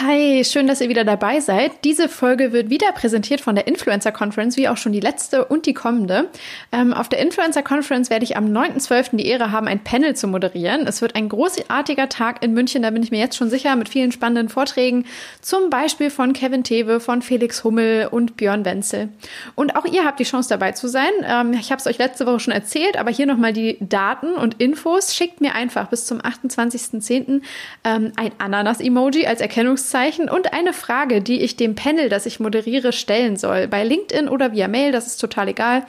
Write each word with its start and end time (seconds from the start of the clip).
Hi, 0.00 0.44
schön, 0.44 0.68
dass 0.68 0.80
ihr 0.80 0.88
wieder 0.88 1.02
dabei 1.02 1.40
seid. 1.40 1.72
Diese 1.82 2.08
Folge 2.08 2.52
wird 2.52 2.70
wieder 2.70 2.92
präsentiert 2.92 3.40
von 3.40 3.56
der 3.56 3.66
Influencer 3.66 4.12
Conference, 4.12 4.56
wie 4.56 4.68
auch 4.68 4.76
schon 4.76 4.92
die 4.92 5.00
letzte 5.00 5.44
und 5.44 5.66
die 5.66 5.74
kommende. 5.74 6.28
Ähm, 6.70 6.94
auf 6.94 7.08
der 7.08 7.18
Influencer 7.18 7.64
Conference 7.64 8.08
werde 8.08 8.22
ich 8.22 8.36
am 8.36 8.44
9.12. 8.44 9.16
die 9.16 9.26
Ehre 9.26 9.50
haben, 9.50 9.66
ein 9.66 9.82
Panel 9.82 10.14
zu 10.14 10.28
moderieren. 10.28 10.86
Es 10.86 11.02
wird 11.02 11.16
ein 11.16 11.28
großartiger 11.28 12.08
Tag 12.08 12.44
in 12.44 12.54
München, 12.54 12.82
da 12.82 12.90
bin 12.90 13.02
ich 13.02 13.10
mir 13.10 13.18
jetzt 13.18 13.36
schon 13.36 13.50
sicher, 13.50 13.74
mit 13.74 13.88
vielen 13.88 14.12
spannenden 14.12 14.48
Vorträgen, 14.48 15.04
zum 15.40 15.68
Beispiel 15.68 16.10
von 16.10 16.32
Kevin 16.32 16.62
Tewe, 16.62 17.00
von 17.00 17.20
Felix 17.20 17.64
Hummel 17.64 18.06
und 18.06 18.36
Björn 18.36 18.64
Wenzel. 18.64 19.08
Und 19.56 19.74
auch 19.74 19.84
ihr 19.84 20.04
habt 20.04 20.20
die 20.20 20.24
Chance 20.24 20.48
dabei 20.48 20.70
zu 20.70 20.86
sein. 20.86 21.10
Ähm, 21.24 21.54
ich 21.54 21.72
habe 21.72 21.80
es 21.80 21.88
euch 21.88 21.98
letzte 21.98 22.24
Woche 22.24 22.38
schon 22.38 22.54
erzählt, 22.54 22.96
aber 22.98 23.10
hier 23.10 23.26
nochmal 23.26 23.52
die 23.52 23.78
Daten 23.80 24.34
und 24.34 24.60
Infos. 24.60 25.16
Schickt 25.16 25.40
mir 25.40 25.56
einfach 25.56 25.88
bis 25.88 26.06
zum 26.06 26.20
28.10. 26.20 27.42
Ähm, 27.82 28.12
ein 28.14 28.30
Ananas-Emoji 28.38 29.26
als 29.26 29.40
Erkennungs 29.40 29.87
Anführungszeichen 29.88 30.28
und 30.28 30.52
eine 30.52 30.72
Frage, 30.72 31.20
die 31.20 31.40
ich 31.40 31.56
dem 31.56 31.74
Panel, 31.74 32.08
das 32.08 32.26
ich 32.26 32.40
moderiere, 32.40 32.92
stellen 32.92 33.36
soll. 33.36 33.68
Bei 33.68 33.84
LinkedIn 33.84 34.28
oder 34.28 34.52
via 34.52 34.68
Mail, 34.68 34.92
das 34.92 35.06
ist 35.06 35.18
total 35.18 35.48
egal. 35.48 35.84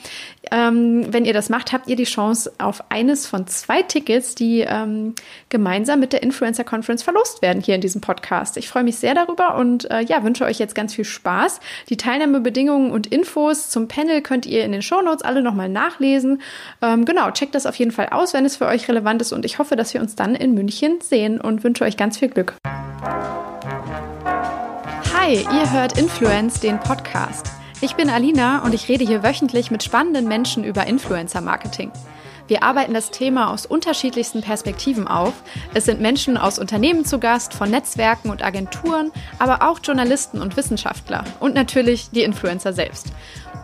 Ähm, 0.51 1.05
wenn 1.11 1.25
ihr 1.25 1.33
das 1.33 1.49
macht, 1.49 1.73
habt 1.73 1.87
ihr 1.87 1.95
die 1.95 2.05
Chance 2.05 2.51
auf 2.57 2.83
eines 2.89 3.27
von 3.27 3.47
zwei 3.47 3.81
Tickets, 3.81 4.35
die 4.35 4.61
ähm, 4.61 5.15
gemeinsam 5.49 5.99
mit 5.99 6.13
der 6.13 6.23
Influencer 6.23 6.63
Conference 6.63 7.03
verlost 7.03 7.41
werden 7.41 7.61
hier 7.61 7.75
in 7.75 7.81
diesem 7.81 8.01
Podcast. 8.01 8.57
Ich 8.57 8.69
freue 8.69 8.83
mich 8.83 8.97
sehr 8.97 9.13
darüber 9.13 9.55
und 9.55 9.89
äh, 9.91 10.01
ja, 10.01 10.23
wünsche 10.23 10.45
euch 10.45 10.59
jetzt 10.59 10.75
ganz 10.75 10.93
viel 10.93 11.05
Spaß. 11.05 11.59
Die 11.89 11.97
Teilnahmebedingungen 11.97 12.91
und 12.91 13.07
Infos 13.07 13.69
zum 13.69 13.87
Panel 13.87 14.21
könnt 14.21 14.45
ihr 14.45 14.63
in 14.63 14.71
den 14.71 14.81
Shownotes 14.81 15.23
alle 15.23 15.41
nochmal 15.41 15.69
nachlesen. 15.69 16.41
Ähm, 16.81 17.05
genau, 17.05 17.31
checkt 17.31 17.55
das 17.55 17.65
auf 17.65 17.75
jeden 17.75 17.91
Fall 17.91 18.09
aus, 18.09 18.33
wenn 18.33 18.45
es 18.45 18.57
für 18.57 18.65
euch 18.65 18.87
relevant 18.87 19.21
ist 19.21 19.33
und 19.33 19.45
ich 19.45 19.59
hoffe, 19.59 19.75
dass 19.75 19.93
wir 19.93 20.01
uns 20.01 20.15
dann 20.15 20.35
in 20.35 20.53
München 20.53 20.99
sehen 21.01 21.39
und 21.41 21.63
wünsche 21.63 21.83
euch 21.83 21.97
ganz 21.97 22.17
viel 22.17 22.29
Glück. 22.29 22.55
Hi, 25.21 25.33
ihr 25.33 25.73
hört 25.73 25.99
Influence, 25.99 26.61
den 26.61 26.79
Podcast. 26.79 27.51
Ich 27.81 27.95
bin 27.95 28.09
Alina 28.09 28.63
und 28.63 28.73
ich 28.73 28.87
rede 28.87 29.03
hier 29.03 29.21
wöchentlich 29.21 29.69
mit 29.69 29.83
spannenden 29.83 30.29
Menschen 30.29 30.63
über 30.63 30.87
Influencer-Marketing. 30.87 31.91
Wir 32.49 32.63
arbeiten 32.63 32.95
das 32.95 33.11
Thema 33.11 33.51
aus 33.53 33.67
unterschiedlichsten 33.67 34.41
Perspektiven 34.41 35.07
auf. 35.07 35.33
Es 35.75 35.85
sind 35.85 36.01
Menschen 36.01 36.35
aus 36.35 36.57
Unternehmen 36.57 37.05
zu 37.05 37.19
Gast, 37.19 37.53
von 37.53 37.69
Netzwerken 37.69 38.31
und 38.31 38.43
Agenturen, 38.43 39.11
aber 39.37 39.69
auch 39.69 39.79
Journalisten 39.83 40.41
und 40.41 40.57
Wissenschaftler 40.57 41.23
und 41.39 41.53
natürlich 41.53 42.09
die 42.09 42.23
Influencer 42.23 42.73
selbst. 42.73 43.13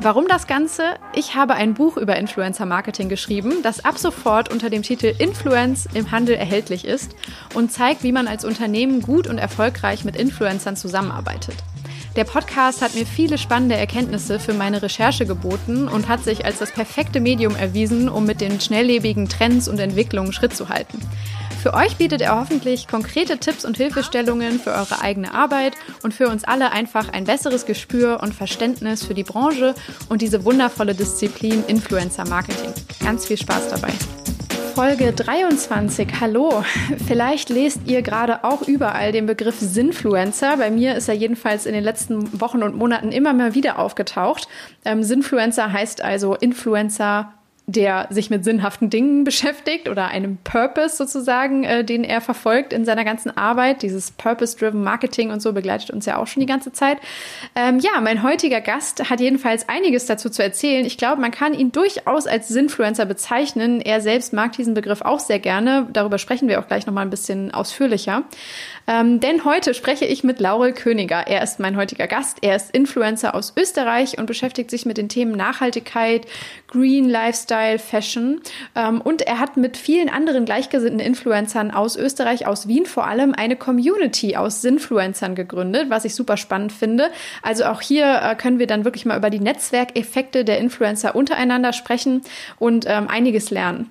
Warum 0.01 0.27
das 0.27 0.45
Ganze? 0.45 0.83
Ich 1.13 1.35
habe 1.35 1.55
ein 1.55 1.73
Buch 1.73 1.97
über 1.97 2.15
Influencer 2.17 2.67
Marketing 2.67 3.09
geschrieben, 3.09 3.63
das 3.63 3.83
ab 3.83 3.97
sofort 3.97 4.51
unter 4.51 4.69
dem 4.69 4.83
Titel 4.83 5.15
Influence 5.17 5.87
im 5.95 6.11
Handel 6.11 6.35
erhältlich 6.35 6.85
ist 6.85 7.15
und 7.55 7.71
zeigt, 7.71 8.03
wie 8.03 8.11
man 8.11 8.27
als 8.27 8.45
Unternehmen 8.45 9.01
gut 9.01 9.25
und 9.25 9.39
erfolgreich 9.39 10.05
mit 10.05 10.15
Influencern 10.15 10.75
zusammenarbeitet. 10.75 11.55
Der 12.15 12.23
Podcast 12.23 12.81
hat 12.81 12.95
mir 12.95 13.05
viele 13.05 13.37
spannende 13.37 13.75
Erkenntnisse 13.75 14.39
für 14.39 14.53
meine 14.53 14.81
Recherche 14.81 15.25
geboten 15.25 15.89
und 15.89 16.07
hat 16.07 16.23
sich 16.23 16.45
als 16.45 16.59
das 16.59 16.71
perfekte 16.71 17.19
Medium 17.19 17.57
erwiesen, 17.57 18.07
um 18.07 18.25
mit 18.25 18.39
den 18.39 18.61
schnelllebigen 18.61 19.27
Trends 19.27 19.67
und 19.67 19.79
Entwicklungen 19.79 20.31
Schritt 20.31 20.55
zu 20.55 20.69
halten. 20.69 20.97
Für 21.61 21.73
euch 21.73 21.97
bietet 21.97 22.21
er 22.21 22.39
hoffentlich 22.39 22.87
konkrete 22.87 23.37
Tipps 23.37 23.65
und 23.65 23.75
Hilfestellungen 23.75 24.61
für 24.61 24.71
eure 24.71 25.01
eigene 25.01 25.33
Arbeit 25.33 25.73
und 26.03 26.13
für 26.13 26.29
uns 26.29 26.45
alle 26.45 26.71
einfach 26.71 27.09
ein 27.09 27.25
besseres 27.25 27.65
Gespür 27.65 28.21
und 28.21 28.33
Verständnis 28.33 29.03
für 29.03 29.13
die 29.13 29.23
Branche 29.23 29.75
und 30.07 30.21
diese 30.21 30.45
wundervolle 30.45 30.95
Disziplin 30.95 31.65
Influencer 31.67 32.25
Marketing. 32.29 32.71
Ganz 33.03 33.25
viel 33.25 33.37
Spaß 33.37 33.69
dabei. 33.71 33.91
Folge 34.75 35.13
23. 35.13 36.19
Hallo. 36.19 36.61
Vielleicht 37.07 37.47
lest 37.47 37.87
ihr 37.87 38.01
gerade 38.01 38.43
auch 38.43 38.63
überall 38.63 39.13
den 39.13 39.25
Begriff 39.25 39.57
Sinfluencer. 39.57 40.57
Bei 40.57 40.69
mir 40.69 40.95
ist 40.95 41.07
er 41.07 41.15
jedenfalls 41.15 41.65
in 41.65 41.73
den 41.73 41.83
letzten 41.83 42.41
Wochen 42.41 42.61
und 42.61 42.75
Monaten 42.75 43.13
immer 43.13 43.31
mal 43.31 43.55
wieder 43.55 43.79
aufgetaucht. 43.79 44.49
Ähm, 44.83 45.01
Sinfluencer 45.01 45.71
heißt 45.71 46.01
also 46.01 46.35
Influencer 46.35 47.31
der 47.67 48.07
sich 48.11 48.29
mit 48.29 48.43
sinnhaften 48.43 48.89
Dingen 48.89 49.23
beschäftigt 49.23 49.89
oder 49.89 50.07
einem 50.07 50.37
Purpose 50.43 50.95
sozusagen, 50.95 51.63
äh, 51.63 51.83
den 51.83 52.03
er 52.03 52.21
verfolgt 52.21 52.73
in 52.73 52.85
seiner 52.85 53.03
ganzen 53.03 53.35
Arbeit. 53.35 53.81
Dieses 53.81 54.11
Purpose-Driven 54.11 54.83
Marketing 54.83 55.31
und 55.31 55.41
so 55.41 55.51
begleitet 55.51 55.89
uns 55.89 56.05
ja 56.05 56.17
auch 56.17 56.27
schon 56.27 56.41
die 56.41 56.47
ganze 56.47 56.71
Zeit. 56.71 56.99
Ähm, 57.55 57.79
ja, 57.79 58.01
mein 58.01 58.21
heutiger 58.21 58.61
Gast 58.61 59.09
hat 59.09 59.19
jedenfalls 59.19 59.67
einiges 59.67 60.05
dazu 60.05 60.29
zu 60.29 60.43
erzählen. 60.43 60.85
Ich 60.85 60.97
glaube, 60.97 61.19
man 61.19 61.31
kann 61.31 61.53
ihn 61.53 61.71
durchaus 61.71 62.27
als 62.27 62.49
Sinfluencer 62.49 63.05
bezeichnen. 63.05 63.81
Er 63.81 63.99
selbst 63.99 64.31
mag 64.31 64.51
diesen 64.51 64.75
Begriff 64.75 65.01
auch 65.01 65.19
sehr 65.19 65.39
gerne. 65.39 65.87
Darüber 65.91 66.19
sprechen 66.19 66.47
wir 66.47 66.59
auch 66.59 66.67
gleich 66.67 66.85
nochmal 66.85 67.05
ein 67.05 67.09
bisschen 67.09 67.51
ausführlicher. 67.51 68.23
Ähm, 68.87 69.19
denn 69.19 69.43
heute 69.43 69.73
spreche 69.73 70.05
ich 70.05 70.23
mit 70.23 70.39
Laurel 70.39 70.73
Königer. 70.73 71.25
Er 71.25 71.41
ist 71.41 71.59
mein 71.59 71.75
heutiger 71.75 72.05
Gast. 72.05 72.37
Er 72.41 72.55
ist 72.55 72.69
Influencer 72.69 73.33
aus 73.33 73.53
Österreich 73.57 74.19
und 74.19 74.27
beschäftigt 74.27 74.69
sich 74.69 74.85
mit 74.85 74.97
den 74.97 75.09
Themen 75.09 75.31
Nachhaltigkeit, 75.31 76.27
Green 76.67 77.09
Lifestyle, 77.09 77.54
Fashion. 77.79 78.41
Ähm, 78.75 79.01
und 79.01 79.21
er 79.21 79.39
hat 79.39 79.57
mit 79.57 79.77
vielen 79.77 80.09
anderen 80.09 80.45
gleichgesinnten 80.45 80.99
Influencern 80.99 81.71
aus 81.71 81.95
Österreich, 81.95 82.47
aus 82.47 82.67
Wien 82.67 82.85
vor 82.85 83.07
allem, 83.07 83.33
eine 83.33 83.55
Community 83.55 84.35
aus 84.35 84.61
Sinfluencern 84.61 85.35
gegründet, 85.35 85.89
was 85.89 86.05
ich 86.05 86.15
super 86.15 86.37
spannend 86.37 86.71
finde. 86.71 87.09
Also 87.41 87.65
auch 87.65 87.81
hier 87.81 88.21
äh, 88.21 88.35
können 88.35 88.59
wir 88.59 88.67
dann 88.67 88.85
wirklich 88.85 89.05
mal 89.05 89.17
über 89.17 89.29
die 89.29 89.39
Netzwerkeffekte 89.39 90.45
der 90.45 90.59
Influencer 90.59 91.15
untereinander 91.15 91.73
sprechen 91.73 92.21
und 92.59 92.85
ähm, 92.87 93.07
einiges 93.07 93.49
lernen. 93.51 93.89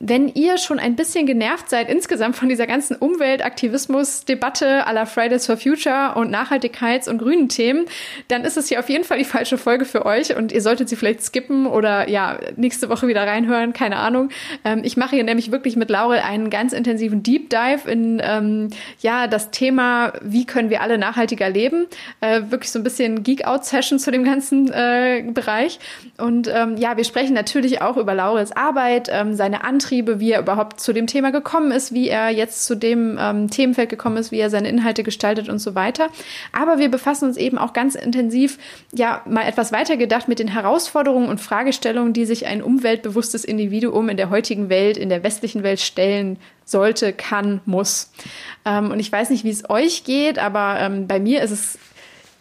Wenn 0.00 0.28
ihr 0.28 0.58
schon 0.58 0.80
ein 0.80 0.96
bisschen 0.96 1.24
genervt 1.24 1.70
seid 1.70 1.88
insgesamt 1.88 2.36
von 2.36 2.48
dieser 2.48 2.66
ganzen 2.66 2.96
Umweltaktivismus-Debatte 2.96 4.86
aller 4.86 5.06
Fridays 5.06 5.46
for 5.46 5.56
Future 5.56 6.14
und 6.16 6.34
Nachhaltigkeits- 6.34 7.08
und 7.08 7.18
grünen 7.18 7.48
Themen, 7.48 7.86
dann 8.28 8.44
ist 8.44 8.56
es 8.56 8.68
hier 8.68 8.80
auf 8.80 8.88
jeden 8.88 9.04
Fall 9.04 9.18
die 9.18 9.24
falsche 9.24 9.56
Folge 9.56 9.84
für 9.84 10.04
euch 10.04 10.36
und 10.36 10.52
ihr 10.52 10.60
solltet 10.60 10.88
sie 10.88 10.96
vielleicht 10.96 11.22
skippen 11.22 11.66
oder 11.66 12.08
ja, 12.08 12.38
nächste 12.56 12.88
Woche 12.88 13.06
wieder 13.06 13.24
reinhören, 13.26 13.72
keine 13.72 13.96
Ahnung. 13.96 14.30
Ähm, 14.64 14.80
ich 14.82 14.96
mache 14.96 15.14
hier 15.14 15.24
nämlich 15.24 15.52
wirklich 15.52 15.76
mit 15.76 15.90
Laurel 15.90 16.18
einen 16.18 16.50
ganz 16.50 16.72
intensiven 16.72 17.22
Deep 17.22 17.48
Dive 17.50 17.88
in 17.90 18.20
ähm, 18.22 18.70
ja, 19.00 19.28
das 19.28 19.52
Thema, 19.52 20.12
wie 20.22 20.44
können 20.44 20.70
wir 20.70 20.82
alle 20.82 20.98
nachhaltiger 20.98 21.48
leben. 21.48 21.86
Äh, 22.20 22.42
wirklich 22.48 22.72
so 22.72 22.80
ein 22.80 22.82
bisschen 22.82 23.22
Geek-Out-Session 23.22 24.00
zu 24.00 24.10
dem 24.10 24.24
ganzen 24.24 24.72
äh, 24.72 25.24
Bereich. 25.32 25.78
Und 26.16 26.46
ähm, 26.46 26.76
ja, 26.76 26.96
wir 26.96 27.02
sprechen 27.02 27.34
natürlich 27.34 27.82
auch 27.82 27.96
über 27.96 28.14
Laurels 28.14 28.52
Arbeit, 28.52 29.08
ähm, 29.10 29.34
seine 29.34 29.64
Antriebe, 29.64 30.20
wie 30.20 30.30
er 30.30 30.40
überhaupt 30.40 30.78
zu 30.78 30.92
dem 30.92 31.08
Thema 31.08 31.32
gekommen 31.32 31.72
ist, 31.72 31.92
wie 31.92 32.08
er 32.08 32.30
jetzt 32.30 32.66
zu 32.66 32.76
dem 32.76 33.18
ähm, 33.20 33.50
Themenfeld 33.50 33.88
gekommen 33.88 34.16
ist, 34.16 34.30
wie 34.30 34.38
er 34.38 34.48
seine 34.48 34.68
Inhalte 34.68 35.02
gestaltet 35.02 35.48
und 35.48 35.58
so 35.58 35.74
weiter. 35.74 36.10
Aber 36.52 36.78
wir 36.78 36.88
befassen 36.88 37.26
uns 37.26 37.36
eben 37.36 37.58
auch 37.58 37.72
ganz 37.72 37.96
intensiv, 37.96 38.58
ja, 38.92 39.22
mal 39.26 39.42
etwas 39.42 39.72
weitergedacht 39.72 40.28
mit 40.28 40.38
den 40.38 40.48
Herausforderungen 40.48 41.28
und 41.28 41.40
Fragestellungen, 41.40 42.12
die 42.12 42.26
sich 42.26 42.46
ein 42.46 42.62
umweltbewusstes 42.62 43.44
Individuum 43.44 44.08
in 44.08 44.16
der 44.16 44.30
heutigen 44.30 44.68
Welt, 44.68 44.96
in 44.96 45.08
der 45.08 45.24
westlichen 45.24 45.64
Welt 45.64 45.80
stellen 45.80 46.38
sollte, 46.64 47.12
kann, 47.12 47.60
muss. 47.66 48.12
Ähm, 48.64 48.92
und 48.92 49.00
ich 49.00 49.10
weiß 49.10 49.30
nicht, 49.30 49.42
wie 49.42 49.50
es 49.50 49.68
euch 49.68 50.04
geht, 50.04 50.38
aber 50.38 50.76
ähm, 50.78 51.08
bei 51.08 51.18
mir 51.18 51.42
ist 51.42 51.50
es 51.50 51.78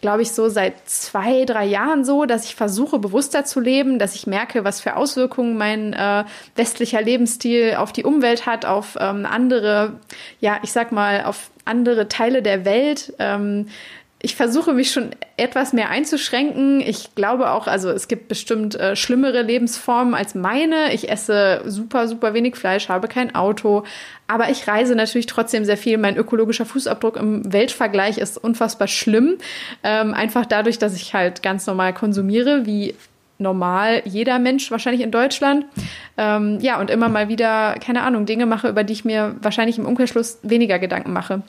glaube 0.03 0.21
ich, 0.21 0.33
so 0.33 0.49
seit 0.49 0.89
zwei, 0.89 1.45
drei 1.45 1.63
Jahren 1.63 2.03
so, 2.03 2.25
dass 2.25 2.43
ich 2.43 2.55
versuche, 2.55 2.99
bewusster 2.99 3.45
zu 3.45 3.61
leben, 3.61 3.99
dass 3.99 4.15
ich 4.15 4.27
merke, 4.27 4.65
was 4.65 4.81
für 4.81 4.97
Auswirkungen 4.97 5.55
mein 5.57 5.93
äh, 5.93 6.25
westlicher 6.57 7.01
Lebensstil 7.01 7.75
auf 7.77 7.93
die 7.93 8.03
Umwelt 8.03 8.45
hat, 8.45 8.65
auf 8.65 8.97
ähm, 8.99 9.25
andere, 9.25 9.93
ja, 10.41 10.59
ich 10.61 10.73
sag 10.73 10.91
mal, 10.91 11.23
auf 11.23 11.51
andere 11.63 12.09
Teile 12.09 12.41
der 12.41 12.65
Welt. 12.65 13.13
Ähm, 13.17 13.69
ich 14.25 14.37
versuche 14.37 14.73
mich 14.73 14.89
schon 14.91 15.09
etwas 15.35 15.73
mehr 15.73 15.89
einzuschränken. 15.89 16.79
Ich 16.79 17.13
glaube 17.13 17.51
auch, 17.51 17.67
also 17.67 17.89
es 17.89 18.07
gibt 18.07 18.29
bestimmt 18.29 18.73
äh, 18.73 18.95
schlimmere 18.95 19.41
Lebensformen 19.41 20.13
als 20.13 20.33
meine. 20.33 20.93
Ich 20.93 21.09
esse 21.09 21.61
super, 21.65 22.07
super 22.07 22.33
wenig 22.33 22.55
Fleisch, 22.55 22.87
habe 22.87 23.09
kein 23.09 23.35
Auto, 23.35 23.83
aber 24.25 24.49
ich 24.49 24.65
reise 24.65 24.95
natürlich 24.95 25.25
trotzdem 25.25 25.65
sehr 25.65 25.75
viel. 25.75 25.97
Mein 25.97 26.15
ökologischer 26.15 26.65
Fußabdruck 26.65 27.17
im 27.17 27.51
Weltvergleich 27.51 28.17
ist 28.17 28.37
unfassbar 28.37 28.87
schlimm. 28.87 29.39
Ähm, 29.83 30.13
einfach 30.13 30.45
dadurch, 30.45 30.79
dass 30.79 30.95
ich 30.95 31.13
halt 31.13 31.43
ganz 31.43 31.67
normal 31.67 31.93
konsumiere, 31.93 32.65
wie 32.65 32.95
normal 33.39 34.03
jeder 34.05 34.39
Mensch 34.39 34.71
wahrscheinlich 34.71 35.03
in 35.03 35.11
Deutschland. 35.11 35.65
Ähm, 36.17 36.59
ja, 36.61 36.79
und 36.79 36.89
immer 36.89 37.09
mal 37.09 37.27
wieder, 37.27 37.75
keine 37.85 38.03
Ahnung, 38.03 38.25
Dinge 38.25 38.45
mache, 38.45 38.69
über 38.69 38.85
die 38.85 38.93
ich 38.93 39.03
mir 39.03 39.35
wahrscheinlich 39.41 39.77
im 39.77 39.85
Umkehrschluss 39.85 40.39
weniger 40.43 40.79
Gedanken 40.79 41.11
mache. 41.11 41.41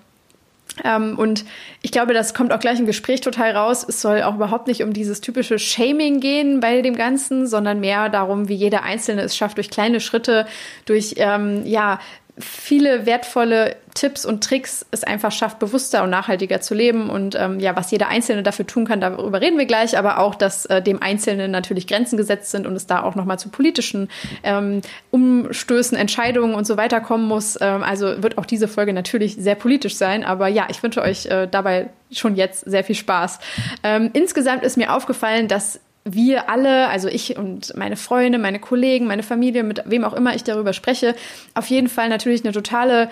Ähm, 0.82 1.18
und 1.18 1.44
ich 1.82 1.92
glaube, 1.92 2.14
das 2.14 2.34
kommt 2.34 2.52
auch 2.52 2.58
gleich 2.58 2.80
im 2.80 2.86
Gespräch 2.86 3.20
total 3.20 3.52
raus. 3.52 3.84
Es 3.88 4.00
soll 4.00 4.22
auch 4.22 4.34
überhaupt 4.34 4.66
nicht 4.66 4.82
um 4.82 4.92
dieses 4.92 5.20
typische 5.20 5.58
Shaming 5.58 6.20
gehen 6.20 6.60
bei 6.60 6.82
dem 6.82 6.96
Ganzen, 6.96 7.46
sondern 7.46 7.80
mehr 7.80 8.08
darum, 8.08 8.48
wie 8.48 8.54
jeder 8.54 8.82
Einzelne 8.82 9.22
es 9.22 9.36
schafft, 9.36 9.58
durch 9.58 9.70
kleine 9.70 10.00
Schritte, 10.00 10.46
durch 10.86 11.14
ähm, 11.18 11.64
ja 11.64 12.00
viele 12.38 13.06
wertvolle 13.06 13.76
Tipps 13.94 14.26
und 14.26 14.42
Tricks 14.42 14.84
es 14.90 15.04
einfach 15.04 15.30
schafft, 15.30 15.60
bewusster 15.60 16.02
und 16.02 16.10
nachhaltiger 16.10 16.60
zu 16.60 16.74
leben. 16.74 17.08
Und 17.08 17.36
ähm, 17.38 17.60
ja, 17.60 17.76
was 17.76 17.92
jeder 17.92 18.08
Einzelne 18.08 18.42
dafür 18.42 18.66
tun 18.66 18.86
kann, 18.86 19.00
darüber 19.00 19.40
reden 19.40 19.56
wir 19.56 19.66
gleich, 19.66 19.96
aber 19.96 20.18
auch, 20.18 20.34
dass 20.34 20.66
äh, 20.66 20.82
dem 20.82 21.00
Einzelnen 21.00 21.52
natürlich 21.52 21.86
Grenzen 21.86 22.16
gesetzt 22.16 22.50
sind 22.50 22.66
und 22.66 22.74
es 22.74 22.86
da 22.86 23.02
auch 23.04 23.14
nochmal 23.14 23.38
zu 23.38 23.50
politischen 23.50 24.08
ähm, 24.42 24.80
Umstößen, 25.12 25.96
Entscheidungen 25.96 26.56
und 26.56 26.66
so 26.66 26.76
weiter 26.76 27.00
kommen 27.00 27.28
muss. 27.28 27.56
Ähm, 27.60 27.84
also 27.84 28.22
wird 28.22 28.36
auch 28.36 28.46
diese 28.46 28.66
Folge 28.66 28.92
natürlich 28.92 29.36
sehr 29.36 29.54
politisch 29.54 29.94
sein. 29.94 30.24
Aber 30.24 30.48
ja, 30.48 30.66
ich 30.70 30.82
wünsche 30.82 31.02
euch 31.02 31.26
äh, 31.26 31.46
dabei 31.46 31.90
schon 32.10 32.34
jetzt 32.34 32.68
sehr 32.68 32.82
viel 32.82 32.96
Spaß. 32.96 33.38
Ähm, 33.84 34.10
insgesamt 34.12 34.64
ist 34.64 34.76
mir 34.76 34.92
aufgefallen, 34.92 35.46
dass 35.46 35.78
wir 36.04 36.50
alle, 36.50 36.88
also 36.88 37.08
ich 37.08 37.38
und 37.38 37.74
meine 37.76 37.96
Freunde, 37.96 38.38
meine 38.38 38.60
Kollegen, 38.60 39.06
meine 39.06 39.22
Familie, 39.22 39.62
mit 39.62 39.82
wem 39.86 40.04
auch 40.04 40.12
immer 40.12 40.34
ich 40.34 40.44
darüber 40.44 40.72
spreche, 40.74 41.14
auf 41.54 41.66
jeden 41.68 41.88
Fall 41.88 42.08
natürlich 42.10 42.44
eine 42.44 42.52
totale 42.52 43.08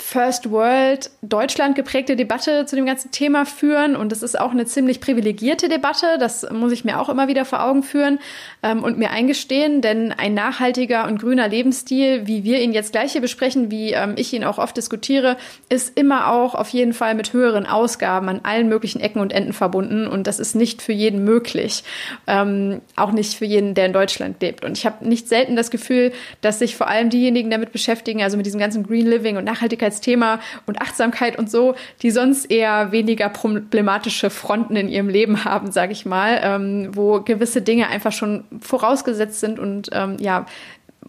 First 0.00 0.50
World 0.50 1.10
Deutschland 1.22 1.76
geprägte 1.76 2.16
Debatte 2.16 2.64
zu 2.64 2.74
dem 2.74 2.86
ganzen 2.86 3.10
Thema 3.10 3.44
führen. 3.44 3.96
Und 3.96 4.12
es 4.12 4.22
ist 4.22 4.38
auch 4.38 4.50
eine 4.50 4.64
ziemlich 4.64 5.00
privilegierte 5.00 5.68
Debatte. 5.68 6.16
Das 6.18 6.48
muss 6.50 6.72
ich 6.72 6.84
mir 6.84 6.98
auch 6.98 7.08
immer 7.08 7.28
wieder 7.28 7.44
vor 7.44 7.62
Augen 7.62 7.82
führen 7.82 8.18
ähm, 8.62 8.82
und 8.82 8.98
mir 8.98 9.10
eingestehen. 9.10 9.82
Denn 9.82 10.12
ein 10.12 10.34
nachhaltiger 10.34 11.06
und 11.06 11.20
grüner 11.20 11.48
Lebensstil, 11.48 12.26
wie 12.26 12.44
wir 12.44 12.60
ihn 12.60 12.72
jetzt 12.72 12.92
gleich 12.92 13.12
hier 13.12 13.20
besprechen, 13.20 13.70
wie 13.70 13.92
ähm, 13.92 14.14
ich 14.16 14.32
ihn 14.32 14.42
auch 14.42 14.58
oft 14.58 14.76
diskutiere, 14.76 15.36
ist 15.68 15.96
immer 15.98 16.32
auch 16.32 16.54
auf 16.54 16.70
jeden 16.70 16.94
Fall 16.94 17.14
mit 17.14 17.32
höheren 17.32 17.66
Ausgaben 17.66 18.28
an 18.28 18.40
allen 18.42 18.68
möglichen 18.68 19.00
Ecken 19.00 19.20
und 19.20 19.32
Enden 19.32 19.52
verbunden. 19.52 20.06
Und 20.06 20.26
das 20.26 20.40
ist 20.40 20.54
nicht 20.54 20.80
für 20.80 20.92
jeden 20.92 21.24
möglich. 21.24 21.84
Ähm, 22.26 22.80
auch 22.96 23.12
nicht 23.12 23.34
für 23.34 23.44
jeden, 23.44 23.74
der 23.74 23.86
in 23.86 23.92
Deutschland 23.92 24.40
lebt. 24.40 24.64
Und 24.64 24.78
ich 24.78 24.86
habe 24.86 25.06
nicht 25.06 25.28
selten 25.28 25.56
das 25.56 25.70
Gefühl, 25.70 26.12
dass 26.40 26.58
sich 26.58 26.74
vor 26.76 26.88
allem 26.88 27.10
diejenigen 27.10 27.50
damit 27.50 27.72
beschäftigen, 27.72 28.22
also 28.22 28.38
mit 28.38 28.46
diesem 28.46 28.58
ganzen 28.58 28.82
Green 28.82 29.06
Living 29.06 29.36
und 29.36 29.44
Nachhaltigkeit 29.44 29.89
Nachhaltigkeitsthema 29.90 30.40
und 30.66 30.80
Achtsamkeit 30.80 31.38
und 31.38 31.50
so, 31.50 31.74
die 32.02 32.10
sonst 32.10 32.50
eher 32.50 32.92
weniger 32.92 33.28
problematische 33.28 34.30
Fronten 34.30 34.76
in 34.76 34.88
ihrem 34.88 35.08
Leben 35.08 35.44
haben, 35.44 35.70
sage 35.72 35.92
ich 35.92 36.06
mal, 36.06 36.40
ähm, 36.42 36.90
wo 36.92 37.20
gewisse 37.20 37.62
Dinge 37.62 37.88
einfach 37.88 38.12
schon 38.12 38.44
vorausgesetzt 38.60 39.40
sind 39.40 39.58
und 39.58 39.90
ähm, 39.92 40.16
ja 40.20 40.46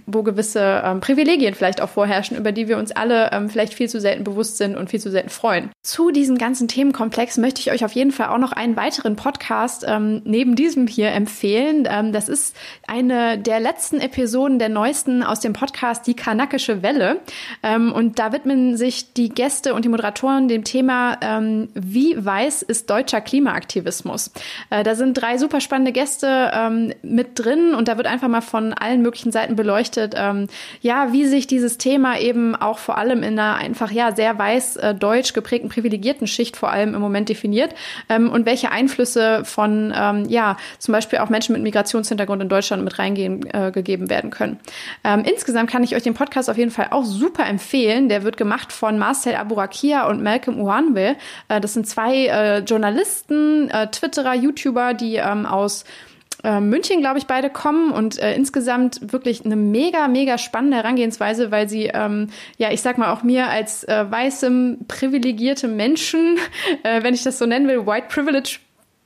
wo 0.06 0.24
gewisse 0.24 0.82
ähm, 0.84 1.00
Privilegien 1.00 1.54
vielleicht 1.54 1.82
auch 1.82 1.90
vorherrschen, 1.90 2.38
über 2.38 2.52
die 2.52 2.68
wir 2.68 2.78
uns 2.78 2.92
alle 2.92 3.32
ähm, 3.32 3.50
vielleicht 3.50 3.74
viel 3.74 3.90
zu 3.90 4.00
selten 4.00 4.24
bewusst 4.24 4.58
sind 4.58 4.76
und 4.76 4.90
viel 4.90 5.00
zu 5.00 5.12
selten 5.12 5.30
freuen. 5.30 5.70
Zu 5.84 6.12
diesem 6.12 6.38
ganzen 6.38 6.68
Themenkomplex 6.68 7.38
möchte 7.38 7.62
ich 7.62 7.72
euch 7.72 7.86
auf 7.86 7.94
jeden 7.94 8.12
Fall 8.12 8.30
auch 8.30 8.38
noch 8.38 8.52
einen 8.52 8.76
weiteren 8.76 9.16
Podcast 9.16 9.86
ähm, 9.88 10.22
neben 10.26 10.56
diesem 10.56 10.88
hier 10.88 11.12
empfehlen. 11.12 11.88
Ähm, 11.90 12.12
das 12.12 12.30
ist 12.30 12.56
eine 12.88 13.38
der 13.38 13.60
letzten 13.60 14.00
Episoden 14.00 14.60
der 14.60 14.70
neuesten 14.70 15.24
aus 15.24 15.40
dem 15.40 15.54
Podcast 15.54 16.08
Die 16.08 16.14
Kanakische 16.14 16.84
Welle. 16.84 17.20
Ähm, 17.64 17.92
und 17.92 18.20
da 18.20 18.34
widmen 18.34 18.78
sich 18.78 19.14
die 19.14 19.30
Gäste 19.30 19.74
und 19.74 19.86
die 19.86 19.90
Moderatoren 19.90 20.48
dem 20.48 20.64
Thema, 20.64 21.18
ähm, 21.22 21.70
wie 21.74 22.16
weiß 22.24 22.62
ist 22.62 22.90
deutscher 22.90 23.22
Klimaaktivismus? 23.22 24.32
Äh, 24.70 24.84
da 24.84 24.96
sind 24.96 25.14
drei 25.16 25.38
super 25.38 25.62
spannende 25.62 25.92
Gäste 25.92 26.52
mit 27.02 27.40
drin 27.40 27.74
und 27.74 27.88
da 27.88 27.98
wird 27.98 28.08
einfach 28.08 28.28
mal 28.28 28.42
von 28.42 28.74
allen 28.74 29.02
möglichen 29.02 29.32
Seiten 29.32 29.56
beleuchtet, 29.56 30.01
berichtet, 30.02 30.16
ähm, 30.18 30.48
ja, 30.82 31.12
wie 31.12 31.26
sich 31.26 31.48
dieses 31.48 31.78
Thema 31.78 32.20
eben 32.20 32.56
auch 32.56 32.78
vor 32.78 32.98
allem 32.98 33.24
in 33.24 33.40
einer 33.40 33.56
einfach 33.56 33.92
ja 33.92 34.16
sehr 34.16 34.38
weiß 34.38 34.78
äh, 34.78 34.96
deutsch 34.96 35.34
geprägten 35.34 35.70
privilegierten 35.70 36.28
Schicht 36.28 36.58
vor 36.58 36.72
allem 36.72 36.94
im 36.94 37.02
Moment 37.02 37.30
definiert 37.30 37.74
ähm, 38.10 38.30
und 38.30 38.46
welche 38.46 38.72
Einflüsse 38.72 39.44
von 39.46 39.94
ähm, 39.96 40.26
ja 40.28 40.58
zum 40.80 40.94
Beispiel 40.94 41.20
auch 41.20 41.30
Menschen 41.30 41.54
mit 41.54 41.62
Migrationshintergrund 41.64 42.42
in 42.42 42.50
Deutschland 42.50 42.84
mit 42.84 42.98
reingehen 43.00 43.46
äh, 43.54 43.72
gegeben 43.72 44.10
werden 44.10 44.30
können. 44.30 44.60
Ähm, 45.04 45.24
insgesamt 45.24 45.70
kann 45.70 45.84
ich 45.84 45.96
euch 45.96 46.04
den 46.04 46.14
Podcast 46.14 46.50
auf 46.50 46.58
jeden 46.58 46.72
Fall 46.72 46.88
auch 46.92 47.06
super 47.06 47.46
empfehlen. 47.46 48.10
Der 48.10 48.24
wird 48.24 48.38
gemacht 48.38 48.74
von 48.74 48.98
Marcel 48.98 49.36
Aburakia 49.36 50.08
und 50.08 50.22
Malcolm 50.24 50.60
Uwanwe. 50.60 51.16
Äh, 51.48 51.62
das 51.62 51.74
sind 51.74 51.88
zwei 51.88 52.28
äh, 52.28 52.60
Journalisten, 52.60 53.70
äh, 53.70 53.88
Twitterer, 53.88 54.34
YouTuber, 54.34 54.94
die 54.94 55.16
ähm, 55.16 55.46
aus 55.46 55.86
äh, 56.44 56.60
München, 56.60 57.00
glaube 57.02 57.20
ich, 57.20 57.28
beide 57.28 57.50
kommen 57.50 57.92
und 57.92 58.20
äh, 58.20 58.36
insgesamt 58.36 59.12
wirklich 59.12 59.46
eine 59.46 59.56
mega, 59.56 60.08
mega 60.08 60.38
spannende 60.38 60.78
Herangehensweise, 60.78 61.52
weil 61.52 61.70
sie, 61.70 61.86
ähm, 61.94 62.28
ja, 62.58 62.72
ich 62.72 62.82
sag 62.82 62.98
mal 62.98 63.12
auch 63.12 63.24
mir 63.24 63.48
als 63.48 63.84
äh, 63.84 64.06
weißem, 64.10 64.80
privilegierte 64.88 65.68
Menschen, 65.68 66.38
äh, 66.84 67.04
wenn 67.04 67.14
ich 67.14 67.24
das 67.24 67.38
so 67.38 67.46
nennen 67.46 67.68
will, 67.68 67.86
White 67.86 68.08
Privilege 68.10 68.60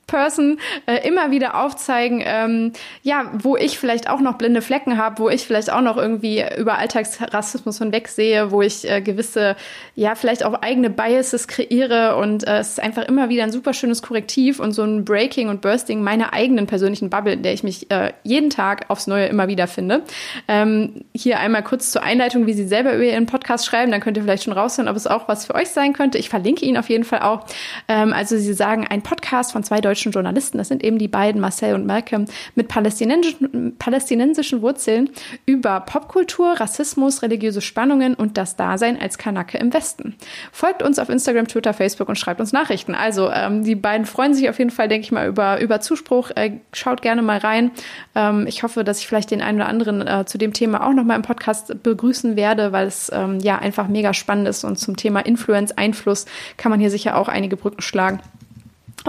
Person 0.07 0.59
äh, 0.85 1.07
immer 1.07 1.31
wieder 1.31 1.63
aufzeigen, 1.63 2.21
ähm, 2.23 2.73
ja, 3.01 3.31
wo 3.33 3.57
ich 3.57 3.79
vielleicht 3.79 4.09
auch 4.09 4.19
noch 4.19 4.35
blinde 4.35 4.61
Flecken 4.61 4.97
habe, 4.97 5.19
wo 5.19 5.29
ich 5.29 5.45
vielleicht 5.45 5.71
auch 5.71 5.81
noch 5.81 5.97
irgendwie 5.97 6.43
über 6.57 6.77
Alltagsrassismus 6.77 7.79
hinwegsehe, 7.79 8.51
wo 8.51 8.61
ich 8.61 8.89
äh, 8.89 9.01
gewisse, 9.01 9.55
ja, 9.95 10.15
vielleicht 10.15 10.43
auch 10.45 10.61
eigene 10.61 10.89
Biases 10.89 11.47
kreiere 11.47 12.17
und 12.17 12.47
äh, 12.47 12.59
es 12.59 12.69
ist 12.69 12.79
einfach 12.79 13.03
immer 13.03 13.29
wieder 13.29 13.43
ein 13.43 13.51
super 13.51 13.73
schönes 13.73 14.01
Korrektiv 14.01 14.59
und 14.59 14.73
so 14.73 14.83
ein 14.83 15.05
Breaking 15.05 15.49
und 15.49 15.61
Bursting 15.61 16.03
meiner 16.03 16.33
eigenen 16.33 16.67
persönlichen 16.67 17.09
Bubble, 17.09 17.33
in 17.33 17.43
der 17.43 17.53
ich 17.53 17.63
mich 17.63 17.89
äh, 17.91 18.13
jeden 18.23 18.49
Tag 18.49 18.89
aufs 18.89 19.07
Neue 19.07 19.25
immer 19.25 19.47
wieder 19.47 19.67
finde. 19.67 20.03
Ähm, 20.47 21.05
hier 21.13 21.39
einmal 21.39 21.63
kurz 21.63 21.91
zur 21.91 22.03
Einleitung, 22.03 22.45
wie 22.45 22.53
Sie 22.53 22.67
selber 22.67 22.93
über 22.93 23.03
Ihren 23.03 23.25
Podcast 23.25 23.65
schreiben, 23.65 23.91
dann 23.91 24.01
könnt 24.01 24.17
ihr 24.17 24.23
vielleicht 24.23 24.43
schon 24.43 24.53
raushören, 24.53 24.87
ob 24.87 24.95
es 24.95 25.07
auch 25.07 25.27
was 25.27 25.47
für 25.47 25.55
euch 25.55 25.69
sein 25.69 25.93
könnte. 25.93 26.17
Ich 26.17 26.29
verlinke 26.29 26.65
ihn 26.65 26.77
auf 26.77 26.89
jeden 26.89 27.03
Fall 27.03 27.21
auch. 27.21 27.45
Ähm, 27.87 28.13
also 28.13 28.37
Sie 28.37 28.53
sagen, 28.53 28.85
ein 28.87 29.01
Podcast 29.01 29.51
von 29.51 29.63
zwei 29.63 29.81
deutschen 29.81 29.94
deutschen 29.95 30.11
Journalisten, 30.11 30.57
das 30.57 30.67
sind 30.67 30.83
eben 30.83 30.97
die 30.97 31.07
beiden, 31.07 31.39
Marcel 31.39 31.73
und 31.73 31.85
Malcolm, 31.85 32.25
mit 32.55 32.67
palästinensischen, 32.67 33.77
palästinensischen 33.77 34.61
Wurzeln 34.61 35.09
über 35.45 35.79
Popkultur, 35.79 36.59
Rassismus, 36.59 37.21
religiöse 37.21 37.61
Spannungen 37.61 38.13
und 38.13 38.37
das 38.37 38.57
Dasein 38.57 38.99
als 38.99 39.17
Kanake 39.17 39.57
im 39.57 39.73
Westen. 39.73 40.15
Folgt 40.51 40.83
uns 40.83 40.99
auf 40.99 41.07
Instagram, 41.07 41.47
Twitter, 41.47 41.73
Facebook 41.73 42.09
und 42.09 42.17
schreibt 42.17 42.41
uns 42.41 42.51
Nachrichten. 42.51 42.93
Also 42.93 43.31
ähm, 43.31 43.63
die 43.63 43.75
beiden 43.75 44.05
freuen 44.05 44.33
sich 44.33 44.49
auf 44.49 44.59
jeden 44.59 44.69
Fall, 44.69 44.89
denke 44.89 45.05
ich 45.05 45.13
mal, 45.13 45.29
über, 45.29 45.61
über 45.61 45.79
Zuspruch. 45.79 46.31
Äh, 46.35 46.59
schaut 46.73 47.01
gerne 47.01 47.21
mal 47.21 47.37
rein. 47.37 47.71
Ähm, 48.15 48.47
ich 48.47 48.63
hoffe, 48.63 48.83
dass 48.83 48.99
ich 48.99 49.07
vielleicht 49.07 49.31
den 49.31 49.41
einen 49.41 49.59
oder 49.59 49.69
anderen 49.69 50.05
äh, 50.05 50.25
zu 50.25 50.37
dem 50.37 50.51
Thema 50.51 50.85
auch 50.85 50.93
nochmal 50.93 51.15
im 51.15 51.21
Podcast 51.21 51.81
begrüßen 51.83 52.35
werde, 52.35 52.73
weil 52.73 52.87
es 52.87 53.09
ähm, 53.13 53.39
ja 53.39 53.59
einfach 53.59 53.87
mega 53.87 54.13
spannend 54.13 54.49
ist 54.49 54.65
und 54.65 54.77
zum 54.77 54.97
Thema 54.97 55.21
Influence, 55.21 55.71
Einfluss 55.77 56.25
kann 56.57 56.69
man 56.69 56.81
hier 56.81 56.89
sicher 56.89 57.15
auch 57.15 57.29
einige 57.29 57.55
Brücken 57.55 57.81
schlagen. 57.81 58.19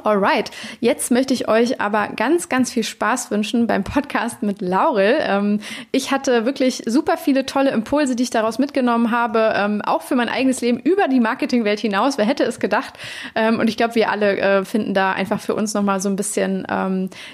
Alright, 0.05 0.51
jetzt 0.81 1.11
möchte 1.11 1.33
ich 1.33 1.49
euch 1.49 1.81
aber 1.81 2.09
ganz, 2.09 2.49
ganz 2.49 2.71
viel 2.71 2.85
Spaß 2.85 3.31
wünschen 3.31 3.67
beim 3.67 3.83
Podcast 3.83 4.43
mit 4.43 4.61
Laurel. 4.61 5.17
Ähm, 5.21 5.61
ich 5.91 6.11
hatte 6.11 6.45
wirklich 6.45 6.83
super 6.87 7.17
viele 7.17 7.47
tolle 7.47 7.71
Impulse, 7.71 8.15
die 8.15 8.25
ich 8.25 8.31
daraus 8.31 8.59
mitgenommen 8.59 9.11
habe, 9.11 9.55
ähm, 9.57 9.81
auch 9.83 10.03
für 10.03 10.15
mein 10.15 10.29
eigenes 10.29 10.61
Leben 10.61 10.79
über 10.81 11.09
die 11.09 11.21
Marketingwelt 11.21 11.81
hinaus. 11.81 12.19
Wer 12.19 12.27
hätte 12.27 12.45
es 12.45 12.61
gedacht? 12.61 12.95
Ähm, 13.35 13.59
und 13.59 13.69
ich 13.69 13.79
glaube, 13.79 13.95
wir 13.95 14.11
alle 14.11 14.37
äh, 14.37 14.65
finden 14.65 14.93
da 14.93 15.13
einfach 15.13 15.41
für 15.41 15.55
uns 15.55 15.73
nochmal 15.73 16.01
so 16.01 16.09
ein 16.09 16.17
bisschen 16.17 16.67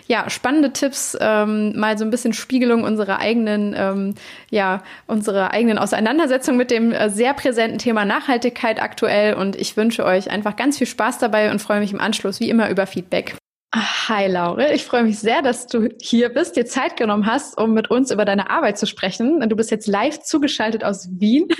ja, 0.07 0.29
spannende 0.29 0.73
Tipps, 0.73 1.17
mal 1.19 1.99
so 1.99 2.05
ein 2.05 2.11
bisschen 2.11 2.33
Spiegelung 2.33 2.85
unserer 2.85 3.19
eigenen, 3.19 4.15
ja, 4.51 4.83
unserer 5.07 5.53
eigenen 5.53 5.79
Auseinandersetzung 5.79 6.57
mit 6.57 6.71
dem 6.71 6.93
äh, 6.93 7.09
sehr 7.11 7.35
präsenten 7.35 7.79
Thema 7.79 8.05
Nachhaltigkeit 8.05 8.83
aktuell. 8.83 9.35
Und 9.35 9.57
ich 9.57 9.77
wünsche 9.77 10.05
euch 10.05 10.31
einfach 10.31 10.57
ganz 10.57 10.79
viel 10.79 10.87
Spaß 10.87 11.19
dabei 11.19 11.51
und 11.51 11.61
freue 11.61 11.81
mich 11.81 11.93
im 11.93 12.01
Anschluss 12.01 12.41
wie 12.43 12.51
immer 12.51 12.69
über 12.69 12.87
Feedback. 12.87 13.37
Hi 13.75 14.27
Laure, 14.27 14.75
ich 14.75 14.85
freue 14.85 15.05
mich 15.05 15.19
sehr, 15.19 15.41
dass 15.41 15.67
du 15.67 15.89
hier 15.99 16.29
bist, 16.29 16.57
dir 16.57 16.67
Zeit 16.67 16.99
genommen 16.99 17.25
hast, 17.25 17.57
um 17.57 17.73
mit 17.73 17.91
uns 17.91 18.11
über 18.11 18.27
deine 18.27 18.51
Arbeit 18.51 18.77
zu 18.77 18.85
sprechen. 18.85 19.41
Du 19.49 19.57
bist 19.57 19.71
jetzt 19.71 19.87
live 19.87 20.21
zugeschaltet 20.21 20.85
aus 20.85 21.09
Wien. 21.11 21.49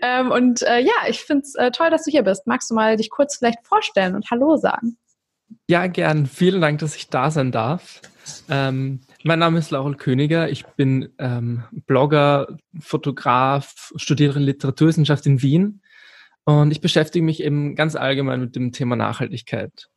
Ähm, 0.00 0.30
und 0.30 0.62
äh, 0.62 0.80
ja, 0.80 0.92
ich 1.08 1.20
finde 1.20 1.42
es 1.42 1.54
äh, 1.54 1.70
toll, 1.70 1.88
dass 1.88 2.04
du 2.04 2.10
hier 2.10 2.22
bist. 2.22 2.46
Magst 2.46 2.70
du 2.70 2.74
mal 2.74 2.96
dich 2.96 3.08
kurz 3.08 3.38
vielleicht 3.38 3.66
vorstellen 3.66 4.14
und 4.14 4.30
Hallo 4.30 4.56
sagen? 4.56 4.98
Ja, 5.66 5.86
gern. 5.86 6.26
Vielen 6.26 6.60
Dank, 6.60 6.78
dass 6.80 6.94
ich 6.94 7.08
da 7.08 7.30
sein 7.30 7.52
darf. 7.52 8.02
Ähm, 8.50 9.00
mein 9.22 9.38
Name 9.38 9.58
ist 9.58 9.70
Laurel 9.70 9.94
Königer. 9.94 10.50
Ich 10.50 10.66
bin 10.66 11.08
ähm, 11.18 11.64
Blogger, 11.86 12.58
Fotograf, 12.78 13.92
studiere 13.96 14.38
Literaturwissenschaft 14.38 15.24
in 15.24 15.40
Wien 15.40 15.80
und 16.44 16.70
ich 16.70 16.82
beschäftige 16.82 17.24
mich 17.24 17.42
eben 17.42 17.74
ganz 17.74 17.96
allgemein 17.96 18.40
mit 18.40 18.54
dem 18.56 18.72
Thema 18.72 18.96
Nachhaltigkeit. 18.96 19.88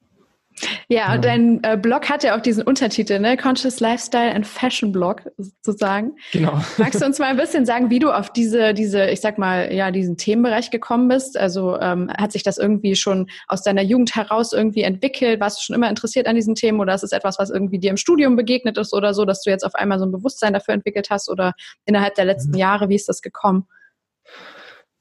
Ja, 0.90 1.14
und 1.14 1.26
dein 1.26 1.64
äh, 1.64 1.78
Blog 1.78 2.10
hat 2.10 2.24
ja 2.24 2.36
auch 2.36 2.42
diesen 2.42 2.64
Untertitel, 2.64 3.20
ne? 3.20 3.38
Conscious 3.38 3.80
Lifestyle 3.80 4.34
and 4.34 4.48
Fashion 4.48 4.92
Blog 4.92 5.24
sozusagen. 5.38 6.16
Genau. 6.32 6.62
Magst 6.78 7.02
du 7.02 7.06
uns 7.06 7.20
mal 7.20 7.28
ein 7.28 7.38
bisschen 7.38 7.66
sagen, 7.66 7.90
wie 7.90 8.00
du 8.00 8.12
auf 8.12 8.32
diese, 8.32 8.74
diese, 8.74 9.06
ich 9.10 9.22
sag 9.22 9.38
mal, 9.38 9.74
ja, 9.74 9.92
diesen 9.92 10.18
Themenbereich 10.18 10.72
gekommen 10.72 11.08
bist? 11.08 11.38
Also 11.38 11.80
ähm, 11.80 12.10
hat 12.18 12.32
sich 12.32 12.44
das 12.44 12.58
irgendwie 12.58 12.96
schon 12.96 13.30
aus 13.48 13.64
deiner 13.64 13.84
Jugend 13.84 14.16
heraus 14.16 14.54
irgendwie 14.54 14.82
entwickelt? 14.82 15.40
Warst 15.40 15.60
du 15.60 15.64
schon 15.64 15.76
immer 15.76 15.90
interessiert 15.90 16.28
an 16.28 16.36
diesen 16.36 16.56
Themen 16.56 16.80
oder 16.80 16.94
ist 16.96 17.04
es 17.04 17.12
etwas, 17.12 17.38
was 17.38 17.50
irgendwie 17.50 17.80
dir 17.80 17.92
im 17.92 17.98
Studium 17.98 18.36
begegnet 18.36 18.78
ist 18.78 18.94
oder 18.94 19.14
so, 19.14 19.26
dass 19.26 19.42
du 19.44 19.50
jetzt 19.50 19.64
auf 19.64 19.76
einmal 19.76 20.00
so 20.00 20.06
ein 20.06 20.12
Bewusstsein 20.12 20.54
dafür 20.54 20.74
entwickelt 20.74 21.10
hast 21.10 21.30
oder 21.30 21.54
innerhalb 21.86 22.16
der 22.16 22.26
letzten 22.26 22.52
mhm. 22.52 22.58
Jahre, 22.58 22.90
wie 22.90 22.96
ist 22.96 23.10
das 23.10 23.22
gekommen? 23.22 23.68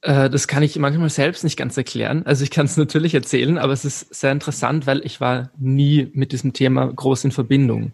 Äh, 0.02 0.30
das 0.30 0.48
kann 0.48 0.62
ich 0.62 0.78
manchmal 0.78 1.10
selbst 1.10 1.44
nicht 1.44 1.56
ganz 1.56 1.76
erklären. 1.76 2.24
Also 2.26 2.44
ich 2.44 2.50
kann 2.50 2.66
es 2.66 2.76
natürlich 2.76 3.14
erzählen, 3.14 3.58
aber 3.58 3.72
es 3.72 3.84
ist 3.84 4.14
sehr 4.14 4.32
interessant, 4.32 4.86
weil 4.86 5.04
ich 5.04 5.20
war 5.20 5.50
nie 5.58 6.10
mit 6.12 6.32
diesem 6.32 6.52
Thema 6.52 6.86
groß 6.86 7.24
in 7.24 7.32
Verbindung. 7.32 7.92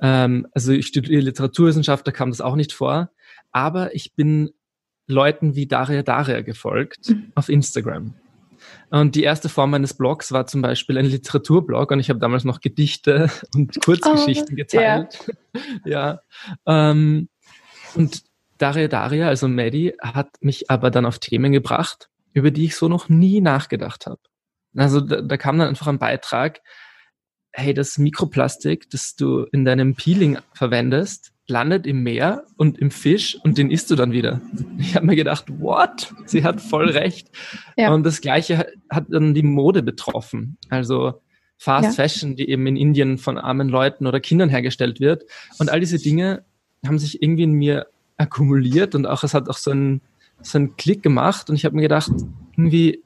Ähm, 0.00 0.46
also 0.52 0.72
ich 0.72 0.86
studiere 0.86 1.20
Literaturwissenschaft, 1.22 2.06
da 2.06 2.12
kam 2.12 2.30
das 2.30 2.40
auch 2.40 2.56
nicht 2.56 2.72
vor. 2.72 3.10
Aber 3.52 3.94
ich 3.94 4.14
bin 4.14 4.50
Leuten 5.06 5.56
wie 5.56 5.66
Daria 5.66 6.02
Daria 6.02 6.40
gefolgt 6.42 7.10
mhm. 7.10 7.32
auf 7.34 7.48
Instagram. 7.48 8.14
Und 8.90 9.14
die 9.14 9.22
erste 9.22 9.48
Form 9.48 9.70
meines 9.70 9.94
Blogs 9.94 10.32
war 10.32 10.46
zum 10.46 10.62
Beispiel 10.62 10.98
ein 10.98 11.06
Literaturblog 11.06 11.90
und 11.90 12.00
ich 12.00 12.10
habe 12.10 12.20
damals 12.20 12.44
noch 12.44 12.60
Gedichte 12.60 13.30
und 13.54 13.80
Kurzgeschichten 13.82 14.52
oh, 14.52 14.56
geteilt. 14.56 15.32
Yeah. 15.54 15.72
ja. 15.84 16.20
Ähm, 16.66 17.28
und 17.94 18.22
Daria 18.60 18.88
Daria, 18.88 19.28
also 19.28 19.48
Maddie, 19.48 19.94
hat 20.00 20.28
mich 20.40 20.70
aber 20.70 20.90
dann 20.90 21.06
auf 21.06 21.18
Themen 21.18 21.52
gebracht, 21.52 22.08
über 22.32 22.50
die 22.50 22.66
ich 22.66 22.76
so 22.76 22.88
noch 22.88 23.08
nie 23.08 23.40
nachgedacht 23.40 24.06
habe. 24.06 24.20
Also 24.76 25.00
da, 25.00 25.20
da 25.20 25.36
kam 25.36 25.58
dann 25.58 25.68
einfach 25.68 25.86
ein 25.86 25.98
Beitrag, 25.98 26.60
hey, 27.52 27.74
das 27.74 27.98
Mikroplastik, 27.98 28.90
das 28.90 29.16
du 29.16 29.44
in 29.52 29.64
deinem 29.64 29.94
Peeling 29.94 30.38
verwendest, 30.54 31.32
landet 31.48 31.86
im 31.86 32.02
Meer 32.02 32.44
und 32.56 32.78
im 32.78 32.90
Fisch 32.90 33.36
und 33.42 33.58
den 33.58 33.70
isst 33.70 33.90
du 33.90 33.96
dann 33.96 34.12
wieder. 34.12 34.40
Ich 34.78 34.94
habe 34.94 35.06
mir 35.06 35.16
gedacht, 35.16 35.46
what? 35.58 36.14
Sie 36.26 36.44
hat 36.44 36.60
voll 36.60 36.90
recht. 36.90 37.28
Ja. 37.76 37.92
Und 37.92 38.04
das 38.04 38.20
Gleiche 38.20 38.66
hat 38.88 39.06
dann 39.08 39.34
die 39.34 39.42
Mode 39.42 39.82
betroffen. 39.82 40.58
Also 40.68 41.20
Fast 41.62 41.84
ja. 41.84 41.92
Fashion, 41.92 42.36
die 42.36 42.48
eben 42.48 42.66
in 42.66 42.76
Indien 42.76 43.18
von 43.18 43.36
armen 43.36 43.68
Leuten 43.68 44.06
oder 44.06 44.18
Kindern 44.18 44.48
hergestellt 44.48 44.98
wird. 44.98 45.24
Und 45.58 45.68
all 45.70 45.78
diese 45.78 45.98
Dinge 45.98 46.42
haben 46.86 46.98
sich 46.98 47.22
irgendwie 47.22 47.42
in 47.42 47.52
mir 47.52 47.86
akkumuliert 48.20 48.94
und 48.94 49.06
auch 49.06 49.24
es 49.24 49.34
hat 49.34 49.48
auch 49.48 49.56
so 49.56 49.70
einen, 49.70 50.02
so 50.42 50.58
einen 50.58 50.76
Klick 50.76 51.02
gemacht. 51.02 51.48
Und 51.48 51.56
ich 51.56 51.64
habe 51.64 51.74
mir 51.74 51.82
gedacht, 51.82 52.12
irgendwie, 52.56 53.02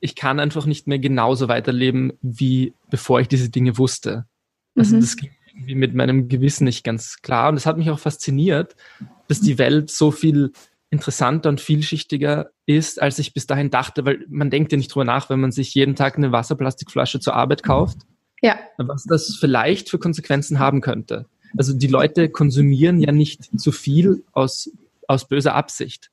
ich 0.00 0.14
kann 0.14 0.40
einfach 0.40 0.66
nicht 0.66 0.86
mehr 0.86 0.98
genauso 0.98 1.48
weiterleben, 1.48 2.14
wie 2.22 2.72
bevor 2.90 3.20
ich 3.20 3.28
diese 3.28 3.50
Dinge 3.50 3.78
wusste. 3.78 4.24
Also 4.74 4.96
mhm. 4.96 5.00
das 5.00 5.16
ging 5.16 5.30
irgendwie 5.52 5.74
mit 5.74 5.94
meinem 5.94 6.28
Gewissen 6.28 6.64
nicht 6.64 6.82
ganz 6.82 7.18
klar. 7.20 7.50
Und 7.50 7.56
es 7.56 7.66
hat 7.66 7.76
mich 7.76 7.90
auch 7.90 7.98
fasziniert, 7.98 8.74
dass 9.28 9.40
die 9.40 9.58
Welt 9.58 9.90
so 9.90 10.10
viel 10.10 10.52
interessanter 10.88 11.48
und 11.48 11.60
vielschichtiger 11.60 12.50
ist, 12.66 13.00
als 13.00 13.18
ich 13.18 13.34
bis 13.34 13.46
dahin 13.46 13.70
dachte, 13.70 14.04
weil 14.04 14.24
man 14.28 14.50
denkt 14.50 14.72
ja 14.72 14.78
nicht 14.78 14.94
drüber 14.94 15.04
nach, 15.04 15.30
wenn 15.30 15.40
man 15.40 15.52
sich 15.52 15.74
jeden 15.74 15.94
Tag 15.94 16.16
eine 16.16 16.32
Wasserplastikflasche 16.32 17.20
zur 17.20 17.34
Arbeit 17.34 17.62
kauft. 17.62 17.98
Ja. 18.42 18.58
Was 18.78 19.04
das 19.04 19.36
vielleicht 19.38 19.88
für 19.88 19.98
Konsequenzen 19.98 20.58
haben 20.58 20.80
könnte. 20.80 21.26
Also 21.56 21.72
die 21.72 21.86
Leute 21.86 22.28
konsumieren 22.28 23.00
ja 23.00 23.12
nicht 23.12 23.58
zu 23.58 23.72
viel 23.72 24.24
aus, 24.32 24.70
aus 25.06 25.28
böser 25.28 25.54
Absicht. 25.54 26.10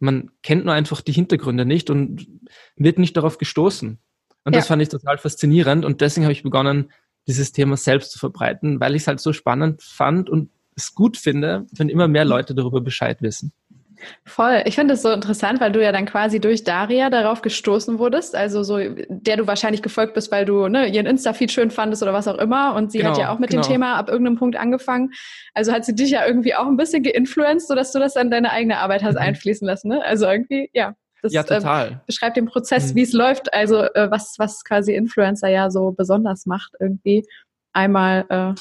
Man 0.00 0.30
kennt 0.42 0.64
nur 0.64 0.74
einfach 0.74 1.00
die 1.00 1.12
Hintergründe 1.12 1.64
nicht 1.64 1.90
und 1.90 2.26
wird 2.76 2.98
nicht 2.98 3.16
darauf 3.16 3.38
gestoßen. 3.38 3.98
Und 4.44 4.52
ja. 4.52 4.60
das 4.60 4.68
fand 4.68 4.80
ich 4.80 4.88
total 4.88 5.18
faszinierend 5.18 5.84
und 5.84 6.00
deswegen 6.00 6.24
habe 6.24 6.32
ich 6.32 6.42
begonnen, 6.42 6.90
dieses 7.26 7.52
Thema 7.52 7.76
selbst 7.76 8.12
zu 8.12 8.18
verbreiten, 8.18 8.80
weil 8.80 8.94
ich 8.94 9.02
es 9.02 9.08
halt 9.08 9.20
so 9.20 9.32
spannend 9.32 9.82
fand 9.82 10.30
und 10.30 10.50
es 10.74 10.94
gut 10.94 11.16
finde, 11.16 11.66
wenn 11.72 11.88
immer 11.88 12.08
mehr 12.08 12.24
Leute 12.24 12.54
darüber 12.54 12.80
Bescheid 12.80 13.20
wissen. 13.20 13.52
Voll. 14.24 14.62
Ich 14.64 14.74
finde 14.74 14.94
es 14.94 15.02
so 15.02 15.10
interessant, 15.10 15.60
weil 15.60 15.72
du 15.72 15.82
ja 15.82 15.92
dann 15.92 16.06
quasi 16.06 16.40
durch 16.40 16.64
Daria 16.64 17.10
darauf 17.10 17.42
gestoßen 17.42 17.98
wurdest, 17.98 18.34
also 18.34 18.62
so, 18.62 18.78
der 19.08 19.36
du 19.36 19.46
wahrscheinlich 19.46 19.82
gefolgt 19.82 20.14
bist, 20.14 20.30
weil 20.30 20.44
du 20.44 20.68
ne, 20.68 20.86
ihren 20.86 21.06
Insta-Feed 21.06 21.50
schön 21.50 21.70
fandest 21.70 22.02
oder 22.02 22.12
was 22.12 22.28
auch 22.28 22.38
immer. 22.38 22.74
Und 22.74 22.92
sie 22.92 22.98
genau, 22.98 23.10
hat 23.10 23.18
ja 23.18 23.32
auch 23.32 23.38
mit 23.38 23.50
genau. 23.50 23.62
dem 23.62 23.68
Thema 23.68 23.96
ab 23.96 24.08
irgendeinem 24.08 24.36
Punkt 24.36 24.56
angefangen. 24.56 25.10
Also 25.54 25.72
hat 25.72 25.84
sie 25.84 25.94
dich 25.94 26.10
ja 26.10 26.26
irgendwie 26.26 26.54
auch 26.54 26.66
ein 26.66 26.76
bisschen 26.76 27.02
geinfluenced, 27.02 27.68
sodass 27.68 27.92
du 27.92 27.98
das 27.98 28.16
an 28.16 28.30
deine 28.30 28.50
eigene 28.50 28.78
Arbeit 28.78 29.02
hast 29.02 29.14
mhm. 29.14 29.22
einfließen 29.22 29.66
lassen. 29.66 29.88
Ne? 29.88 30.04
Also 30.04 30.26
irgendwie, 30.26 30.70
ja. 30.72 30.94
Das 31.20 31.32
ja, 31.32 31.42
total. 31.42 31.88
Äh, 31.88 31.96
beschreibt 32.06 32.36
den 32.36 32.46
Prozess, 32.46 32.92
mhm. 32.92 32.96
wie 32.96 33.02
es 33.02 33.12
läuft, 33.12 33.52
also 33.52 33.82
äh, 33.82 34.08
was, 34.08 34.36
was 34.38 34.62
quasi 34.62 34.94
Influencer 34.94 35.48
ja 35.48 35.68
so 35.68 35.90
besonders 35.90 36.46
macht, 36.46 36.74
irgendwie 36.78 37.26
einmal 37.72 38.24
äh, 38.28 38.54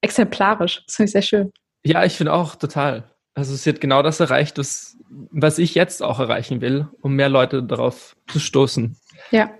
exemplarisch. 0.00 0.84
Das 0.86 0.94
finde 0.94 1.06
ich 1.08 1.12
sehr 1.12 1.22
schön. 1.22 1.52
Ja, 1.84 2.04
ich 2.04 2.12
finde 2.14 2.32
auch 2.32 2.54
total. 2.54 3.04
Also 3.34 3.54
sie 3.56 3.70
hat 3.70 3.80
genau 3.80 4.02
das 4.02 4.20
erreicht, 4.20 4.58
was, 4.58 4.96
was 5.08 5.58
ich 5.58 5.74
jetzt 5.74 6.02
auch 6.02 6.20
erreichen 6.20 6.60
will, 6.60 6.88
um 7.00 7.14
mehr 7.14 7.28
Leute 7.28 7.62
darauf 7.62 8.16
zu 8.28 8.38
stoßen. 8.38 8.96
Ja. 9.30 9.50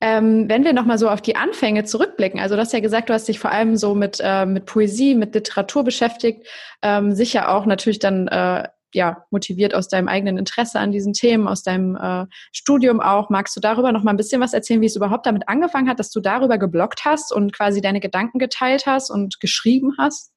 Ähm, 0.00 0.48
wenn 0.48 0.64
wir 0.64 0.72
nochmal 0.72 0.98
so 0.98 1.10
auf 1.10 1.20
die 1.20 1.36
Anfänge 1.36 1.84
zurückblicken, 1.84 2.40
also 2.40 2.54
du 2.54 2.60
hast 2.60 2.72
ja 2.72 2.80
gesagt, 2.80 3.08
du 3.08 3.14
hast 3.14 3.26
dich 3.26 3.40
vor 3.40 3.50
allem 3.50 3.76
so 3.76 3.94
mit, 3.94 4.20
äh, 4.22 4.46
mit 4.46 4.66
Poesie, 4.66 5.14
mit 5.14 5.34
Literatur 5.34 5.82
beschäftigt, 5.84 6.46
ähm, 6.82 7.12
sicher 7.12 7.50
auch 7.50 7.66
natürlich 7.66 7.98
dann 7.98 8.28
äh, 8.28 8.68
ja, 8.94 9.24
motiviert 9.30 9.74
aus 9.74 9.88
deinem 9.88 10.08
eigenen 10.08 10.38
Interesse 10.38 10.78
an 10.78 10.92
diesen 10.92 11.12
Themen, 11.12 11.46
aus 11.46 11.62
deinem 11.62 11.96
äh, 11.96 12.26
Studium 12.52 13.00
auch. 13.00 13.28
Magst 13.28 13.54
du 13.56 13.60
darüber 13.60 13.92
noch 13.92 14.02
mal 14.02 14.12
ein 14.12 14.16
bisschen 14.16 14.40
was 14.40 14.54
erzählen, 14.54 14.80
wie 14.80 14.86
es 14.86 14.96
überhaupt 14.96 15.26
damit 15.26 15.48
angefangen 15.48 15.88
hat, 15.88 15.98
dass 15.98 16.10
du 16.10 16.20
darüber 16.20 16.58
geblockt 16.58 17.04
hast 17.04 17.32
und 17.32 17.52
quasi 17.52 17.80
deine 17.80 18.00
Gedanken 18.00 18.38
geteilt 18.38 18.86
hast 18.86 19.10
und 19.10 19.40
geschrieben 19.40 19.96
hast? 19.98 20.32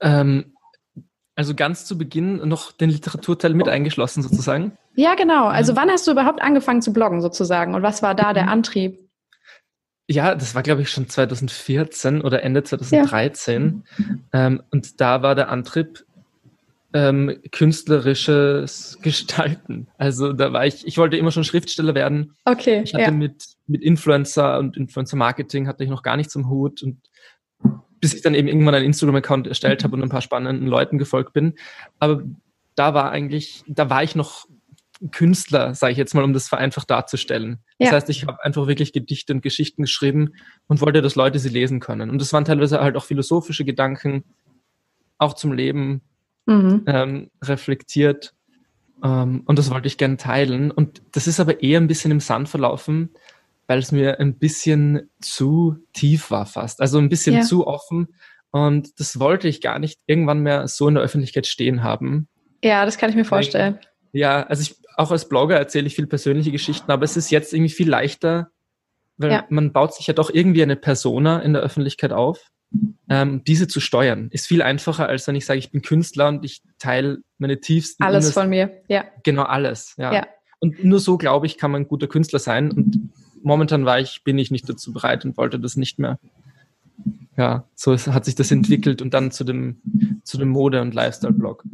Ähm, 0.00 0.54
also 1.38 1.54
ganz 1.54 1.84
zu 1.84 1.96
Beginn 1.96 2.48
noch 2.48 2.72
den 2.72 2.90
Literaturteil 2.90 3.54
mit 3.54 3.68
eingeschlossen 3.68 4.24
sozusagen? 4.24 4.72
Ja, 4.96 5.14
genau. 5.14 5.46
Also 5.46 5.76
wann 5.76 5.88
hast 5.88 6.04
du 6.08 6.10
überhaupt 6.10 6.42
angefangen 6.42 6.82
zu 6.82 6.92
bloggen 6.92 7.20
sozusagen 7.20 7.76
und 7.76 7.82
was 7.84 8.02
war 8.02 8.16
da 8.16 8.32
der 8.32 8.44
mhm. 8.44 8.48
Antrieb? 8.48 8.98
Ja, 10.08 10.34
das 10.34 10.56
war, 10.56 10.64
glaube 10.64 10.82
ich, 10.82 10.90
schon 10.90 11.08
2014 11.08 12.22
oder 12.22 12.42
Ende 12.42 12.64
2013. 12.64 13.84
Ja. 14.32 14.46
Ähm, 14.46 14.62
und 14.72 15.00
da 15.00 15.22
war 15.22 15.36
der 15.36 15.48
Antrieb, 15.50 16.04
ähm, 16.92 17.36
künstlerisches 17.52 18.98
Gestalten. 19.02 19.86
Also 19.96 20.32
da 20.32 20.52
war 20.52 20.66
ich, 20.66 20.88
ich 20.88 20.98
wollte 20.98 21.18
immer 21.18 21.30
schon 21.30 21.44
Schriftsteller 21.44 21.94
werden. 21.94 22.34
Okay. 22.46 22.80
Ich 22.82 22.94
hatte 22.94 23.04
ja. 23.04 23.10
mit, 23.12 23.44
mit 23.68 23.82
Influencer 23.82 24.58
und 24.58 24.76
Influencer-Marketing 24.76 25.68
hatte 25.68 25.84
ich 25.84 25.90
noch 25.90 26.02
gar 26.02 26.16
nichts 26.16 26.34
im 26.34 26.48
Hut 26.48 26.82
und 26.82 26.98
bis 28.00 28.14
ich 28.14 28.22
dann 28.22 28.34
eben 28.34 28.48
irgendwann 28.48 28.74
einen 28.74 28.86
Instagram-Account 28.86 29.46
erstellt 29.46 29.84
habe 29.84 29.96
und 29.96 30.02
ein 30.02 30.08
paar 30.08 30.22
spannenden 30.22 30.66
Leuten 30.66 30.98
gefolgt 30.98 31.32
bin. 31.32 31.54
Aber 31.98 32.22
da 32.74 32.94
war 32.94 33.10
eigentlich, 33.10 33.64
da 33.66 33.90
war 33.90 34.02
ich 34.02 34.14
noch 34.14 34.46
Künstler, 35.12 35.74
sage 35.74 35.92
ich 35.92 35.98
jetzt 35.98 36.14
mal, 36.14 36.24
um 36.24 36.32
das 36.32 36.48
vereinfacht 36.48 36.90
darzustellen. 36.90 37.58
Ja. 37.78 37.86
Das 37.86 37.92
heißt, 37.92 38.10
ich 38.10 38.26
habe 38.26 38.42
einfach 38.44 38.66
wirklich 38.66 38.92
Gedichte 38.92 39.32
und 39.32 39.42
Geschichten 39.42 39.82
geschrieben 39.82 40.34
und 40.66 40.80
wollte, 40.80 41.02
dass 41.02 41.14
Leute 41.14 41.38
sie 41.38 41.48
lesen 41.48 41.80
können. 41.80 42.10
Und 42.10 42.20
das 42.20 42.32
waren 42.32 42.44
teilweise 42.44 42.80
halt 42.80 42.96
auch 42.96 43.04
philosophische 43.04 43.64
Gedanken, 43.64 44.24
auch 45.18 45.34
zum 45.34 45.52
Leben, 45.52 46.02
mhm. 46.46 46.82
ähm, 46.86 47.30
reflektiert. 47.42 48.34
Ähm, 49.02 49.42
und 49.46 49.58
das 49.58 49.70
wollte 49.70 49.86
ich 49.86 49.98
gerne 49.98 50.16
teilen. 50.16 50.70
Und 50.70 51.02
das 51.12 51.26
ist 51.26 51.38
aber 51.38 51.62
eher 51.62 51.80
ein 51.80 51.88
bisschen 51.88 52.10
im 52.10 52.20
Sand 52.20 52.48
verlaufen, 52.48 53.10
weil 53.68 53.78
es 53.78 53.92
mir 53.92 54.18
ein 54.18 54.38
bisschen 54.38 55.08
zu 55.20 55.76
tief 55.92 56.32
war 56.32 56.46
fast. 56.46 56.80
Also 56.80 56.98
ein 56.98 57.08
bisschen 57.08 57.36
ja. 57.36 57.40
zu 57.42 57.66
offen. 57.66 58.08
Und 58.50 58.98
das 58.98 59.20
wollte 59.20 59.46
ich 59.46 59.60
gar 59.60 59.78
nicht 59.78 60.00
irgendwann 60.06 60.40
mehr 60.40 60.66
so 60.66 60.88
in 60.88 60.94
der 60.94 61.04
Öffentlichkeit 61.04 61.46
stehen 61.46 61.84
haben. 61.84 62.28
Ja, 62.64 62.84
das 62.84 62.98
kann 62.98 63.10
ich 63.10 63.16
mir 63.16 63.24
vorstellen. 63.24 63.78
Ja, 64.12 64.42
also 64.44 64.62
ich, 64.62 64.74
auch 64.96 65.12
als 65.12 65.28
Blogger 65.28 65.56
erzähle 65.56 65.86
ich 65.86 65.94
viel 65.94 66.06
persönliche 66.06 66.50
Geschichten, 66.50 66.90
aber 66.90 67.04
es 67.04 67.16
ist 67.16 67.30
jetzt 67.30 67.52
irgendwie 67.52 67.72
viel 67.72 67.88
leichter, 67.88 68.50
weil 69.18 69.30
ja. 69.30 69.44
man 69.50 69.72
baut 69.72 69.94
sich 69.94 70.06
ja 70.06 70.14
doch 70.14 70.30
irgendwie 70.32 70.62
eine 70.62 70.76
Persona 70.76 71.40
in 71.40 71.52
der 71.52 71.62
Öffentlichkeit 71.62 72.12
auf 72.12 72.50
ähm, 73.08 73.42
diese 73.44 73.66
zu 73.66 73.80
steuern, 73.80 74.28
ist 74.32 74.46
viel 74.46 74.62
einfacher, 74.62 75.08
als 75.08 75.26
wenn 75.26 75.36
ich 75.36 75.46
sage, 75.46 75.58
ich 75.58 75.70
bin 75.70 75.82
Künstler 75.82 76.28
und 76.28 76.44
ich 76.44 76.62
teile 76.78 77.18
meine 77.38 77.60
tiefsten. 77.60 78.02
Alles 78.02 78.26
Innersten, 78.26 78.42
von 78.42 78.50
mir, 78.50 78.82
ja. 78.88 79.04
Genau 79.24 79.44
alles, 79.44 79.94
ja. 79.96 80.12
ja. 80.12 80.26
Und 80.60 80.84
nur 80.84 80.98
so, 80.98 81.16
glaube 81.16 81.46
ich, 81.46 81.56
kann 81.56 81.70
man 81.70 81.82
ein 81.82 81.88
guter 81.88 82.08
Künstler 82.08 82.38
sein. 82.38 82.70
Und 82.70 83.10
momentan 83.42 83.84
war 83.84 84.00
ich, 84.00 84.22
bin 84.24 84.38
ich 84.38 84.50
nicht 84.50 84.68
dazu 84.68 84.92
bereit 84.92 85.24
und 85.24 85.36
wollte 85.36 85.58
das 85.58 85.76
nicht 85.76 85.98
mehr. 85.98 86.18
Ja, 87.36 87.64
so 87.74 87.96
hat 87.96 88.24
sich 88.24 88.34
das 88.34 88.50
entwickelt 88.50 89.00
und 89.00 89.14
dann 89.14 89.30
zu 89.30 89.44
dem, 89.44 89.80
zu 90.24 90.38
dem 90.38 90.48
Mode- 90.48 90.82
und 90.82 90.94
Lifestyle-Blog. 90.94 91.64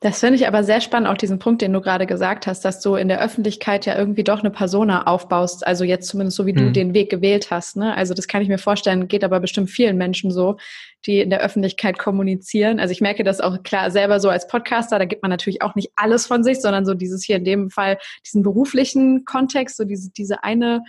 Das 0.00 0.20
finde 0.20 0.36
ich 0.36 0.46
aber 0.46 0.62
sehr 0.62 0.80
spannend, 0.80 1.08
auch 1.08 1.16
diesen 1.16 1.40
Punkt, 1.40 1.60
den 1.60 1.72
du 1.72 1.80
gerade 1.80 2.06
gesagt 2.06 2.46
hast, 2.46 2.64
dass 2.64 2.78
du 2.80 2.94
in 2.94 3.08
der 3.08 3.20
Öffentlichkeit 3.20 3.84
ja 3.84 3.98
irgendwie 3.98 4.22
doch 4.22 4.38
eine 4.38 4.50
Persona 4.52 5.08
aufbaust. 5.08 5.66
Also 5.66 5.82
jetzt 5.82 6.06
zumindest 6.06 6.36
so, 6.36 6.46
wie 6.46 6.52
du 6.52 6.62
mhm. 6.64 6.72
den 6.72 6.94
Weg 6.94 7.10
gewählt 7.10 7.50
hast. 7.50 7.76
Ne? 7.76 7.96
Also 7.96 8.14
das 8.14 8.28
kann 8.28 8.40
ich 8.40 8.48
mir 8.48 8.58
vorstellen, 8.58 9.08
geht 9.08 9.24
aber 9.24 9.40
bestimmt 9.40 9.70
vielen 9.70 9.96
Menschen 9.96 10.30
so, 10.30 10.56
die 11.04 11.18
in 11.18 11.30
der 11.30 11.40
Öffentlichkeit 11.40 11.98
kommunizieren. 11.98 12.78
Also 12.78 12.92
ich 12.92 13.00
merke 13.00 13.24
das 13.24 13.40
auch 13.40 13.64
klar 13.64 13.90
selber 13.90 14.20
so 14.20 14.28
als 14.28 14.46
Podcaster, 14.46 15.00
da 15.00 15.04
gibt 15.04 15.22
man 15.22 15.30
natürlich 15.30 15.62
auch 15.62 15.74
nicht 15.74 15.90
alles 15.96 16.28
von 16.28 16.44
sich, 16.44 16.60
sondern 16.60 16.86
so 16.86 16.94
dieses 16.94 17.24
hier 17.24 17.36
in 17.36 17.44
dem 17.44 17.68
Fall, 17.68 17.98
diesen 18.24 18.44
beruflichen 18.44 19.24
Kontext, 19.24 19.76
so 19.76 19.84
diese, 19.84 20.12
diese 20.12 20.44
eine 20.44 20.84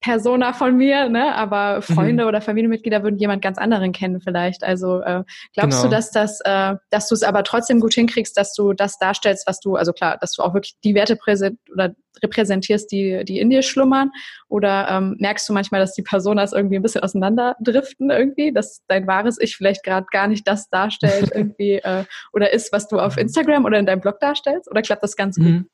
Persona 0.00 0.54
von 0.54 0.76
mir, 0.76 1.08
ne? 1.08 1.34
aber 1.34 1.82
Freunde 1.82 2.24
mhm. 2.24 2.28
oder 2.28 2.40
Familienmitglieder 2.40 3.02
würden 3.02 3.18
jemand 3.18 3.42
ganz 3.42 3.58
anderen 3.58 3.92
kennen 3.92 4.20
vielleicht. 4.20 4.64
Also 4.64 5.00
äh, 5.00 5.24
glaubst 5.54 5.78
genau. 5.78 5.82
du, 5.82 5.88
dass 5.88 6.10
das, 6.10 6.40
äh, 6.44 6.76
dass 6.88 7.08
du 7.08 7.14
es 7.14 7.22
aber 7.22 7.44
trotzdem 7.44 7.80
gut 7.80 7.92
hinkriegst, 7.92 8.36
dass 8.36 8.54
du 8.54 8.72
das 8.72 8.98
darstellst, 8.98 9.46
was 9.46 9.60
du, 9.60 9.76
also 9.76 9.92
klar, 9.92 10.16
dass 10.18 10.32
du 10.32 10.42
auch 10.42 10.54
wirklich 10.54 10.76
die 10.82 10.94
Werte 10.94 11.16
präsent 11.16 11.58
oder 11.72 11.94
repräsentierst, 12.22 12.90
die, 12.90 13.24
die 13.24 13.38
in 13.38 13.50
dir 13.50 13.62
schlummern? 13.62 14.10
Oder 14.48 14.88
ähm, 14.90 15.16
merkst 15.18 15.48
du 15.48 15.52
manchmal, 15.52 15.80
dass 15.80 15.92
die 15.92 16.02
Personas 16.02 16.52
irgendwie 16.52 16.76
ein 16.76 16.82
bisschen 16.82 17.02
auseinanderdriften 17.02 18.10
irgendwie, 18.10 18.52
dass 18.52 18.82
dein 18.88 19.06
wahres 19.06 19.38
Ich 19.38 19.56
vielleicht 19.56 19.84
gerade 19.84 20.06
gar 20.10 20.28
nicht 20.28 20.48
das 20.48 20.70
darstellt 20.70 21.30
irgendwie 21.34 21.74
äh, 21.74 22.04
oder 22.32 22.52
ist, 22.52 22.72
was 22.72 22.88
du 22.88 22.98
auf 22.98 23.16
mhm. 23.16 23.22
Instagram 23.22 23.64
oder 23.66 23.78
in 23.78 23.86
deinem 23.86 24.00
Blog 24.00 24.18
darstellst? 24.20 24.70
Oder 24.70 24.82
klappt 24.82 25.02
das 25.02 25.16
ganz 25.16 25.36
gut? 25.36 25.66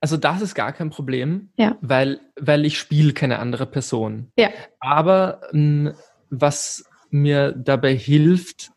Also 0.00 0.16
das 0.16 0.40
ist 0.42 0.54
gar 0.54 0.72
kein 0.72 0.90
Problem, 0.90 1.50
ja. 1.56 1.76
weil, 1.80 2.20
weil 2.40 2.64
ich 2.64 2.78
spiele 2.78 3.12
keine 3.12 3.38
andere 3.38 3.66
Person. 3.66 4.32
Ja. 4.38 4.50
Aber 4.80 5.40
m, 5.52 5.92
was 6.30 6.84
mir 7.10 7.52
dabei 7.52 7.94
hilft, 7.94 8.70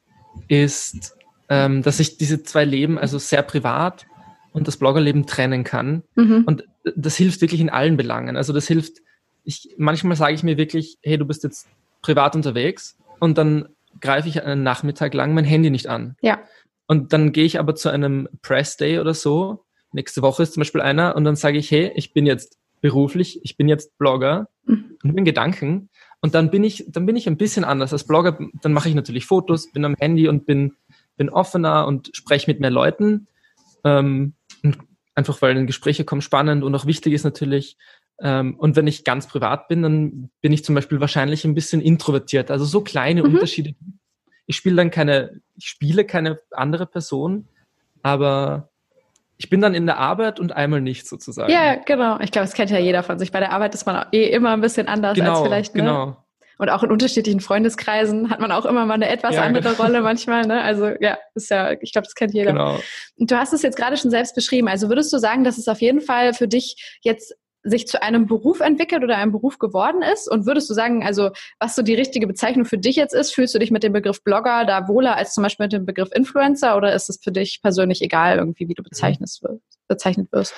ist, 0.48 1.18
ähm, 1.50 1.82
dass 1.82 2.00
ich 2.00 2.18
diese 2.18 2.44
zwei 2.44 2.66
Leben, 2.66 2.98
also 2.98 3.18
sehr 3.18 3.42
privat 3.42 4.06
und 4.54 4.68
das 4.68 4.78
Bloggerleben 4.78 5.26
trennen 5.26 5.64
kann. 5.64 6.04
Mhm. 6.16 6.44
Und 6.46 6.64
das 6.96 7.16
hilft 7.16 7.42
wirklich 7.42 7.62
in 7.62 7.70
allen 7.70 7.98
Belangen. 7.98 8.38
Also 8.38 8.54
das 8.54 8.68
hilft, 8.68 9.02
ich, 9.44 9.74
manchmal 9.78 10.16
sage 10.16 10.34
ich 10.34 10.44
mir 10.44 10.58
wirklich, 10.58 10.98
hey, 11.02 11.18
du 11.18 11.26
bist 11.26 11.44
jetzt 11.44 11.68
privat 12.02 12.36
unterwegs 12.36 12.98
und 13.20 13.38
dann 13.38 13.70
greife 14.00 14.28
ich 14.30 14.44
einen 14.44 14.64
Nachmittag 14.64 15.14
lang 15.14 15.34
mein 15.34 15.46
Handy 15.46 15.70
nicht 15.70 15.88
an. 15.88 16.16
Ja. 16.22 16.40
Und 16.88 17.14
dann 17.14 17.32
gehe 17.32 17.46
ich 17.46 17.60
aber 17.60 17.76
zu 17.76 17.90
einem 17.90 18.28
Press 18.42 18.78
Day 18.78 19.00
oder 19.00 19.14
so. 19.14 19.64
Nächste 19.94 20.22
Woche 20.22 20.44
ist 20.44 20.54
zum 20.54 20.62
Beispiel 20.62 20.82
einer 20.82 21.16
und 21.16 21.24
dann 21.24 21.36
sage 21.36 21.58
ich, 21.58 21.70
hey, 21.72 21.92
ich 21.96 22.14
bin 22.14 22.26
jetzt 22.26 22.58
beruflich, 22.82 23.40
ich 23.44 23.58
bin 23.58 23.68
jetzt 23.68 23.98
Blogger 23.98 24.48
mhm. 24.66 24.98
und 25.04 25.16
bin 25.16 25.26
Gedanken. 25.26 25.90
Und 26.22 26.36
dann 26.36 26.52
bin 26.52 26.64
ich, 26.64 26.86
dann 26.88 27.06
bin 27.06 27.16
ich 27.16 27.28
ein 27.28 27.38
bisschen 27.38 27.64
anders 27.64 27.94
als 27.94 28.06
Blogger. 28.06 28.38
Dann 28.62 28.74
mache 28.74 28.90
ich 28.90 28.96
natürlich 28.96 29.26
Fotos, 29.26 29.72
bin 29.72 29.86
am 29.86 29.96
Handy 29.96 30.28
und 30.28 30.46
bin, 30.46 30.74
bin 31.18 31.30
offener 31.30 31.88
und 31.88 32.12
spreche 32.14 32.50
mit 32.50 32.60
mehr 32.60 32.70
Leuten. 32.70 33.28
Ähm, 33.84 34.34
einfach 35.16 35.42
weil 35.42 35.66
Gespräche 35.66 36.06
kommen 36.06 36.22
spannend 36.22 36.64
und 36.64 36.74
auch 36.76 36.86
wichtig 36.86 37.14
ist 37.14 37.24
natürlich. 37.24 37.78
Ähm, 38.20 38.56
und 38.58 38.76
wenn 38.76 38.88
ich 38.88 39.04
ganz 39.04 39.28
privat 39.28 39.68
bin, 39.68 39.82
dann 39.82 40.30
bin 40.42 40.54
ich 40.54 40.64
zum 40.64 40.76
Beispiel 40.76 41.00
wahrscheinlich 41.00 41.44
ein 41.44 41.56
bisschen 41.56 41.82
introvertiert. 41.82 42.52
Also 42.52 42.66
so 42.66 42.82
kleine 42.82 43.24
mhm. 43.24 43.34
Unterschiede. 43.34 43.76
Ich 44.46 44.56
spiele 44.56 44.76
dann 44.76 44.92
keine, 44.92 45.42
ich 45.56 45.66
spiele 45.66 46.06
keine 46.06 46.40
andere 46.52 46.86
Person, 46.86 47.48
aber 48.04 48.71
ich 49.42 49.50
bin 49.50 49.60
dann 49.60 49.74
in 49.74 49.88
der 49.88 49.98
Arbeit 49.98 50.40
und 50.40 50.56
einmal 50.56 50.82
nicht 50.82 51.08
sozusagen. 51.08 51.52
Ja, 51.52 51.74
genau. 51.74 52.20
Ich 52.20 52.30
glaube, 52.32 52.46
das 52.46 52.54
kennt 52.54 52.70
ja 52.70 52.78
jeder 52.78 53.02
von 53.02 53.18
sich. 53.18 53.32
Bei 53.32 53.40
der 53.40 53.52
Arbeit 53.52 53.74
ist 53.74 53.88
man 53.88 54.06
eh 54.12 54.26
immer 54.26 54.52
ein 54.52 54.62
bisschen 54.62 54.88
anders 54.88 55.16
genau, 55.16 55.32
als 55.32 55.42
vielleicht. 55.42 55.76
Ne? 55.76 55.82
Genau. 55.82 56.18
Und 56.60 56.70
auch 56.70 56.84
in 56.84 56.92
unterschiedlichen 56.92 57.40
Freundeskreisen 57.40 58.30
hat 58.30 58.40
man 58.40 58.52
auch 58.52 58.66
immer 58.66 58.86
mal 58.86 58.94
eine 58.94 59.10
etwas 59.10 59.34
ja, 59.34 59.42
andere 59.42 59.72
genau. 59.72 59.82
Rolle 59.82 60.02
manchmal. 60.02 60.46
Ne? 60.46 60.62
Also 60.62 60.92
ja, 61.00 61.18
ist 61.34 61.50
ja, 61.50 61.72
ich 61.72 61.92
glaube, 61.92 62.06
das 62.06 62.14
kennt 62.14 62.36
jeder. 62.36 62.52
Genau. 62.52 62.80
Und 63.18 63.32
du 63.32 63.36
hast 63.36 63.52
es 63.52 63.64
jetzt 63.64 63.78
gerade 63.78 63.98
schon 63.98 64.12
selbst 64.12 64.36
beschrieben. 64.36 64.68
Also 64.68 64.88
würdest 64.88 65.12
du 65.12 65.18
sagen, 65.18 65.44
dass 65.44 65.58
es 65.58 65.68
auf 65.68 65.82
jeden 65.82 66.02
Fall 66.02 66.36
für 66.36 66.48
dich 66.48 67.00
jetzt 67.02 67.34
sich 67.64 67.88
zu 67.88 68.02
einem 68.02 68.26
Beruf 68.26 68.60
entwickelt 68.60 69.04
oder 69.04 69.18
einem 69.18 69.32
Beruf 69.32 69.60
geworden 69.60 70.02
ist? 70.02 70.30
Und 70.30 70.46
würdest 70.46 70.70
du 70.70 70.74
sagen, 70.74 71.04
also 71.04 71.32
was 71.60 71.76
so 71.76 71.82
die 71.82 71.94
richtige 71.94 72.28
Bezeichnung 72.28 72.66
für 72.66 72.78
dich 72.78 72.96
jetzt 72.96 73.14
ist, 73.14 73.34
fühlst 73.34 73.54
du 73.54 73.60
dich 73.60 73.72
mit 73.72 73.84
dem 73.84 73.94
Begriff 73.94 74.24
Blogger 74.24 74.66
da 74.66 74.88
wohler 74.88 75.16
als 75.16 75.34
zum 75.34 75.44
Beispiel 75.44 75.66
mit 75.66 75.74
dem 75.74 75.86
Begriff 75.86 76.10
Influencer 76.14 76.78
oder 76.78 76.94
ist 76.94 77.10
es 77.10 77.20
für 77.24 77.32
dich 77.32 77.62
persönlich 77.62 78.02
egal, 78.02 78.38
irgendwie, 78.38 78.68
wie 78.68 78.74
du 78.74 78.84
bezeichnet 78.84 79.30
wirst? 80.32 80.54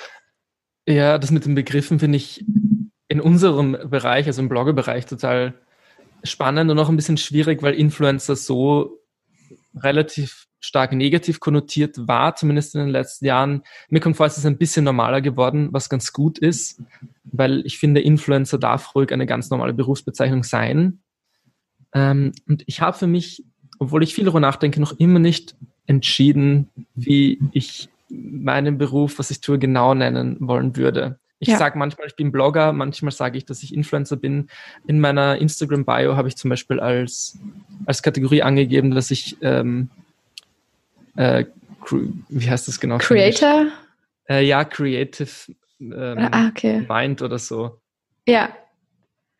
Ja, 0.86 1.18
das 1.18 1.30
mit 1.30 1.44
den 1.44 1.54
Begriffen 1.54 1.98
finde 1.98 2.16
ich 2.16 2.44
in 3.08 3.20
unserem 3.20 3.76
Bereich, 3.90 4.26
also 4.26 4.42
im 4.42 4.48
Bloggerbereich, 4.48 5.06
total 5.06 5.54
spannend 6.22 6.70
und 6.70 6.78
auch 6.78 6.88
ein 6.88 6.96
bisschen 6.96 7.16
schwierig, 7.16 7.62
weil 7.62 7.74
Influencer 7.74 8.36
so 8.36 9.00
relativ 9.76 10.46
stark 10.64 10.92
negativ 10.92 11.40
konnotiert 11.40 12.08
war, 12.08 12.34
zumindest 12.36 12.74
in 12.74 12.80
den 12.80 12.88
letzten 12.88 13.26
Jahren. 13.26 13.62
Mir 13.90 14.00
kommt 14.00 14.16
vor, 14.16 14.26
es 14.26 14.38
ist 14.38 14.46
ein 14.46 14.56
bisschen 14.56 14.84
normaler 14.84 15.20
geworden, 15.20 15.68
was 15.72 15.90
ganz 15.90 16.12
gut 16.12 16.38
ist, 16.38 16.82
weil 17.24 17.64
ich 17.66 17.78
finde, 17.78 18.00
Influencer 18.00 18.58
darf 18.58 18.94
ruhig 18.94 19.12
eine 19.12 19.26
ganz 19.26 19.50
normale 19.50 19.74
Berufsbezeichnung 19.74 20.42
sein. 20.42 21.00
Ähm, 21.92 22.32
und 22.48 22.64
ich 22.66 22.80
habe 22.80 22.96
für 22.96 23.06
mich, 23.06 23.44
obwohl 23.78 24.02
ich 24.02 24.14
viel 24.14 24.24
darüber 24.24 24.40
nachdenke, 24.40 24.80
noch 24.80 24.98
immer 24.98 25.18
nicht 25.18 25.54
entschieden, 25.86 26.70
wie 26.94 27.38
ich 27.52 27.90
meinen 28.08 28.78
Beruf, 28.78 29.18
was 29.18 29.30
ich 29.30 29.42
tue, 29.42 29.58
genau 29.58 29.92
nennen 29.92 30.38
wollen 30.40 30.76
würde. 30.76 31.18
Ich 31.40 31.48
ja. 31.48 31.58
sage 31.58 31.78
manchmal, 31.78 32.06
ich 32.06 32.16
bin 32.16 32.32
Blogger, 32.32 32.72
manchmal 32.72 33.12
sage 33.12 33.36
ich, 33.36 33.44
dass 33.44 33.62
ich 33.62 33.74
Influencer 33.74 34.16
bin. 34.16 34.48
In 34.86 34.98
meiner 34.98 35.36
Instagram-Bio 35.36 36.16
habe 36.16 36.28
ich 36.28 36.36
zum 36.36 36.48
Beispiel 36.48 36.80
als, 36.80 37.38
als 37.84 38.02
Kategorie 38.02 38.42
angegeben, 38.42 38.92
dass 38.92 39.10
ich 39.10 39.36
ähm, 39.42 39.90
äh, 41.16 41.44
wie 42.28 42.48
heißt 42.48 42.68
das 42.68 42.80
genau? 42.80 42.98
Creator? 42.98 43.66
Äh, 44.28 44.44
ja, 44.44 44.64
Creative 44.64 45.30
ähm, 45.80 46.28
ah, 46.32 46.48
okay. 46.48 46.86
Mind 46.88 47.22
oder 47.22 47.38
so. 47.38 47.80
Ja. 48.26 48.50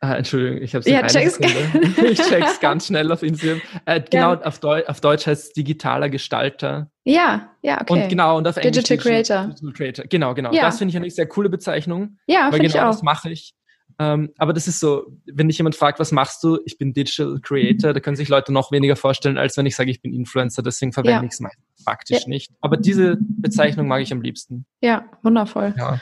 Ah, 0.01 0.17
Entschuldigung, 0.17 0.61
ich 0.61 0.75
habe 0.75 0.81
es 0.81 0.87
ja, 0.87 1.07
check's 1.07 1.39
Ich 2.03 2.21
check's 2.21 2.61
ganz 2.61 2.89
schnell 2.89 3.11
auf 3.11 3.23
Instagram. 3.23 3.63
Äh, 3.87 4.03
genau, 4.03 4.35
ja. 4.35 4.43
auf, 4.43 4.59
Deu 4.59 4.85
auf, 4.87 5.01
Deutsch 5.01 5.27
heißt 5.27 5.45
es 5.45 5.53
digitaler 5.55 6.11
Gestalter. 6.11 6.91
Ja, 7.05 7.51
ja, 7.63 7.81
okay. 7.81 7.93
Und 7.93 8.09
genau, 8.11 8.37
und 8.37 8.47
auf 8.47 8.57
Englisch 8.59 8.85
Digital 8.85 8.99
Creator. 8.99 9.47
Digital 9.47 9.73
Creator. 9.73 10.05
Genau, 10.07 10.35
genau. 10.35 10.53
Ja. 10.53 10.65
Das 10.65 10.79
finde 10.79 10.91
ich 10.91 10.97
eine 10.97 11.09
sehr 11.09 11.27
coole 11.27 11.49
Bezeichnung. 11.49 12.19
Ja, 12.27 12.51
finde 12.51 12.69
genau 12.69 12.75
ich 12.75 12.81
auch. 12.81 12.91
das 12.91 13.03
mache 13.03 13.31
ich. 13.31 13.55
Ähm, 13.99 14.31
aber 14.39 14.53
das 14.53 14.67
ist 14.67 14.81
so, 14.81 15.07
wenn 15.27 15.49
dich 15.49 15.59
jemand 15.59 15.77
fragt, 15.77 15.99
was 16.01 16.13
machst 16.13 16.43
du? 16.43 16.59
Ich 16.65 16.79
bin 16.79 16.93
Digital 16.93 17.39
Creator, 17.41 17.93
da 17.93 18.01
können 18.01 18.17
sich 18.17 18.29
Leute 18.29 18.53
noch 18.53 18.73
weniger 18.73 18.97
vorstellen, 18.97 19.39
als 19.39 19.57
wenn 19.57 19.67
ich 19.67 19.77
sage, 19.77 19.91
ich 19.91 20.03
bin 20.03 20.13
Influencer, 20.13 20.63
deswegen 20.63 20.93
verwende 20.93 21.23
ja. 21.23 21.25
ich 21.25 21.33
es 21.33 21.85
praktisch 21.85 22.23
ja. 22.23 22.29
nicht. 22.29 22.53
Aber 22.61 22.77
diese 22.77 23.17
Bezeichnung 23.21 23.87
mag 23.87 24.03
ich 24.03 24.13
am 24.13 24.23
liebsten. 24.23 24.67
Ja, 24.81 25.05
wundervoll. 25.23 25.75
Ja. 25.77 26.01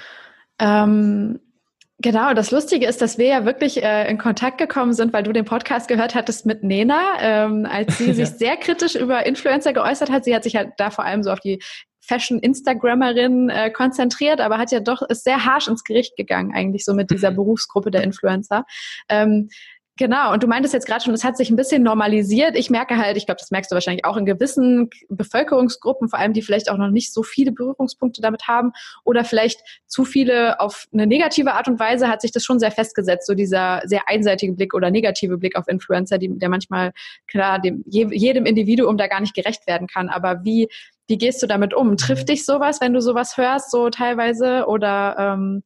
Ähm, 0.58 1.40
Genau, 2.02 2.34
das 2.34 2.50
Lustige 2.50 2.86
ist, 2.86 3.00
dass 3.00 3.16
wir 3.16 3.26
ja 3.26 3.44
wirklich 3.44 3.80
äh, 3.80 4.10
in 4.10 4.18
Kontakt 4.18 4.58
gekommen 4.58 4.92
sind, 4.92 5.12
weil 5.12 5.22
du 5.22 5.32
den 5.32 5.44
Podcast 5.44 5.86
gehört 5.86 6.16
hattest 6.16 6.46
mit 6.46 6.64
Nena, 6.64 7.00
ähm, 7.20 7.64
als 7.64 7.96
sie 7.98 8.12
sich 8.12 8.28
sehr 8.30 8.56
kritisch 8.56 8.96
über 8.96 9.24
Influencer 9.24 9.72
geäußert 9.72 10.10
hat. 10.10 10.24
Sie 10.24 10.34
hat 10.34 10.42
sich 10.42 10.56
halt 10.56 10.72
da 10.78 10.90
vor 10.90 11.04
allem 11.04 11.22
so 11.22 11.30
auf 11.30 11.38
die 11.38 11.62
Fashion-Instagrammerin 12.02 13.48
äh, 13.48 13.70
konzentriert, 13.70 14.40
aber 14.40 14.58
hat 14.58 14.72
ja 14.72 14.80
doch, 14.80 15.02
ist 15.02 15.24
sehr 15.24 15.44
harsh 15.44 15.68
ins 15.68 15.84
Gericht 15.84 16.16
gegangen, 16.16 16.52
eigentlich 16.54 16.84
so 16.84 16.94
mit 16.94 17.10
dieser 17.10 17.30
mhm. 17.30 17.36
Berufsgruppe 17.36 17.90
der 17.90 18.02
Influencer. 18.02 18.64
Ähm, 19.08 19.48
Genau, 19.98 20.32
und 20.32 20.42
du 20.42 20.46
meintest 20.46 20.72
jetzt 20.72 20.86
gerade 20.86 21.04
schon, 21.04 21.12
es 21.12 21.22
hat 21.22 21.36
sich 21.36 21.50
ein 21.50 21.56
bisschen 21.56 21.82
normalisiert. 21.82 22.56
Ich 22.56 22.70
merke 22.70 22.96
halt, 22.96 23.18
ich 23.18 23.26
glaube, 23.26 23.40
das 23.40 23.50
merkst 23.50 23.70
du 23.70 23.74
wahrscheinlich 23.74 24.06
auch 24.06 24.16
in 24.16 24.24
gewissen 24.24 24.88
Bevölkerungsgruppen, 25.10 26.08
vor 26.08 26.18
allem 26.18 26.32
die 26.32 26.40
vielleicht 26.40 26.70
auch 26.70 26.78
noch 26.78 26.88
nicht 26.88 27.12
so 27.12 27.22
viele 27.22 27.52
Berührungspunkte 27.52 28.22
damit 28.22 28.48
haben 28.48 28.72
oder 29.04 29.22
vielleicht 29.22 29.60
zu 29.86 30.06
viele 30.06 30.58
auf 30.60 30.86
eine 30.94 31.06
negative 31.06 31.52
Art 31.52 31.68
und 31.68 31.78
Weise 31.78 32.08
hat 32.08 32.22
sich 32.22 32.32
das 32.32 32.42
schon 32.42 32.58
sehr 32.58 32.70
festgesetzt, 32.70 33.26
so 33.26 33.34
dieser 33.34 33.82
sehr 33.84 34.08
einseitige 34.08 34.54
Blick 34.54 34.72
oder 34.72 34.90
negative 34.90 35.36
Blick 35.36 35.56
auf 35.56 35.68
Influencer, 35.68 36.16
die, 36.16 36.38
der 36.38 36.48
manchmal 36.48 36.92
klar 37.30 37.60
dem, 37.60 37.84
jedem 37.86 38.46
Individuum 38.46 38.96
da 38.96 39.08
gar 39.08 39.20
nicht 39.20 39.34
gerecht 39.34 39.66
werden 39.66 39.88
kann. 39.88 40.08
Aber 40.08 40.42
wie, 40.42 40.68
wie 41.08 41.18
gehst 41.18 41.42
du 41.42 41.46
damit 41.46 41.74
um? 41.74 41.96
Trifft 41.96 42.28
dich 42.28 42.44
sowas, 42.44 42.80
wenn 42.80 42.92
du 42.92 43.00
sowas 43.00 43.36
hörst, 43.36 43.70
so 43.70 43.90
teilweise? 43.90 44.66
Oder 44.66 45.16
ähm, 45.18 45.62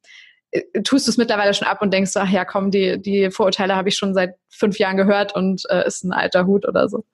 äh, 0.51 0.81
tust 0.83 1.07
du 1.07 1.11
es 1.11 1.17
mittlerweile 1.17 1.53
schon 1.53 1.67
ab 1.67 1.81
und 1.81 1.93
denkst, 1.93 2.11
ach 2.15 2.29
ja, 2.29 2.45
komm, 2.45 2.71
die, 2.71 3.01
die 3.01 3.31
Vorurteile 3.31 3.75
habe 3.75 3.89
ich 3.89 3.95
schon 3.95 4.13
seit 4.13 4.35
fünf 4.49 4.79
Jahren 4.79 4.97
gehört 4.97 5.35
und 5.35 5.63
äh, 5.69 5.85
ist 5.85 6.03
ein 6.03 6.13
alter 6.13 6.45
Hut 6.45 6.67
oder 6.67 6.89
so. 6.89 7.05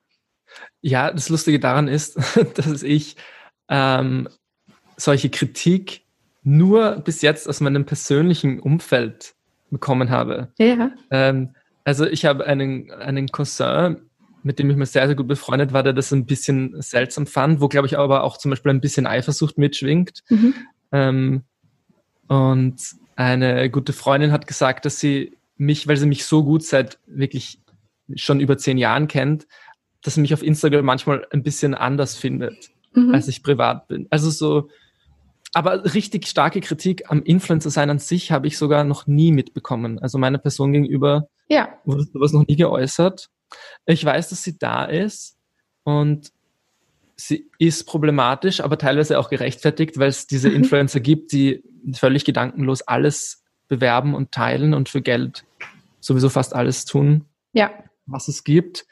Ja, 0.81 1.11
das 1.11 1.29
Lustige 1.29 1.59
daran 1.59 1.87
ist, 1.87 2.17
dass 2.55 2.83
ich 2.83 3.15
ähm, 3.69 4.29
solche 4.97 5.29
Kritik 5.29 6.01
nur 6.43 6.97
bis 6.97 7.21
jetzt 7.21 7.47
aus 7.47 7.61
meinem 7.61 7.85
persönlichen 7.85 8.59
Umfeld 8.59 9.33
bekommen 9.71 10.09
habe. 10.09 10.51
Ja. 10.57 10.91
Ähm, 11.09 11.55
also 11.85 12.05
ich 12.05 12.25
habe 12.25 12.45
einen, 12.45 12.91
einen 12.91 13.29
Cousin, 13.29 14.09
mit 14.43 14.59
dem 14.59 14.69
ich 14.69 14.77
mir 14.77 14.85
sehr, 14.85 15.07
sehr 15.07 15.15
gut 15.15 15.27
befreundet 15.27 15.73
war, 15.73 15.83
der 15.83 15.93
das 15.93 16.11
ein 16.11 16.25
bisschen 16.25 16.81
seltsam 16.81 17.25
fand, 17.27 17.61
wo, 17.61 17.67
glaube 17.67 17.87
ich, 17.87 17.97
aber 17.97 18.23
auch 18.23 18.37
zum 18.37 18.51
Beispiel 18.51 18.71
ein 18.71 18.81
bisschen 18.81 19.07
Eifersucht 19.07 19.57
mitschwingt. 19.57 20.23
Mhm. 20.29 20.53
Ähm, 20.91 21.43
und 22.27 22.75
eine 23.15 23.69
gute 23.69 23.93
Freundin 23.93 24.31
hat 24.31 24.47
gesagt, 24.47 24.85
dass 24.85 24.99
sie 24.99 25.37
mich, 25.57 25.87
weil 25.87 25.97
sie 25.97 26.07
mich 26.07 26.25
so 26.25 26.43
gut 26.43 26.63
seit 26.63 26.99
wirklich 27.05 27.59
schon 28.15 28.39
über 28.39 28.57
zehn 28.57 28.77
Jahren 28.77 29.07
kennt, 29.07 29.47
dass 30.01 30.15
sie 30.15 30.21
mich 30.21 30.33
auf 30.33 30.43
Instagram 30.43 30.85
manchmal 30.85 31.25
ein 31.31 31.43
bisschen 31.43 31.73
anders 31.73 32.15
findet, 32.15 32.69
mhm. 32.93 33.13
als 33.13 33.27
ich 33.27 33.43
privat 33.43 33.87
bin. 33.87 34.07
Also 34.09 34.29
so, 34.29 34.69
aber 35.53 35.93
richtig 35.93 36.27
starke 36.27 36.61
Kritik 36.61 37.09
am 37.09 37.23
Influencer 37.23 37.69
sein 37.69 37.89
an 37.89 37.99
sich 37.99 38.31
habe 38.31 38.47
ich 38.47 38.57
sogar 38.57 38.83
noch 38.83 39.07
nie 39.07 39.31
mitbekommen. 39.31 39.99
Also 39.99 40.17
meiner 40.17 40.39
Person 40.39 40.73
gegenüber 40.73 41.27
ja. 41.47 41.69
wurde 41.85 42.03
sowas 42.03 42.33
noch 42.33 42.45
nie 42.47 42.55
geäußert. 42.55 43.29
Ich 43.85 44.03
weiß, 44.03 44.29
dass 44.29 44.43
sie 44.43 44.57
da 44.57 44.85
ist 44.85 45.37
und 45.83 46.31
sie 47.15 47.49
ist 47.59 47.85
problematisch, 47.85 48.61
aber 48.61 48.77
teilweise 48.77 49.19
auch 49.19 49.29
gerechtfertigt, 49.29 49.97
weil 49.97 50.09
es 50.09 50.27
diese 50.27 50.49
mhm. 50.49 50.57
Influencer 50.57 50.99
gibt, 50.99 51.31
die 51.31 51.63
völlig 51.93 52.25
gedankenlos 52.25 52.81
alles 52.81 53.43
bewerben 53.67 54.13
und 54.13 54.31
teilen 54.31 54.73
und 54.73 54.89
für 54.89 55.01
Geld 55.01 55.45
sowieso 55.99 56.29
fast 56.29 56.53
alles 56.53 56.85
tun, 56.85 57.25
ja. 57.53 57.71
was 58.05 58.27
es 58.27 58.43
gibt. 58.43 58.85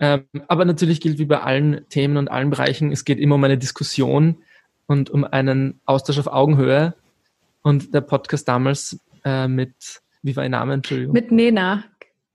Ähm, 0.00 0.24
aber 0.46 0.64
natürlich 0.64 1.00
gilt 1.00 1.18
wie 1.18 1.24
bei 1.24 1.40
allen 1.40 1.88
Themen 1.88 2.16
und 2.16 2.28
allen 2.28 2.50
Bereichen, 2.50 2.92
es 2.92 3.04
geht 3.04 3.18
immer 3.18 3.34
um 3.36 3.44
eine 3.44 3.58
Diskussion 3.58 4.36
und 4.86 5.10
um 5.10 5.24
einen 5.24 5.80
Austausch 5.86 6.18
auf 6.18 6.28
Augenhöhe. 6.28 6.94
Und 7.62 7.92
der 7.92 8.00
Podcast 8.00 8.46
damals 8.48 9.00
äh, 9.24 9.48
mit, 9.48 9.74
wie 10.22 10.36
war 10.36 10.44
ihr 10.44 10.50
Name, 10.50 10.74
Entschuldigung? 10.74 11.12
Mit 11.12 11.32
Nena, 11.32 11.84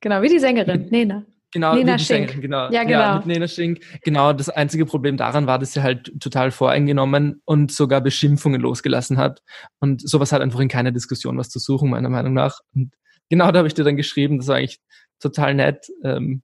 genau, 0.02 0.22
wie 0.22 0.30
die 0.30 0.40
Sängerin, 0.40 0.88
Nena. 0.90 1.24
Genau, 1.54 1.76
Nena 1.76 2.00
Schenk. 2.00 2.42
Genau. 2.42 2.70
Ja, 2.72 2.84
genau. 2.84 3.00
Ja, 3.00 3.16
mit 3.18 3.28
Nena 3.28 3.48
Schenk. 3.48 3.80
Genau, 4.04 4.34
das 4.34 4.50
einzige 4.50 4.86
Problem 4.86 5.18
daran 5.18 5.46
war, 5.46 5.60
dass 5.60 5.74
sie 5.74 5.84
halt 5.84 6.12
total 6.20 6.52
voreingenommen 6.52 7.42
und 7.46 7.72
sogar 7.72 8.02
Beschimpfungen 8.02 8.60
losgelassen 8.60 9.18
hat. 9.18 9.42
Und 9.80 10.08
sowas 10.08 10.32
hat 10.32 10.42
einfach 10.42 10.60
in 10.60 10.68
keiner 10.68 10.92
Diskussion 10.92 11.38
was 11.38 11.50
zu 11.50 11.60
suchen, 11.60 11.90
meiner 11.92 12.10
Meinung 12.10 12.34
nach. 12.34 12.60
Und 12.74 12.94
genau 13.30 13.52
da 13.52 13.60
habe 13.60 13.68
ich 13.68 13.76
dir 13.76 13.84
dann 13.84 13.98
geschrieben, 13.98 14.40
das 14.40 14.48
war 14.48 14.56
eigentlich 14.58 14.80
total 15.20 15.54
nett. 15.54 15.88
Ähm, 16.04 16.42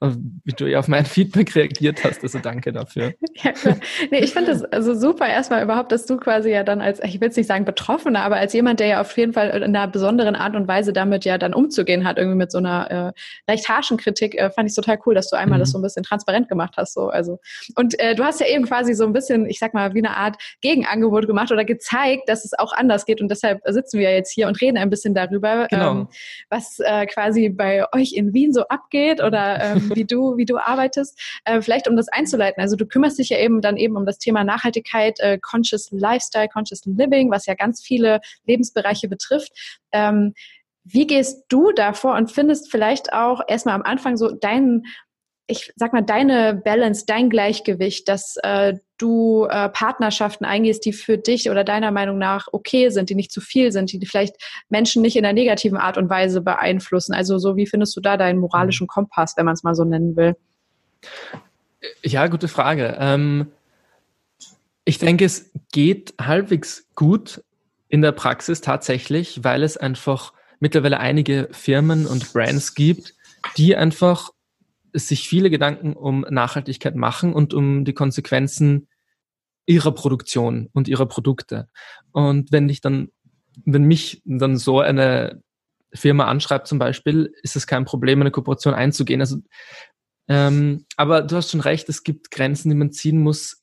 wie 0.00 0.52
du 0.52 0.66
ja 0.66 0.78
auf 0.78 0.88
mein 0.88 1.04
Feedback 1.06 1.54
reagiert 1.54 2.04
hast. 2.04 2.22
Also 2.22 2.38
danke 2.38 2.72
dafür. 2.72 3.14
Ja, 3.42 3.52
klar. 3.52 3.76
Nee, 4.10 4.18
ich 4.18 4.32
finde 4.32 4.50
das 4.50 4.64
also 4.64 4.94
super 4.94 5.26
erstmal 5.26 5.62
überhaupt, 5.62 5.92
dass 5.92 6.04
du 6.04 6.18
quasi 6.18 6.50
ja 6.50 6.62
dann 6.62 6.82
als, 6.82 7.00
ich 7.02 7.20
will 7.22 7.28
es 7.28 7.36
nicht 7.36 7.46
sagen 7.46 7.64
Betroffener, 7.64 8.22
aber 8.22 8.36
als 8.36 8.52
jemand, 8.52 8.80
der 8.80 8.86
ja 8.86 9.00
auf 9.00 9.16
jeden 9.16 9.32
Fall 9.32 9.48
in 9.48 9.62
einer 9.62 9.88
besonderen 9.88 10.34
Art 10.34 10.56
und 10.56 10.68
Weise 10.68 10.92
damit 10.92 11.24
ja 11.24 11.38
dann 11.38 11.54
umzugehen 11.54 12.06
hat, 12.06 12.18
irgendwie 12.18 12.36
mit 12.36 12.52
so 12.52 12.58
einer 12.58 12.90
äh, 12.90 13.50
recht 13.50 13.66
harschen 13.68 13.96
Kritik, 13.96 14.34
äh, 14.34 14.50
fand 14.50 14.68
ich 14.68 14.76
total 14.76 14.98
cool, 15.06 15.14
dass 15.14 15.30
du 15.30 15.36
einmal 15.36 15.58
mhm. 15.58 15.62
das 15.62 15.70
so 15.70 15.78
ein 15.78 15.82
bisschen 15.82 16.02
transparent 16.02 16.48
gemacht 16.50 16.74
hast. 16.76 16.92
So. 16.92 17.08
Also, 17.08 17.38
und 17.76 17.98
äh, 17.98 18.14
du 18.14 18.24
hast 18.24 18.40
ja 18.40 18.46
eben 18.46 18.66
quasi 18.66 18.92
so 18.92 19.04
ein 19.04 19.14
bisschen, 19.14 19.46
ich 19.46 19.58
sag 19.58 19.72
mal, 19.72 19.94
wie 19.94 20.00
eine 20.00 20.16
Art 20.16 20.36
Gegenangebot 20.60 21.26
gemacht 21.26 21.50
oder 21.50 21.64
gezeigt, 21.64 22.28
dass 22.28 22.44
es 22.44 22.58
auch 22.58 22.74
anders 22.74 23.06
geht. 23.06 23.22
Und 23.22 23.30
deshalb 23.30 23.60
sitzen 23.66 23.98
wir 23.98 24.12
jetzt 24.12 24.32
hier 24.32 24.48
und 24.48 24.60
reden 24.60 24.76
ein 24.76 24.90
bisschen 24.90 25.14
darüber, 25.14 25.66
genau. 25.70 25.92
ähm, 25.92 26.08
was 26.50 26.78
äh, 26.80 27.06
quasi 27.06 27.48
bei 27.48 27.84
euch 27.94 28.12
in 28.12 28.34
Wien 28.34 28.52
so 28.52 28.66
abgeht 28.68 29.22
oder 29.22 29.60
ähm, 29.62 29.89
wie 29.96 30.04
du, 30.04 30.36
wie 30.36 30.44
du 30.44 30.58
arbeitest. 30.58 31.20
Äh, 31.44 31.60
vielleicht 31.62 31.88
um 31.88 31.96
das 31.96 32.08
einzuleiten. 32.08 32.62
Also 32.62 32.76
du 32.76 32.86
kümmerst 32.86 33.18
dich 33.18 33.30
ja 33.30 33.38
eben 33.38 33.60
dann 33.60 33.76
eben 33.76 33.96
um 33.96 34.06
das 34.06 34.18
Thema 34.18 34.44
Nachhaltigkeit, 34.44 35.20
äh, 35.20 35.38
Conscious 35.40 35.90
Lifestyle, 35.90 36.48
Conscious 36.48 36.84
Living, 36.84 37.30
was 37.30 37.46
ja 37.46 37.54
ganz 37.54 37.82
viele 37.82 38.20
Lebensbereiche 38.46 39.08
betrifft. 39.08 39.52
Ähm, 39.92 40.34
wie 40.84 41.06
gehst 41.06 41.44
du 41.48 41.72
davor 41.72 42.14
und 42.14 42.32
findest 42.32 42.70
vielleicht 42.70 43.12
auch 43.12 43.42
erstmal 43.46 43.74
am 43.74 43.82
Anfang 43.82 44.16
so 44.16 44.30
deinen 44.30 44.84
ich 45.46 45.72
sag 45.76 45.92
mal, 45.92 46.02
deine 46.02 46.54
Balance, 46.54 47.04
dein 47.06 47.28
Gleichgewicht, 47.28 48.08
dass 48.08 48.36
äh, 48.42 48.74
du 48.98 49.46
äh, 49.50 49.68
Partnerschaften 49.68 50.44
eingehst, 50.44 50.84
die 50.84 50.92
für 50.92 51.18
dich 51.18 51.50
oder 51.50 51.64
deiner 51.64 51.90
Meinung 51.90 52.18
nach 52.18 52.46
okay 52.52 52.90
sind, 52.90 53.10
die 53.10 53.14
nicht 53.14 53.32
zu 53.32 53.40
viel 53.40 53.72
sind, 53.72 53.92
die 53.92 54.06
vielleicht 54.06 54.36
Menschen 54.68 55.02
nicht 55.02 55.16
in 55.16 55.24
einer 55.24 55.32
negativen 55.32 55.78
Art 55.78 55.98
und 55.98 56.08
Weise 56.08 56.40
beeinflussen. 56.40 57.14
Also 57.14 57.38
so, 57.38 57.56
wie 57.56 57.66
findest 57.66 57.96
du 57.96 58.00
da 58.00 58.16
deinen 58.16 58.38
moralischen 58.38 58.86
Kompass, 58.86 59.36
wenn 59.36 59.44
man 59.44 59.54
es 59.54 59.62
mal 59.62 59.74
so 59.74 59.84
nennen 59.84 60.16
will? 60.16 60.36
Ja, 62.02 62.26
gute 62.28 62.48
Frage. 62.48 62.96
Ähm, 63.00 63.48
ich 64.84 64.98
denke, 64.98 65.24
es 65.24 65.50
geht 65.72 66.14
halbwegs 66.20 66.86
gut 66.94 67.42
in 67.88 68.02
der 68.02 68.12
Praxis 68.12 68.60
tatsächlich, 68.60 69.42
weil 69.42 69.62
es 69.62 69.76
einfach 69.76 70.32
mittlerweile 70.60 71.00
einige 71.00 71.48
Firmen 71.52 72.06
und 72.06 72.32
Brands 72.32 72.74
gibt, 72.74 73.14
die 73.56 73.74
einfach 73.74 74.30
sich 74.92 75.28
viele 75.28 75.50
Gedanken 75.50 75.94
um 75.94 76.24
Nachhaltigkeit 76.28 76.96
machen 76.96 77.32
und 77.32 77.54
um 77.54 77.84
die 77.84 77.94
Konsequenzen 77.94 78.88
ihrer 79.66 79.92
Produktion 79.92 80.68
und 80.72 80.88
ihrer 80.88 81.06
Produkte. 81.06 81.68
Und 82.12 82.50
wenn 82.52 82.68
ich 82.68 82.80
dann, 82.80 83.08
wenn 83.64 83.84
mich 83.84 84.22
dann 84.24 84.56
so 84.56 84.80
eine 84.80 85.42
Firma 85.92 86.26
anschreibt 86.26 86.66
zum 86.66 86.78
Beispiel, 86.78 87.32
ist 87.42 87.56
es 87.56 87.66
kein 87.66 87.84
Problem, 87.84 88.20
eine 88.20 88.30
Kooperation 88.30 88.74
einzugehen. 88.74 89.20
Also, 89.20 89.38
ähm, 90.28 90.86
aber 90.96 91.22
du 91.22 91.36
hast 91.36 91.50
schon 91.50 91.60
recht, 91.60 91.88
es 91.88 92.02
gibt 92.02 92.30
Grenzen, 92.30 92.70
die 92.70 92.76
man 92.76 92.92
ziehen 92.92 93.20
muss, 93.20 93.62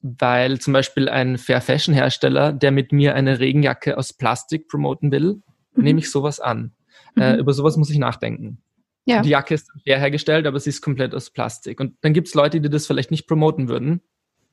weil 0.00 0.60
zum 0.60 0.72
Beispiel 0.72 1.08
ein 1.08 1.38
Fair 1.38 1.60
Fashion 1.60 1.94
Hersteller, 1.94 2.52
der 2.52 2.70
mit 2.70 2.92
mir 2.92 3.14
eine 3.14 3.40
Regenjacke 3.40 3.96
aus 3.96 4.12
Plastik 4.12 4.68
promoten 4.68 5.10
will, 5.10 5.42
mhm. 5.74 5.84
nehme 5.84 5.98
ich 6.00 6.10
sowas 6.10 6.40
an. 6.40 6.72
Äh, 7.16 7.20
mhm. 7.20 7.22
Äh, 7.22 7.36
über 7.40 7.52
sowas 7.52 7.76
muss 7.76 7.90
ich 7.90 7.98
nachdenken. 7.98 8.62
Ja. 9.06 9.22
Die 9.22 9.30
Jacke 9.30 9.54
ist 9.54 9.70
fair 9.84 9.98
hergestellt, 9.98 10.46
aber 10.46 10.58
sie 10.58 10.70
ist 10.70 10.80
komplett 10.80 11.14
aus 11.14 11.30
Plastik. 11.30 11.80
Und 11.80 11.96
dann 12.00 12.12
gibt 12.12 12.28
es 12.28 12.34
Leute, 12.34 12.60
die 12.60 12.70
das 12.70 12.86
vielleicht 12.86 13.10
nicht 13.10 13.26
promoten 13.26 13.68
würden. 13.68 14.00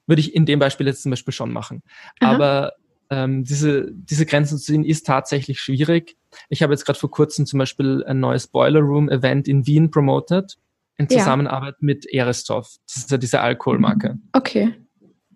Würde 0.07 0.19
ich 0.19 0.35
in 0.35 0.45
dem 0.45 0.59
Beispiel 0.59 0.87
jetzt 0.87 1.03
zum 1.03 1.11
Beispiel 1.11 1.33
schon 1.33 1.53
machen. 1.53 1.83
Aha. 2.19 2.33
Aber 2.33 2.73
ähm, 3.09 3.43
diese, 3.43 3.91
diese 3.91 4.25
Grenzen 4.25 4.57
zu 4.57 4.65
ziehen 4.65 4.83
ist 4.83 5.05
tatsächlich 5.05 5.59
schwierig. 5.59 6.17
Ich 6.49 6.63
habe 6.63 6.73
jetzt 6.73 6.85
gerade 6.85 6.99
vor 6.99 7.11
kurzem 7.11 7.45
zum 7.45 7.59
Beispiel 7.59 8.03
ein 8.05 8.19
neues 8.19 8.47
Boiler 8.47 8.79
Room 8.79 9.09
Event 9.09 9.47
in 9.47 9.67
Wien 9.67 9.91
promotet, 9.91 10.57
in 10.97 11.09
Zusammenarbeit 11.09 11.75
ja. 11.75 11.85
mit 11.85 12.05
Erestoff. 12.05 12.75
Das 12.87 12.97
ist 12.97 13.11
ja 13.11 13.17
diese 13.17 13.41
Alkoholmarke. 13.41 14.17
Okay. 14.33 14.73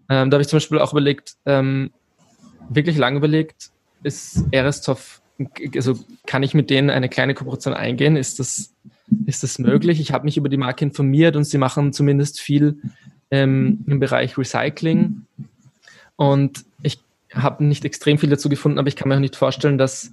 Ähm, 0.09 0.29
da 0.29 0.35
habe 0.35 0.41
ich 0.41 0.47
zum 0.47 0.57
Beispiel 0.57 0.79
auch 0.79 0.91
überlegt, 0.91 1.35
ähm, 1.45 1.91
wirklich 2.69 2.97
lang 2.97 3.17
überlegt, 3.17 3.71
ist 4.03 4.45
Erestoff, 4.51 5.21
also 5.75 5.97
kann 6.25 6.43
ich 6.43 6.53
mit 6.53 6.69
denen 6.69 6.89
eine 6.89 7.09
kleine 7.09 7.33
Kooperation 7.33 7.73
eingehen? 7.73 8.15
Ist 8.15 8.39
das 8.39 8.73
ist 9.25 9.43
das 9.43 9.59
möglich? 9.59 9.99
Ich 9.99 10.11
habe 10.11 10.25
mich 10.25 10.37
über 10.37 10.49
die 10.49 10.57
Marke 10.57 10.85
informiert 10.85 11.35
und 11.35 11.43
sie 11.43 11.57
machen 11.57 11.93
zumindest 11.93 12.39
viel 12.39 12.81
ähm, 13.31 13.83
im 13.87 13.99
Bereich 13.99 14.37
Recycling. 14.37 15.25
Und 16.15 16.65
ich 16.81 16.99
habe 17.33 17.63
nicht 17.65 17.85
extrem 17.85 18.17
viel 18.17 18.29
dazu 18.29 18.49
gefunden, 18.49 18.79
aber 18.79 18.87
ich 18.87 18.95
kann 18.95 19.09
mir 19.09 19.15
auch 19.15 19.19
nicht 19.19 19.35
vorstellen, 19.35 19.77
dass, 19.77 20.11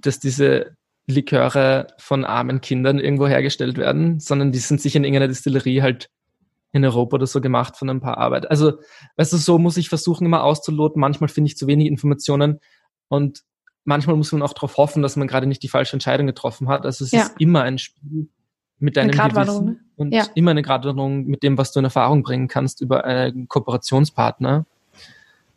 dass 0.00 0.20
diese 0.20 0.76
Liköre 1.06 1.88
von 1.98 2.24
armen 2.24 2.60
Kindern 2.60 2.98
irgendwo 2.98 3.26
hergestellt 3.26 3.76
werden, 3.76 4.20
sondern 4.20 4.52
die 4.52 4.58
sind 4.58 4.80
sicher 4.80 4.98
in 4.98 5.04
irgendeiner 5.04 5.28
Distillerie 5.28 5.82
halt 5.82 6.08
in 6.72 6.84
Europa 6.84 7.16
oder 7.16 7.26
so 7.26 7.40
gemacht 7.40 7.76
von 7.76 7.90
ein 7.90 8.00
paar 8.00 8.18
Arbeit. 8.18 8.50
Also, 8.50 8.78
weißt 9.16 9.32
du, 9.32 9.36
so 9.36 9.58
muss 9.58 9.76
ich 9.76 9.88
versuchen, 9.88 10.24
immer 10.24 10.42
auszuloten. 10.42 11.00
Manchmal 11.00 11.28
finde 11.28 11.48
ich 11.48 11.56
zu 11.56 11.66
wenig 11.66 11.86
Informationen 11.86 12.60
und 13.08 13.42
manchmal 13.84 14.16
muss 14.16 14.32
man 14.32 14.42
auch 14.42 14.52
darauf 14.52 14.76
hoffen, 14.76 15.02
dass 15.02 15.16
man 15.16 15.28
gerade 15.28 15.46
nicht 15.46 15.62
die 15.62 15.68
falsche 15.68 15.94
Entscheidung 15.94 16.26
getroffen 16.26 16.68
hat. 16.68 16.84
Also 16.84 17.04
es 17.04 17.10
ja. 17.10 17.22
ist 17.22 17.34
immer 17.38 17.62
ein 17.62 17.78
Spiel 17.78 18.28
mit 18.78 18.96
deinem 18.96 19.12
Gewissen 19.12 19.64
ne? 19.64 19.76
und 19.96 20.12
ja. 20.12 20.26
immer 20.34 20.50
eine 20.50 20.62
Gradwanderung 20.62 21.26
mit 21.26 21.42
dem, 21.42 21.56
was 21.56 21.72
du 21.72 21.78
in 21.78 21.84
Erfahrung 21.84 22.22
bringen 22.22 22.48
kannst 22.48 22.80
über 22.80 23.04
einen 23.04 23.48
Kooperationspartner. 23.48 24.66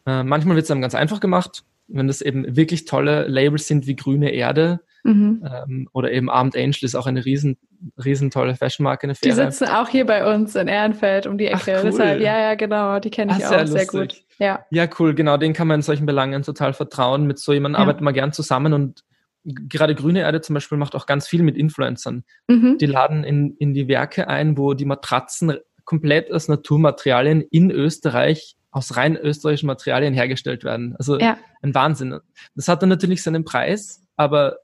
Äh, 0.06 0.24
manchmal 0.24 0.56
wird 0.56 0.66
es 0.66 0.72
einem 0.72 0.82
ganz 0.82 0.94
einfach 0.94 1.20
gemacht, 1.20 1.64
wenn 1.88 2.08
das 2.08 2.22
eben 2.22 2.56
wirklich 2.56 2.86
tolle 2.86 3.28
Labels 3.28 3.68
sind 3.68 3.88
wie 3.88 3.96
Grüne 3.96 4.32
Erde 4.32 4.82
mhm. 5.04 5.44
ähm, 5.44 5.90
oder 5.94 6.12
eben 6.12 6.30
Armed 6.30 6.56
Angel 6.56 6.84
ist 6.84 6.96
auch 6.96 7.08
eine 7.08 7.26
riesen, 7.26 7.58
riesen 8.04 8.32
tolle 8.32 8.56
Fashionmarke. 8.56 9.12
Die 9.24 9.32
sitzen 9.32 9.68
auch 9.68 9.90
hier 9.90 10.06
bei 10.06 10.34
uns 10.34 10.56
in 10.56 10.68
Ehrenfeld 10.68 11.28
um 11.28 11.38
die 11.38 11.48
Ecke. 11.48 11.78
Ach, 11.78 11.84
cool. 11.84 11.92
Deshalb, 11.92 12.22
ja, 12.22 12.40
ja, 12.40 12.56
genau, 12.56 13.00
die 13.00 13.10
kenne 13.10 13.34
ich 13.38 13.46
Ach, 13.46 13.52
auch 13.52 13.66
sehr, 13.66 13.68
sehr 13.68 13.86
gut. 13.86 14.16
Ja. 14.40 14.66
ja, 14.70 14.88
cool, 15.00 15.14
genau, 15.16 15.38
den 15.38 15.54
kann 15.54 15.68
man 15.68 15.76
in 15.76 15.82
solchen 15.82 16.06
Belangen 16.06 16.44
total 16.44 16.74
vertrauen. 16.74 17.26
Mit 17.26 17.40
so 17.40 17.54
jemandem 17.54 17.80
ja. 17.80 17.84
arbeitet 17.84 18.02
man 18.02 18.14
gern 18.14 18.34
zusammen 18.34 18.74
und 18.74 19.04
gerade 19.46 19.96
Grüne 19.96 20.22
Erde 20.22 20.42
zum 20.42 20.56
Beispiel 20.56 20.78
macht 20.78 20.96
auch 20.96 21.06
ganz 21.06 21.28
viel 21.28 21.44
mit 21.44 21.56
Influencern. 21.56 22.24
Mhm. 22.48 22.78
Die 22.80 22.86
laden 22.86 23.24
in, 23.24 23.56
in 23.58 23.74
die 23.74 23.88
Werke 23.88 24.28
ein, 24.28 24.58
wo 24.58 24.74
die 24.74 24.86
Matratzen 24.86 25.58
komplett 25.86 26.32
aus 26.32 26.48
Naturmaterialien 26.48 27.42
in 27.42 27.72
Österreich 27.72 28.58
aus 28.76 28.98
rein 28.98 29.16
österreichischen 29.16 29.68
Materialien 29.68 30.14
hergestellt 30.14 30.66
werden. 30.66 30.96
Also 30.98 31.18
ja. 31.18 31.38
ein 31.62 31.74
Wahnsinn. 31.74 32.20
Das 32.56 32.68
hat 32.68 32.82
dann 32.82 32.90
natürlich 32.90 33.24
seinen 33.24 33.46
Preis, 33.46 34.04
aber 34.18 34.58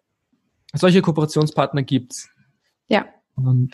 solche 0.73 1.01
Kooperationspartner 1.01 1.83
gibt's. 1.83 2.29
Ja. 2.91 3.05
Und 3.35 3.73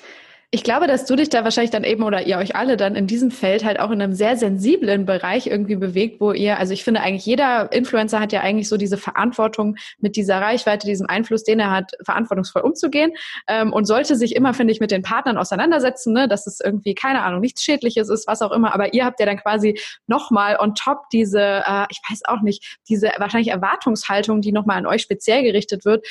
ich 0.50 0.64
glaube, 0.64 0.88
dass 0.88 1.06
du 1.06 1.18
dich 1.18 1.28
da 1.28 1.44
wahrscheinlich 1.44 1.72
dann 1.72 1.84
eben 1.84 2.04
oder 2.04 2.26
ihr 2.26 2.38
euch 2.38 2.56
alle 2.56 2.78
dann 2.78 2.96
in 2.96 3.06
diesem 3.06 3.32
Feld 3.32 3.66
halt 3.66 3.82
auch 3.82 3.92
in 3.92 4.02
einem 4.02 4.14
sehr 4.14 4.38
sensiblen 4.38 5.06
Bereich 5.06 5.48
irgendwie 5.48 5.76
bewegt, 5.76 6.22
wo 6.22 6.32
ihr, 6.32 6.58
also 6.58 6.72
ich 6.72 6.86
finde 6.86 7.02
eigentlich 7.02 7.26
jeder 7.26 7.70
Influencer 7.74 8.22
hat 8.22 8.32
ja 8.32 8.40
eigentlich 8.40 8.70
so 8.70 8.78
diese 8.78 8.96
Verantwortung 8.96 9.76
mit 10.00 10.16
dieser 10.16 10.40
Reichweite, 10.40 10.88
diesem 10.88 11.08
Einfluss, 11.08 11.44
den 11.44 11.60
er 11.60 11.72
hat, 11.72 11.92
verantwortungsvoll 12.02 12.62
umzugehen 12.62 13.12
ähm, 13.50 13.74
und 13.74 13.84
sollte 13.88 14.16
sich 14.16 14.38
immer, 14.38 14.54
finde 14.54 14.72
ich, 14.72 14.80
mit 14.80 14.92
den 14.92 15.02
Partnern 15.02 15.38
auseinandersetzen, 15.38 16.14
ne, 16.14 16.30
dass 16.30 16.48
es 16.48 16.62
irgendwie, 16.62 16.96
keine 16.96 17.24
Ahnung, 17.24 17.42
nichts 17.42 17.62
Schädliches 17.62 18.08
ist, 18.08 18.26
was 18.26 18.42
auch 18.42 18.54
immer, 18.54 18.74
aber 18.74 18.94
ihr 18.94 19.04
habt 19.04 19.20
ja 19.20 19.26
dann 19.26 19.38
quasi 19.38 19.78
nochmal 20.08 20.56
on 20.62 20.76
top 20.76 21.10
diese, 21.12 21.42
äh, 21.42 21.88
ich 21.90 22.00
weiß 22.10 22.22
auch 22.24 22.42
nicht, 22.42 22.78
diese 22.88 23.12
wahrscheinlich 23.18 23.52
Erwartungshaltung, 23.52 24.40
die 24.40 24.54
nochmal 24.54 24.78
an 24.78 24.86
euch 24.86 25.02
speziell 25.02 25.44
gerichtet 25.44 25.84
wird, 25.84 26.08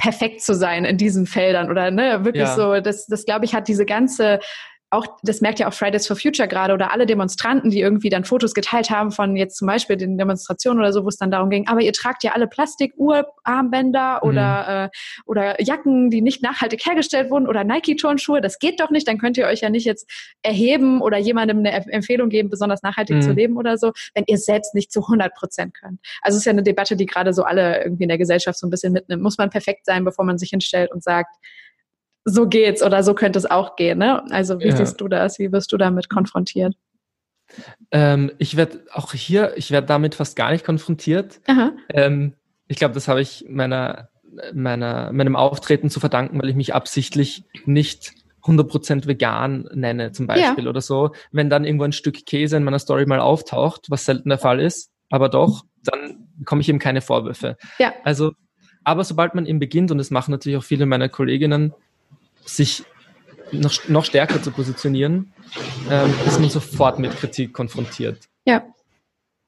perfekt 0.00 0.40
zu 0.40 0.54
sein 0.54 0.86
in 0.86 0.96
diesen 0.96 1.26
Feldern 1.26 1.70
oder 1.70 1.90
ne, 1.90 2.24
wirklich 2.24 2.44
ja. 2.44 2.56
so, 2.56 2.80
das, 2.80 3.06
das 3.06 3.26
glaube 3.26 3.44
ich, 3.44 3.54
hat 3.54 3.68
diese 3.68 3.84
ganze 3.84 4.40
auch, 4.90 5.06
das 5.22 5.40
merkt 5.40 5.60
ja 5.60 5.68
auch 5.68 5.72
Fridays 5.72 6.08
for 6.08 6.16
Future 6.16 6.48
gerade 6.48 6.74
oder 6.74 6.92
alle 6.92 7.06
Demonstranten, 7.06 7.70
die 7.70 7.80
irgendwie 7.80 8.10
dann 8.10 8.24
Fotos 8.24 8.54
geteilt 8.54 8.90
haben 8.90 9.12
von 9.12 9.36
jetzt 9.36 9.56
zum 9.56 9.68
Beispiel 9.68 9.96
den 9.96 10.18
Demonstrationen 10.18 10.80
oder 10.80 10.92
so, 10.92 11.04
wo 11.04 11.08
es 11.08 11.16
dann 11.16 11.30
darum 11.30 11.48
ging, 11.48 11.68
aber 11.68 11.80
ihr 11.80 11.92
tragt 11.92 12.24
ja 12.24 12.32
alle 12.32 12.48
Plastik-Uhrarmbänder 12.48 14.22
oder, 14.24 14.62
mhm. 14.62 14.86
äh, 14.86 14.88
oder 15.26 15.62
Jacken, 15.62 16.10
die 16.10 16.22
nicht 16.22 16.42
nachhaltig 16.42 16.84
hergestellt 16.84 17.30
wurden 17.30 17.46
oder 17.46 17.62
Nike-Turnschuhe. 17.62 18.40
Das 18.40 18.58
geht 18.58 18.80
doch 18.80 18.90
nicht. 18.90 19.06
Dann 19.06 19.18
könnt 19.18 19.38
ihr 19.38 19.46
euch 19.46 19.60
ja 19.60 19.70
nicht 19.70 19.84
jetzt 19.84 20.10
erheben 20.42 21.00
oder 21.00 21.18
jemandem 21.18 21.58
eine 21.58 21.72
Empfehlung 21.92 22.28
geben, 22.28 22.50
besonders 22.50 22.82
nachhaltig 22.82 23.16
mhm. 23.16 23.22
zu 23.22 23.32
leben 23.32 23.56
oder 23.56 23.78
so, 23.78 23.92
wenn 24.14 24.24
ihr 24.26 24.38
selbst 24.38 24.74
nicht 24.74 24.90
zu 24.90 25.02
100 25.02 25.32
Prozent 25.34 25.74
könnt. 25.74 26.00
Also 26.22 26.36
es 26.36 26.42
ist 26.42 26.46
ja 26.46 26.52
eine 26.52 26.64
Debatte, 26.64 26.96
die 26.96 27.06
gerade 27.06 27.32
so 27.32 27.44
alle 27.44 27.84
irgendwie 27.84 28.04
in 28.04 28.08
der 28.08 28.18
Gesellschaft 28.18 28.58
so 28.58 28.66
ein 28.66 28.70
bisschen 28.70 28.92
mitnimmt. 28.92 29.22
Muss 29.22 29.38
man 29.38 29.50
perfekt 29.50 29.86
sein, 29.86 30.04
bevor 30.04 30.24
man 30.24 30.36
sich 30.36 30.50
hinstellt 30.50 30.90
und 30.90 31.04
sagt, 31.04 31.36
so 32.30 32.48
geht's 32.48 32.82
oder 32.82 33.02
so 33.02 33.14
könnte 33.14 33.38
es 33.38 33.50
auch 33.50 33.76
gehen. 33.76 33.98
Ne? 33.98 34.22
Also 34.30 34.60
wie 34.60 34.68
ja. 34.68 34.76
siehst 34.76 35.00
du 35.00 35.08
das? 35.08 35.38
Wie 35.38 35.52
wirst 35.52 35.72
du 35.72 35.76
damit 35.76 36.08
konfrontiert? 36.08 36.74
Ähm, 37.90 38.32
ich 38.38 38.56
werde 38.56 38.84
auch 38.92 39.12
hier, 39.12 39.56
ich 39.56 39.70
werde 39.70 39.86
damit 39.86 40.14
fast 40.14 40.36
gar 40.36 40.50
nicht 40.52 40.64
konfrontiert. 40.64 41.40
Ähm, 41.92 42.34
ich 42.68 42.76
glaube, 42.76 42.94
das 42.94 43.08
habe 43.08 43.20
ich 43.20 43.44
meiner, 43.48 44.08
meiner, 44.52 45.12
meinem 45.12 45.36
Auftreten 45.36 45.90
zu 45.90 46.00
verdanken, 46.00 46.40
weil 46.40 46.48
ich 46.48 46.56
mich 46.56 46.74
absichtlich 46.74 47.44
nicht 47.64 48.14
100% 48.44 49.06
vegan 49.06 49.68
nenne 49.74 50.12
zum 50.12 50.26
Beispiel 50.26 50.64
ja. 50.64 50.70
oder 50.70 50.80
so. 50.80 51.10
Wenn 51.32 51.50
dann 51.50 51.64
irgendwo 51.64 51.84
ein 51.84 51.92
Stück 51.92 52.24
Käse 52.26 52.56
in 52.56 52.64
meiner 52.64 52.78
Story 52.78 53.06
mal 53.06 53.20
auftaucht, 53.20 53.86
was 53.90 54.04
selten 54.04 54.28
der 54.28 54.38
Fall 54.38 54.60
ist, 54.60 54.92
aber 55.10 55.28
doch, 55.28 55.64
dann 55.82 56.28
bekomme 56.36 56.60
ich 56.60 56.68
eben 56.68 56.78
keine 56.78 57.00
Vorwürfe. 57.00 57.56
Ja. 57.78 57.92
Also, 58.04 58.32
aber 58.84 59.04
sobald 59.04 59.34
man 59.34 59.46
eben 59.46 59.58
beginnt, 59.58 59.90
und 59.90 59.98
das 59.98 60.10
machen 60.10 60.30
natürlich 60.30 60.56
auch 60.56 60.64
viele 60.64 60.86
meiner 60.86 61.08
Kolleginnen, 61.08 61.74
sich 62.44 62.84
noch, 63.52 63.88
noch 63.88 64.04
stärker 64.04 64.42
zu 64.42 64.50
positionieren, 64.50 65.32
ähm, 65.90 66.12
ist 66.26 66.40
man 66.40 66.50
sofort 66.50 66.98
mit 66.98 67.16
Kritik 67.16 67.52
konfrontiert. 67.52 68.28
Ja. 68.44 68.64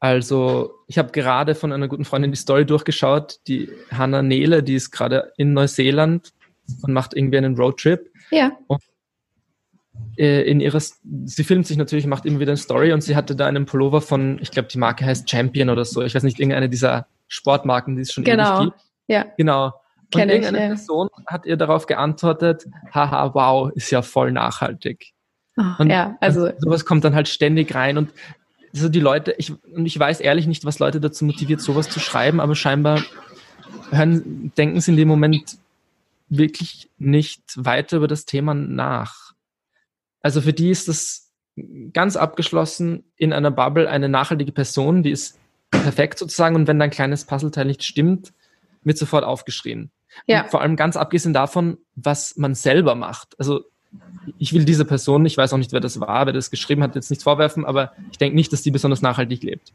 Also 0.01 0.75
ich 0.89 0.99
habe 0.99 1.13
gerade 1.13 1.55
von 1.55 1.73
einer 1.73 1.87
guten 1.87 2.05
Freundin 2.05 2.33
die 2.33 2.37
Story 2.37 2.67
durchgeschaut, 2.67 3.39
die 3.47 3.71
Hannah 3.93 4.23
Nele, 4.23 4.63
die 4.63 4.75
ist 4.75 4.91
gerade 4.91 5.33
in 5.37 5.53
Neuseeland 5.53 6.33
und 6.83 6.93
macht 6.93 7.15
irgendwie 7.15 7.39
einen 7.39 7.57
Roadtrip. 7.57 8.11
Ja. 8.31 8.51
Und 8.67 8.83
äh, 10.17 10.43
in 10.43 10.61
ihrer, 10.61 10.81
sie 10.81 11.45
filmt 11.45 11.67
sich 11.67 11.77
natürlich, 11.77 12.07
macht 12.07 12.27
immer 12.27 12.41
wieder 12.41 12.51
eine 12.51 12.57
Story 12.57 12.93
und 12.93 13.03
sie 13.03 13.15
hatte 13.15 13.37
da 13.37 13.47
einen 13.47 13.65
Pullover 13.67 14.01
von, 14.01 14.39
ich 14.43 14.51
glaube, 14.51 14.69
die 14.69 14.79
Marke 14.79 15.05
heißt 15.05 15.31
Champion 15.31 15.71
oder 15.71 15.85
so. 15.85 16.03
Ich 16.03 16.15
weiß 16.15 16.25
nicht, 16.25 16.41
irgendeine 16.41 16.69
dieser 16.69 17.07
Sportmarken, 17.29 17.95
die 17.95 18.03
es 18.03 18.13
schon 18.13 18.25
genau. 18.25 18.63
ewig 18.63 18.73
gibt. 18.73 18.85
Ja. 19.07 19.27
Genau. 19.37 19.73
Und 20.15 20.21
Kenn 20.21 20.29
irgendeine 20.29 20.59
ich, 20.59 20.63
ja. 20.63 20.69
Person 20.69 21.09
hat 21.27 21.47
ihr 21.47 21.57
darauf 21.57 21.87
geantwortet, 21.87 22.67
haha, 22.93 23.35
wow, 23.35 23.71
ist 23.75 23.91
ja 23.91 24.03
voll 24.03 24.33
nachhaltig. 24.33 25.13
Oh, 25.57 25.63
Und 25.79 25.91
ja, 25.91 26.17
also 26.21 26.51
sowas 26.59 26.85
kommt 26.85 27.05
dann 27.05 27.15
halt 27.15 27.29
ständig 27.29 27.75
rein 27.75 27.99
und 27.99 28.13
also 28.75 28.89
die 28.89 29.01
Leute, 29.01 29.35
ich, 29.37 29.53
und 29.65 29.85
ich 29.85 29.99
weiß 29.99 30.21
ehrlich 30.21 30.47
nicht, 30.47 30.65
was 30.65 30.79
Leute 30.79 31.01
dazu 31.01 31.25
motiviert, 31.25 31.61
sowas 31.61 31.91
zu 31.91 32.01
schreiben, 32.01 32.41
aber 32.41 32.55
scheinbar 32.55 33.03
hören, 33.91 34.53
denken 34.57 34.81
sie 34.81 34.93
in 34.93 34.97
dem 34.97 35.09
Moment 35.09 35.59
wirklich 36.29 36.91
nicht 36.99 37.43
weiter 37.57 37.99
über 37.99 38.09
das 38.09 38.25
Thema 38.25 38.55
nach. 38.55 39.33
Also 40.23 40.41
für 40.41 40.55
die 40.55 40.71
ist 40.71 40.89
das 40.89 41.31
ganz 41.93 42.17
abgeschlossen 42.17 43.05
in 43.17 43.35
einer 43.35 43.51
Bubble 43.51 43.89
eine 43.91 44.09
nachhaltige 44.09 44.53
Person, 44.53 45.03
die 45.03 45.11
ist 45.11 45.39
perfekt 45.71 46.19
sozusagen 46.19 46.57
und 46.57 46.67
wenn 46.67 46.79
dein 46.79 46.91
kleines 46.91 47.25
Puzzleteil 47.25 47.67
nicht 47.67 47.85
stimmt, 47.85 48.33
wird 48.83 48.97
sofort 48.97 49.25
aufgeschrien. 49.25 49.91
Ja. 50.27 50.43
Und 50.43 50.51
vor 50.51 50.61
allem 50.61 50.77
ganz 50.77 50.97
abgesehen 50.97 51.33
davon, 51.33 51.79
was 51.95 52.37
man 52.37 52.55
selber 52.55 52.95
macht. 52.95 53.35
Also 53.39 53.63
ich 54.39 54.53
will 54.53 54.65
diese 54.65 54.85
Person, 54.85 55.27
ich 55.27 55.37
weiß 55.37 55.53
auch 55.53 55.59
nicht, 55.59 55.73
wer 55.73 55.81
das 55.81 56.01
war, 56.01 56.27
wer 56.27 56.33
das 56.33 56.51
geschrieben 56.51 56.83
hat, 56.83 56.95
jetzt 56.95 57.11
nicht 57.11 57.23
vorwerfen, 57.23 57.65
aber 57.65 57.93
ich 58.11 58.19
denke 58.19 58.37
nicht, 58.37 58.53
dass 58.53 58.63
die 58.63 58.71
besonders 58.71 59.03
nachhaltig 59.03 59.43
lebt. 59.43 59.73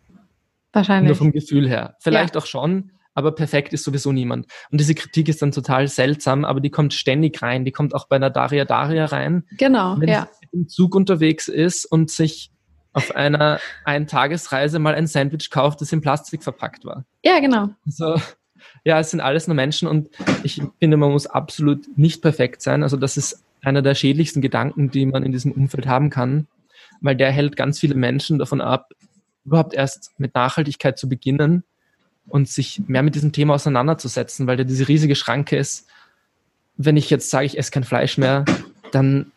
wahrscheinlich. 0.74 1.10
Nur 1.10 1.16
vom 1.16 1.32
Gefühl 1.32 1.68
her. 1.68 1.96
Vielleicht 2.00 2.38
auch 2.38 2.46
schon, 2.46 2.92
aber 3.14 3.32
perfekt 3.34 3.74
ist 3.74 3.84
sowieso 3.84 4.12
niemand. 4.12 4.48
Und 4.72 4.80
diese 4.80 4.96
Kritik 4.96 5.28
ist 5.28 5.42
dann 5.42 5.52
total 5.52 5.88
seltsam, 5.88 6.46
aber 6.46 6.60
die 6.62 6.70
kommt 6.70 6.94
ständig 6.94 7.42
rein. 7.42 7.66
Die 7.66 7.72
kommt 7.72 7.94
auch 7.96 8.08
bei 8.08 8.16
einer 8.16 8.30
Daria 8.30 8.66
Daria 8.66 9.06
rein. 9.06 9.44
Genau, 9.58 10.00
Wenn 10.00 10.10
ja. 10.10 10.28
sie 10.40 10.48
im 10.52 10.68
Zug 10.68 10.96
unterwegs 10.96 11.48
ist 11.48 11.86
und 11.86 12.12
sich 12.12 12.52
auf 12.94 13.16
einer 13.16 13.60
Eintagesreise 13.86 14.80
mal 14.80 14.96
ein 14.96 15.08
Sandwich 15.08 15.50
kauft, 15.52 15.82
das 15.82 15.92
in 15.92 16.02
Plastik 16.02 16.44
verpackt 16.44 16.86
war. 16.86 17.06
Ja, 17.24 17.40
genau. 17.40 17.70
Also, 17.86 18.20
ja, 18.84 19.00
es 19.00 19.12
sind 19.12 19.20
alles 19.20 19.48
nur 19.48 19.56
Menschen 19.56 19.88
und 19.88 20.10
ich 20.44 20.62
finde, 20.80 20.98
man 20.98 21.12
muss 21.12 21.28
absolut 21.28 21.86
nicht 21.98 22.22
perfekt 22.22 22.62
sein. 22.62 22.84
Also 22.84 22.98
das 22.98 23.18
ist 23.18 23.44
einer 23.62 23.82
der 23.82 23.96
schädlichsten 23.96 24.42
Gedanken, 24.42 24.92
die 24.92 25.06
man 25.06 25.24
in 25.24 25.32
diesem 25.32 25.52
Umfeld 25.52 25.88
haben 25.88 26.10
kann, 26.10 26.48
weil 27.02 27.16
der 27.16 27.32
hält 27.32 27.56
ganz 27.56 27.80
viele 27.80 27.96
Menschen 27.96 28.40
davon 28.40 28.62
ab, 28.62 28.92
überhaupt 29.46 29.74
erst 29.74 30.12
mit 30.18 30.36
Nachhaltigkeit 30.36 30.98
zu 30.98 31.10
beginnen 31.10 31.64
und 32.28 32.48
sich 32.50 32.82
mehr 32.88 33.04
mit 33.04 33.16
diesem 33.16 33.32
Thema 33.32 33.56
auseinanderzusetzen, 33.56 34.48
weil 34.48 34.58
da 34.58 34.64
diese 34.64 34.88
riesige 34.88 35.16
Schranke 35.16 35.58
ist. 35.58 35.88
Wenn 36.76 36.98
ich 36.98 37.10
jetzt 37.10 37.30
sage, 37.30 37.46
ich 37.46 37.58
esse 37.58 37.72
kein 37.72 37.84
Fleisch 37.84 38.18
mehr, 38.18 38.46
dann, 38.92 39.32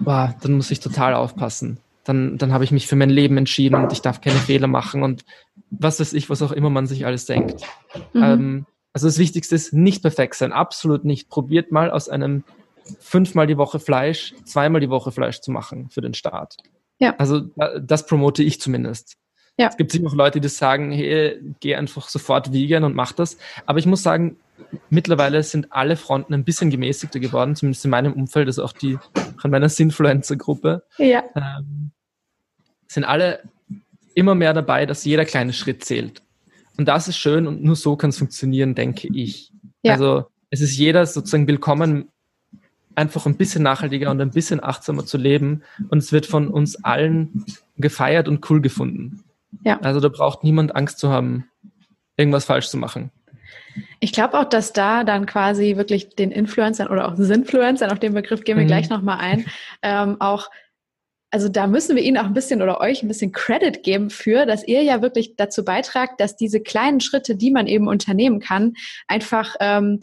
boah, 0.00 0.34
dann 0.42 0.54
muss 0.54 0.70
ich 0.70 0.80
total 0.80 1.14
aufpassen. 1.14 1.78
Dann, 2.04 2.36
dann 2.38 2.52
habe 2.52 2.64
ich 2.64 2.70
mich 2.70 2.86
für 2.86 2.96
mein 2.96 3.10
Leben 3.10 3.36
entschieden 3.38 3.76
und 3.76 3.92
ich 3.92 4.02
darf 4.02 4.20
keine 4.20 4.36
Fehler 4.36 4.66
machen 4.66 5.02
und 5.02 5.24
was 5.70 6.00
weiß 6.00 6.12
ich, 6.12 6.30
was 6.30 6.42
auch 6.42 6.52
immer 6.52 6.70
man 6.70 6.86
sich 6.86 7.06
alles 7.06 7.26
denkt. 7.26 7.62
Mhm. 8.12 8.22
Ähm, 8.22 8.66
also 8.92 9.06
das 9.08 9.18
Wichtigste 9.18 9.54
ist 9.54 9.72
nicht 9.72 10.02
perfekt 10.02 10.36
sein, 10.36 10.52
absolut 10.52 11.04
nicht. 11.04 11.28
Probiert 11.28 11.72
mal 11.72 11.90
aus 11.90 12.08
einem 12.08 12.44
fünfmal 13.00 13.46
die 13.46 13.56
Woche 13.56 13.80
Fleisch, 13.80 14.34
zweimal 14.44 14.80
die 14.80 14.90
Woche 14.90 15.10
Fleisch 15.10 15.40
zu 15.40 15.50
machen 15.50 15.88
für 15.90 16.00
den 16.00 16.14
Start. 16.14 16.56
Ja. 16.98 17.16
Also 17.16 17.40
da- 17.40 17.78
das 17.80 18.06
promote 18.06 18.42
ich 18.42 18.60
zumindest. 18.60 19.16
Ja. 19.56 19.68
Es 19.68 19.76
gibt 19.76 19.92
sicher 19.92 20.06
auch 20.06 20.14
Leute, 20.14 20.40
die 20.40 20.48
sagen, 20.48 20.90
hey, 20.92 21.40
geh 21.60 21.74
einfach 21.76 22.08
sofort 22.08 22.52
vegan 22.52 22.84
und 22.84 22.94
mach 22.94 23.12
das. 23.12 23.38
Aber 23.66 23.78
ich 23.78 23.86
muss 23.86 24.02
sagen, 24.02 24.36
mittlerweile 24.90 25.42
sind 25.42 25.72
alle 25.72 25.96
Fronten 25.96 26.34
ein 26.34 26.44
bisschen 26.44 26.70
gemäßigter 26.70 27.20
geworden, 27.20 27.56
zumindest 27.56 27.84
in 27.84 27.90
meinem 27.90 28.12
Umfeld, 28.12 28.48
also 28.48 28.64
auch 28.64 28.72
die 28.72 28.98
von 29.40 29.50
meiner 29.50 29.68
Sinfluencer-Gruppe 29.68 30.84
ja, 30.98 31.22
ähm, 31.36 31.92
sind 32.88 33.04
alle 33.04 33.42
immer 34.14 34.34
mehr 34.34 34.52
dabei, 34.52 34.86
dass 34.86 35.04
jeder 35.04 35.24
kleine 35.24 35.52
Schritt 35.52 35.84
zählt. 35.84 36.22
Und 36.76 36.86
das 36.88 37.08
ist 37.08 37.16
schön 37.16 37.46
und 37.46 37.62
nur 37.62 37.76
so 37.76 37.96
kann 37.96 38.10
es 38.10 38.18
funktionieren, 38.18 38.74
denke 38.74 39.08
ich. 39.08 39.52
Ja. 39.82 39.92
Also 39.92 40.26
es 40.50 40.60
ist 40.60 40.76
jeder 40.76 41.06
sozusagen 41.06 41.46
willkommen, 41.46 42.08
einfach 42.96 43.26
ein 43.26 43.36
bisschen 43.36 43.62
nachhaltiger 43.62 44.10
und 44.10 44.20
ein 44.20 44.30
bisschen 44.30 44.62
achtsamer 44.62 45.04
zu 45.04 45.18
leben. 45.18 45.62
Und 45.88 45.98
es 45.98 46.12
wird 46.12 46.26
von 46.26 46.48
uns 46.48 46.84
allen 46.84 47.44
gefeiert 47.76 48.28
und 48.28 48.48
cool 48.50 48.60
gefunden. 48.60 49.24
Ja. 49.64 49.78
Also 49.80 50.00
da 50.00 50.08
braucht 50.08 50.44
niemand 50.44 50.74
Angst 50.76 50.98
zu 50.98 51.10
haben, 51.10 51.48
irgendwas 52.16 52.44
falsch 52.44 52.68
zu 52.68 52.76
machen. 52.76 53.10
Ich 53.98 54.12
glaube 54.12 54.38
auch, 54.38 54.44
dass 54.44 54.72
da 54.72 55.02
dann 55.02 55.26
quasi 55.26 55.76
wirklich 55.76 56.14
den 56.14 56.30
Influencern 56.30 56.88
oder 56.88 57.08
auch 57.08 57.16
Sinfluencern, 57.16 57.90
auf 57.90 57.98
den 57.98 58.14
Begriff 58.14 58.44
gehen 58.44 58.56
wir 58.56 58.64
Mhm. 58.64 58.68
gleich 58.68 58.88
nochmal 58.88 59.18
ein, 59.18 59.46
ähm, 59.82 60.20
auch, 60.20 60.50
also 61.34 61.48
da 61.48 61.66
müssen 61.66 61.96
wir 61.96 62.02
ihnen 62.04 62.16
auch 62.16 62.26
ein 62.26 62.32
bisschen 62.32 62.62
oder 62.62 62.80
euch 62.80 63.02
ein 63.02 63.08
bisschen 63.08 63.32
Credit 63.32 63.82
geben 63.82 64.08
für, 64.08 64.46
dass 64.46 64.64
ihr 64.68 64.84
ja 64.84 65.02
wirklich 65.02 65.34
dazu 65.34 65.64
beitragt, 65.64 66.20
dass 66.20 66.36
diese 66.36 66.60
kleinen 66.60 67.00
Schritte, 67.00 67.34
die 67.34 67.50
man 67.50 67.66
eben 67.66 67.88
unternehmen 67.88 68.38
kann, 68.38 68.74
einfach 69.08 69.56
ähm, 69.58 69.98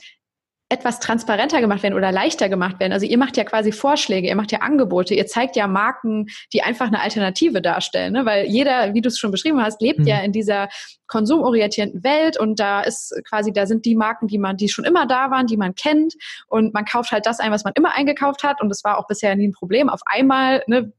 etwas 0.68 1.00
transparenter 1.00 1.62
gemacht 1.62 1.84
werden 1.84 1.94
oder 1.94 2.12
leichter 2.12 2.50
gemacht 2.50 2.82
werden. 2.82 2.92
Also 2.92 3.06
ihr 3.06 3.18
macht 3.18 3.38
ja 3.38 3.46
quasi 3.46 3.72
Vorschläge, 3.72 4.28
ihr 4.28 4.36
macht 4.36 4.52
ja 4.52 4.60
Angebote, 4.60 5.14
ihr 5.14 5.26
zeigt 5.26 5.56
ja 5.56 5.68
Marken, 5.68 6.28
die 6.52 6.64
einfach 6.64 6.88
eine 6.88 7.00
Alternative 7.00 7.62
darstellen, 7.62 8.12
ne? 8.12 8.26
weil 8.26 8.48
jeder, 8.48 8.94
wie 8.94 9.00
du 9.00 9.08
es 9.08 9.18
schon 9.18 9.32
beschrieben 9.32 9.62
hast, 9.64 9.82
lebt 9.82 10.00
Mhm. 10.00 10.08
ja 10.08 10.20
in 10.20 10.34
dieser 10.34 10.68
konsumorientierten 11.08 12.04
Welt 12.04 12.38
und 12.38 12.60
da 12.60 12.82
ist 12.82 13.14
quasi, 13.28 13.54
da 13.54 13.68
sind 13.68 13.86
die 13.86 13.96
Marken, 13.96 14.28
die 14.28 14.38
man, 14.38 14.58
die 14.58 14.68
schon 14.68 14.84
immer 14.84 15.06
da 15.06 15.32
waren, 15.32 15.48
die 15.48 15.58
man 15.58 15.76
kennt 15.76 16.14
und 16.48 16.74
man 16.74 16.84
kauft 16.84 17.14
halt 17.14 17.26
das 17.26 17.40
ein, 17.40 17.52
was 17.52 17.64
man 17.64 17.72
immer 17.78 17.96
eingekauft 17.96 18.44
hat 18.44 18.62
und 18.62 18.68
das 18.68 18.84
war 18.84 18.98
auch 18.98 19.08
bisher 19.08 19.34
nie 19.38 19.48
ein 19.48 19.54
Problem. 19.54 19.88
Auf 19.88 20.02
einmal, 20.06 20.62
ne, 20.68 20.92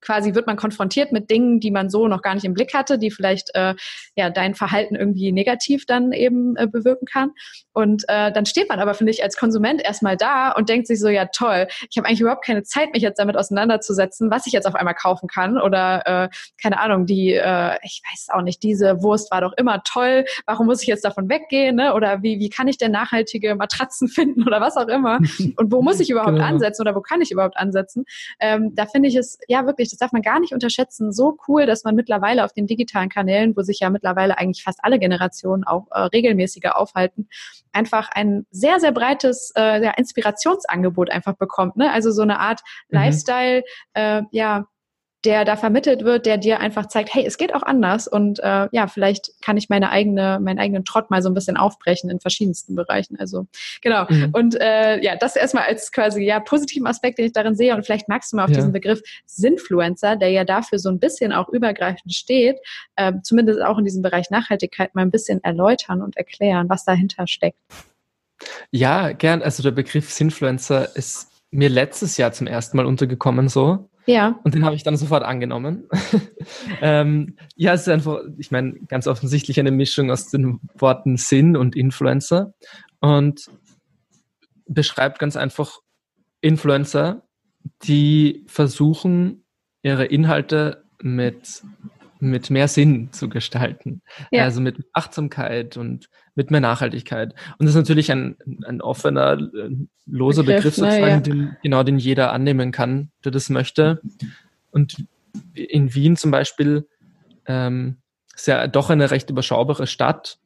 quasi 0.00 0.34
wird 0.34 0.46
man 0.46 0.56
konfrontiert 0.56 1.12
mit 1.12 1.30
Dingen, 1.30 1.60
die 1.60 1.70
man 1.70 1.90
so 1.90 2.08
noch 2.08 2.22
gar 2.22 2.34
nicht 2.34 2.44
im 2.44 2.54
Blick 2.54 2.74
hatte, 2.74 2.98
die 2.98 3.10
vielleicht 3.10 3.50
äh, 3.54 3.74
ja 4.16 4.30
dein 4.30 4.54
Verhalten 4.54 4.96
irgendwie 4.96 5.32
negativ 5.32 5.86
dann 5.86 6.12
eben 6.12 6.56
äh, 6.56 6.66
bewirken 6.66 7.06
kann. 7.06 7.32
Und 7.72 8.04
äh, 8.08 8.32
dann 8.32 8.46
steht 8.46 8.68
man 8.68 8.80
aber, 8.80 8.94
finde 8.94 9.12
ich, 9.12 9.22
als 9.22 9.36
Konsument 9.36 9.82
erstmal 9.82 10.16
da 10.16 10.50
und 10.52 10.68
denkt 10.68 10.86
sich 10.86 10.98
so, 10.98 11.08
ja 11.08 11.26
toll, 11.26 11.68
ich 11.88 11.96
habe 11.96 12.08
eigentlich 12.08 12.20
überhaupt 12.20 12.44
keine 12.44 12.62
Zeit, 12.62 12.92
mich 12.92 13.02
jetzt 13.02 13.18
damit 13.18 13.36
auseinanderzusetzen, 13.36 14.30
was 14.30 14.46
ich 14.46 14.52
jetzt 14.52 14.66
auf 14.66 14.74
einmal 14.74 14.94
kaufen 14.94 15.28
kann. 15.28 15.60
Oder 15.60 16.06
äh, 16.06 16.28
keine 16.60 16.80
Ahnung, 16.80 17.06
die, 17.06 17.34
äh, 17.34 17.76
ich 17.82 18.02
weiß 18.10 18.28
auch 18.30 18.42
nicht, 18.42 18.62
diese 18.62 19.02
Wurst 19.02 19.30
war 19.30 19.40
doch 19.40 19.52
immer 19.56 19.82
toll, 19.84 20.24
warum 20.46 20.66
muss 20.66 20.82
ich 20.82 20.88
jetzt 20.88 21.04
davon 21.04 21.28
weggehen? 21.28 21.76
Ne? 21.76 21.94
Oder 21.94 22.22
wie, 22.22 22.40
wie 22.40 22.50
kann 22.50 22.66
ich 22.66 22.78
denn 22.78 22.92
nachhaltige 22.92 23.54
Matratzen 23.54 24.08
finden 24.20 24.46
oder 24.46 24.60
was 24.60 24.76
auch 24.76 24.88
immer? 24.88 25.18
Und 25.56 25.70
wo 25.70 25.82
muss 25.82 26.00
ich 26.00 26.10
überhaupt 26.10 26.30
Genau. 26.40 26.44
ansetzen 26.44 26.82
oder 26.82 26.94
wo 26.94 27.00
kann 27.00 27.20
ich 27.20 27.30
überhaupt 27.30 27.56
ansetzen? 27.56 28.04
Ähm, 28.40 28.74
da 28.74 28.86
finde 28.86 29.08
ich 29.08 29.16
es, 29.16 29.38
ja 29.48 29.66
wirklich, 29.66 29.90
das 29.90 29.98
darf 29.98 30.12
man 30.12 30.22
gar 30.22 30.40
nicht 30.40 30.52
unterschätzen, 30.52 31.12
so 31.12 31.36
cool, 31.48 31.66
dass 31.66 31.84
man 31.84 31.94
mittlerweile 31.94 32.44
auf 32.44 32.52
den 32.52 32.66
digitalen 32.66 33.08
Kanälen, 33.08 33.56
wo 33.56 33.62
sich 33.62 33.80
ja 33.80 33.90
mittlerweile 33.90 34.38
eigentlich 34.38 34.62
fast 34.62 34.80
alle 34.82 34.98
Generationen 34.98 35.64
auch 35.64 35.86
äh, 35.90 36.00
regelmäßiger 36.00 36.78
aufhalten, 36.78 37.28
einfach 37.72 38.08
ein 38.12 38.46
sehr, 38.50 38.80
sehr 38.80 38.92
breites 38.92 39.52
äh, 39.56 39.82
ja, 39.82 39.92
Inspirationsangebot 39.92 41.10
einfach 41.10 41.34
bekommt. 41.36 41.76
Ne? 41.76 41.92
Also 41.92 42.10
so 42.10 42.22
eine 42.22 42.38
Art 42.40 42.60
Mhm. 42.88 42.98
Lifestyle, 42.98 43.62
äh, 43.94 44.22
ja, 44.30 44.66
der 45.24 45.44
da 45.44 45.56
vermittelt 45.56 46.04
wird, 46.04 46.24
der 46.24 46.38
dir 46.38 46.60
einfach 46.60 46.86
zeigt, 46.86 47.12
hey, 47.12 47.26
es 47.26 47.36
geht 47.36 47.54
auch 47.54 47.62
anders 47.62 48.08
und 48.08 48.38
äh, 48.40 48.68
ja, 48.72 48.86
vielleicht 48.86 49.32
kann 49.42 49.58
ich 49.58 49.68
meine 49.68 49.90
eigene, 49.90 50.40
meinen 50.40 50.58
eigenen 50.58 50.84
Trott 50.86 51.10
mal 51.10 51.20
so 51.22 51.28
ein 51.28 51.34
bisschen 51.34 51.58
aufbrechen 51.58 52.08
in 52.08 52.20
verschiedensten 52.20 52.74
Bereichen. 52.74 53.18
Also 53.18 53.46
genau. 53.82 54.06
Mhm. 54.08 54.30
Und 54.32 54.60
äh, 54.60 54.98
ja, 55.02 55.16
das 55.16 55.36
erstmal 55.36 55.64
als 55.64 55.92
quasi 55.92 56.24
ja 56.24 56.40
positiven 56.40 56.86
Aspekt, 56.86 57.18
den 57.18 57.26
ich 57.26 57.32
darin 57.32 57.54
sehe. 57.54 57.74
Und 57.74 57.84
vielleicht 57.84 58.08
magst 58.08 58.32
du 58.32 58.36
mal 58.36 58.44
auf 58.44 58.50
Ja. 58.50 58.56
diesen 58.56 58.72
Begriff 58.72 59.02
Sinfluencer, 59.26 60.16
der 60.16 60.30
ja 60.30 60.44
dafür 60.44 60.78
so 60.78 60.88
ein 60.88 60.98
bisschen 60.98 61.32
auch 61.32 61.50
übergreifend 61.50 62.14
steht, 62.14 62.56
äh, 62.96 63.12
zumindest 63.22 63.60
auch 63.60 63.76
in 63.76 63.84
diesem 63.84 64.00
Bereich 64.00 64.30
Nachhaltigkeit 64.30 64.94
mal 64.94 65.02
ein 65.02 65.10
bisschen 65.10 65.44
erläutern 65.44 66.00
und 66.00 66.16
erklären, 66.16 66.70
was 66.70 66.84
dahinter 66.84 67.26
steckt. 67.26 67.58
Ja, 68.70 69.12
gern. 69.12 69.42
Also 69.42 69.62
der 69.62 69.72
Begriff 69.72 70.10
Sinfluencer 70.10 70.96
ist 70.96 71.28
mir 71.50 71.68
letztes 71.68 72.16
Jahr 72.16 72.32
zum 72.32 72.46
ersten 72.46 72.78
Mal 72.78 72.86
untergekommen 72.86 73.50
so. 73.50 73.89
Ja, 74.10 74.40
Und 74.44 74.54
den 74.54 74.64
habe 74.64 74.74
ich 74.74 74.82
dann 74.82 74.96
sofort 74.96 75.22
angenommen. 75.22 75.88
ähm, 76.80 77.36
ja, 77.54 77.74
es 77.74 77.82
ist 77.82 77.88
einfach, 77.88 78.20
ich 78.38 78.50
meine, 78.50 78.72
ganz 78.88 79.06
offensichtlich 79.06 79.60
eine 79.60 79.70
Mischung 79.70 80.10
aus 80.10 80.28
den 80.28 80.60
Worten 80.74 81.16
Sinn 81.16 81.56
und 81.56 81.76
Influencer 81.76 82.52
und 83.00 83.50
beschreibt 84.66 85.18
ganz 85.18 85.36
einfach 85.36 85.78
Influencer, 86.40 87.22
die 87.84 88.44
versuchen, 88.46 89.44
ihre 89.82 90.06
Inhalte 90.06 90.84
mit 91.00 91.62
mit 92.20 92.50
mehr 92.50 92.68
Sinn 92.68 93.12
zu 93.12 93.28
gestalten. 93.28 94.02
Ja. 94.30 94.44
Also 94.44 94.60
mit 94.60 94.76
Achtsamkeit 94.92 95.76
und 95.76 96.10
mit 96.40 96.50
mehr 96.50 96.60
Nachhaltigkeit. 96.60 97.34
Und 97.58 97.66
das 97.66 97.74
ist 97.74 97.76
natürlich 97.76 98.10
ein, 98.10 98.36
ein 98.64 98.80
offener, 98.80 99.32
äh, 99.32 99.70
loser 100.06 100.42
Begriff, 100.42 100.56
Begriff, 100.64 100.74
sozusagen, 100.76 101.06
ja. 101.06 101.20
den, 101.20 101.56
genau 101.62 101.82
den 101.82 101.98
jeder 101.98 102.32
annehmen 102.32 102.72
kann, 102.72 103.10
der 103.24 103.30
das 103.30 103.50
möchte. 103.50 104.00
Und 104.70 105.04
in 105.52 105.94
Wien 105.94 106.16
zum 106.16 106.30
Beispiel 106.30 106.88
ähm, 107.44 107.98
ist 108.34 108.46
ja 108.46 108.66
doch 108.68 108.88
eine 108.88 109.10
recht 109.10 109.28
überschaubare 109.28 109.86
Stadt. 109.86 110.38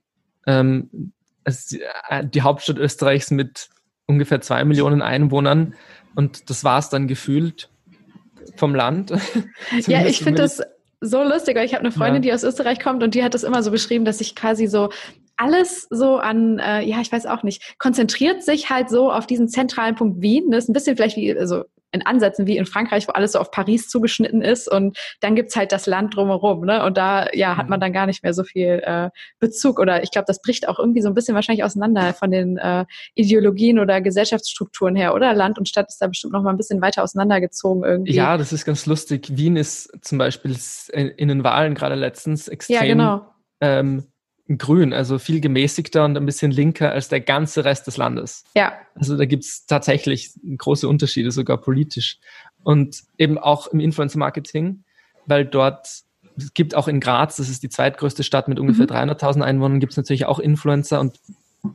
Ähm, 0.48 1.12
äh, 1.44 2.24
die 2.24 2.42
Hauptstadt 2.42 2.78
Österreichs 2.78 3.30
mit 3.30 3.68
ungefähr 4.06 4.40
zwei 4.40 4.64
Millionen 4.64 5.00
Einwohnern 5.00 5.74
und 6.16 6.50
das 6.50 6.64
war 6.64 6.78
es 6.78 6.88
dann 6.88 7.06
gefühlt 7.06 7.70
vom 8.56 8.74
Land. 8.74 9.12
Ja, 9.86 10.04
ich 10.04 10.18
finde 10.18 10.42
das 10.42 10.60
so 11.00 11.22
lustig, 11.22 11.56
weil 11.56 11.66
ich 11.66 11.74
habe 11.74 11.82
eine 11.82 11.92
Freundin, 11.92 12.22
Ja. 12.22 12.30
die 12.30 12.32
aus 12.32 12.44
Österreich 12.44 12.80
kommt 12.80 13.02
und 13.02 13.14
die 13.14 13.22
hat 13.22 13.34
das 13.34 13.44
immer 13.44 13.62
so 13.62 13.70
beschrieben, 13.70 14.04
dass 14.04 14.18
sich 14.18 14.34
quasi 14.34 14.66
so 14.66 14.90
alles 15.36 15.86
so 15.90 16.16
an, 16.16 16.58
äh, 16.58 16.82
ja, 16.82 17.00
ich 17.00 17.10
weiß 17.10 17.26
auch 17.26 17.42
nicht, 17.42 17.78
konzentriert 17.78 18.42
sich 18.42 18.70
halt 18.70 18.88
so 18.88 19.10
auf 19.10 19.26
diesen 19.26 19.48
zentralen 19.48 19.94
Punkt 19.94 20.20
Wien. 20.20 20.50
Das 20.50 20.64
ist 20.64 20.70
ein 20.70 20.74
bisschen 20.74 20.96
vielleicht 20.96 21.16
wie, 21.16 21.36
also 21.36 21.64
in 21.94 22.04
Ansätzen 22.04 22.46
wie 22.46 22.56
in 22.56 22.66
Frankreich, 22.66 23.06
wo 23.06 23.12
alles 23.12 23.32
so 23.32 23.38
auf 23.38 23.52
Paris 23.52 23.88
zugeschnitten 23.88 24.42
ist 24.42 24.68
und 24.68 24.98
dann 25.20 25.36
gibt's 25.36 25.54
halt 25.54 25.70
das 25.70 25.86
Land 25.86 26.16
drumherum, 26.16 26.64
ne? 26.64 26.84
Und 26.84 26.98
da, 26.98 27.28
ja, 27.32 27.56
hat 27.56 27.68
man 27.68 27.78
dann 27.80 27.92
gar 27.92 28.06
nicht 28.06 28.24
mehr 28.24 28.34
so 28.34 28.42
viel 28.42 28.82
äh, 28.84 29.10
Bezug 29.38 29.78
oder 29.78 30.02
ich 30.02 30.10
glaube, 30.10 30.24
das 30.26 30.42
bricht 30.42 30.68
auch 30.68 30.78
irgendwie 30.78 31.02
so 31.02 31.08
ein 31.08 31.14
bisschen 31.14 31.36
wahrscheinlich 31.36 31.62
auseinander 31.62 32.12
von 32.12 32.32
den 32.32 32.58
äh, 32.58 32.84
Ideologien 33.14 33.78
oder 33.78 34.00
Gesellschaftsstrukturen 34.00 34.96
her, 34.96 35.14
oder? 35.14 35.32
Land 35.34 35.58
und 35.58 35.68
Stadt 35.68 35.86
ist 35.88 35.98
da 35.98 36.08
bestimmt 36.08 36.32
noch 36.32 36.42
mal 36.42 36.50
ein 36.50 36.56
bisschen 36.56 36.82
weiter 36.82 37.04
auseinandergezogen 37.04 37.84
irgendwie. 37.84 38.14
Ja, 38.14 38.36
das 38.36 38.52
ist 38.52 38.64
ganz 38.64 38.86
lustig. 38.86 39.28
Wien 39.36 39.56
ist 39.56 39.92
zum 40.02 40.18
Beispiel 40.18 40.56
in 40.92 41.28
den 41.28 41.44
Wahlen 41.44 41.74
gerade 41.74 41.94
letztens 41.94 42.48
extrem 42.48 42.74
ja 42.74 42.82
genau. 42.82 43.26
ähm, 43.60 44.04
grün, 44.48 44.92
also 44.92 45.18
viel 45.18 45.40
gemäßigter 45.40 46.04
und 46.04 46.16
ein 46.16 46.26
bisschen 46.26 46.50
linker 46.50 46.92
als 46.92 47.08
der 47.08 47.20
ganze 47.20 47.64
Rest 47.64 47.86
des 47.86 47.96
Landes. 47.96 48.44
Ja, 48.54 48.74
Also 48.94 49.16
da 49.16 49.24
gibt's 49.24 49.66
tatsächlich 49.66 50.32
große 50.58 50.86
Unterschiede, 50.88 51.30
sogar 51.30 51.58
politisch. 51.58 52.18
Und 52.62 53.02
eben 53.18 53.38
auch 53.38 53.68
im 53.68 53.80
Influencer-Marketing, 53.80 54.84
weil 55.26 55.44
dort, 55.46 55.86
es 56.36 56.52
gibt 56.54 56.74
auch 56.74 56.88
in 56.88 57.00
Graz, 57.00 57.36
das 57.36 57.48
ist 57.48 57.62
die 57.62 57.68
zweitgrößte 57.68 58.22
Stadt 58.22 58.48
mit 58.48 58.58
ungefähr 58.58 58.86
Mhm. 58.86 59.10
300.000 59.10 59.42
Einwohnern, 59.42 59.80
gibt's 59.80 59.96
natürlich 59.96 60.26
auch 60.26 60.38
Influencer 60.38 61.00
und 61.00 61.18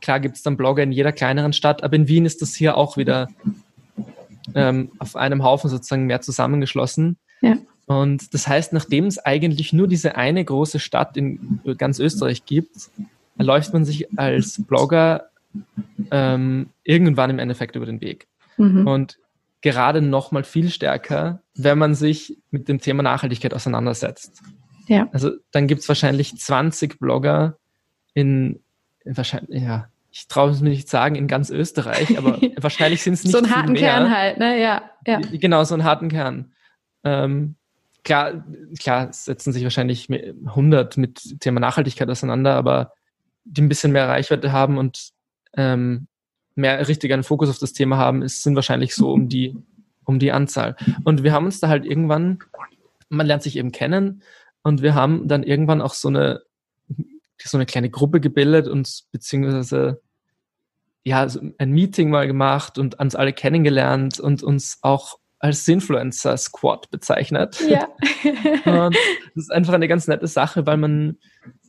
klar 0.01 0.19
gibt's 0.19 0.43
dann 0.43 0.58
Blogger 0.58 0.84
in 0.84 0.91
jeder 0.91 1.12
kleineren 1.12 1.53
Stadt, 1.53 1.84
aber 1.84 1.95
in 1.95 2.08
Wien 2.08 2.25
ist 2.25 2.41
das 2.43 2.53
hier 2.53 2.77
auch 2.77 2.97
wieder 2.97 3.29
ähm, 4.55 4.91
auf 4.99 5.15
einem 5.15 5.43
Haufen 5.43 5.69
sozusagen 5.69 6.05
mehr 6.05 6.21
zusammengeschlossen. 6.21 7.17
Ja. 7.41 7.58
Und 7.89 8.36
das 8.36 8.47
heißt, 8.47 8.71
nachdem 8.71 9.08
es 9.08 9.17
eigentlich 9.17 9.73
nur 9.73 9.88
diese 9.88 10.15
eine 10.15 10.45
große 10.45 10.78
Stadt 10.78 11.17
in 11.17 11.60
ganz 11.75 11.97
Österreich 11.97 12.45
gibt, 12.45 12.91
läuft 13.36 13.73
man 13.73 13.84
sich 13.84 14.15
als 14.15 14.63
Blogger 14.63 15.32
ähm, 16.12 16.69
irgendwann 16.84 17.32
im 17.32 17.39
Endeffekt 17.39 17.75
über 17.75 17.88
den 17.88 17.99
Weg. 17.99 18.28
Mhm. 18.58 18.86
Und 18.86 19.17
gerade 19.62 20.04
noch 20.04 20.32
mal 20.32 20.43
viel 20.43 20.69
stärker, 20.69 21.41
wenn 21.56 21.80
man 21.80 21.95
sich 21.95 22.38
mit 22.52 22.67
dem 22.69 22.80
Thema 22.80 23.02
Nachhaltigkeit 23.02 23.56
auseinandersetzt. 23.56 24.43
Ja. 24.86 25.10
Also 25.12 25.32
dann 25.49 25.65
gibt 25.65 25.82
es 25.82 25.88
wahrscheinlich 25.88 26.38
20 26.38 26.99
Blogger 26.99 27.58
in, 28.13 28.60
in 29.04 29.17
wahrscheinlich, 29.17 29.63
ja, 29.63 29.89
ich 30.12 30.28
traue 30.28 30.52
es 30.52 30.62
mir 30.62 30.69
nicht 30.69 30.89
sagen, 30.89 31.15
in 31.15 31.28
ganz 31.28 31.49
Österreich, 31.49 32.19
aber 32.19 32.39
wahrscheinlich 32.62 33.02
sind 33.02 33.13
es 33.13 33.23
nicht 33.23 33.32
so 33.32 33.39
einen 33.39 33.49
harten 33.49 33.71
mehr. 33.71 33.82
Kern 33.82 34.15
halt, 34.15 34.38
ne? 34.38 34.62
Ja, 34.62 34.84
ja. 35.08 35.21
Genau, 35.32 35.63
so 35.63 35.73
einen 35.73 35.86
harten 35.86 36.10
Kern. 36.10 36.54
Ähm, 37.04 37.56
klar, 38.03 38.45
klar 38.79 39.12
setzen 39.13 39.53
sich 39.53 39.63
wahrscheinlich 39.63 40.09
mehr- 40.09 40.33
100 40.45 40.97
mit 40.97 41.39
Thema 41.39 41.59
Nachhaltigkeit 41.59 42.09
auseinander, 42.09 42.55
aber 42.55 42.93
die 43.45 43.62
ein 43.62 43.69
bisschen 43.69 43.91
mehr 43.91 44.07
Reichweite 44.07 44.51
haben 44.51 44.77
und 44.77 45.12
ähm, 45.53 46.07
mehr 46.55 46.88
richtig 46.88 47.12
einen 47.13 47.23
Fokus 47.23 47.49
auf 47.49 47.57
das 47.57 47.73
Thema 47.73 47.97
haben, 47.97 48.21
es 48.21 48.43
sind 48.43 48.55
wahrscheinlich 48.55 48.93
so 48.93 49.12
um 49.12 49.29
die, 49.29 49.55
um 50.05 50.19
die 50.19 50.31
Anzahl. 50.31 50.75
Und 51.03 51.23
wir 51.23 51.31
haben 51.33 51.45
uns 51.45 51.59
da 51.59 51.69
halt 51.69 51.85
irgendwann, 51.85 52.39
man 53.09 53.25
lernt 53.25 53.43
sich 53.43 53.57
eben 53.57 53.71
kennen 53.71 54.21
und 54.62 54.81
wir 54.81 54.93
haben 54.93 55.27
dann 55.27 55.43
irgendwann 55.43 55.81
auch 55.81 55.93
so 55.93 56.09
eine, 56.09 56.41
so 57.41 57.57
eine 57.57 57.65
kleine 57.65 57.89
Gruppe 57.89 58.19
gebildet 58.19 58.67
und 58.67 59.05
beziehungsweise 59.12 60.01
ja, 61.03 61.27
ein 61.57 61.71
Meeting 61.71 62.09
mal 62.09 62.27
gemacht 62.27 62.77
und 62.77 62.99
uns 62.99 63.15
alle 63.15 63.33
kennengelernt 63.33 64.19
und 64.19 64.43
uns 64.43 64.79
auch 64.81 65.18
als 65.39 65.67
Influencer-Squad 65.67 66.91
bezeichnet. 66.91 67.63
Ja. 67.67 67.88
Und 68.65 68.95
das 69.36 69.45
ist 69.45 69.52
einfach 69.52 69.73
eine 69.73 69.88
ganz 69.88 70.08
nette 70.08 70.28
Sache, 70.28 70.65
weil 70.65 70.78
man, 70.78 71.17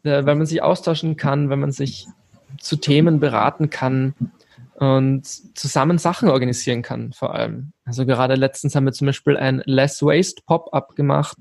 äh, 0.02 0.24
weil 0.24 0.34
man 0.34 0.46
sich 0.46 0.62
austauschen 0.62 1.16
kann, 1.16 1.50
weil 1.50 1.56
man 1.56 1.72
sich 1.72 2.06
zu 2.58 2.76
Themen 2.76 3.20
beraten 3.20 3.70
kann 3.70 4.14
und 4.80 5.26
zusammen 5.56 5.98
Sachen 5.98 6.28
organisieren 6.30 6.80
kann, 6.80 7.12
vor 7.12 7.34
allem. 7.34 7.72
Also 7.84 8.06
gerade 8.06 8.34
letztens 8.34 8.74
haben 8.74 8.86
wir 8.86 8.92
zum 8.92 9.06
Beispiel 9.06 9.36
ein 9.36 9.62
Less 9.66 10.02
Waste 10.02 10.40
Pop-up 10.46 10.96
gemacht. 10.96 11.36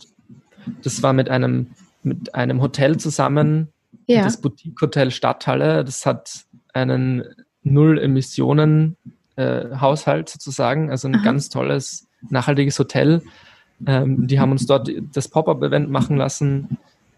Das 0.84 1.02
war 1.04 1.13
mit 1.13 1.30
einem, 1.30 1.68
mit 2.04 2.36
einem 2.36 2.62
Hotel 2.62 2.98
zusammen, 2.98 3.70
ja. 4.08 4.24
das 4.24 4.42
Boutique 4.42 4.82
Hotel 4.82 5.12
Stadthalle. 5.12 5.86
Das 5.86 6.06
hat 6.06 6.48
einen 6.74 7.24
Null-Emissionen-Haushalt 7.63 10.28
sozusagen, 10.28 10.92
also 10.92 11.08
ein 11.08 11.15
Aha. 11.15 11.24
ganz 11.24 11.48
tolles, 11.48 12.09
nachhaltiges 12.30 12.78
Hotel. 12.80 13.22
Ähm, 13.88 14.28
die 14.28 14.40
haben 14.40 14.52
uns 14.52 14.66
dort 14.66 14.90
das 15.14 15.28
Pop-up-Event 15.30 15.90
machen 15.90 16.18
lassen, 16.18 16.78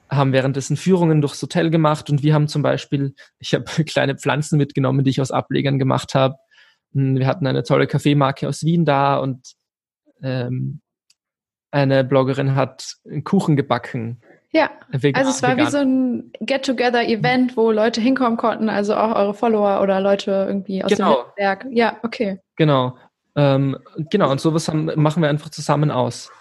haben 0.09 0.31
währenddessen 0.33 0.77
Führungen 0.77 1.21
durchs 1.21 1.41
Hotel 1.41 1.69
gemacht 1.69 2.09
und 2.09 2.21
wir 2.21 2.33
haben 2.33 2.47
zum 2.47 2.61
Beispiel, 2.61 3.15
ich 3.39 3.53
habe 3.53 3.65
kleine 3.85 4.15
Pflanzen 4.17 4.57
mitgenommen, 4.57 5.03
die 5.03 5.09
ich 5.09 5.21
aus 5.21 5.31
Ablegern 5.31 5.79
gemacht 5.79 6.13
habe. 6.15 6.35
Hm, 6.93 7.17
Wir 7.17 7.27
hatten 7.27 7.47
eine 7.47 7.63
tolle 7.63 7.87
Kaffeemarke 7.87 8.47
aus 8.47 8.63
Wien 8.63 8.85
da 8.85 9.17
und 9.17 9.53
ähm, 10.21 10.81
eine 11.71 12.03
Bloggerin 12.03 12.55
hat 12.55 12.97
einen 13.09 13.23
Kuchen 13.23 13.55
gebacken. 13.55 14.21
ja. 14.51 14.69
vegan- 14.91 15.15
Also 15.17 15.31
es 15.31 15.41
war 15.41 15.55
wie 15.55 15.61
vegan. 15.61 15.71
so 15.71 15.77
ein 15.77 16.31
Get-Together-Event, 16.41 17.55
wo 17.55 17.71
Leute 17.71 18.01
hinkommen 18.01 18.37
konnten, 18.37 18.69
also 18.69 18.93
auch 18.95 19.15
eure 19.15 19.33
Follower 19.33 19.81
oder 19.81 20.01
Leute 20.01 20.31
irgendwie 20.47 20.83
aus 20.83 20.91
Genau. 20.91 21.13
dem 21.15 21.25
Netzwerk. 21.29 21.65
Ja, 21.71 21.97
okay. 22.03 22.39
Genau. 22.57 22.97
Ähm, 23.35 23.77
genau, 24.09 24.31
und 24.31 24.41
sowas 24.41 24.67
haben, 24.67 24.91
machen 24.95 25.21
wir 25.21 25.29
einfach 25.29 25.49
zusammen 25.49 25.91
aus. 25.91 26.31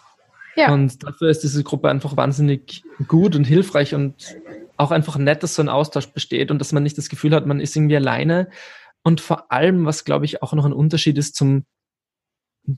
Ja. 0.57 0.72
Und 0.72 1.03
dafür 1.05 1.31
ist 1.31 1.42
diese 1.42 1.62
Gruppe 1.62 1.88
einfach 1.88 2.16
wahnsinnig 2.16 2.83
gut 3.07 3.37
und 3.37 3.44
hilfreich 3.44 3.94
und 3.94 4.37
auch 4.76 4.90
einfach 4.90 5.16
nett, 5.16 5.42
dass 5.42 5.55
so 5.55 5.62
ein 5.62 5.68
Austausch 5.68 6.09
besteht 6.09 6.50
und 6.50 6.59
dass 6.59 6.72
man 6.72 6.83
nicht 6.83 6.98
das 6.98 7.09
Gefühl 7.09 7.35
hat, 7.35 7.46
man 7.46 7.61
ist 7.61 7.76
irgendwie 7.76 7.96
alleine. 7.96 8.48
Und 9.03 9.20
vor 9.20 9.53
allem, 9.53 9.85
was 9.87 10.05
glaube 10.05 10.24
ich 10.24 10.42
auch 10.42 10.53
noch 10.53 10.64
ein 10.64 10.72
Unterschied 10.72 11.16
ist 11.18 11.37
zum, 11.37 11.64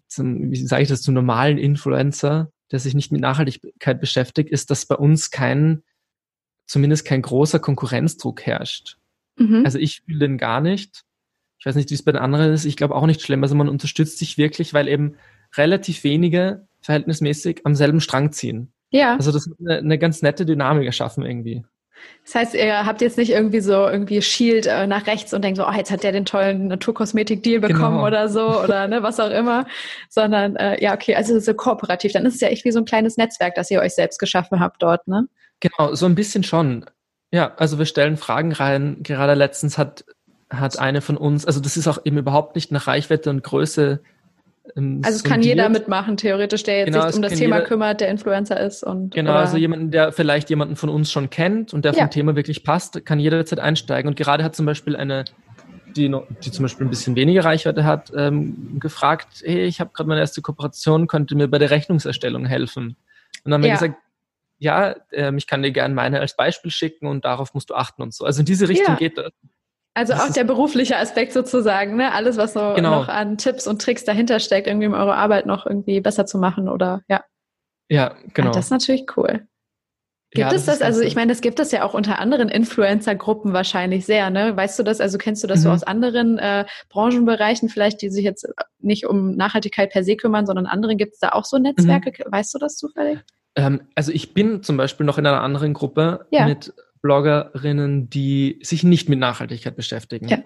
zum 0.09 0.51
wie 0.51 0.67
sage 0.67 0.83
ich 0.83 0.89
das, 0.89 1.03
zum 1.03 1.15
normalen 1.15 1.59
Influencer, 1.59 2.51
der 2.71 2.79
sich 2.79 2.95
nicht 2.95 3.13
mit 3.13 3.21
Nachhaltigkeit 3.21 4.01
beschäftigt, 4.01 4.51
ist, 4.51 4.71
dass 4.71 4.87
bei 4.87 4.97
uns 4.97 5.31
kein, 5.31 5.83
zumindest 6.67 7.05
kein 7.05 7.23
großer 7.23 7.59
Konkurrenzdruck 7.59 8.43
herrscht. 8.43 8.99
Mhm. 9.37 9.63
Also 9.65 9.79
ich 9.79 10.03
fühle 10.03 10.21
den 10.21 10.39
gar 10.39 10.61
nicht. 10.61 11.05
Ich 11.63 11.67
weiß 11.67 11.77
nicht, 11.77 11.91
wie 11.91 11.95
es 11.95 12.03
bei 12.03 12.11
den 12.11 12.21
anderen 12.21 12.53
ist. 12.53 12.65
Ich 12.65 12.77
glaube 12.77 12.97
auch 12.97 13.07
nicht 13.07 13.23
schlimm. 13.23 13.41
Also 13.45 13.55
man 13.55 13.69
unterstützt 13.69 14.19
sich 14.19 14.37
wirklich, 14.37 14.75
weil 14.75 14.89
eben 14.89 15.15
relativ 15.57 16.03
wenige 16.03 16.67
verhältnismäßig 16.81 17.61
am 17.63 17.77
selben 17.77 18.01
Strang 18.01 18.33
ziehen. 18.33 18.73
ja. 18.91 19.15
Also 19.15 19.31
das 19.31 19.47
ist 19.47 19.55
eine, 19.61 19.79
eine 19.79 19.97
ganz 19.97 20.23
nette 20.23 20.45
Dynamik 20.45 20.87
erschaffen 20.87 21.25
irgendwie. 21.25 21.65
Das 22.25 22.35
heißt, 22.35 22.55
ihr 22.55 22.85
habt 22.85 23.01
jetzt 23.01 23.17
nicht 23.17 23.31
irgendwie 23.31 23.61
so 23.61 23.87
irgendwie 23.87 24.21
Shield 24.23 24.67
äh, 24.67 24.89
nach 24.89 25.07
rechts 25.07 25.33
und 25.33 25.45
denkt 25.45 25.57
so, 25.59 25.69
oh, 25.69 25.73
jetzt 25.73 25.93
hat 25.93 26.03
der 26.03 26.11
den 26.11 26.25
tollen 26.25 26.67
Naturkosmetik-Deal 26.67 27.61
bekommen 27.61 27.99
Genau. 27.99 28.07
oder 28.09 28.29
so 28.29 28.61
oder 28.61 28.89
ne, 28.89 29.05
was 29.05 29.21
auch 29.21 29.31
immer, 29.31 29.65
sondern 30.09 30.57
äh, 30.57 30.83
ja, 30.83 30.95
okay, 30.95 31.15
also 31.15 31.39
so 31.39 31.55
kooperativ. 31.55 32.11
Dann 32.11 32.27
ist 32.27 32.35
es 32.35 32.41
ja 32.41 32.49
echt 32.49 32.65
wie 32.65 32.73
so 32.73 32.81
ein 32.81 32.87
kleines 32.87 33.19
Netzwerk, 33.19 33.55
das 33.55 33.71
ihr 33.71 33.79
euch 33.81 33.95
selbst 33.95 34.19
geschaffen 34.19 34.59
habt 34.59 34.83
dort, 34.83 35.07
ne? 35.07 35.29
Genau, 35.61 35.95
so 35.95 36.07
ein 36.07 36.17
bisschen 36.17 36.43
schon. 36.43 36.87
Ja, 37.31 37.55
also 37.57 37.79
wir 37.79 37.87
stellen 37.87 38.17
Fragen 38.17 38.51
rein. 38.51 38.97
Gerade 39.05 39.35
letztens 39.35 39.79
hat, 39.79 40.05
hat 40.53 40.79
eine 40.79 41.01
von 41.01 41.17
uns, 41.17 41.47
also 41.47 41.61
das 41.61 41.77
ist 41.77 41.89
auch 41.89 41.99
eben 42.05 42.19
überhaupt 42.19 42.55
nicht 42.55 42.73
nach 42.73 42.87
Reichweite 42.87 43.31
und 43.31 43.43
Größe. 43.43 44.03
Ähm, 44.77 45.01
Also 45.05 45.17
es 45.17 45.25
kann 45.25 45.43
jeder 45.43 45.69
mitmachen, 45.69 46.17
theoretisch, 46.17 46.63
der 46.63 46.79
jetzt 46.79 46.93
Genau, 46.93 47.07
sich 47.07 47.17
um 47.17 47.23
das 47.23 47.35
Thema 47.35 47.57
jeder- 47.57 47.69
kümmert, 47.69 48.01
der 48.01 48.09
Influencer 48.09 48.61
ist 48.61 48.83
und 48.85 49.13
Genau, 49.15 49.31
oder, 49.33 49.41
also 49.41 49.57
jemanden, 49.57 49.91
der 49.91 50.13
vielleicht 50.13 50.51
jemanden 50.51 50.77
von 50.77 50.89
uns 50.89 51.11
schon 51.11 51.31
kennt 51.31 51.75
und 51.75 51.85
der 51.85 51.93
Ja. 51.95 52.03
vom 52.03 52.11
Thema 52.11 52.37
wirklich 52.37 52.65
passt, 52.65 53.05
kann 53.05 53.19
jederzeit 53.19 53.59
einsteigen. 53.59 54.09
Und 54.09 54.17
gerade 54.17 54.45
hat 54.45 54.55
zum 54.55 54.67
Beispiel 54.67 54.95
eine, 54.97 55.25
die, 55.97 56.09
noch, 56.09 56.27
die 56.45 56.51
zum 56.53 56.63
Beispiel 56.65 56.87
ein 56.87 56.91
bisschen 56.91 57.17
weniger 57.17 57.45
Reichweite 57.45 57.85
hat, 57.85 58.11
ähm, 58.17 58.79
gefragt, 58.79 59.43
hey, 59.45 59.65
ich 59.65 59.81
habe 59.81 59.91
gerade 59.93 60.09
meine 60.09 60.21
erste 60.21 60.41
Kooperation, 60.43 61.07
könnte 61.07 61.35
mir 61.35 61.49
bei 61.49 61.59
der 61.59 61.71
Rechnungserstellung 61.71 62.47
helfen? 62.47 62.97
Und 63.45 63.51
dann 63.51 63.55
haben 63.55 63.63
wir 63.63 63.69
Ja. 63.71 63.75
gesagt, 63.75 63.97
ja, 64.59 64.95
ähm, 65.11 65.39
ich 65.39 65.49
kann 65.49 65.63
dir 65.63 65.73
gerne 65.73 65.93
meine 65.93 66.21
als 66.21 66.37
Beispiel 66.37 66.71
schicken 66.71 67.09
und 67.09 67.25
darauf 67.25 67.53
musst 67.53 67.71
du 67.71 67.75
achten 67.75 68.01
und 68.01 68.15
so. 68.15 68.25
Also 68.25 68.41
in 68.41 68.47
diese 68.47 68.69
Richtung 68.69 68.95
Ja. 68.95 68.99
geht 68.99 69.19
das. 69.19 69.33
Also 69.95 70.15
Das 70.15 70.23
auch 70.23 70.33
der 70.33 70.45
berufliche 70.45 70.97
Aspekt 70.97 71.33
sozusagen, 71.33 71.97
ne? 71.97 72.13
Alles, 72.13 72.37
was 72.37 72.55
so 72.55 72.73
Genau. 72.75 73.01
noch 73.01 73.09
an 73.09 73.37
Tipps 73.37 73.67
und 73.67 73.83
Tricks 73.83 74.05
dahinter 74.05 74.41
steckt, 74.41 74.67
irgendwie 74.67 74.87
um 74.87 74.95
eure 74.95 75.15
Arbeit 75.15 75.47
noch 75.47 75.67
irgendwie 75.67 76.01
besser 76.01 76.25
zu 76.27 76.39
machen 76.39 76.69
oder 76.69 77.03
ja. 77.09 77.23
Ja, 77.91 78.15
genau. 78.33 78.51
Ah, 78.51 78.53
das 78.55 78.67
ist 78.67 78.71
natürlich 78.71 79.05
cool. 79.17 79.47
Gibt 80.35 80.51
ja, 80.51 80.57
es 80.57 80.65
das? 80.65 80.81
Also 80.81 81.03
ich 81.03 81.15
meine, 81.15 81.31
das 81.31 81.43
gibt 81.43 81.61
es 81.61 81.73
ja 81.73 81.85
auch 81.85 81.93
unter 81.93 82.19
anderen 82.19 82.49
Influencer-Gruppen 82.49 83.53
wahrscheinlich 83.53 84.07
sehr, 84.07 84.31
ne? 84.31 84.57
Weißt 84.57 84.79
du 84.79 84.83
das? 84.83 84.99
Also 85.03 85.19
kennst 85.19 85.45
du 85.45 85.47
das 85.47 85.59
mhm. 85.59 85.63
so 85.65 85.71
aus 85.71 85.83
anderen 85.83 86.39
äh, 86.39 86.65
Branchenbereichen 86.89 87.69
vielleicht, 87.69 88.01
die 88.01 88.09
sich 88.09 88.25
jetzt 88.25 88.49
nicht 88.79 89.07
um 89.07 89.37
Nachhaltigkeit 89.37 89.91
per 89.91 90.05
se 90.05 90.17
kümmern, 90.17 90.47
sondern 90.47 90.65
anderen 90.65 90.97
gibt 90.97 91.13
es 91.13 91.19
da 91.19 91.33
auch 91.33 91.45
so 91.45 91.59
Netzwerke? 91.59 92.13
Mhm. 92.13 92.33
Weißt 92.33 92.55
du 92.55 92.59
das 92.59 92.77
zufällig? 92.77 93.19
Ähm, 93.57 93.83
also 93.95 94.11
ich 94.11 94.33
bin 94.33 94.63
zum 94.63 94.79
Beispiel 94.79 95.05
noch 95.05 95.19
in 95.19 95.27
einer 95.27 95.43
anderen 95.43 95.75
Gruppe 95.75 96.27
ja. 96.31 96.47
mit 96.47 96.73
Bloggerinnen, 97.03 98.09
die 98.09 98.59
sich 98.63 98.85
nicht 98.85 99.09
mit 99.09 99.19
Nachhaltigkeit 99.19 99.77
beschäftigen. 99.77 100.29
Ja. 100.29 100.39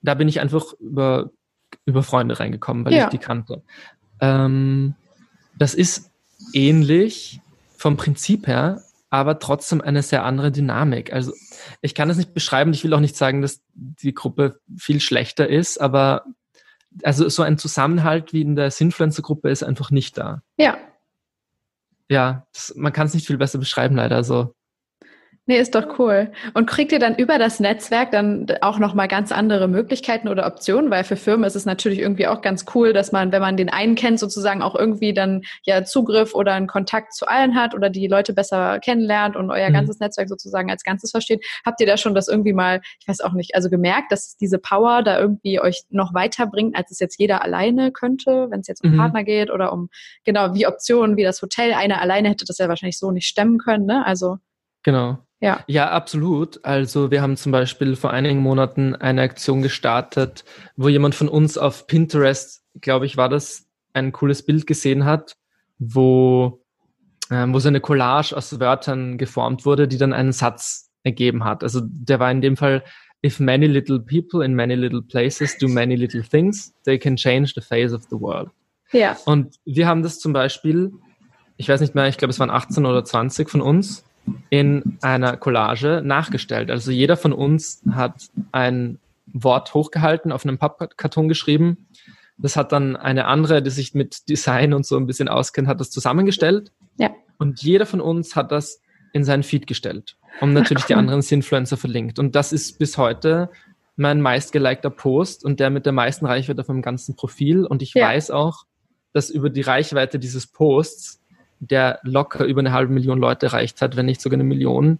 Da 0.00 0.14
bin 0.14 0.28
ich 0.28 0.40
einfach 0.40 0.72
über, 0.80 1.30
über 1.84 2.02
Freunde 2.02 2.38
reingekommen, 2.38 2.84
weil 2.84 2.94
ja. 2.94 3.04
ich 3.04 3.10
die 3.10 3.18
kannte. 3.18 3.62
Ähm, 4.20 4.94
das 5.58 5.74
ist 5.74 6.10
ähnlich 6.52 7.40
vom 7.76 7.96
Prinzip 7.96 8.46
her, 8.46 8.82
aber 9.10 9.38
trotzdem 9.38 9.80
eine 9.80 10.02
sehr 10.02 10.24
andere 10.24 10.52
Dynamik. 10.52 11.12
Also 11.12 11.32
ich 11.80 11.94
kann 11.94 12.08
das 12.08 12.16
nicht 12.16 12.32
beschreiben, 12.32 12.72
ich 12.72 12.84
will 12.84 12.94
auch 12.94 13.00
nicht 13.00 13.16
sagen, 13.16 13.42
dass 13.42 13.60
die 13.74 14.14
Gruppe 14.14 14.60
viel 14.76 15.00
schlechter 15.00 15.48
ist, 15.48 15.80
aber 15.80 16.24
also 17.02 17.28
so 17.28 17.42
ein 17.42 17.58
Zusammenhalt 17.58 18.32
wie 18.32 18.42
in 18.42 18.56
der 18.56 18.70
Sinfluencer-Gruppe 18.70 19.50
ist 19.50 19.62
einfach 19.62 19.90
nicht 19.90 20.16
da. 20.16 20.42
Ja. 20.56 20.78
Ja, 22.10 22.46
das, 22.54 22.72
man 22.74 22.92
kann 22.92 23.06
es 23.06 23.14
nicht 23.14 23.26
viel 23.26 23.36
besser 23.36 23.58
beschreiben, 23.58 23.96
leider. 23.96 24.16
Also 24.16 24.54
Nee, 25.48 25.58
ist 25.60 25.74
doch 25.74 25.98
cool. 25.98 26.30
Und 26.52 26.66
kriegt 26.66 26.92
ihr 26.92 26.98
dann 26.98 27.16
über 27.16 27.38
das 27.38 27.58
Netzwerk 27.58 28.10
dann 28.10 28.44
auch 28.60 28.78
nochmal 28.78 29.08
ganz 29.08 29.32
andere 29.32 29.66
Möglichkeiten 29.66 30.28
oder 30.28 30.46
Optionen? 30.46 30.90
Weil 30.90 31.04
für 31.04 31.16
Firmen 31.16 31.44
ist 31.44 31.56
es 31.56 31.64
natürlich 31.64 32.00
irgendwie 32.00 32.26
auch 32.26 32.42
ganz 32.42 32.66
cool, 32.74 32.92
dass 32.92 33.12
man, 33.12 33.32
wenn 33.32 33.40
man 33.40 33.56
den 33.56 33.70
einen 33.70 33.94
kennt, 33.94 34.20
sozusagen 34.20 34.60
auch 34.60 34.74
irgendwie 34.74 35.14
dann 35.14 35.40
ja 35.64 35.84
Zugriff 35.84 36.34
oder 36.34 36.52
einen 36.52 36.66
Kontakt 36.66 37.14
zu 37.14 37.26
allen 37.26 37.54
hat 37.54 37.74
oder 37.74 37.88
die 37.88 38.08
Leute 38.08 38.34
besser 38.34 38.78
kennenlernt 38.78 39.36
und 39.36 39.50
euer 39.50 39.70
mhm. 39.70 39.72
ganzes 39.72 40.00
Netzwerk 40.00 40.28
sozusagen 40.28 40.70
als 40.70 40.84
Ganzes 40.84 41.12
versteht. 41.12 41.42
Habt 41.64 41.80
ihr 41.80 41.86
da 41.86 41.96
schon 41.96 42.14
das 42.14 42.28
irgendwie 42.28 42.52
mal, 42.52 42.82
ich 43.00 43.08
weiß 43.08 43.22
auch 43.22 43.32
nicht, 43.32 43.54
also 43.54 43.70
gemerkt, 43.70 44.12
dass 44.12 44.36
diese 44.36 44.58
Power 44.58 45.02
da 45.02 45.18
irgendwie 45.18 45.60
euch 45.60 45.84
noch 45.88 46.12
weiterbringt, 46.12 46.76
als 46.76 46.90
es 46.90 46.98
jetzt 46.98 47.18
jeder 47.18 47.42
alleine 47.42 47.90
könnte, 47.90 48.48
wenn 48.50 48.60
es 48.60 48.66
jetzt 48.66 48.84
um 48.84 48.92
mhm. 48.92 48.98
Partner 48.98 49.24
geht 49.24 49.50
oder 49.50 49.72
um, 49.72 49.88
genau, 50.24 50.52
wie 50.54 50.66
Optionen, 50.66 51.16
wie 51.16 51.24
das 51.24 51.40
Hotel. 51.40 51.72
Einer 51.72 52.02
alleine 52.02 52.28
hätte 52.28 52.44
das 52.44 52.58
ja 52.58 52.68
wahrscheinlich 52.68 52.98
so 52.98 53.12
nicht 53.12 53.28
stemmen 53.28 53.56
können, 53.56 53.86
ne? 53.86 54.04
Also. 54.04 54.36
Genau. 54.88 55.18
Ja. 55.42 55.62
ja, 55.66 55.90
absolut. 55.90 56.64
Also 56.64 57.10
wir 57.10 57.20
haben 57.20 57.36
zum 57.36 57.52
Beispiel 57.52 57.94
vor 57.94 58.10
einigen 58.10 58.40
Monaten 58.40 58.94
eine 58.96 59.20
Aktion 59.20 59.60
gestartet, 59.60 60.46
wo 60.76 60.88
jemand 60.88 61.14
von 61.14 61.28
uns 61.28 61.58
auf 61.58 61.86
Pinterest, 61.86 62.64
glaube 62.80 63.04
ich, 63.04 63.18
war 63.18 63.28
das, 63.28 63.66
ein 63.92 64.12
cooles 64.12 64.46
Bild 64.46 64.66
gesehen 64.66 65.04
hat, 65.04 65.36
wo, 65.78 66.64
äh, 67.28 67.44
wo 67.48 67.58
so 67.58 67.68
eine 67.68 67.80
Collage 67.80 68.34
aus 68.34 68.58
Wörtern 68.60 69.18
geformt 69.18 69.66
wurde, 69.66 69.88
die 69.88 69.98
dann 69.98 70.14
einen 70.14 70.32
Satz 70.32 70.90
ergeben 71.02 71.44
hat. 71.44 71.62
Also 71.62 71.82
der 71.84 72.18
war 72.18 72.30
in 72.30 72.40
dem 72.40 72.56
Fall, 72.56 72.82
if 73.22 73.40
many 73.40 73.66
little 73.66 74.00
people 74.00 74.42
in 74.42 74.54
many 74.54 74.74
little 74.74 75.02
places 75.02 75.58
do 75.58 75.68
many 75.68 75.96
little 75.96 76.22
things, 76.22 76.72
they 76.86 76.98
can 76.98 77.14
change 77.14 77.52
the 77.54 77.60
face 77.60 77.92
of 77.92 78.04
the 78.04 78.18
world. 78.18 78.48
Ja. 78.92 79.18
Und 79.26 79.56
wir 79.66 79.86
haben 79.86 80.02
das 80.02 80.18
zum 80.18 80.32
Beispiel, 80.32 80.92
ich 81.58 81.68
weiß 81.68 81.82
nicht 81.82 81.94
mehr, 81.94 82.08
ich 82.08 82.16
glaube 82.16 82.30
es 82.30 82.40
waren 82.40 82.48
18 82.48 82.86
oder 82.86 83.04
20 83.04 83.50
von 83.50 83.60
uns, 83.60 84.07
in 84.50 84.98
einer 85.02 85.36
Collage 85.36 86.02
nachgestellt. 86.04 86.70
Also 86.70 86.90
jeder 86.90 87.16
von 87.16 87.32
uns 87.32 87.82
hat 87.90 88.28
ein 88.52 88.98
Wort 89.26 89.74
hochgehalten, 89.74 90.32
auf 90.32 90.44
einem 90.44 90.58
Pappkarton 90.58 91.28
geschrieben. 91.28 91.88
Das 92.38 92.56
hat 92.56 92.72
dann 92.72 92.96
eine 92.96 93.26
andere, 93.26 93.62
die 93.62 93.70
sich 93.70 93.94
mit 93.94 94.28
Design 94.28 94.72
und 94.72 94.86
so 94.86 94.96
ein 94.96 95.06
bisschen 95.06 95.28
auskennt, 95.28 95.68
hat 95.68 95.80
das 95.80 95.90
zusammengestellt. 95.90 96.72
Ja. 96.96 97.10
Und 97.38 97.62
jeder 97.62 97.86
von 97.86 98.00
uns 98.00 98.36
hat 98.36 98.52
das 98.52 98.80
in 99.12 99.24
seinen 99.24 99.42
Feed 99.42 99.66
gestellt 99.66 100.16
und 100.40 100.52
natürlich 100.52 100.84
die 100.84 100.94
anderen 100.96 101.22
Influencer 101.22 101.76
verlinkt. 101.76 102.18
Und 102.18 102.36
das 102.36 102.52
ist 102.52 102.78
bis 102.78 102.98
heute 102.98 103.50
mein 103.96 104.20
meistgelikter 104.20 104.90
Post 104.90 105.44
und 105.44 105.58
der 105.58 105.70
mit 105.70 105.84
der 105.84 105.92
meisten 105.92 106.26
Reichweite 106.26 106.60
auf 106.60 106.68
meinem 106.68 106.82
ganzen 106.82 107.16
Profil. 107.16 107.66
Und 107.66 107.82
ich 107.82 107.94
ja. 107.94 108.06
weiß 108.06 108.30
auch, 108.30 108.64
dass 109.12 109.30
über 109.30 109.50
die 109.50 109.62
Reichweite 109.62 110.18
dieses 110.18 110.46
Posts 110.46 111.20
der 111.60 112.00
locker 112.02 112.44
über 112.44 112.60
eine 112.60 112.72
halbe 112.72 112.92
Million 112.92 113.18
Leute 113.18 113.46
erreicht 113.46 113.82
hat, 113.82 113.96
wenn 113.96 114.06
nicht 114.06 114.20
sogar 114.20 114.36
eine 114.36 114.44
Million, 114.44 114.98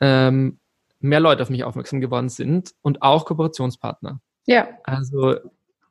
ähm, 0.00 0.58
mehr 1.00 1.20
Leute 1.20 1.42
auf 1.42 1.50
mich 1.50 1.64
aufmerksam 1.64 2.00
geworden 2.00 2.28
sind 2.28 2.72
und 2.82 3.02
auch 3.02 3.24
Kooperationspartner. 3.26 4.20
Ja. 4.46 4.68
Also 4.84 5.36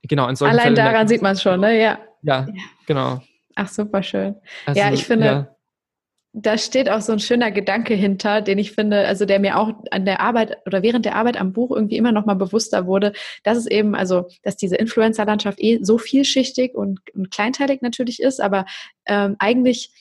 genau, 0.03 0.27
in 0.27 0.35
solchen 0.35 0.53
Allein 0.53 0.75
Fällen 0.75 0.75
daran 0.75 1.07
sieht 1.07 1.21
man 1.21 1.33
es 1.33 1.41
schon, 1.41 1.59
ne? 1.59 1.79
Ja. 1.79 1.99
ja. 2.21 2.45
Ja, 2.47 2.47
genau. 2.85 3.21
Ach, 3.55 3.67
super 3.67 4.03
schön. 4.03 4.35
Also, 4.65 4.79
ja, 4.79 4.91
ich 4.91 5.05
finde, 5.05 5.25
ja 5.25 5.54
da 6.37 6.57
steht 6.57 6.89
auch 6.89 6.99
so 6.99 7.13
ein 7.13 7.19
schöner 7.19 7.49
Gedanke 7.49 7.93
hinter, 7.93 8.41
den 8.41 8.57
ich 8.57 8.73
finde, 8.73 9.07
also 9.07 9.25
der 9.25 9.39
mir 9.39 9.57
auch 9.57 9.71
an 9.91 10.03
der 10.03 10.19
Arbeit 10.19 10.57
oder 10.65 10.83
während 10.83 11.05
der 11.05 11.15
Arbeit 11.15 11.39
am 11.39 11.53
Buch 11.53 11.71
irgendwie 11.71 11.95
immer 11.95 12.11
noch 12.11 12.25
mal 12.25 12.33
bewusster 12.33 12.87
wurde, 12.87 13.13
dass 13.43 13.57
es 13.57 13.67
eben, 13.67 13.95
also, 13.95 14.27
dass 14.43 14.57
diese 14.57 14.75
Influencer-Landschaft 14.75 15.61
eh 15.61 15.79
so 15.81 15.97
vielschichtig 15.97 16.75
und, 16.75 16.99
und 17.15 17.31
kleinteilig 17.31 17.81
natürlich 17.81 18.21
ist, 18.21 18.41
aber 18.41 18.65
ähm, 19.05 19.37
eigentlich 19.39 19.91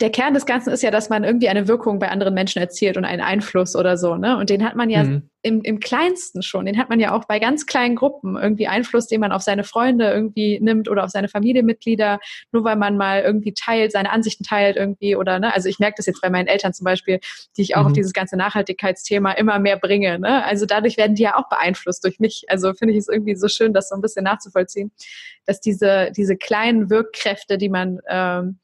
der 0.00 0.10
Kern 0.10 0.34
des 0.34 0.44
Ganzen 0.44 0.70
ist 0.72 0.82
ja, 0.82 0.90
dass 0.90 1.08
man 1.08 1.24
irgendwie 1.24 1.48
eine 1.48 1.68
Wirkung 1.68 1.98
bei 1.98 2.08
anderen 2.08 2.34
Menschen 2.34 2.60
erzielt 2.60 2.96
und 2.96 3.04
einen 3.04 3.22
Einfluss 3.22 3.76
oder 3.76 3.96
so, 3.96 4.16
ne? 4.16 4.36
Und 4.36 4.50
den 4.50 4.64
hat 4.64 4.74
man 4.74 4.90
ja 4.90 5.04
mhm. 5.04 5.30
im, 5.42 5.62
im 5.62 5.78
kleinsten 5.78 6.42
schon. 6.42 6.66
Den 6.66 6.78
hat 6.78 6.88
man 6.88 6.98
ja 6.98 7.12
auch 7.12 7.26
bei 7.26 7.38
ganz 7.38 7.64
kleinen 7.64 7.94
Gruppen 7.94 8.36
irgendwie 8.36 8.66
Einfluss, 8.66 9.06
den 9.06 9.20
man 9.20 9.30
auf 9.30 9.42
seine 9.42 9.62
Freunde 9.62 10.10
irgendwie 10.10 10.58
nimmt 10.60 10.88
oder 10.88 11.04
auf 11.04 11.10
seine 11.10 11.28
Familienmitglieder, 11.28 12.18
nur 12.50 12.64
weil 12.64 12.74
man 12.74 12.96
mal 12.96 13.22
irgendwie 13.22 13.54
teilt, 13.54 13.92
seine 13.92 14.10
Ansichten 14.10 14.42
teilt 14.42 14.76
irgendwie 14.76 15.14
oder, 15.14 15.38
ne? 15.38 15.54
Also 15.54 15.68
ich 15.68 15.78
merke 15.78 15.94
das 15.96 16.06
jetzt 16.06 16.22
bei 16.22 16.30
meinen 16.30 16.48
Eltern 16.48 16.72
zum 16.72 16.84
Beispiel, 16.84 17.20
die 17.56 17.62
ich 17.62 17.76
auch 17.76 17.82
mhm. 17.82 17.86
auf 17.86 17.92
dieses 17.92 18.12
ganze 18.12 18.36
Nachhaltigkeitsthema 18.36 19.32
immer 19.32 19.60
mehr 19.60 19.78
bringe, 19.78 20.18
ne? 20.18 20.44
Also 20.44 20.66
dadurch 20.66 20.96
werden 20.96 21.14
die 21.14 21.22
ja 21.22 21.36
auch 21.36 21.48
beeinflusst 21.48 22.02
durch 22.04 22.18
mich. 22.18 22.44
Also 22.48 22.74
finde 22.74 22.94
ich 22.94 22.98
es 22.98 23.08
irgendwie 23.08 23.36
so 23.36 23.46
schön, 23.46 23.72
das 23.72 23.90
so 23.90 23.94
ein 23.94 24.02
bisschen 24.02 24.24
nachzuvollziehen, 24.24 24.90
dass 25.46 25.60
diese, 25.60 26.10
diese 26.16 26.36
kleinen 26.36 26.90
Wirkkräfte, 26.90 27.58
die 27.58 27.68
man, 27.68 28.00
ähm, 28.08 28.58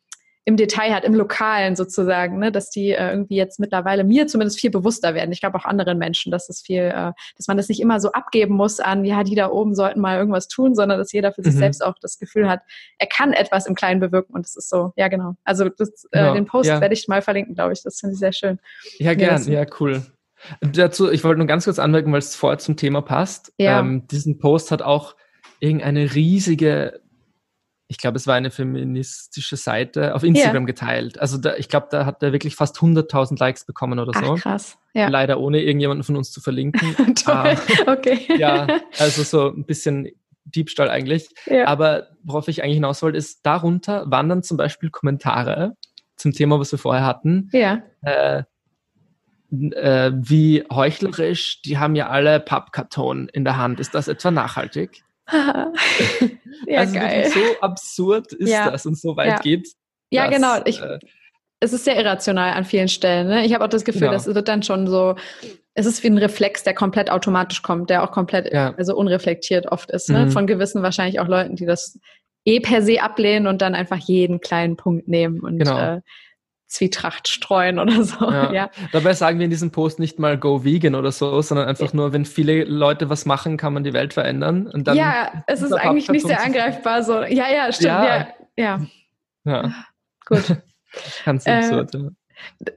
im 0.46 0.56
Detail 0.56 0.94
hat, 0.94 1.04
im 1.04 1.14
Lokalen 1.14 1.74
sozusagen, 1.74 2.38
ne, 2.38 2.52
dass 2.52 2.68
die 2.68 2.90
äh, 2.90 3.10
irgendwie 3.10 3.36
jetzt 3.36 3.58
mittlerweile 3.58 4.04
mir 4.04 4.26
zumindest 4.26 4.60
viel 4.60 4.70
bewusster 4.70 5.14
werden. 5.14 5.32
Ich 5.32 5.40
glaube 5.40 5.58
auch 5.58 5.64
anderen 5.64 5.96
Menschen, 5.96 6.30
dass 6.30 6.50
es 6.50 6.60
viel, 6.60 6.82
äh, 6.82 7.12
dass 7.36 7.48
man 7.48 7.56
das 7.56 7.68
nicht 7.68 7.80
immer 7.80 7.98
so 7.98 8.12
abgeben 8.12 8.54
muss 8.54 8.78
an, 8.78 9.04
ja, 9.06 9.24
die 9.24 9.34
da 9.34 9.50
oben 9.50 9.74
sollten 9.74 10.00
mal 10.00 10.18
irgendwas 10.18 10.48
tun, 10.48 10.74
sondern 10.74 10.98
dass 10.98 11.12
jeder 11.12 11.32
für 11.32 11.40
mhm. 11.40 11.46
sich 11.46 11.54
selbst 11.54 11.84
auch 11.84 11.94
das 12.00 12.18
Gefühl 12.18 12.48
hat, 12.48 12.60
er 12.98 13.06
kann 13.06 13.32
etwas 13.32 13.66
im 13.66 13.74
Kleinen 13.74 14.00
bewirken 14.00 14.34
und 14.34 14.44
das 14.44 14.56
ist 14.56 14.68
so, 14.68 14.92
ja 14.96 15.08
genau. 15.08 15.34
Also 15.44 15.70
das, 15.70 16.04
äh, 16.10 16.18
genau, 16.18 16.34
den 16.34 16.44
Post 16.44 16.68
ja. 16.68 16.80
werde 16.80 16.92
ich 16.94 17.08
mal 17.08 17.22
verlinken, 17.22 17.54
glaube 17.54 17.72
ich. 17.72 17.82
Das 17.82 18.00
finde 18.00 18.12
ich 18.12 18.18
sehr 18.18 18.32
schön. 18.32 18.58
Ja, 18.98 19.14
gern, 19.14 19.42
ja, 19.50 19.64
cool. 19.80 20.02
Dazu, 20.60 21.10
ich 21.10 21.24
wollte 21.24 21.38
nur 21.38 21.46
ganz 21.46 21.64
kurz 21.64 21.78
anmerken, 21.78 22.12
weil 22.12 22.18
es 22.18 22.36
vorher 22.36 22.58
zum 22.58 22.76
Thema 22.76 23.00
passt. 23.00 23.54
Ja. 23.56 23.80
Ähm, 23.80 24.06
diesen 24.08 24.38
Post 24.38 24.70
hat 24.70 24.82
auch 24.82 25.16
irgendeine 25.60 26.14
riesige 26.14 27.00
ich 27.86 27.98
glaube, 27.98 28.16
es 28.16 28.26
war 28.26 28.34
eine 28.34 28.50
feministische 28.50 29.56
Seite 29.56 30.14
auf 30.14 30.22
Instagram 30.22 30.62
ja. 30.62 30.66
geteilt. 30.66 31.20
Also 31.20 31.36
da, 31.36 31.54
ich 31.56 31.68
glaube, 31.68 31.88
da 31.90 32.06
hat 32.06 32.22
er 32.22 32.32
wirklich 32.32 32.56
fast 32.56 32.76
100.000 32.78 33.38
Likes 33.38 33.66
bekommen 33.66 33.98
oder 33.98 34.12
so. 34.18 34.34
Ach, 34.34 34.40
krass. 34.40 34.78
Ja. 34.94 35.08
Leider 35.08 35.38
ohne 35.38 35.60
irgendjemanden 35.60 36.02
von 36.02 36.16
uns 36.16 36.30
zu 36.30 36.40
verlinken. 36.40 36.96
Uh, 37.26 37.56
okay. 37.86 38.20
ja, 38.38 38.66
also 38.98 39.22
so 39.22 39.48
ein 39.48 39.64
bisschen 39.64 40.08
Diebstahl 40.44 40.90
eigentlich. 40.90 41.28
Ja. 41.46 41.66
Aber 41.66 42.08
worauf 42.22 42.48
ich 42.48 42.62
eigentlich 42.62 42.74
hinaus 42.74 43.02
wollte, 43.02 43.16
ist, 43.16 43.46
darunter 43.46 44.04
wandern 44.10 44.42
zum 44.42 44.56
Beispiel 44.56 44.90
Kommentare 44.90 45.76
zum 46.16 46.32
Thema, 46.32 46.60
was 46.60 46.70
wir 46.72 46.78
vorher 46.78 47.04
hatten. 47.04 47.48
Ja. 47.52 47.82
Äh, 48.02 48.44
äh, 49.50 50.12
wie 50.14 50.64
heuchlerisch, 50.70 51.62
die 51.62 51.78
haben 51.78 51.94
ja 51.94 52.08
alle 52.08 52.40
Pappkarton 52.40 53.28
in 53.28 53.44
der 53.44 53.56
Hand. 53.56 53.80
Ist 53.80 53.94
das 53.94 54.08
etwa 54.08 54.30
nachhaltig? 54.30 55.03
ja, 56.66 56.80
also 56.80 56.94
geil. 56.94 57.30
so 57.32 57.60
absurd 57.60 58.32
ist 58.32 58.50
ja. 58.50 58.70
das 58.70 58.86
und 58.86 58.98
so 58.98 59.16
weit 59.16 59.28
ja. 59.28 59.38
geht. 59.38 59.68
Ja, 60.10 60.26
dass, 60.26 60.34
genau. 60.34 60.62
Ich, 60.64 60.80
äh, 60.80 60.98
es 61.60 61.72
ist 61.72 61.84
sehr 61.84 61.96
irrational 61.96 62.52
an 62.52 62.64
vielen 62.64 62.88
Stellen. 62.88 63.28
Ne? 63.28 63.46
Ich 63.46 63.54
habe 63.54 63.64
auch 63.64 63.68
das 63.68 63.84
Gefühl, 63.84 64.02
genau. 64.02 64.12
das 64.12 64.26
wird 64.26 64.48
dann 64.48 64.62
schon 64.62 64.86
so, 64.86 65.16
es 65.74 65.86
ist 65.86 66.02
wie 66.02 66.08
ein 66.08 66.18
Reflex, 66.18 66.62
der 66.62 66.74
komplett 66.74 67.10
automatisch 67.10 67.62
kommt, 67.62 67.90
der 67.90 68.02
auch 68.02 68.12
komplett, 68.12 68.52
ja. 68.52 68.74
also 68.76 68.94
unreflektiert 68.96 69.66
oft 69.66 69.90
ist, 69.90 70.10
ne? 70.10 70.26
Mhm. 70.26 70.30
von 70.30 70.46
gewissen 70.46 70.82
wahrscheinlich 70.82 71.20
auch 71.20 71.28
Leuten, 71.28 71.56
die 71.56 71.66
das 71.66 71.98
eh 72.44 72.60
per 72.60 72.82
se 72.82 73.02
ablehnen 73.02 73.46
und 73.46 73.62
dann 73.62 73.74
einfach 73.74 73.96
jeden 73.96 74.40
kleinen 74.40 74.76
Punkt 74.76 75.08
nehmen 75.08 75.40
und 75.40 75.58
genau. 75.58 75.96
äh, 75.96 76.00
Zwietracht 76.66 77.28
streuen 77.28 77.78
oder 77.78 78.02
so. 78.02 78.30
Ja. 78.30 78.52
ja. 78.52 78.70
Dabei 78.92 79.14
sagen 79.14 79.38
wir 79.38 79.44
in 79.44 79.50
diesem 79.50 79.70
Post 79.70 79.98
nicht 79.98 80.18
mal 80.18 80.38
go 80.38 80.64
vegan 80.64 80.94
oder 80.94 81.12
so, 81.12 81.40
sondern 81.40 81.68
einfach 81.68 81.92
nur, 81.92 82.12
wenn 82.12 82.24
viele 82.24 82.64
Leute 82.64 83.10
was 83.10 83.26
machen, 83.26 83.56
kann 83.56 83.72
man 83.72 83.84
die 83.84 83.92
Welt 83.92 84.14
verändern. 84.14 84.66
Und 84.66 84.88
dann 84.88 84.96
ja, 84.96 85.44
es 85.46 85.62
ist 85.62 85.72
eigentlich 85.72 86.08
nicht 86.08 86.26
sehr 86.26 86.42
angreifbar. 86.42 87.02
So. 87.02 87.22
Ja, 87.22 87.50
ja, 87.52 87.72
stimmt. 87.72 87.88
Ja, 87.88 88.28
ja. 88.56 88.80
ja. 89.44 89.72
Gut. 90.26 90.56
Ganz 91.24 91.46
absurd, 91.46 91.94
äh, 91.94 91.98
ja. 91.98 92.08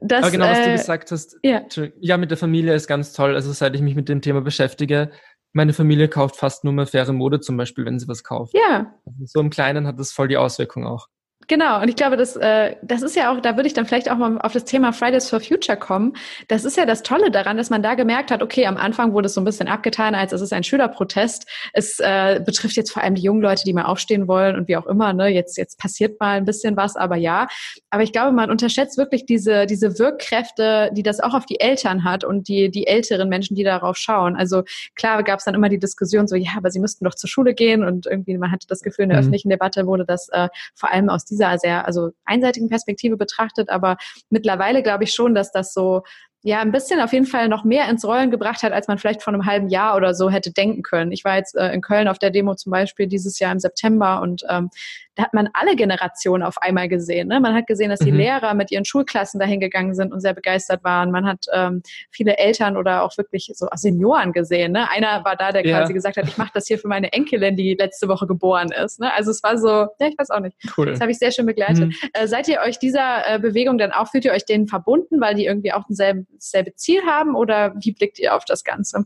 Das, 0.01 0.23
Aber 0.23 0.31
genau, 0.31 0.45
was 0.49 0.59
du 0.59 0.69
äh, 0.69 0.71
gesagt 0.73 1.11
hast, 1.11 1.37
ja. 1.43 1.61
ja, 1.99 2.17
mit 2.17 2.31
der 2.31 2.37
Familie 2.37 2.73
ist 2.73 2.87
ganz 2.87 3.13
toll. 3.13 3.35
Also 3.35 3.51
seit 3.51 3.75
ich 3.75 3.81
mich 3.81 3.95
mit 3.95 4.07
dem 4.07 4.21
Thema 4.21 4.41
beschäftige, 4.41 5.11
meine 5.53 5.73
Familie 5.73 6.07
kauft 6.07 6.35
fast 6.35 6.63
nur 6.63 6.73
mehr 6.73 6.87
faire 6.87 7.11
Mode 7.11 7.39
zum 7.39 7.57
Beispiel, 7.57 7.85
wenn 7.85 7.99
sie 7.99 8.07
was 8.07 8.23
kauft. 8.23 8.53
Ja. 8.55 8.93
Also 9.05 9.25
so 9.25 9.39
im 9.39 9.49
Kleinen 9.49 9.87
hat 9.87 9.99
das 9.99 10.11
voll 10.11 10.27
die 10.27 10.37
Auswirkung 10.37 10.85
auch. 10.85 11.07
Genau, 11.49 11.81
und 11.81 11.87
ich 11.87 11.95
glaube, 11.95 12.17
das, 12.17 12.35
äh, 12.35 12.75
das 12.81 13.01
ist 13.01 13.15
ja 13.15 13.31
auch, 13.31 13.39
da 13.39 13.55
würde 13.55 13.67
ich 13.67 13.73
dann 13.73 13.85
vielleicht 13.85 14.11
auch 14.11 14.17
mal 14.17 14.37
auf 14.39 14.51
das 14.51 14.65
Thema 14.65 14.91
Fridays 14.91 15.29
for 15.29 15.39
Future 15.39 15.77
kommen. 15.77 16.13
Das 16.49 16.65
ist 16.65 16.75
ja 16.75 16.85
das 16.85 17.03
Tolle 17.03 17.31
daran, 17.31 17.55
dass 17.55 17.69
man 17.69 17.81
da 17.81 17.95
gemerkt 17.95 18.31
hat, 18.31 18.43
okay, 18.43 18.65
am 18.65 18.75
Anfang 18.75 19.13
wurde 19.13 19.27
es 19.27 19.33
so 19.33 19.39
ein 19.39 19.45
bisschen 19.45 19.69
abgetan, 19.69 20.13
als 20.13 20.33
es 20.33 20.41
ist 20.41 20.51
ein 20.51 20.65
Schülerprotest. 20.65 21.47
Es 21.71 21.99
äh, 21.99 22.41
betrifft 22.45 22.75
jetzt 22.75 22.91
vor 22.91 23.01
allem 23.01 23.15
die 23.15 23.21
jungen 23.21 23.41
Leute, 23.41 23.63
die 23.63 23.71
mal 23.71 23.85
aufstehen 23.85 24.27
wollen 24.27 24.57
und 24.57 24.67
wie 24.67 24.75
auch 24.75 24.87
immer, 24.87 25.13
ne, 25.13 25.29
jetzt, 25.29 25.57
jetzt 25.57 25.79
passiert 25.79 26.19
mal 26.19 26.35
ein 26.35 26.43
bisschen 26.43 26.75
was, 26.75 26.97
aber 26.97 27.15
ja. 27.15 27.47
Aber 27.91 28.03
ich 28.03 28.11
glaube, 28.11 28.33
man 28.33 28.51
unterschätzt 28.51 28.97
wirklich 28.97 29.25
diese, 29.25 29.67
diese 29.67 29.97
Wirkkräfte, 29.99 30.91
die 30.91 31.03
das 31.03 31.21
auch 31.21 31.33
auf 31.33 31.45
die 31.45 31.61
Eltern 31.61 32.03
hat 32.03 32.25
und 32.25 32.49
die, 32.49 32.69
die 32.69 32.87
älteren 32.87 33.29
Menschen, 33.29 33.55
die 33.55 33.63
darauf 33.63 33.95
schauen. 33.95 34.35
Also 34.35 34.63
klar 34.95 35.23
gab 35.23 35.39
es 35.39 35.45
dann 35.45 35.55
immer 35.55 35.69
die 35.69 35.79
Diskussion 35.79 36.27
so, 36.27 36.35
ja, 36.35 36.51
aber 36.57 36.71
sie 36.71 36.81
müssten 36.81 37.05
doch 37.05 37.15
zur 37.15 37.29
Schule 37.29 37.53
gehen 37.53 37.85
und 37.85 38.05
irgendwie 38.05 38.37
man 38.37 38.51
hatte 38.51 38.67
das 38.67 38.81
Gefühl, 38.81 39.03
in 39.03 39.09
der 39.09 39.19
mhm. 39.19 39.21
öffentlichen 39.21 39.49
Debatte 39.49 39.87
wurde 39.87 40.03
das 40.03 40.27
äh, 40.29 40.49
vor 40.75 40.91
allem 40.91 41.07
aus 41.07 41.23
dieser 41.37 41.57
sehr 41.57 41.85
also 41.85 42.09
einseitigen 42.25 42.69
Perspektive 42.69 43.17
betrachtet, 43.17 43.69
aber 43.69 43.97
mittlerweile 44.29 44.83
glaube 44.83 45.03
ich 45.03 45.13
schon, 45.13 45.35
dass 45.35 45.51
das 45.51 45.73
so 45.73 46.03
ja 46.43 46.59
ein 46.59 46.71
bisschen 46.71 47.01
auf 47.01 47.13
jeden 47.13 47.25
Fall 47.25 47.49
noch 47.49 47.63
mehr 47.63 47.89
ins 47.89 48.05
Rollen 48.05 48.31
gebracht 48.31 48.63
hat, 48.63 48.71
als 48.71 48.87
man 48.87 48.97
vielleicht 48.97 49.21
vor 49.21 49.33
einem 49.33 49.45
halben 49.45 49.69
Jahr 49.69 49.95
oder 49.95 50.13
so 50.13 50.29
hätte 50.29 50.51
denken 50.51 50.81
können. 50.83 51.11
Ich 51.11 51.23
war 51.23 51.35
jetzt 51.35 51.55
äh, 51.55 51.71
in 51.73 51.81
Köln 51.81 52.07
auf 52.07 52.19
der 52.19 52.29
Demo 52.29 52.55
zum 52.55 52.71
Beispiel 52.71 53.07
dieses 53.07 53.39
Jahr 53.39 53.51
im 53.51 53.59
September 53.59 54.21
und 54.21 54.43
ähm, 54.49 54.69
da 55.17 55.23
hat 55.23 55.33
man 55.33 55.49
alle 55.53 55.75
Generationen 55.75 56.43
auf 56.43 56.61
einmal 56.61 56.87
gesehen. 56.87 57.27
Ne? 57.27 57.39
Man 57.39 57.55
hat 57.55 57.65
gesehen, 57.65 57.89
dass 57.89 57.99
die 57.99 58.11
mhm. 58.11 58.19
Lehrer 58.19 58.53
mit 58.53 58.71
ihren 58.71 58.85
Schulklassen 58.85 59.39
dahin 59.39 59.59
gegangen 59.59 59.95
sind 59.95 60.13
und 60.13 60.19
sehr 60.19 60.33
begeistert 60.33 60.83
waren. 60.83 61.09
Man 61.09 61.25
hat 61.25 61.45
ähm, 61.51 61.81
viele 62.11 62.37
Eltern 62.37 62.77
oder 62.77 63.03
auch 63.03 63.17
wirklich 63.17 63.51
so 63.55 63.67
Senioren 63.73 64.31
gesehen. 64.31 64.73
Ne? 64.73 64.89
Einer 64.91 65.25
war 65.25 65.35
da, 65.35 65.51
der 65.51 65.65
ja. 65.65 65.79
quasi 65.79 65.93
gesagt 65.93 66.17
hat, 66.17 66.27
ich 66.27 66.37
mache 66.37 66.51
das 66.53 66.67
hier 66.67 66.77
für 66.77 66.87
meine 66.87 67.11
Enkelin, 67.13 67.55
die 67.55 67.75
letzte 67.77 68.07
Woche 68.07 68.27
geboren 68.27 68.71
ist. 68.71 68.99
Ne? 68.99 69.11
Also 69.13 69.31
es 69.31 69.41
war 69.41 69.57
so, 69.57 69.67
ja, 69.67 70.07
ich 70.07 70.15
weiß 70.17 70.29
auch 70.29 70.39
nicht. 70.39 70.55
Cool. 70.77 70.85
Das 70.85 71.01
habe 71.01 71.09
ich 71.09 71.17
sehr 71.17 71.31
schön 71.31 71.47
begleitet. 71.47 71.87
Mhm. 71.87 71.93
Äh, 72.13 72.27
seid 72.27 72.47
ihr 72.47 72.59
euch 72.59 72.77
dieser 72.77 73.27
äh, 73.27 73.39
Bewegung 73.39 73.79
dann 73.79 73.91
auch, 73.91 74.09
fühlt 74.09 74.25
ihr 74.25 74.33
euch 74.33 74.45
denen 74.45 74.67
verbunden, 74.67 75.19
weil 75.19 75.33
die 75.33 75.45
irgendwie 75.45 75.73
auch 75.73 75.85
dasselbe 75.89 76.75
Ziel 76.75 77.01
haben 77.07 77.35
oder 77.35 77.73
wie 77.81 77.91
blickt 77.91 78.19
ihr 78.19 78.35
auf 78.35 78.45
das 78.45 78.63
Ganze? 78.63 79.05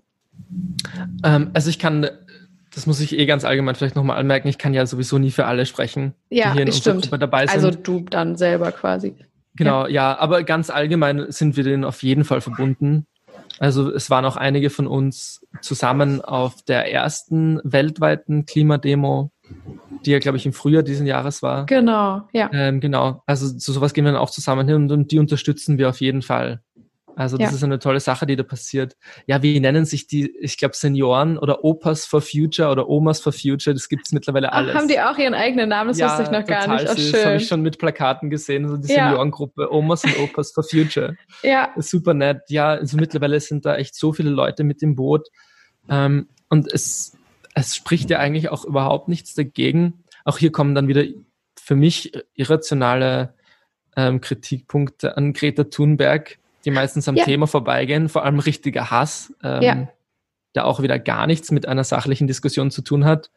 Ähm, 1.24 1.52
also 1.54 1.70
ich 1.70 1.80
kann 1.80 2.10
das 2.74 2.88
muss 2.88 3.00
ich 3.00 3.18
eh 3.18 3.26
ganz 3.26 3.44
allgemein 3.44 3.76
vielleicht 3.76 3.96
nochmal 3.96 4.18
anmerken, 4.18 4.48
ich 4.48 4.58
kann 4.58 4.74
ja 4.74 4.86
sowieso 4.86 5.18
nie 5.18 5.32
für 5.32 5.46
alle 5.46 5.66
sprechen, 5.66 6.14
ja, 6.30 6.48
die 6.48 6.54
hier 6.54 6.62
in 6.62 6.68
unserer 6.68 6.82
stimmt. 6.82 7.04
Gruppe 7.04 7.20
dabei 7.20 7.48
sind. 7.48 7.56
Also 7.56 7.72
du 7.72 8.02
dann 8.02 8.36
selber 8.38 8.72
quasi. 8.72 9.16
Genau, 9.56 9.86
ja. 9.86 9.90
ja, 9.90 10.20
aber 10.20 10.44
ganz 10.44 10.70
allgemein 10.70 11.26
sind 11.30 11.58
wir 11.58 11.64
denen 11.64 11.84
auf 11.84 12.04
jeden 12.04 12.24
Fall 12.24 12.42
verbunden. 12.42 13.06
Also 13.60 13.94
es 13.94 14.10
waren 14.10 14.26
auch 14.26 14.38
einige 14.38 14.70
von 14.70 14.88
uns 14.88 15.46
zusammen 15.62 16.22
auf 16.22 16.64
der 16.64 16.92
ersten 16.92 17.60
weltweiten 17.64 18.46
Klimademo, 18.46 19.32
die 20.06 20.12
ja, 20.12 20.20
glaube 20.20 20.38
ich, 20.38 20.46
im 20.46 20.54
Frühjahr 20.54 20.84
diesen 20.84 21.06
Jahres 21.06 21.44
war. 21.44 21.66
Genau, 21.66 22.24
ja. 22.32 22.50
Ähm, 22.54 22.80
genau, 22.80 23.22
also 23.28 23.56
zu 23.56 23.72
sowas 23.72 23.94
gehen 23.94 24.06
wir 24.06 24.14
dann 24.14 24.22
auch 24.22 24.32
zusammen 24.32 24.68
hin 24.68 24.78
und, 24.78 24.92
und 24.92 25.12
die 25.12 25.20
unterstützen 25.20 25.78
wir 25.78 25.90
auf 25.90 26.00
jeden 26.00 26.22
Fall. 26.22 26.62
Also 27.16 27.38
das 27.38 27.52
ja. 27.52 27.56
ist 27.56 27.64
eine 27.64 27.80
tolle 27.80 28.00
Sache, 28.00 28.26
die 28.26 28.36
da 28.36 28.44
passiert. 28.44 28.96
Ja, 29.26 29.42
wie 29.42 29.60
nennen 29.60 29.86
sich 29.86 30.08
die, 30.08 30.36
ich 30.40 30.58
glaube, 30.58 30.76
Senioren 30.76 31.38
oder 31.38 31.64
Opas 31.64 32.06
for 32.06 32.22
Future 32.22 32.70
oder 32.70 32.90
Omas 32.90 33.20
for 33.20 33.32
Future, 33.32 33.74
das 33.74 33.90
gibt 33.90 34.06
es 34.06 34.12
mittlerweile 34.12 34.54
alles. 34.54 34.76
Ach, 34.76 34.80
haben 34.80 34.88
die 34.88 35.00
auch 35.00 35.18
ihren 35.18 35.34
eigenen 35.34 35.70
Namen? 35.70 35.90
Das 35.90 35.98
ja, 35.98 36.08
wusste 36.08 36.24
ich 36.24 36.32
noch 36.32 36.46
gar 36.46 36.68
nicht. 36.68 36.88
Ach, 36.90 36.98
schön. 36.98 37.12
Das 37.12 37.26
habe 37.26 37.36
ich 37.38 37.48
schon 37.48 37.62
mit 37.62 37.78
Plakaten 37.78 38.30
gesehen, 38.30 38.68
so 38.68 38.78
die 38.78 38.92
ja. 38.92 39.10
Seniorengruppe 39.10 39.72
Omas 39.72 40.04
und 40.04 40.18
Opas 40.20 40.52
for 40.52 40.64
Future. 40.64 41.16
Ja. 41.44 41.70
Super 41.78 42.14
nett. 42.14 42.42
Ja, 42.50 42.70
also 42.72 42.98
mittlerweile 42.98 43.40
sind 43.40 43.66
da 43.66 43.76
echt 43.76 43.96
so 43.96 44.14
viele 44.14 44.30
Leute 44.30 44.64
mit 44.64 44.82
dem 44.82 44.96
Boot. 44.96 45.28
Ähm, 45.90 46.28
und 46.50 46.72
es, 46.72 47.18
es 47.54 47.76
spricht 47.76 48.10
ja 48.10 48.20
eigentlich 48.20 48.50
auch 48.50 48.66
überhaupt 48.66 49.08
nichts 49.08 49.34
dagegen. 49.34 50.04
Auch 50.26 50.38
hier 50.38 50.52
kommen 50.52 50.76
dann 50.76 50.88
wieder 50.88 51.04
für 51.60 51.76
mich 51.76 52.12
irrationale 52.34 53.34
ähm, 53.96 54.22
Kritikpunkte 54.22 55.18
an 55.18 55.34
Greta 55.34 55.66
Thunberg 55.66 56.40
die 56.66 56.72
meistens 56.72 57.08
am 57.08 57.16
ja. 57.16 57.26
Thema 57.26 57.48
vorbeigehen, 57.48 58.10
vor 58.10 58.24
allem 58.24 58.40
richtiger 58.40 58.92
Hass, 58.92 59.34
ähm, 59.44 59.62
ja. 59.62 59.88
der 60.56 60.66
auch 60.66 60.82
wieder 60.82 61.00
gar 61.00 61.28
nichts 61.28 61.52
mit 61.52 61.68
einer 61.68 61.84
sachlichen 61.84 62.28
Diskussion 62.28 62.72
zu 62.72 62.82
tun 62.82 63.06
hat 63.06 63.32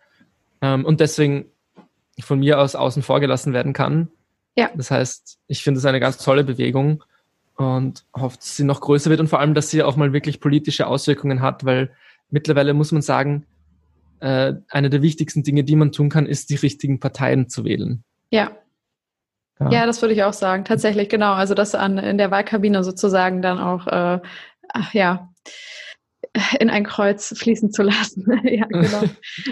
ähm, 0.61 0.85
und 0.85 1.01
deswegen 1.01 1.47
von 2.21 2.39
mir 2.39 2.61
aus 2.61 2.77
außen 2.77 3.03
vor 3.03 3.21
gelassen 3.21 3.53
werden 3.53 3.73
kann. 3.73 4.09
Ja. 4.57 4.71
Das 4.75 4.91
heißt, 4.91 5.39
ich 5.47 5.63
finde 5.63 5.79
es 5.79 5.85
eine 5.85 6.01
ganz 6.01 6.19
tolle 6.19 6.45
Bewegung 6.45 7.03
und 7.57 8.05
hoffe, 8.15 8.37
dass 8.37 8.57
sie 8.57 8.65
noch 8.65 8.81
größer 8.81 9.11
wird 9.11 9.21
und 9.21 9.29
vor 9.29 9.41
allem, 9.41 9.55
dass 9.55 9.71
sie 9.71 9.83
auch 9.83 9.97
mal 9.97 10.13
wirklich 10.13 10.41
politische 10.41 10.87
Auswirkungen 10.87 11.41
hat, 11.41 11.65
weil 11.65 11.91
mittlerweile 12.31 12.75
muss 12.75 12.93
man 12.93 13.03
sagen, 13.03 13.47
äh, 14.21 14.55
eine 14.69 14.91
der 14.91 15.03
wichtigsten 15.03 15.43
Dinge, 15.43 15.65
die 15.65 15.77
man 15.77 15.93
tun 15.93 16.09
kann, 16.09 16.27
ist, 16.27 16.51
die 16.51 16.57
richtigen 16.57 17.01
Parteien 17.01 17.49
zu 17.49 17.65
wählen. 17.65 18.05
Ja, 18.31 18.53
ja. 19.61 19.71
ja, 19.71 19.87
das 19.87 20.03
würde 20.03 20.15
ich 20.15 20.25
auch 20.25 20.33
sagen. 20.33 20.65
Tatsächlich, 20.65 21.09
genau. 21.09 21.33
Also 21.35 21.55
das 21.55 21.75
an 21.75 21.99
in 21.99 22.19
der 22.19 22.31
Wahlkabine 22.31 22.85
sozusagen 22.85 23.43
dann 23.43 23.59
auch, 23.59 23.87
äh, 23.87 24.21
ach, 24.73 24.95
ja, 24.95 25.29
in 26.59 26.69
ein 26.69 26.85
Kreuz 26.85 27.33
fließen 27.39 27.71
zu 27.71 27.83
lassen. 27.83 28.27
ja, 28.45 28.67
genau. 28.67 29.03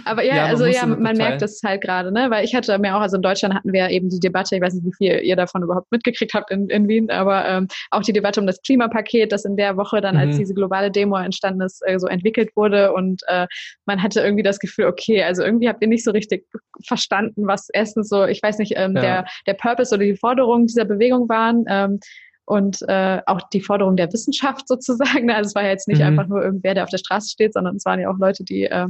Aber 0.04 0.24
ja, 0.24 0.36
ja 0.36 0.44
also 0.46 0.66
ja, 0.66 0.84
man 0.86 1.16
merkt 1.16 1.40
das 1.40 1.60
halt 1.64 1.80
gerade, 1.80 2.10
ne? 2.12 2.28
Weil 2.30 2.44
ich 2.44 2.54
hatte 2.54 2.76
mir 2.78 2.96
auch, 2.96 3.00
also 3.00 3.16
in 3.16 3.22
Deutschland 3.22 3.54
hatten 3.54 3.72
wir 3.72 3.88
eben 3.90 4.08
die 4.08 4.18
Debatte, 4.18 4.56
ich 4.56 4.62
weiß 4.62 4.74
nicht, 4.74 4.86
wie 4.86 4.92
viel 4.92 5.20
ihr 5.24 5.36
davon 5.36 5.62
überhaupt 5.62 5.92
mitgekriegt 5.92 6.34
habt 6.34 6.50
in, 6.50 6.68
in 6.68 6.88
Wien, 6.88 7.10
aber 7.10 7.46
ähm, 7.46 7.68
auch 7.90 8.02
die 8.02 8.12
Debatte 8.12 8.40
um 8.40 8.46
das 8.46 8.60
Klimapaket, 8.62 9.30
das 9.30 9.44
in 9.44 9.56
der 9.56 9.76
Woche 9.76 10.00
dann, 10.00 10.16
mhm. 10.16 10.20
als 10.20 10.36
diese 10.36 10.54
globale 10.54 10.90
Demo 10.90 11.16
entstanden 11.16 11.60
ist, 11.60 11.82
äh, 11.86 11.98
so 11.98 12.08
entwickelt 12.08 12.50
wurde 12.56 12.92
und 12.92 13.22
äh, 13.28 13.46
man 13.86 14.02
hatte 14.02 14.20
irgendwie 14.20 14.42
das 14.42 14.58
Gefühl, 14.58 14.86
okay, 14.86 15.22
also 15.22 15.42
irgendwie 15.42 15.68
habt 15.68 15.82
ihr 15.82 15.88
nicht 15.88 16.04
so 16.04 16.10
richtig 16.10 16.46
verstanden, 16.84 17.46
was 17.46 17.68
erstens 17.72 18.08
so, 18.08 18.24
ich 18.24 18.42
weiß 18.42 18.58
nicht, 18.58 18.74
ähm, 18.76 18.96
ja. 18.96 19.02
der, 19.02 19.24
der 19.46 19.54
Purpose 19.54 19.94
oder 19.94 20.04
die 20.04 20.16
Forderungen 20.16 20.66
dieser 20.66 20.84
Bewegung 20.84 21.28
waren. 21.28 21.64
Ähm, 21.68 22.00
und 22.44 22.78
äh, 22.88 23.20
auch 23.26 23.40
die 23.52 23.60
Forderung 23.60 23.96
der 23.96 24.12
Wissenschaft 24.12 24.68
sozusagen. 24.68 25.30
Also 25.30 25.48
es 25.48 25.54
war 25.54 25.62
ja 25.62 25.70
jetzt 25.70 25.88
nicht 25.88 26.00
mhm. 26.00 26.06
einfach 26.06 26.26
nur 26.26 26.42
irgendwer, 26.42 26.74
der 26.74 26.84
auf 26.84 26.90
der 26.90 26.98
Straße 26.98 27.30
steht, 27.30 27.54
sondern 27.54 27.76
es 27.76 27.84
waren 27.84 28.00
ja 28.00 28.10
auch 28.10 28.18
Leute, 28.18 28.44
die, 28.44 28.64
äh, 28.64 28.86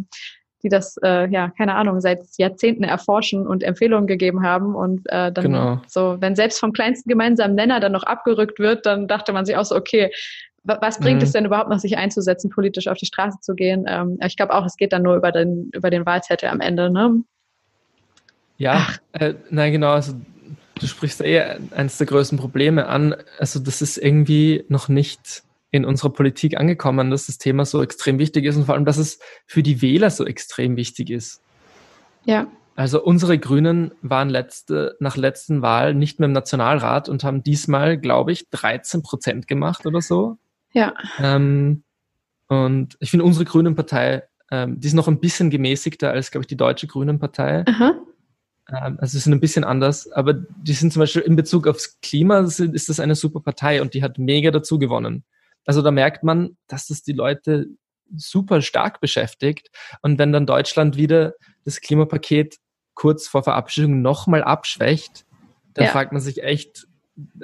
die 0.62 0.68
das, 0.68 0.96
äh, 1.02 1.28
ja, 1.28 1.50
keine 1.56 1.74
Ahnung, 1.74 2.00
seit 2.00 2.24
Jahrzehnten 2.38 2.84
erforschen 2.84 3.46
und 3.46 3.62
Empfehlungen 3.62 4.06
gegeben 4.06 4.42
haben. 4.42 4.74
Und 4.74 5.00
äh, 5.06 5.32
dann 5.32 5.44
genau. 5.44 5.82
so, 5.88 6.16
wenn 6.20 6.36
selbst 6.36 6.60
vom 6.60 6.72
kleinsten 6.72 7.08
gemeinsamen 7.08 7.54
Nenner 7.54 7.80
dann 7.80 7.92
noch 7.92 8.04
abgerückt 8.04 8.58
wird, 8.58 8.86
dann 8.86 9.08
dachte 9.08 9.32
man 9.32 9.44
sich 9.44 9.56
auch 9.56 9.64
so, 9.64 9.76
okay, 9.76 10.10
was 10.64 11.00
bringt 11.00 11.18
mhm. 11.18 11.24
es 11.24 11.32
denn 11.32 11.44
überhaupt 11.44 11.70
noch, 11.70 11.80
sich 11.80 11.96
einzusetzen, 11.96 12.48
politisch 12.48 12.86
auf 12.86 12.96
die 12.96 13.06
Straße 13.06 13.38
zu 13.40 13.54
gehen? 13.54 13.84
Ähm, 13.88 14.18
ich 14.24 14.36
glaube 14.36 14.54
auch, 14.54 14.64
es 14.64 14.76
geht 14.76 14.92
dann 14.92 15.02
nur 15.02 15.16
über 15.16 15.32
den, 15.32 15.70
über 15.74 15.90
den 15.90 16.06
Wahlzettel 16.06 16.48
am 16.48 16.60
Ende, 16.60 16.88
ne? 16.88 17.22
Ja, 18.58 18.86
äh, 19.12 19.34
nein, 19.50 19.72
genau. 19.72 19.90
Also 19.90 20.14
du 20.80 20.86
sprichst 20.86 21.20
eh 21.20 21.40
eines 21.70 21.98
der 21.98 22.06
größten 22.06 22.38
Probleme 22.38 22.86
an. 22.86 23.14
Also 23.38 23.60
das 23.60 23.82
ist 23.82 23.98
irgendwie 23.98 24.64
noch 24.68 24.88
nicht 24.88 25.42
in 25.70 25.84
unserer 25.84 26.10
Politik 26.10 26.58
angekommen, 26.58 27.10
dass 27.10 27.26
das 27.26 27.38
Thema 27.38 27.64
so 27.64 27.82
extrem 27.82 28.18
wichtig 28.18 28.44
ist 28.44 28.56
und 28.56 28.66
vor 28.66 28.74
allem, 28.74 28.84
dass 28.84 28.98
es 28.98 29.18
für 29.46 29.62
die 29.62 29.80
Wähler 29.80 30.10
so 30.10 30.26
extrem 30.26 30.76
wichtig 30.76 31.10
ist. 31.10 31.42
Ja. 32.24 32.46
Also 32.74 33.02
unsere 33.02 33.38
Grünen 33.38 33.92
waren 34.02 34.28
letzte, 34.28 34.96
nach 35.00 35.16
letzten 35.16 35.62
Wahl 35.62 35.94
nicht 35.94 36.18
mehr 36.18 36.26
im 36.26 36.32
Nationalrat 36.32 37.08
und 37.08 37.24
haben 37.24 37.42
diesmal, 37.42 37.98
glaube 37.98 38.32
ich, 38.32 38.48
13 38.50 39.02
Prozent 39.02 39.46
gemacht 39.46 39.86
oder 39.86 40.00
so. 40.00 40.38
Ja. 40.72 40.94
Ähm, 41.18 41.84
und 42.48 42.96
ich 43.00 43.10
finde 43.10 43.24
unsere 43.24 43.44
Grünen 43.44 43.74
Partei, 43.74 44.24
ähm, 44.50 44.78
die 44.78 44.86
ist 44.86 44.94
noch 44.94 45.08
ein 45.08 45.20
bisschen 45.20 45.50
gemäßigter 45.50 46.10
als, 46.10 46.30
glaube 46.30 46.42
ich, 46.42 46.48
die 46.48 46.56
deutsche 46.56 46.86
Grünen 46.86 47.18
Partei. 47.18 47.64
Aha. 47.66 47.94
Ähm, 48.68 48.98
also 49.00 49.12
sie 49.12 49.18
sind 49.18 49.32
ein 49.32 49.40
bisschen 49.40 49.64
anders, 49.64 50.10
aber 50.12 50.34
die 50.34 50.72
sind 50.72 50.92
zum 50.92 51.00
Beispiel 51.00 51.22
in 51.22 51.36
Bezug 51.36 51.66
aufs 51.66 52.00
Klima 52.00 52.40
ist 52.40 52.88
das 52.88 53.00
eine 53.00 53.14
super 53.14 53.40
Partei 53.40 53.82
und 53.82 53.94
die 53.94 54.02
hat 54.02 54.18
mega 54.18 54.50
dazu 54.50 54.78
gewonnen. 54.78 55.24
Also 55.64 55.82
da 55.82 55.90
merkt 55.90 56.24
man, 56.24 56.56
dass 56.66 56.88
das 56.88 57.02
die 57.02 57.12
Leute 57.12 57.66
super 58.14 58.60
stark 58.62 59.00
beschäftigt. 59.00 59.70
Und 60.02 60.18
wenn 60.18 60.32
dann 60.32 60.46
Deutschland 60.46 60.96
wieder 60.96 61.34
das 61.64 61.80
Klimapaket 61.80 62.56
kurz 62.94 63.26
vor 63.26 63.42
Verabschiedung 63.42 64.02
nochmal 64.02 64.42
abschwächt, 64.42 65.24
dann 65.74 65.86
ja. 65.86 65.90
fragt 65.90 66.12
man 66.12 66.20
sich 66.20 66.42
echt, 66.42 66.86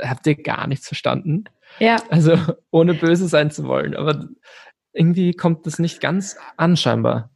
habt 0.01 0.27
ihr 0.27 0.35
gar 0.35 0.67
nichts 0.67 0.87
verstanden? 0.87 1.45
Ja. 1.79 1.97
Also 2.11 2.37
ohne 2.71 2.95
böse 2.95 3.29
sein 3.29 3.51
zu 3.51 3.65
wollen, 3.65 3.97
aber 3.97 4.29
irgendwie 4.93 5.33
kommt 5.33 5.67
das 5.67 5.79
nicht 5.79 6.01
ganz 6.01 6.37
an 6.57 6.77
scheinbar. 6.77 7.31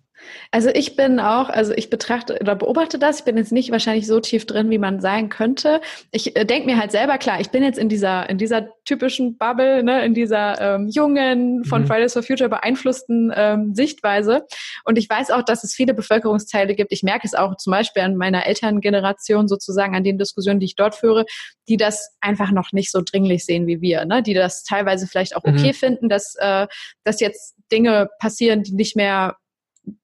Also 0.51 0.69
ich 0.69 0.97
bin 0.97 1.21
auch, 1.21 1.49
also 1.49 1.73
ich 1.73 1.91
betrachte 1.91 2.39
oder 2.41 2.55
beobachte 2.55 2.99
das. 2.99 3.21
Ich 3.21 3.25
bin 3.25 3.37
jetzt 3.37 3.53
nicht 3.53 3.71
wahrscheinlich 3.71 4.07
so 4.07 4.21
tief 4.21 4.47
drin, 4.47 4.71
wie 4.71 4.79
man 4.79 5.01
sein 5.01 5.29
könnte. 5.29 5.81
Ich 6.11 6.37
äh, 6.37 6.45
denke 6.45 6.67
mir 6.67 6.79
halt 6.79 6.93
selber 6.93 7.19
klar, 7.19 7.41
ich 7.41 7.51
bin 7.51 7.63
jetzt 7.63 7.79
in 7.79 7.89
dieser 7.89 8.29
in 8.29 8.39
dieser 8.39 8.69
typischen 8.85 9.39
Bubble, 9.39 9.83
ne, 9.83 10.05
in 10.05 10.15
dieser 10.15 10.61
ähm, 10.61 10.89
jungen 10.89 11.65
von 11.65 11.83
mhm. 11.83 11.87
Fridays 11.87 12.13
for 12.13 12.23
Future 12.23 12.49
beeinflussten 12.51 13.33
ähm, 13.35 13.75
Sichtweise. 13.75 14.47
Und 14.85 14.99
ich 14.99 15.09
weiß 15.09 15.31
auch, 15.31 15.43
dass 15.43 15.65
es 15.65 15.75
viele 15.75 15.95
Bevölkerungsteile 15.95 16.75
gibt. 16.75 16.93
Ich 16.93 17.03
merke 17.03 17.27
es 17.27 17.35
auch 17.35 17.57
zum 17.57 17.71
Beispiel 17.71 18.03
an 18.03 18.17
meiner 18.17 18.47
Elterngeneration 18.47 19.49
sozusagen, 19.49 19.95
an 19.95 20.05
den 20.05 20.19
Diskussionen, 20.19 20.61
die 20.61 20.67
ich 20.67 20.77
dort 20.77 20.95
führe, 20.95 21.25
die 21.69 21.77
das 21.77 22.11
einfach 22.21 22.51
noch 22.51 22.73
nicht 22.73 22.91
so 22.91 23.01
dringlich 23.05 23.45
sehen 23.45 23.67
wie 23.67 23.81
wir, 23.81 24.05
ne? 24.05 24.23
die 24.23 24.35
das 24.35 24.65
teilweise 24.65 25.07
vielleicht 25.07 25.37
auch 25.37 25.45
okay 25.45 25.69
mhm. 25.69 25.75
finden, 25.75 26.09
dass, 26.09 26.35
äh, 26.39 26.67
dass 27.05 27.21
jetzt 27.21 27.57
Dinge 27.71 28.09
passieren, 28.19 28.63
die 28.63 28.75
nicht 28.75 28.97
mehr 28.97 29.37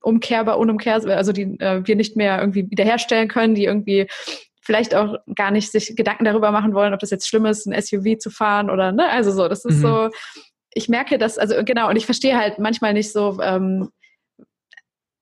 umkehrbar, 0.00 0.58
unumkehrbar, 0.58 1.16
also 1.16 1.32
die 1.32 1.58
äh, 1.60 1.86
wir 1.86 1.96
nicht 1.96 2.16
mehr 2.16 2.40
irgendwie 2.40 2.70
wiederherstellen 2.70 3.28
können, 3.28 3.54
die 3.54 3.64
irgendwie 3.64 4.06
vielleicht 4.60 4.94
auch 4.94 5.16
gar 5.34 5.50
nicht 5.50 5.72
sich 5.72 5.96
Gedanken 5.96 6.24
darüber 6.24 6.50
machen 6.50 6.74
wollen, 6.74 6.92
ob 6.92 7.00
das 7.00 7.10
jetzt 7.10 7.26
schlimm 7.26 7.46
ist, 7.46 7.66
ein 7.66 7.80
SUV 7.80 8.18
zu 8.18 8.30
fahren 8.30 8.68
oder 8.70 8.92
ne, 8.92 9.08
also 9.08 9.30
so, 9.30 9.48
das 9.48 9.64
ist 9.64 9.78
mhm. 9.78 9.82
so, 9.82 10.10
ich 10.74 10.88
merke 10.88 11.16
das, 11.18 11.38
also 11.38 11.54
genau, 11.64 11.88
und 11.88 11.96
ich 11.96 12.04
verstehe 12.04 12.38
halt 12.38 12.58
manchmal 12.58 12.92
nicht 12.92 13.10
so, 13.12 13.40
ähm, 13.40 13.88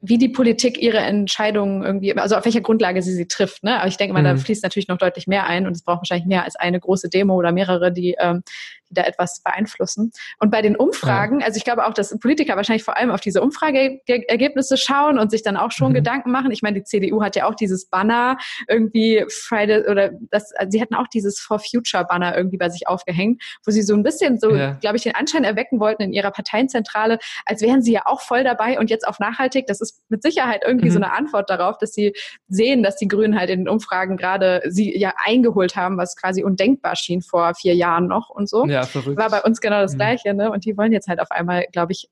wie 0.00 0.18
die 0.18 0.28
Politik 0.28 0.80
ihre 0.80 0.98
Entscheidungen 0.98 1.82
irgendwie, 1.82 2.16
also 2.16 2.36
auf 2.36 2.44
welcher 2.44 2.60
Grundlage 2.60 3.02
sie 3.02 3.14
sie 3.14 3.26
trifft. 3.26 3.64
Ne? 3.64 3.78
Aber 3.78 3.88
ich 3.88 3.96
denke 3.96 4.12
mal, 4.12 4.20
mhm. 4.20 4.24
da 4.24 4.36
fließt 4.36 4.62
natürlich 4.62 4.88
noch 4.88 4.98
deutlich 4.98 5.26
mehr 5.26 5.46
ein 5.46 5.66
und 5.66 5.72
es 5.72 5.82
braucht 5.82 6.00
wahrscheinlich 6.00 6.26
mehr 6.26 6.44
als 6.44 6.56
eine 6.56 6.78
große 6.78 7.08
Demo 7.08 7.34
oder 7.34 7.50
mehrere, 7.50 7.92
die 7.92 8.14
ähm, 8.18 8.42
die 8.90 8.94
da 8.94 9.02
etwas 9.02 9.42
beeinflussen. 9.42 10.12
Und 10.38 10.50
bei 10.50 10.62
den 10.62 10.76
Umfragen, 10.76 11.40
ja. 11.40 11.46
also 11.46 11.56
ich 11.56 11.64
glaube 11.64 11.86
auch, 11.86 11.94
dass 11.94 12.16
Politiker 12.18 12.56
wahrscheinlich 12.56 12.84
vor 12.84 12.96
allem 12.96 13.10
auf 13.10 13.20
diese 13.20 13.42
Umfrageergebnisse 13.42 14.76
schauen 14.76 15.18
und 15.18 15.30
sich 15.30 15.42
dann 15.42 15.56
auch 15.56 15.72
schon 15.72 15.90
mhm. 15.90 15.96
Gedanken 15.96 16.30
machen. 16.30 16.50
Ich 16.50 16.62
meine, 16.62 16.78
die 16.78 16.84
CDU 16.84 17.22
hat 17.22 17.36
ja 17.36 17.46
auch 17.46 17.54
dieses 17.54 17.86
Banner 17.86 18.38
irgendwie 18.68 19.24
Friday 19.28 19.88
oder 19.88 20.10
das, 20.30 20.52
also 20.52 20.70
sie 20.70 20.80
hatten 20.80 20.94
auch 20.94 21.08
dieses 21.08 21.38
For 21.38 21.58
Future 21.58 22.04
Banner 22.04 22.36
irgendwie 22.36 22.56
bei 22.56 22.68
sich 22.68 22.88
aufgehängt, 22.88 23.42
wo 23.64 23.70
sie 23.70 23.82
so 23.82 23.94
ein 23.94 24.02
bisschen 24.02 24.38
so, 24.38 24.54
ja. 24.54 24.72
glaube 24.74 24.96
ich, 24.96 25.02
den 25.02 25.14
Anschein 25.14 25.44
erwecken 25.44 25.80
wollten 25.80 26.02
in 26.02 26.12
ihrer 26.12 26.30
Parteienzentrale, 26.30 27.18
als 27.44 27.62
wären 27.62 27.82
sie 27.82 27.92
ja 27.92 28.02
auch 28.06 28.20
voll 28.20 28.44
dabei 28.44 28.78
und 28.78 28.90
jetzt 28.90 29.06
auf 29.06 29.18
nachhaltig. 29.18 29.66
Das 29.66 29.80
ist 29.80 30.02
mit 30.08 30.22
Sicherheit 30.22 30.62
irgendwie 30.64 30.88
mhm. 30.88 30.92
so 30.92 30.98
eine 30.98 31.12
Antwort 31.12 31.50
darauf, 31.50 31.78
dass 31.78 31.92
sie 31.92 32.14
sehen, 32.48 32.82
dass 32.82 32.96
die 32.96 33.08
Grünen 33.08 33.38
halt 33.38 33.50
in 33.50 33.60
den 33.60 33.68
Umfragen 33.68 34.16
gerade 34.16 34.62
sie 34.66 34.96
ja 34.96 35.14
eingeholt 35.24 35.76
haben, 35.76 35.96
was 35.98 36.16
quasi 36.16 36.42
undenkbar 36.44 36.96
schien 36.96 37.22
vor 37.22 37.54
vier 37.54 37.74
Jahren 37.74 38.06
noch 38.06 38.30
und 38.30 38.48
so. 38.48 38.66
Ja. 38.66 38.75
Ja, 38.76 38.82
verrückt. 38.86 39.18
War 39.18 39.30
bei 39.30 39.42
uns 39.42 39.60
genau 39.60 39.80
das 39.80 39.94
mhm. 39.94 39.98
Gleiche, 39.98 40.34
ne? 40.34 40.50
Und 40.50 40.64
die 40.64 40.76
wollen 40.76 40.92
jetzt 40.92 41.08
halt 41.08 41.20
auf 41.20 41.30
einmal, 41.30 41.66
glaube 41.72 41.92
ich, 41.92 42.08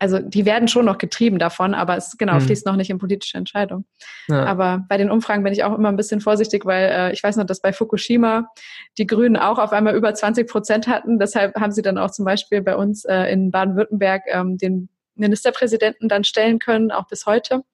also 0.00 0.18
die 0.20 0.44
werden 0.44 0.68
schon 0.68 0.84
noch 0.84 0.98
getrieben 0.98 1.38
davon, 1.38 1.74
aber 1.74 1.96
es 1.96 2.16
genau 2.16 2.34
mhm. 2.34 2.42
fließt 2.42 2.66
noch 2.66 2.76
nicht 2.76 2.90
in 2.90 2.98
politische 2.98 3.36
Entscheidungen. 3.36 3.84
Ja. 4.28 4.44
Aber 4.44 4.84
bei 4.88 4.96
den 4.96 5.10
Umfragen 5.10 5.42
bin 5.42 5.52
ich 5.52 5.64
auch 5.64 5.76
immer 5.76 5.88
ein 5.88 5.96
bisschen 5.96 6.20
vorsichtig, 6.20 6.64
weil 6.64 6.90
äh, 6.90 7.12
ich 7.12 7.22
weiß 7.22 7.36
noch, 7.36 7.46
dass 7.46 7.60
bei 7.60 7.72
Fukushima 7.72 8.48
die 8.96 9.06
Grünen 9.06 9.36
auch 9.36 9.58
auf 9.58 9.72
einmal 9.72 9.96
über 9.96 10.14
20 10.14 10.48
Prozent 10.48 10.86
hatten. 10.86 11.18
Deshalb 11.18 11.56
haben 11.56 11.72
sie 11.72 11.82
dann 11.82 11.98
auch 11.98 12.10
zum 12.10 12.24
Beispiel 12.24 12.62
bei 12.62 12.76
uns 12.76 13.04
äh, 13.04 13.24
in 13.32 13.50
Baden-Württemberg 13.50 14.22
ähm, 14.28 14.56
den 14.56 14.88
Ministerpräsidenten 15.16 16.08
dann 16.08 16.24
stellen 16.24 16.60
können, 16.60 16.92
auch 16.92 17.08
bis 17.08 17.26
heute. 17.26 17.64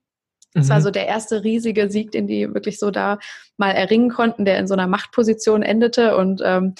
Das 0.54 0.66
mhm. 0.66 0.70
war 0.70 0.80
so 0.80 0.90
der 0.90 1.06
erste 1.06 1.44
riesige 1.44 1.90
Sieg, 1.90 2.12
den 2.12 2.26
die 2.26 2.52
wirklich 2.54 2.78
so 2.78 2.90
da 2.90 3.18
mal 3.56 3.72
erringen 3.72 4.08
konnten, 4.08 4.44
der 4.44 4.58
in 4.58 4.66
so 4.66 4.74
einer 4.74 4.86
Machtposition 4.86 5.62
endete 5.62 6.16
und 6.16 6.40
ähm, 6.44 6.74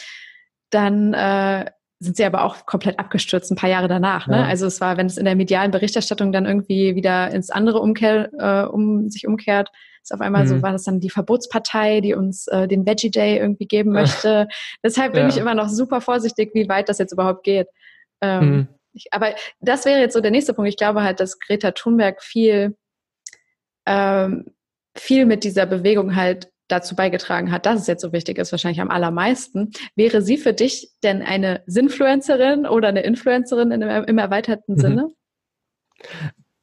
dann 0.75 1.15
äh, 1.15 1.71
sind 2.01 2.17
sie 2.17 2.25
aber 2.25 2.45
auch 2.45 2.67
komplett 2.67 2.99
abgestürzt 2.99 3.51
ein 3.51 3.57
paar 3.57 3.71
Jahre 3.71 3.89
danach. 3.89 4.27
Ne? 4.27 4.39
Ja. 4.39 4.45
Also 4.45 4.67
es 4.67 4.81
war, 4.81 4.97
wenn 4.97 5.07
es 5.07 5.17
in 5.17 5.25
der 5.25 5.37
medialen 5.37 5.71
Berichterstattung 5.71 6.33
dann 6.33 6.45
irgendwie 6.45 6.95
wieder 6.95 7.31
ins 7.31 7.51
andere 7.51 7.81
Umkehr, 7.81 8.31
äh, 8.39 8.69
um 8.69 9.09
sich 9.09 9.27
umkehrt, 9.27 9.71
ist 10.03 10.13
auf 10.13 10.21
einmal 10.21 10.45
mhm. 10.45 10.49
so, 10.49 10.63
war 10.63 10.73
das 10.73 10.85
dann 10.85 11.01
die 11.01 11.11
Verbotspartei, 11.11 12.01
die 12.01 12.15
uns 12.15 12.47
äh, 12.49 12.69
den 12.69 12.87
Veggie 12.87 13.11
Day 13.11 13.39
irgendwie 13.39 13.67
geben 13.67 13.93
möchte. 13.93 14.49
Deshalb 14.85 15.15
bin 15.15 15.23
ja. 15.23 15.29
ich 15.29 15.39
immer 15.39 15.55
noch 15.55 15.69
super 15.69 16.01
vorsichtig, 16.01 16.51
wie 16.55 16.69
weit 16.69 16.89
das 16.89 16.99
jetzt 16.99 17.13
überhaupt 17.13 17.43
geht. 17.45 17.69
Ähm, 18.21 18.51
mhm. 18.51 18.69
ich, 18.93 19.07
aber 19.13 19.35
das 19.61 19.87
wäre 19.87 20.01
jetzt 20.01 20.13
so 20.13 20.21
der 20.21 20.31
nächste 20.31 20.53
Punkt. 20.53 20.69
Ich 20.69 20.77
glaube 20.77 21.03
halt, 21.03 21.21
dass 21.21 21.39
Greta 21.39 21.71
Thunberg 21.71 22.23
viel, 22.23 22.77
ähm, 23.87 24.47
viel 24.97 25.25
mit 25.25 25.43
dieser 25.43 25.67
Bewegung 25.67 26.15
halt 26.17 26.51
dazu 26.75 26.95
beigetragen 26.95 27.51
hat, 27.51 27.67
dass 27.67 27.81
es 27.81 27.87
jetzt 27.87 28.03
so 28.03 28.13
wichtig 28.13 28.39
ist, 28.39 28.53
wahrscheinlich 28.53 28.81
am 28.81 28.91
allermeisten. 28.91 29.71
Wäre 29.97 30.23
sie 30.23 30.37
für 30.37 30.53
dich 30.53 30.91
denn 31.03 31.23
eine 31.23 31.63
Sinfluencerin 31.67 32.67
oder 32.67 32.89
eine 32.89 33.03
Influencerin 33.03 33.71
im, 33.71 33.83
im 33.83 34.19
erweiterten 34.19 34.75
mhm. 34.75 34.81
Sinne? 34.81 35.09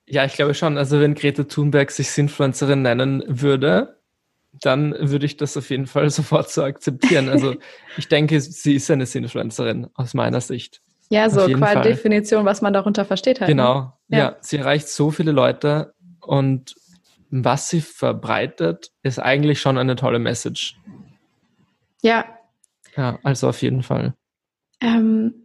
Ja, 0.05 0.25
ich 0.25 0.33
glaube 0.33 0.53
schon. 0.53 0.77
Also 0.77 0.99
wenn 0.99 1.15
Greta 1.15 1.43
Thunberg 1.43 1.91
sich 1.91 2.11
Sinfluencerin 2.11 2.81
nennen 2.81 3.23
würde, 3.27 3.97
dann 4.59 4.93
würde 4.99 5.25
ich 5.25 5.37
das 5.37 5.55
auf 5.55 5.69
jeden 5.69 5.87
Fall 5.87 6.09
sofort 6.11 6.49
so 6.49 6.63
akzeptieren. 6.63 7.29
Also 7.29 7.55
ich 7.97 8.07
denke, 8.07 8.39
sie 8.41 8.75
ist 8.75 8.91
eine 8.91 9.05
Sinfluencerin 9.05 9.87
aus 9.93 10.13
meiner 10.13 10.41
Sicht. 10.41 10.81
Ja, 11.09 11.29
so 11.29 11.45
qua 11.47 11.67
Fall. 11.67 11.81
Definition, 11.81 12.45
was 12.45 12.61
man 12.61 12.71
darunter 12.73 13.03
versteht 13.03 13.41
halt. 13.41 13.49
Genau. 13.49 13.93
Ne? 14.07 14.17
Ja. 14.17 14.17
ja, 14.17 14.37
sie 14.39 14.57
erreicht 14.57 14.87
so 14.87 15.11
viele 15.11 15.33
Leute 15.33 15.93
und 16.21 16.75
was 17.31 17.69
sie 17.69 17.81
verbreitet, 17.81 18.91
ist 19.03 19.19
eigentlich 19.19 19.59
schon 19.59 19.77
eine 19.77 19.95
tolle 19.95 20.19
Message. 20.19 20.77
Ja. 22.01 22.25
Ja, 22.95 23.19
also 23.23 23.47
auf 23.49 23.61
jeden 23.61 23.83
Fall. 23.83 24.13
Ähm, 24.81 25.41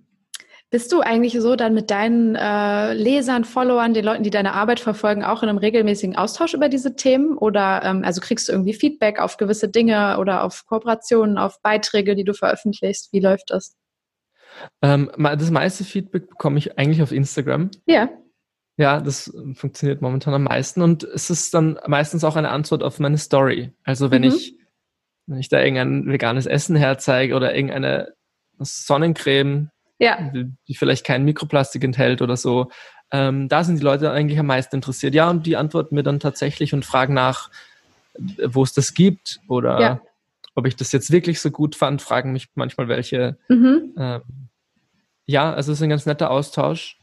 bist 0.69 0.91
du 0.93 1.01
eigentlich 1.01 1.41
so 1.41 1.55
dann 1.55 1.75
mit 1.75 1.93
deinen 1.93 2.35
äh, 2.35 2.93
Lesern, 2.93 3.45
Followern, 3.45 3.95
den 3.95 4.05
Leuten, 4.05 4.25
die 4.25 4.31
deine 4.31 4.53
Arbeit 4.53 4.81
verfolgen, 4.81 5.23
auch 5.23 5.45
in 5.45 5.49
einem 5.49 5.59
regelmäßigen 5.59 6.17
Austausch 6.17 6.55
über 6.55 6.69
diese 6.69 6.97
Themen? 6.97 7.39
Oder 7.39 7.83
ähm, 7.85 8.03
also 8.05 8.21
kriegst 8.21 8.49
du 8.49 8.53
irgendwie 8.53 8.75
Feedback 8.75 9.21
auf 9.21 9.37
gewisse 9.37 9.69
Dinge 9.69 10.19
oder 10.19 10.43
auf 10.43 10.67
Kooperationen, 10.67 11.39
auf 11.39 11.63
Beiträge, 11.63 12.17
die 12.17 12.25
du 12.25 12.35
veröffentlichst? 12.35 13.13
Wie 13.13 13.21
läuft 13.21 13.51
das? 13.51 13.77
Ähm, 14.83 15.11
das 15.17 15.51
meiste 15.53 15.85
Feedback 15.85 16.29
bekomme 16.31 16.59
ich 16.59 16.77
eigentlich 16.79 17.03
auf 17.03 17.13
Instagram. 17.13 17.71
Ja. 17.87 18.09
Ja, 18.77 19.01
das 19.01 19.29
äh, 19.29 19.55
funktioniert 19.55 20.03
momentan 20.03 20.35
am 20.35 20.45
meisten 20.45 20.83
und 20.83 21.03
es 21.05 21.31
ist 21.31 21.55
dann 21.55 21.79
meistens 21.87 22.25
auch 22.25 22.37
eine 22.37 22.51
Antwort 22.51 22.83
auf 22.83 22.99
meine 22.99 23.19
Story. 23.19 23.73
Also 23.85 24.11
wenn 24.11 24.23
mhm. 24.23 24.29
ich, 24.29 24.55
wenn 25.27 25.39
ich 25.39 25.49
da 25.49 25.61
irgendein 25.61 26.07
veganes 26.07 26.47
Essen 26.47 26.77
herzeige 26.77 27.35
oder 27.35 27.55
irgendeine 27.55 28.13
Sonnencreme, 28.59 29.71
ja. 29.99 30.31
die, 30.35 30.53
die 30.69 30.75
vielleicht 30.75 31.07
kein 31.07 31.25
Mikroplastik 31.25 31.83
enthält 31.85 32.21
oder 32.21 32.37
so, 32.37 32.71
ähm, 33.11 33.49
da 33.49 33.65
sind 33.65 33.79
die 33.79 33.85
Leute 33.85 34.11
eigentlich 34.11 34.39
am 34.39 34.47
meisten 34.47 34.77
interessiert. 34.77 35.15
Ja, 35.15 35.31
und 35.31 35.47
die 35.47 35.57
antworten 35.57 35.95
mir 35.95 36.03
dann 36.03 36.21
tatsächlich 36.21 36.75
und 36.75 36.85
fragen 36.85 37.15
nach, 37.15 37.51
wo 38.45 38.63
es 38.63 38.73
das 38.73 38.95
gibt 38.95 39.41
oder 39.49 39.81
ja. 39.81 40.01
ob 40.55 40.67
ich 40.67 40.77
das 40.77 40.93
jetzt 40.93 41.11
wirklich 41.11 41.41
so 41.41 41.51
gut 41.51 41.77
fand, 41.77 42.03
fragen 42.03 42.33
mich 42.33 42.49
manchmal 42.55 42.89
welche. 42.89 43.39
Mhm. 43.49 43.95
Ähm, 43.97 44.23
ja, 45.27 45.53
also 45.53 45.73
es 45.73 45.79
ist 45.79 45.83
ein 45.83 45.91
ganz 45.91 46.07
netter 46.07 46.31
Austausch 46.31 46.99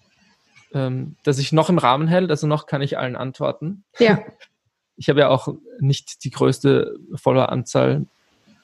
ähm, 0.74 1.16
dass 1.24 1.40
ich 1.40 1.52
noch 1.52 1.70
im 1.70 1.78
Rahmen 1.78 2.08
hält, 2.08 2.32
also 2.32 2.48
noch 2.48 2.66
kann 2.66 2.82
ich 2.82 2.98
allen 2.98 3.16
antworten. 3.16 3.84
Ja. 4.00 4.20
Ich 4.96 5.10
habe 5.10 5.22
ja 5.22 5.30
auch 5.30 5.48
nicht 5.80 6.24
die 6.24 6.30
größte 6.30 6.96
Followeranzahl 7.16 8.06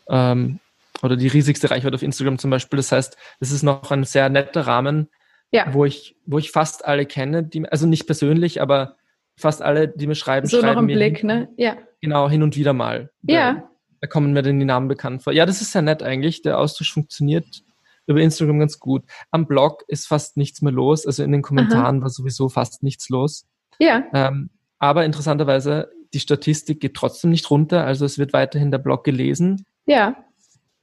ähm, 0.07 0.59
oder 1.01 1.17
die 1.17 1.27
riesigste 1.27 1.71
Reichweite 1.71 1.95
auf 1.95 2.03
Instagram 2.03 2.37
zum 2.37 2.51
Beispiel. 2.51 2.77
Das 2.77 2.91
heißt, 2.91 3.17
es 3.39 3.49
ist 3.49 3.63
noch 3.63 3.89
ein 3.89 4.03
sehr 4.03 4.29
netter 4.29 4.67
Rahmen, 4.67 5.09
ja. 5.51 5.73
wo 5.73 5.85
ich, 5.85 6.17
wo 6.27 6.37
ich 6.37 6.51
fast 6.51 6.85
alle 6.85 7.07
kenne, 7.07 7.41
die, 7.41 7.67
also 7.67 7.87
nicht 7.87 8.05
persönlich, 8.05 8.61
aber 8.61 8.95
fast 9.37 9.63
alle, 9.63 9.87
die 9.87 10.05
mir 10.05 10.13
schreiben, 10.13 10.45
so 10.45 10.59
schreiben 10.59 10.75
noch 10.75 10.81
im 10.81 10.87
Blick, 10.87 11.17
hin, 11.17 11.27
ne? 11.27 11.49
Ja. 11.57 11.77
Genau, 11.99 12.29
hin 12.29 12.43
und 12.43 12.55
wieder 12.55 12.73
mal. 12.73 13.09
Ja. 13.23 13.53
Da, 13.53 13.69
da 14.01 14.07
kommen 14.07 14.31
mir 14.31 14.43
dann 14.43 14.59
die 14.59 14.65
Namen 14.65 14.87
bekannt 14.87 15.23
vor. 15.23 15.33
Ja, 15.33 15.47
das 15.47 15.61
ist 15.61 15.71
sehr 15.71 15.81
nett 15.81 16.03
eigentlich. 16.03 16.43
Der 16.43 16.59
Austausch 16.59 16.93
funktioniert 16.93 17.63
über 18.09 18.21
Instagram 18.21 18.59
ganz 18.59 18.79
gut. 18.79 19.03
Am 19.31 19.45
Blog 19.45 19.83
ist 19.87 20.07
fast 20.07 20.35
nichts 20.35 20.61
mehr 20.61 20.73
los. 20.73 21.05
Also 21.05 21.23
in 21.23 21.31
den 21.31 21.41
Kommentaren 21.41 21.97
Aha. 21.97 22.01
war 22.01 22.09
sowieso 22.09 22.49
fast 22.49 22.83
nichts 22.83 23.09
los. 23.09 23.45
Ja. 23.79 24.03
Ähm, 24.13 24.49
aber 24.79 25.05
interessanterweise, 25.05 25.89
die 26.13 26.19
Statistik 26.19 26.79
geht 26.79 26.95
trotzdem 26.95 27.29
nicht 27.29 27.49
runter. 27.49 27.85
Also 27.85 28.05
es 28.05 28.17
wird 28.17 28.33
weiterhin 28.33 28.71
der 28.71 28.79
Blog 28.79 29.03
gelesen. 29.03 29.65
Ja. 29.85 30.15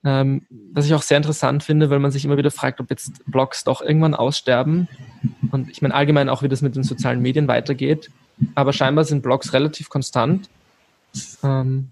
Ähm, 0.04 0.46
was 0.72 0.86
ich 0.86 0.94
auch 0.94 1.02
sehr 1.02 1.16
interessant 1.16 1.64
finde, 1.64 1.90
weil 1.90 1.98
man 1.98 2.12
sich 2.12 2.24
immer 2.24 2.36
wieder 2.36 2.52
fragt, 2.52 2.80
ob 2.80 2.90
jetzt 2.90 3.24
Blogs 3.26 3.64
doch 3.64 3.80
irgendwann 3.80 4.14
aussterben. 4.14 4.88
Und 5.50 5.68
ich 5.70 5.82
meine 5.82 5.94
allgemein 5.94 6.28
auch, 6.28 6.42
wie 6.42 6.48
das 6.48 6.62
mit 6.62 6.76
den 6.76 6.84
sozialen 6.84 7.20
Medien 7.20 7.48
weitergeht. 7.48 8.10
Aber 8.54 8.72
scheinbar 8.72 9.04
sind 9.04 9.22
Blogs 9.22 9.52
relativ 9.52 9.88
konstant. 9.88 10.48
Ähm, 11.42 11.90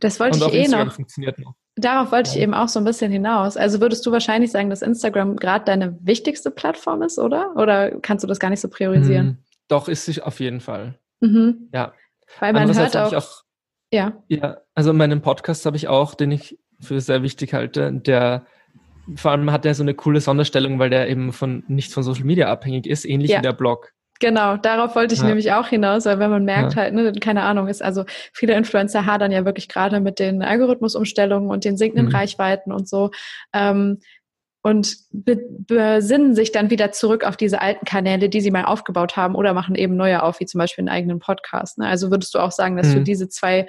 das 0.00 0.20
wollte 0.20 0.38
ich 0.38 0.54
eh 0.54 0.68
noch. 0.68 0.92
Funktioniert 0.92 1.38
noch. 1.38 1.54
Darauf 1.76 2.10
wollte 2.10 2.30
ich 2.30 2.38
eben 2.38 2.54
auch 2.54 2.68
so 2.68 2.80
ein 2.80 2.84
bisschen 2.84 3.12
hinaus. 3.12 3.56
Also 3.56 3.80
würdest 3.80 4.04
du 4.04 4.12
wahrscheinlich 4.12 4.50
sagen, 4.50 4.70
dass 4.70 4.82
Instagram 4.82 5.36
gerade 5.36 5.64
deine 5.64 5.96
wichtigste 6.00 6.50
Plattform 6.50 7.02
ist, 7.02 7.18
oder? 7.18 7.54
Oder 7.56 8.00
kannst 8.00 8.24
du 8.24 8.28
das 8.28 8.40
gar 8.40 8.50
nicht 8.50 8.60
so 8.60 8.68
priorisieren? 8.68 9.26
Hm, 9.26 9.38
doch, 9.68 9.88
ist 9.88 10.04
sie 10.04 10.20
auf 10.20 10.40
jeden 10.40 10.60
Fall. 10.60 10.98
Mhm. 11.20 11.68
Ja. 11.72 11.92
Weil 12.40 12.52
man 12.52 12.76
hört 12.76 12.96
auch, 12.96 13.12
auch, 13.12 13.42
ja. 13.92 14.22
Ja, 14.28 14.58
also 14.74 14.92
meinen 14.92 15.22
Podcast 15.22 15.66
habe 15.66 15.76
ich 15.76 15.88
auch, 15.88 16.14
den 16.14 16.32
ich 16.32 16.58
für 16.80 17.00
sehr 17.00 17.22
wichtig 17.22 17.54
halte, 17.54 17.92
der 17.92 18.44
vor 19.16 19.30
allem 19.30 19.50
hat 19.50 19.64
er 19.64 19.74
so 19.74 19.82
eine 19.82 19.94
coole 19.94 20.20
Sonderstellung, 20.20 20.78
weil 20.78 20.90
der 20.90 21.08
eben 21.08 21.32
von 21.32 21.64
nicht 21.68 21.92
von 21.92 22.02
Social 22.02 22.24
Media 22.24 22.48
abhängig 22.48 22.86
ist, 22.86 23.04
ähnlich 23.04 23.30
ja. 23.30 23.38
wie 23.38 23.42
der 23.42 23.52
Blog. 23.52 23.92
Genau, 24.20 24.56
darauf 24.56 24.96
wollte 24.96 25.14
ich 25.14 25.20
ja. 25.20 25.26
nämlich 25.26 25.52
auch 25.52 25.68
hinaus, 25.68 26.04
weil 26.04 26.18
wenn 26.18 26.30
man 26.30 26.44
merkt 26.44 26.74
ja. 26.74 26.82
halt, 26.82 26.94
ne, 26.94 27.12
keine 27.12 27.42
Ahnung, 27.42 27.68
ist 27.68 27.82
also 27.82 28.04
viele 28.32 28.54
Influencer 28.54 29.06
hadern 29.06 29.30
ja 29.30 29.44
wirklich 29.44 29.68
gerade 29.68 30.00
mit 30.00 30.18
den 30.18 30.42
Algorithmusumstellungen 30.42 31.50
und 31.50 31.64
den 31.64 31.76
sinkenden 31.76 32.06
mhm. 32.06 32.14
Reichweiten 32.14 32.72
und 32.72 32.88
so. 32.88 33.10
Ähm, 33.52 34.00
und 34.62 34.96
be 35.12 35.38
besinnen 35.66 36.34
sich 36.34 36.50
dann 36.50 36.68
wieder 36.70 36.90
zurück 36.90 37.24
auf 37.24 37.36
diese 37.36 37.62
alten 37.62 37.84
Kanäle, 37.84 38.28
die 38.28 38.40
sie 38.40 38.50
mal 38.50 38.64
aufgebaut 38.64 39.16
haben 39.16 39.36
oder 39.36 39.54
machen 39.54 39.76
eben 39.76 39.96
neue 39.96 40.22
auf, 40.22 40.40
wie 40.40 40.46
zum 40.46 40.58
Beispiel 40.58 40.82
einen 40.82 40.94
eigenen 40.94 41.20
Podcast. 41.20 41.78
Ne? 41.78 41.86
Also 41.86 42.10
würdest 42.10 42.34
du 42.34 42.40
auch 42.40 42.50
sagen, 42.50 42.76
dass 42.76 42.88
mhm. 42.88 42.94
du 42.94 43.02
diese 43.04 43.28
zwei 43.28 43.66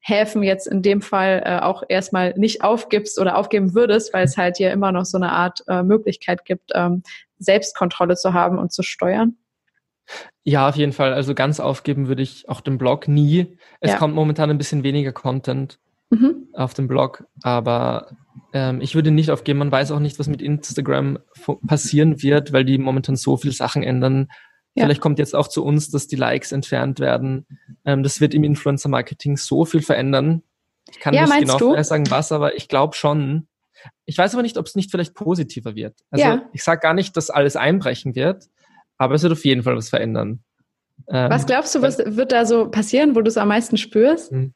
Häfen 0.00 0.42
jetzt 0.42 0.66
in 0.66 0.80
dem 0.80 1.02
Fall 1.02 1.42
äh, 1.44 1.58
auch 1.58 1.82
erstmal 1.86 2.32
nicht 2.36 2.64
aufgibst 2.64 3.18
oder 3.18 3.36
aufgeben 3.36 3.74
würdest, 3.74 4.14
weil 4.14 4.24
es 4.24 4.38
halt 4.38 4.56
hier 4.56 4.72
immer 4.72 4.92
noch 4.92 5.04
so 5.04 5.18
eine 5.18 5.30
Art 5.30 5.62
äh, 5.68 5.82
Möglichkeit 5.82 6.46
gibt, 6.46 6.70
ähm, 6.74 7.02
Selbstkontrolle 7.38 8.16
zu 8.16 8.32
haben 8.32 8.58
und 8.58 8.72
zu 8.72 8.82
steuern? 8.82 9.36
Ja, 10.42 10.68
auf 10.68 10.76
jeden 10.76 10.92
Fall. 10.92 11.12
Also 11.12 11.34
ganz 11.34 11.60
aufgeben 11.60 12.08
würde 12.08 12.22
ich 12.22 12.48
auch 12.48 12.60
den 12.60 12.78
Blog 12.78 13.08
nie. 13.08 13.56
Es 13.80 13.92
ja. 13.92 13.98
kommt 13.98 14.14
momentan 14.14 14.50
ein 14.50 14.58
bisschen 14.58 14.82
weniger 14.82 15.12
Content. 15.12 15.78
Mhm. 16.12 16.48
auf 16.54 16.74
dem 16.74 16.88
Blog, 16.88 17.24
aber 17.42 18.16
ähm, 18.52 18.80
ich 18.80 18.96
würde 18.96 19.12
nicht 19.12 19.30
aufgeben. 19.30 19.60
Man 19.60 19.70
weiß 19.70 19.92
auch 19.92 20.00
nicht, 20.00 20.18
was 20.18 20.26
mit 20.26 20.42
Instagram 20.42 21.20
passieren 21.66 22.20
wird, 22.20 22.52
weil 22.52 22.64
die 22.64 22.78
momentan 22.78 23.14
so 23.14 23.36
viele 23.36 23.52
Sachen 23.52 23.84
ändern. 23.84 24.28
Ja. 24.74 24.84
Vielleicht 24.84 25.00
kommt 25.00 25.20
jetzt 25.20 25.36
auch 25.36 25.46
zu 25.46 25.64
uns, 25.64 25.90
dass 25.90 26.08
die 26.08 26.16
Likes 26.16 26.52
entfernt 26.52 26.98
werden. 26.98 27.46
Ähm, 27.84 28.02
das 28.02 28.20
wird 28.20 28.34
im 28.34 28.44
Influencer-Marketing 28.44 29.36
so 29.36 29.64
viel 29.64 29.82
verändern. 29.82 30.42
Ich 30.90 30.98
kann 30.98 31.14
ja, 31.14 31.26
nicht 31.26 31.38
genau 31.38 31.58
du? 31.58 31.82
sagen, 31.82 32.10
was, 32.10 32.32
aber 32.32 32.56
ich 32.56 32.68
glaube 32.68 32.96
schon. 32.96 33.46
Ich 34.04 34.18
weiß 34.18 34.34
aber 34.34 34.42
nicht, 34.42 34.58
ob 34.58 34.66
es 34.66 34.74
nicht 34.74 34.90
vielleicht 34.90 35.14
positiver 35.14 35.74
wird. 35.74 36.00
Also 36.10 36.24
ja. 36.24 36.42
ich 36.52 36.64
sage 36.64 36.80
gar 36.80 36.94
nicht, 36.94 37.16
dass 37.16 37.30
alles 37.30 37.56
einbrechen 37.56 38.14
wird, 38.14 38.46
aber 39.00 39.14
es 39.14 39.22
wird 39.22 39.32
auf 39.32 39.46
jeden 39.46 39.62
Fall 39.62 39.76
was 39.76 39.88
verändern. 39.88 40.40
Ähm, 41.08 41.30
was 41.30 41.46
glaubst 41.46 41.74
du, 41.74 41.80
was 41.80 41.98
wird 41.98 42.32
da 42.32 42.44
so 42.44 42.70
passieren, 42.70 43.16
wo 43.16 43.22
du 43.22 43.28
es 43.28 43.38
am 43.38 43.48
meisten 43.48 43.78
spürst? 43.78 44.30
Hm. 44.30 44.52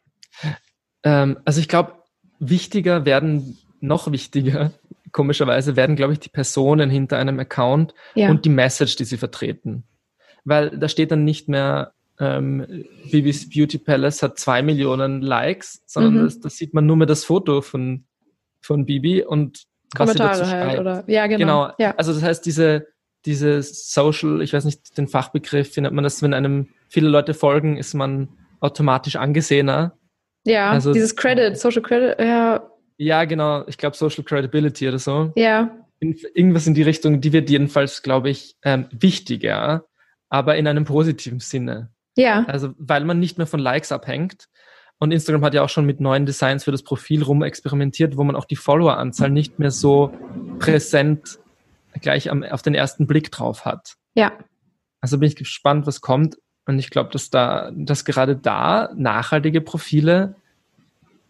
Ähm, 1.02 1.38
also 1.46 1.60
ich 1.60 1.68
glaube, 1.68 1.94
wichtiger 2.38 3.06
werden, 3.06 3.56
noch 3.80 4.12
wichtiger, 4.12 4.70
komischerweise, 5.12 5.76
werden, 5.76 5.96
glaube 5.96 6.12
ich, 6.12 6.20
die 6.20 6.28
Personen 6.28 6.90
hinter 6.90 7.16
einem 7.16 7.40
Account 7.40 7.94
ja. 8.14 8.28
und 8.28 8.44
die 8.44 8.50
Message, 8.50 8.96
die 8.96 9.04
sie 9.04 9.16
vertreten. 9.16 9.84
Weil 10.44 10.76
da 10.76 10.90
steht 10.90 11.10
dann 11.10 11.24
nicht 11.24 11.48
mehr, 11.48 11.94
ähm, 12.20 12.84
Bibis 13.10 13.48
Beauty 13.48 13.78
Palace 13.78 14.22
hat 14.22 14.38
zwei 14.38 14.60
Millionen 14.60 15.22
Likes, 15.22 15.82
sondern 15.86 16.16
mhm. 16.16 16.24
das, 16.24 16.40
das, 16.40 16.56
sieht 16.58 16.74
man 16.74 16.84
nur 16.84 16.96
mehr 16.96 17.06
das 17.06 17.24
Foto 17.24 17.62
von, 17.62 18.04
von 18.60 18.84
Bibi 18.84 19.24
und 19.24 19.62
Kommentare 19.96 20.46
halt, 20.46 20.80
oder? 20.80 21.04
Ja, 21.06 21.26
genau. 21.28 21.38
genau. 21.38 21.74
Ja. 21.78 21.94
Also 21.96 22.12
das 22.12 22.22
heißt, 22.22 22.44
diese, 22.44 22.88
diese 23.26 23.62
Social, 23.62 24.42
ich 24.42 24.52
weiß 24.52 24.64
nicht 24.64 24.96
den 24.98 25.08
Fachbegriff, 25.08 25.76
nennt 25.76 25.94
man 25.94 26.04
das, 26.04 26.22
wenn 26.22 26.34
einem 26.34 26.68
viele 26.88 27.08
Leute 27.08 27.34
folgen, 27.34 27.76
ist 27.76 27.94
man 27.94 28.28
automatisch 28.60 29.16
angesehener. 29.16 29.96
Ja, 30.44 30.70
also, 30.70 30.92
dieses 30.92 31.16
Credit, 31.16 31.58
Social 31.58 31.82
Credit, 31.82 32.18
ja. 32.18 32.68
Ja, 32.96 33.24
genau, 33.24 33.66
ich 33.66 33.78
glaube 33.78 33.96
Social 33.96 34.24
Credibility 34.24 34.88
oder 34.88 34.98
so. 34.98 35.32
Ja. 35.36 35.76
In, 36.00 36.16
irgendwas 36.34 36.66
in 36.66 36.74
die 36.74 36.82
Richtung, 36.82 37.20
die 37.20 37.32
wird 37.32 37.50
jedenfalls, 37.50 38.02
glaube 38.02 38.30
ich, 38.30 38.56
ähm, 38.62 38.86
wichtiger, 38.92 39.84
aber 40.28 40.56
in 40.56 40.66
einem 40.66 40.84
positiven 40.84 41.40
Sinne. 41.40 41.90
Ja. 42.16 42.44
Also, 42.44 42.74
weil 42.78 43.04
man 43.04 43.18
nicht 43.18 43.38
mehr 43.38 43.46
von 43.46 43.60
Likes 43.60 43.90
abhängt. 43.90 44.48
Und 44.98 45.10
Instagram 45.10 45.44
hat 45.44 45.54
ja 45.54 45.62
auch 45.62 45.68
schon 45.68 45.86
mit 45.86 46.00
neuen 46.00 46.24
Designs 46.24 46.64
für 46.64 46.70
das 46.70 46.84
Profil 46.84 47.22
rum 47.22 47.42
experimentiert, 47.42 48.16
wo 48.16 48.22
man 48.22 48.36
auch 48.36 48.44
die 48.44 48.56
Followeranzahl 48.56 49.28
nicht 49.28 49.58
mehr 49.58 49.72
so 49.72 50.12
präsent 50.60 51.40
gleich 52.00 52.30
am, 52.30 52.42
auf 52.42 52.62
den 52.62 52.74
ersten 52.74 53.06
Blick 53.06 53.30
drauf 53.30 53.64
hat. 53.64 53.94
Ja. 54.14 54.32
Also 55.00 55.18
bin 55.18 55.28
ich 55.28 55.36
gespannt, 55.36 55.86
was 55.86 56.00
kommt. 56.00 56.38
Und 56.66 56.78
ich 56.78 56.90
glaube, 56.90 57.10
dass 57.10 57.30
da, 57.30 57.70
dass 57.74 58.04
gerade 58.04 58.36
da 58.36 58.90
nachhaltige 58.96 59.60
Profile 59.60 60.36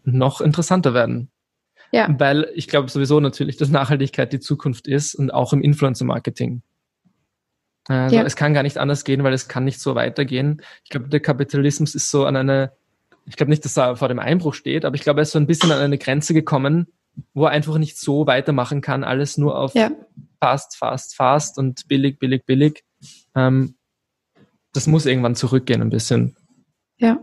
noch 0.03 0.39
interessanter 0.41 0.93
werden. 0.93 1.29
Ja. 1.91 2.07
Weil 2.17 2.49
ich 2.55 2.67
glaube 2.67 2.89
sowieso 2.89 3.19
natürlich, 3.19 3.57
dass 3.57 3.69
Nachhaltigkeit 3.69 4.31
die 4.33 4.39
Zukunft 4.39 4.87
ist 4.87 5.15
und 5.15 5.31
auch 5.31 5.53
im 5.53 5.61
Influencer-Marketing. 5.61 6.61
Also 7.87 8.15
ja. 8.15 8.23
es 8.23 8.35
kann 8.35 8.53
gar 8.53 8.63
nicht 8.63 8.77
anders 8.77 9.03
gehen, 9.03 9.23
weil 9.23 9.33
es 9.33 9.47
kann 9.47 9.63
nicht 9.63 9.79
so 9.79 9.93
weitergehen. 9.93 10.61
Ich 10.83 10.89
glaube, 10.89 11.09
der 11.09 11.19
Kapitalismus 11.19 11.93
ist 11.93 12.09
so 12.09 12.25
an 12.25 12.35
eine, 12.35 12.71
ich 13.27 13.35
glaube 13.35 13.51
nicht, 13.51 13.63
dass 13.63 13.77
er 13.77 13.95
vor 13.95 14.07
dem 14.07 14.19
Einbruch 14.19 14.55
steht, 14.55 14.85
aber 14.85 14.95
ich 14.95 15.03
glaube, 15.03 15.19
er 15.19 15.23
ist 15.23 15.31
so 15.31 15.39
ein 15.39 15.47
bisschen 15.47 15.71
an 15.71 15.79
eine 15.79 15.97
Grenze 15.97 16.33
gekommen, 16.33 16.87
wo 17.33 17.45
er 17.45 17.51
einfach 17.51 17.77
nicht 17.77 17.99
so 17.99 18.25
weitermachen 18.25 18.81
kann, 18.81 19.03
alles 19.03 19.37
nur 19.37 19.57
auf 19.57 19.75
ja. 19.75 19.91
Fast, 20.39 20.77
fast, 20.77 21.15
fast 21.15 21.57
und 21.57 21.87
billig, 21.87 22.19
billig, 22.19 22.45
billig. 22.45 22.83
Ähm, 23.35 23.77
das 24.73 24.87
muss 24.87 25.05
irgendwann 25.05 25.35
zurückgehen 25.35 25.81
ein 25.81 25.89
bisschen. 25.89 26.35
Ja. 26.97 27.19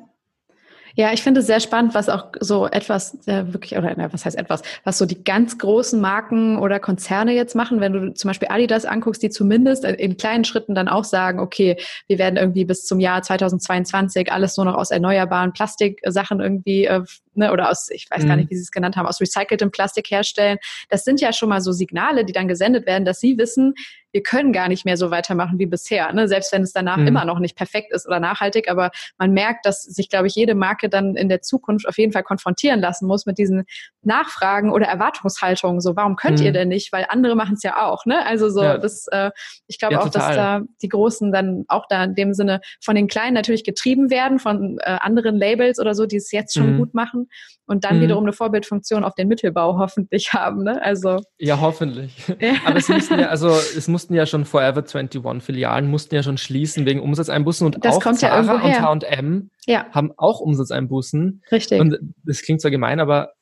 Ja, 0.94 1.12
ich 1.12 1.22
finde 1.22 1.40
es 1.40 1.46
sehr 1.46 1.60
spannend, 1.60 1.94
was 1.94 2.08
auch 2.08 2.26
so 2.40 2.66
etwas 2.66 3.16
äh, 3.26 3.52
wirklich, 3.52 3.76
oder 3.76 3.94
na, 3.96 4.12
was 4.12 4.24
heißt 4.24 4.36
etwas, 4.36 4.62
was 4.84 4.98
so 4.98 5.06
die 5.06 5.22
ganz 5.24 5.58
großen 5.58 6.00
Marken 6.00 6.58
oder 6.58 6.80
Konzerne 6.80 7.32
jetzt 7.32 7.54
machen, 7.54 7.80
wenn 7.80 7.92
du 7.92 8.14
zum 8.14 8.28
Beispiel 8.28 8.48
Adidas 8.50 8.84
anguckst, 8.84 9.22
die 9.22 9.30
zumindest 9.30 9.84
in 9.84 10.16
kleinen 10.16 10.44
Schritten 10.44 10.74
dann 10.74 10.88
auch 10.88 11.04
sagen, 11.04 11.40
okay, 11.40 11.76
wir 12.08 12.18
werden 12.18 12.36
irgendwie 12.36 12.64
bis 12.64 12.84
zum 12.84 13.00
Jahr 13.00 13.22
2022 13.22 14.30
alles 14.30 14.56
nur 14.56 14.66
noch 14.66 14.74
aus 14.74 14.90
erneuerbaren 14.90 15.52
Plastiksachen 15.52 16.40
irgendwie 16.40 16.84
äh, 16.84 17.02
ne, 17.34 17.52
oder 17.52 17.70
aus, 17.70 17.88
ich 17.90 18.06
weiß 18.10 18.26
gar 18.26 18.36
nicht, 18.36 18.46
mhm. 18.46 18.50
wie 18.50 18.56
sie 18.56 18.62
es 18.62 18.70
genannt 18.70 18.96
haben, 18.96 19.06
aus 19.06 19.20
recyceltem 19.20 19.70
Plastik 19.70 20.10
herstellen. 20.10 20.58
Das 20.88 21.04
sind 21.04 21.20
ja 21.20 21.32
schon 21.32 21.48
mal 21.48 21.60
so 21.60 21.72
Signale, 21.72 22.24
die 22.24 22.32
dann 22.32 22.48
gesendet 22.48 22.86
werden, 22.86 23.04
dass 23.04 23.20
sie 23.20 23.38
wissen, 23.38 23.74
wir 24.12 24.22
können 24.22 24.52
gar 24.52 24.68
nicht 24.68 24.84
mehr 24.84 24.96
so 24.96 25.10
weitermachen 25.10 25.58
wie 25.58 25.66
bisher, 25.66 26.12
ne? 26.12 26.28
selbst 26.28 26.52
wenn 26.52 26.62
es 26.62 26.72
danach 26.72 26.98
mhm. 26.98 27.08
immer 27.08 27.24
noch 27.24 27.38
nicht 27.38 27.56
perfekt 27.56 27.92
ist 27.92 28.06
oder 28.06 28.20
nachhaltig. 28.20 28.70
Aber 28.70 28.90
man 29.18 29.32
merkt, 29.32 29.66
dass 29.66 29.82
sich, 29.82 30.08
glaube 30.08 30.26
ich, 30.26 30.34
jede 30.34 30.54
Marke 30.54 30.88
dann 30.88 31.16
in 31.16 31.28
der 31.28 31.42
Zukunft 31.42 31.88
auf 31.88 31.98
jeden 31.98 32.12
Fall 32.12 32.22
konfrontieren 32.22 32.80
lassen 32.80 33.06
muss 33.06 33.26
mit 33.26 33.38
diesen 33.38 33.64
Nachfragen 34.02 34.70
oder 34.70 34.86
Erwartungshaltungen. 34.86 35.80
So, 35.80 35.96
warum 35.96 36.16
könnt 36.16 36.40
mhm. 36.40 36.46
ihr 36.46 36.52
denn 36.52 36.68
nicht? 36.68 36.92
Weil 36.92 37.06
andere 37.08 37.34
machen 37.34 37.54
es 37.54 37.62
ja 37.62 37.84
auch. 37.84 38.04
Ne? 38.06 38.24
Also 38.26 38.50
so, 38.50 38.62
ja. 38.62 38.78
das, 38.78 39.06
äh, 39.08 39.30
ich 39.66 39.78
glaube 39.78 39.94
ja, 39.94 40.00
auch, 40.00 40.04
total. 40.04 40.28
dass 40.28 40.36
da 40.36 40.60
die 40.82 40.88
Großen 40.88 41.32
dann 41.32 41.64
auch 41.68 41.86
da 41.88 42.04
in 42.04 42.14
dem 42.14 42.34
Sinne 42.34 42.60
von 42.82 42.94
den 42.94 43.08
Kleinen 43.08 43.34
natürlich 43.34 43.64
getrieben 43.64 44.10
werden, 44.10 44.38
von 44.38 44.78
äh, 44.80 44.98
anderen 45.00 45.36
Labels 45.36 45.78
oder 45.78 45.94
so, 45.94 46.06
die 46.06 46.16
es 46.16 46.30
jetzt 46.32 46.54
schon 46.54 46.74
mhm. 46.74 46.78
gut 46.78 46.94
machen 46.94 47.28
und 47.66 47.84
dann 47.84 47.98
mhm. 47.98 48.02
wiederum 48.02 48.24
eine 48.24 48.32
Vorbildfunktion 48.32 49.04
auf 49.04 49.14
den 49.14 49.28
Mittelbau 49.28 49.78
hoffentlich 49.78 50.32
haben. 50.32 50.62
Ne? 50.62 50.80
Also 50.82 51.20
ja, 51.38 51.60
hoffentlich. 51.60 52.12
Ja. 52.40 52.54
Aber 52.66 52.76
es 52.76 52.88
mussten 52.88 53.18
ja, 53.18 53.28
also 53.28 53.48
es 53.48 53.88
mussten 54.02 54.14
ja 54.14 54.26
schon 54.26 54.44
Forever 54.44 54.84
21 54.84 55.44
Filialen 55.44 55.88
mussten 55.88 56.16
ja 56.16 56.24
schon 56.24 56.36
schließen 56.36 56.86
wegen 56.86 56.98
Umsatzeinbußen 56.98 57.64
und 57.64 57.84
das 57.84 57.96
auch 57.96 58.02
kommt 58.02 58.18
Zara 58.18 58.68
ja 58.68 58.90
und 58.90 59.04
H&M 59.04 59.50
ja. 59.66 59.86
haben 59.92 60.12
auch 60.16 60.40
Umsatzeinbußen. 60.40 61.42
Richtig. 61.52 61.80
Und 61.80 61.98
das 62.24 62.42
klingt 62.42 62.60
zwar 62.60 62.72
gemein, 62.72 62.98
aber 62.98 63.34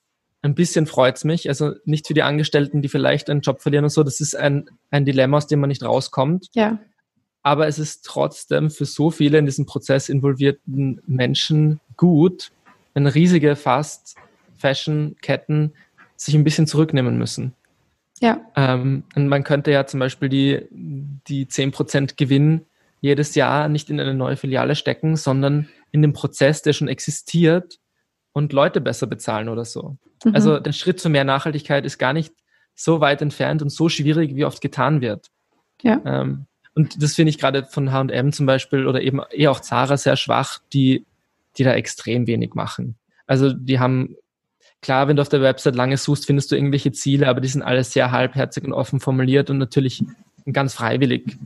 ein 0.42 0.54
bisschen 0.54 0.86
freut's 0.86 1.24
mich. 1.24 1.48
Also 1.48 1.72
nicht 1.86 2.06
für 2.06 2.12
die 2.12 2.22
Angestellten, 2.22 2.82
die 2.82 2.88
vielleicht 2.88 3.30
einen 3.30 3.40
Job 3.40 3.62
verlieren 3.62 3.84
und 3.84 3.90
so. 3.90 4.02
Das 4.02 4.20
ist 4.20 4.36
ein, 4.36 4.68
ein 4.90 5.06
Dilemma, 5.06 5.38
aus 5.38 5.46
dem 5.46 5.60
man 5.60 5.68
nicht 5.68 5.82
rauskommt. 5.82 6.48
Ja. 6.52 6.78
Aber 7.42 7.66
es 7.66 7.78
ist 7.78 8.04
trotzdem 8.04 8.70
für 8.70 8.84
so 8.84 9.10
viele 9.10 9.38
in 9.38 9.46
diesem 9.46 9.64
Prozess 9.64 10.10
involvierten 10.10 11.00
Menschen 11.06 11.80
gut, 11.96 12.52
wenn 12.92 13.06
riesige 13.06 13.56
Fast 13.56 14.16
Fashion 14.58 15.16
Ketten 15.22 15.72
sich 16.16 16.34
ein 16.34 16.44
bisschen 16.44 16.66
zurücknehmen 16.66 17.16
müssen. 17.16 17.54
Ja. 18.20 18.40
Ähm, 18.54 19.04
und 19.16 19.28
man 19.28 19.44
könnte 19.44 19.70
ja 19.70 19.86
zum 19.86 20.00
Beispiel 20.00 20.28
die, 20.28 20.66
die 20.70 21.46
10% 21.46 22.16
Gewinn 22.16 22.66
jedes 23.00 23.34
Jahr 23.34 23.68
nicht 23.68 23.88
in 23.90 23.98
eine 23.98 24.14
neue 24.14 24.36
Filiale 24.36 24.74
stecken, 24.74 25.16
sondern 25.16 25.68
in 25.90 26.02
den 26.02 26.12
Prozess, 26.12 26.62
der 26.62 26.74
schon 26.74 26.88
existiert 26.88 27.78
und 28.32 28.52
Leute 28.52 28.80
besser 28.80 29.06
bezahlen 29.06 29.48
oder 29.48 29.64
so. 29.64 29.96
Mhm. 30.24 30.34
Also 30.34 30.58
der 30.60 30.72
Schritt 30.72 31.00
zu 31.00 31.08
mehr 31.08 31.24
Nachhaltigkeit 31.24 31.84
ist 31.84 31.98
gar 31.98 32.12
nicht 32.12 32.34
so 32.74 33.00
weit 33.00 33.22
entfernt 33.22 33.62
und 33.62 33.70
so 33.70 33.88
schwierig, 33.88 34.34
wie 34.36 34.44
oft 34.44 34.60
getan 34.60 35.00
wird. 35.00 35.28
Ja. 35.82 36.00
Ähm, 36.04 36.46
und 36.74 37.02
das 37.02 37.14
finde 37.14 37.30
ich 37.30 37.38
gerade 37.38 37.64
von 37.64 37.90
H&M 37.90 38.32
zum 38.32 38.46
Beispiel 38.46 38.86
oder 38.86 39.02
eben 39.02 39.20
eher 39.30 39.50
auch 39.50 39.60
Zara 39.60 39.96
sehr 39.96 40.16
schwach, 40.16 40.60
die, 40.72 41.04
die 41.58 41.64
da 41.64 41.72
extrem 41.72 42.26
wenig 42.26 42.54
machen. 42.54 42.96
Also 43.26 43.52
die 43.52 43.78
haben, 43.78 44.16
klar, 44.82 45.08
wenn 45.08 45.16
du 45.16 45.22
auf 45.22 45.28
der 45.28 45.42
Website 45.42 45.74
lange 45.76 45.96
suchst, 45.96 46.26
findest 46.26 46.50
du 46.50 46.56
irgendwelche 46.56 46.92
Ziele, 46.92 47.28
aber 47.28 47.40
die 47.40 47.48
sind 47.48 47.62
alles 47.62 47.92
sehr 47.92 48.10
halbherzig 48.10 48.64
und 48.64 48.72
offen 48.72 49.00
formuliert 49.00 49.50
und 49.50 49.58
natürlich 49.58 50.02
ganz 50.52 50.74
freiwillig 50.74 51.36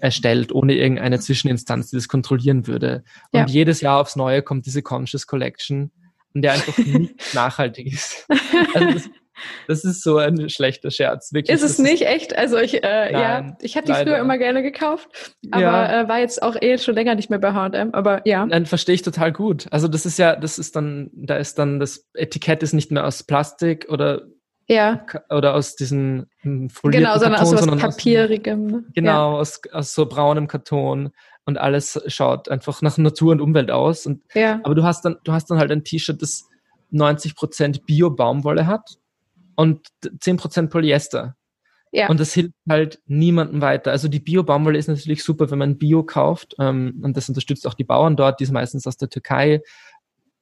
erstellt, 0.00 0.52
ohne 0.52 0.74
irgendeine 0.74 1.18
Zwischeninstanz, 1.18 1.90
die 1.90 1.96
das 1.96 2.08
kontrollieren 2.08 2.66
würde. 2.66 3.02
Und 3.32 3.40
ja. 3.40 3.46
jedes 3.46 3.80
Jahr 3.80 4.00
aufs 4.00 4.16
Neue 4.16 4.42
kommt 4.42 4.66
diese 4.66 4.82
Conscious 4.82 5.26
Collection, 5.26 5.90
in 6.34 6.42
der 6.42 6.52
einfach 6.52 6.78
nicht 6.86 7.34
nachhaltig 7.34 7.92
ist. 7.92 8.26
Also 8.74 8.92
das, 8.92 9.10
das 9.66 9.84
ist 9.84 10.02
so 10.02 10.18
ein 10.18 10.48
schlechter 10.48 10.90
Scherz, 10.90 11.32
wirklich. 11.32 11.54
Ist 11.54 11.62
es 11.62 11.78
nicht 11.78 12.06
echt? 12.06 12.36
Also 12.36 12.58
ich, 12.58 12.82
äh, 12.82 13.12
ja, 13.12 13.56
ich 13.60 13.76
habe 13.76 13.86
die 13.86 13.92
früher 13.92 14.18
immer 14.18 14.38
gerne 14.38 14.62
gekauft, 14.62 15.36
aber 15.50 15.62
ja. 15.62 16.02
äh, 16.02 16.08
war 16.08 16.18
jetzt 16.18 16.42
auch 16.42 16.56
eh 16.60 16.78
schon 16.78 16.94
länger 16.94 17.14
nicht 17.14 17.30
mehr 17.30 17.38
bei 17.38 17.52
H&M, 17.52 17.90
aber 17.92 18.22
ja. 18.26 18.46
Dann 18.46 18.66
verstehe 18.66 18.94
ich 18.94 19.02
total 19.02 19.32
gut. 19.32 19.66
Also 19.70 19.88
das 19.88 20.06
ist 20.06 20.18
ja, 20.18 20.36
das 20.36 20.58
ist 20.58 20.76
dann, 20.76 21.10
da 21.12 21.36
ist 21.36 21.58
dann 21.58 21.80
das 21.80 22.06
Etikett 22.14 22.62
ist 22.62 22.72
nicht 22.72 22.90
mehr 22.90 23.06
aus 23.06 23.22
Plastik 23.22 23.86
oder 23.88 24.22
ja. 24.68 25.04
oder 25.30 25.54
aus 25.54 25.76
diesem 25.76 26.26
hm, 26.40 26.70
folierten 26.70 27.04
Genau, 27.04 27.18
sondern 27.18 27.40
Karton, 27.40 27.54
aus 27.54 27.64
so 27.64 27.72
was 27.72 27.80
Papierigem. 27.80 28.66
Ne? 28.66 28.84
Genau, 28.94 29.32
ja. 29.34 29.38
aus, 29.38 29.60
aus 29.72 29.94
so 29.94 30.06
braunem 30.06 30.46
Karton 30.46 31.10
und 31.46 31.56
alles 31.56 32.00
schaut 32.06 32.50
einfach 32.50 32.82
nach 32.82 32.98
Natur 32.98 33.32
und 33.32 33.40
Umwelt 33.40 33.70
aus. 33.70 34.04
Und, 34.04 34.22
ja. 34.34 34.60
Aber 34.64 34.74
du 34.74 34.84
hast 34.84 35.04
dann, 35.04 35.16
du 35.24 35.32
hast 35.32 35.50
dann 35.50 35.58
halt 35.58 35.70
ein 35.70 35.84
T-Shirt, 35.84 36.20
das 36.20 36.46
90% 36.92 37.84
Bio-Baumwolle 37.86 38.66
hat 38.66 38.98
und 39.58 39.88
10% 40.04 40.68
Polyester. 40.68 41.34
Ja. 41.90 42.08
Und 42.08 42.20
das 42.20 42.32
hilft 42.32 42.54
halt 42.68 43.00
niemandem 43.06 43.60
weiter. 43.60 43.90
Also 43.90 44.06
die 44.06 44.20
Bio-Baumwolle 44.20 44.78
ist 44.78 44.86
natürlich 44.86 45.24
super, 45.24 45.50
wenn 45.50 45.58
man 45.58 45.78
Bio 45.78 46.04
kauft. 46.04 46.54
Ähm, 46.60 47.00
und 47.02 47.16
das 47.16 47.28
unterstützt 47.28 47.66
auch 47.66 47.74
die 47.74 47.82
Bauern 47.82 48.14
dort, 48.14 48.38
die 48.38 48.44
ist 48.44 48.52
meistens 48.52 48.86
aus 48.86 48.98
der 48.98 49.08
Türkei. 49.08 49.60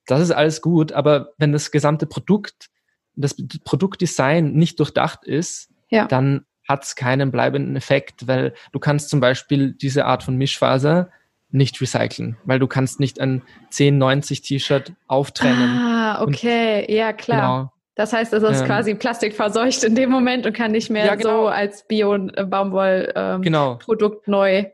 Das 0.05 0.21
ist 0.21 0.33
alles 0.33 0.61
gut, 0.61 0.93
aber 0.93 1.33
wenn 1.39 1.53
das 1.53 1.71
gesamte 1.71 2.07
Produkt, 2.07 2.69
das 3.15 3.35
Produktdesign 3.65 4.53
nicht 4.53 4.79
durchdacht 4.81 5.25
ist, 5.25 5.71
ja. 5.89 6.07
dann 6.07 6.45
hat 6.69 6.85
es 6.85 6.95
keinen 6.95 7.31
bleibenden 7.31 7.75
Effekt, 7.75 8.29
weil 8.29 8.53
du 8.73 8.79
kannst 8.79 9.09
zum 9.09 9.21
Beispiel 9.21 9.73
diese 9.73 10.05
Art 10.05 10.25
von 10.25 10.37
Mischfaser 10.37 11.09
nicht 11.51 11.81
recyceln, 11.81 12.37
weil 12.45 12.59
du 12.59 12.67
kannst 12.67 13.01
nicht 13.01 13.19
ein 13.19 13.41
1090 13.71 14.43
T-Shirt 14.43 14.93
auftrennen. 15.07 15.79
Ah, 15.79 16.23
okay, 16.23 16.85
ja 16.95 17.15
klar. 17.15 17.41
Genau. 17.41 17.76
Das 17.97 18.13
heißt, 18.13 18.33
es 18.35 18.43
ist 18.43 18.61
ähm, 18.61 18.67
quasi 18.67 18.95
plastikverseucht 18.95 19.83
in 19.83 19.95
dem 19.95 20.11
Moment 20.11 20.47
und 20.47 20.53
kann 20.55 20.71
nicht 20.71 20.91
mehr 20.91 21.07
ja, 21.07 21.15
genau. 21.15 21.45
so 21.45 21.49
als 21.49 21.87
Bio-Baumwoll-Produkt 21.89 23.15
ähm, 23.17 23.43
genau. 23.43 23.79
neu 24.27 24.67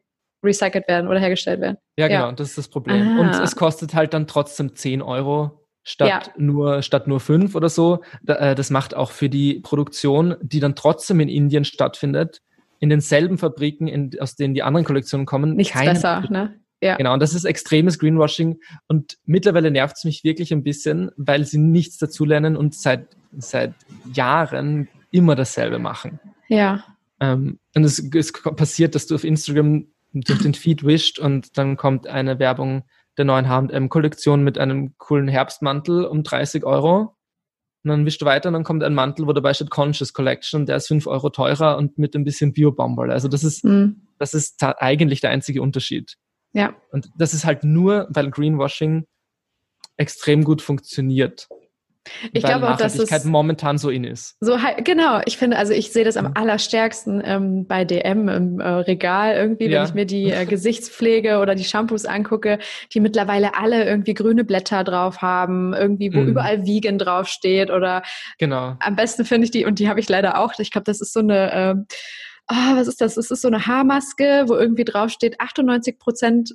recycelt 0.45 0.89
werden 0.89 1.07
oder 1.07 1.21
hergestellt 1.21 1.61
werden. 1.61 1.79
Ja, 1.97 2.09
genau, 2.09 2.27
ja. 2.27 2.33
das 2.33 2.49
ist 2.49 2.59
das 2.59 2.69
Problem. 2.69 3.17
Ah. 3.17 3.21
Und 3.21 3.29
es 3.43 3.55
kostet 3.55 3.95
halt 3.95 4.13
dann 4.13 4.27
trotzdem 4.27 4.75
10 4.75 5.03
Euro 5.03 5.61
statt 5.85 6.09
ja. 6.09 6.21
nur 6.37 6.83
statt 6.83 7.07
nur 7.07 7.21
5 7.21 7.55
oder 7.55 7.69
so. 7.69 8.03
Äh, 8.27 8.57
das 8.57 8.71
macht 8.71 8.95
auch 8.95 9.13
für 9.13 9.29
die 9.29 9.61
Produktion, 9.61 10.35
die 10.43 10.59
dann 10.59 10.75
trotzdem 10.75 11.21
in 11.21 11.29
Indien 11.29 11.65
stattfindet, 11.65 12.43
in 12.81 12.89
denselben 12.89 13.39
Fabriken, 13.39 13.87
in, 13.87 14.11
aus 14.19 14.35
denen 14.35 14.55
die 14.55 14.65
anderen 14.65 14.85
Kollektionen 14.85 15.27
kommen. 15.27 15.55
Nichts 15.55 15.81
besser, 15.81 16.25
ne? 16.29 16.57
Ja. 16.83 16.97
Genau, 16.97 17.15
und 17.15 17.21
das 17.21 17.33
ist 17.33 17.45
extremes 17.45 17.99
Greenwashing. 17.99 18.59
Und 18.89 19.17
mittlerweile 19.25 19.71
nervt 19.71 19.97
es 19.97 20.05
mich 20.05 20.25
wirklich 20.25 20.53
ein 20.53 20.65
bisschen, 20.65 21.13
weil 21.17 21.45
sie 21.45 21.59
nichts 21.59 21.97
dazulernen 21.97 22.57
und 22.57 22.75
seit, 22.75 23.07
seit 23.39 23.75
Jahren 24.13 24.89
immer 25.13 25.37
dasselbe 25.37 25.79
machen. 25.79 26.19
Ja. 26.49 26.85
Ähm, 27.21 27.61
und 27.77 27.85
es, 27.85 28.01
es 28.15 28.33
passiert, 28.33 28.97
dass 28.97 29.07
du 29.07 29.15
auf 29.15 29.23
Instagram 29.23 29.87
durch 30.13 30.43
den 30.43 30.55
Feed 30.55 30.85
wischt 30.85 31.21
und 31.21 31.57
dann 31.57 31.77
kommt 31.77 32.07
eine 32.09 32.39
Werbung 32.39 32.83
der 33.17 33.27
neuen 33.27 33.49
H&M-Kollektion 33.49 34.43
mit 34.43 34.59
einem 34.59 34.97
coolen 34.99 35.29
Herbstmantel 35.29 36.05
um 36.05 36.25
30 36.25 36.65
Euro. 36.65 37.17
Und 37.85 37.91
dann 37.91 38.07
wischst 38.07 38.23
du 38.23 38.27
weiter 38.27 38.49
und 38.49 38.55
dann 38.55 38.65
kommt 38.65 38.83
ein 38.83 38.95
Mantel, 38.95 39.27
wo 39.27 39.33
dabei 39.33 39.55
steht 39.55 39.71
Conscious 39.71 40.13
Collection, 40.13 40.67
der 40.67 40.77
ist 40.77 40.89
5 40.89 41.07
Euro 41.07 41.31
teurer 41.31 41.77
und 41.77 41.99
mit 41.99 42.15
ein 42.15 42.25
bisschen 42.25 42.53
Bio-Baumwolle. 42.53 43.13
Also 43.13 43.29
das 43.29 43.45
ist, 43.45 43.65
mhm. 43.65 44.03
das 44.19 44.35
ist 44.35 44.63
eigentlich 44.63 45.21
der 45.21 45.31
einzige 45.31 45.63
Unterschied. 45.63 46.17
Ja. 46.53 46.75
Und 46.91 47.11
das 47.17 47.35
ist 47.35 47.45
halt 47.45 47.65
nur, 47.65 48.07
weil 48.11 48.31
Greenwashing 48.31 49.07
extrem 49.97 50.45
gut 50.45 50.63
funktioniert. 50.63 51.49
Ich 52.33 52.43
glaube 52.43 52.69
auch, 52.69 52.77
dass 52.77 52.99
es 52.99 53.25
momentan 53.25 53.79
so 53.79 53.89
in 53.89 54.03
ist. 54.03 54.37
So 54.41 54.59
genau, 54.83 55.21
ich 55.25 55.37
finde, 55.39 55.57
also 55.57 55.73
ich 55.73 55.93
sehe 55.93 56.05
das 56.05 56.17
am 56.17 56.33
allerstärksten 56.35 57.23
ähm, 57.25 57.67
bei 57.67 57.85
DM 57.85 58.29
im 58.29 58.61
äh, 58.61 58.69
Regal 58.69 59.37
irgendwie, 59.37 59.67
ja. 59.67 59.81
wenn 59.81 59.89
ich 59.89 59.95
mir 59.95 60.07
die 60.07 60.31
äh, 60.33 60.45
Gesichtspflege 60.45 61.39
oder 61.39 61.55
die 61.55 61.65
Shampoos 61.65 62.05
angucke, 62.05 62.59
die 62.93 63.01
mittlerweile 63.01 63.55
alle 63.57 63.85
irgendwie 63.85 64.15
grüne 64.15 64.45
Blätter 64.45 64.83
drauf 64.83 65.23
haben, 65.23 65.75
irgendwie 65.75 66.13
wo 66.13 66.21
mm. 66.21 66.29
überall 66.29 66.67
Vegan 66.67 66.99
draufsteht 66.99 67.71
oder 67.71 68.03
genau. 68.39 68.77
Am 68.81 68.97
besten 68.97 69.25
finde 69.25 69.45
ich 69.45 69.53
die 69.53 69.65
und 69.65 69.79
die 69.79 69.89
habe 69.89 70.01
ich 70.01 70.09
leider 70.09 70.39
auch. 70.39 70.53
Ich 70.59 70.73
glaube, 70.73 70.85
das 70.85 71.01
ist 71.01 71.13
so 71.13 71.21
eine 71.21 71.53
äh, 71.53 71.75
oh, 72.51 72.77
was 72.77 72.89
ist 72.89 73.01
das? 73.01 73.17
Es 73.17 73.31
ist 73.31 73.43
so 73.43 73.49
eine 73.49 73.67
Haarmaske, 73.67 74.45
wo 74.47 74.55
irgendwie 74.55 74.85
draufsteht 74.85 75.41
98 75.41 75.99
Prozent 75.99 76.53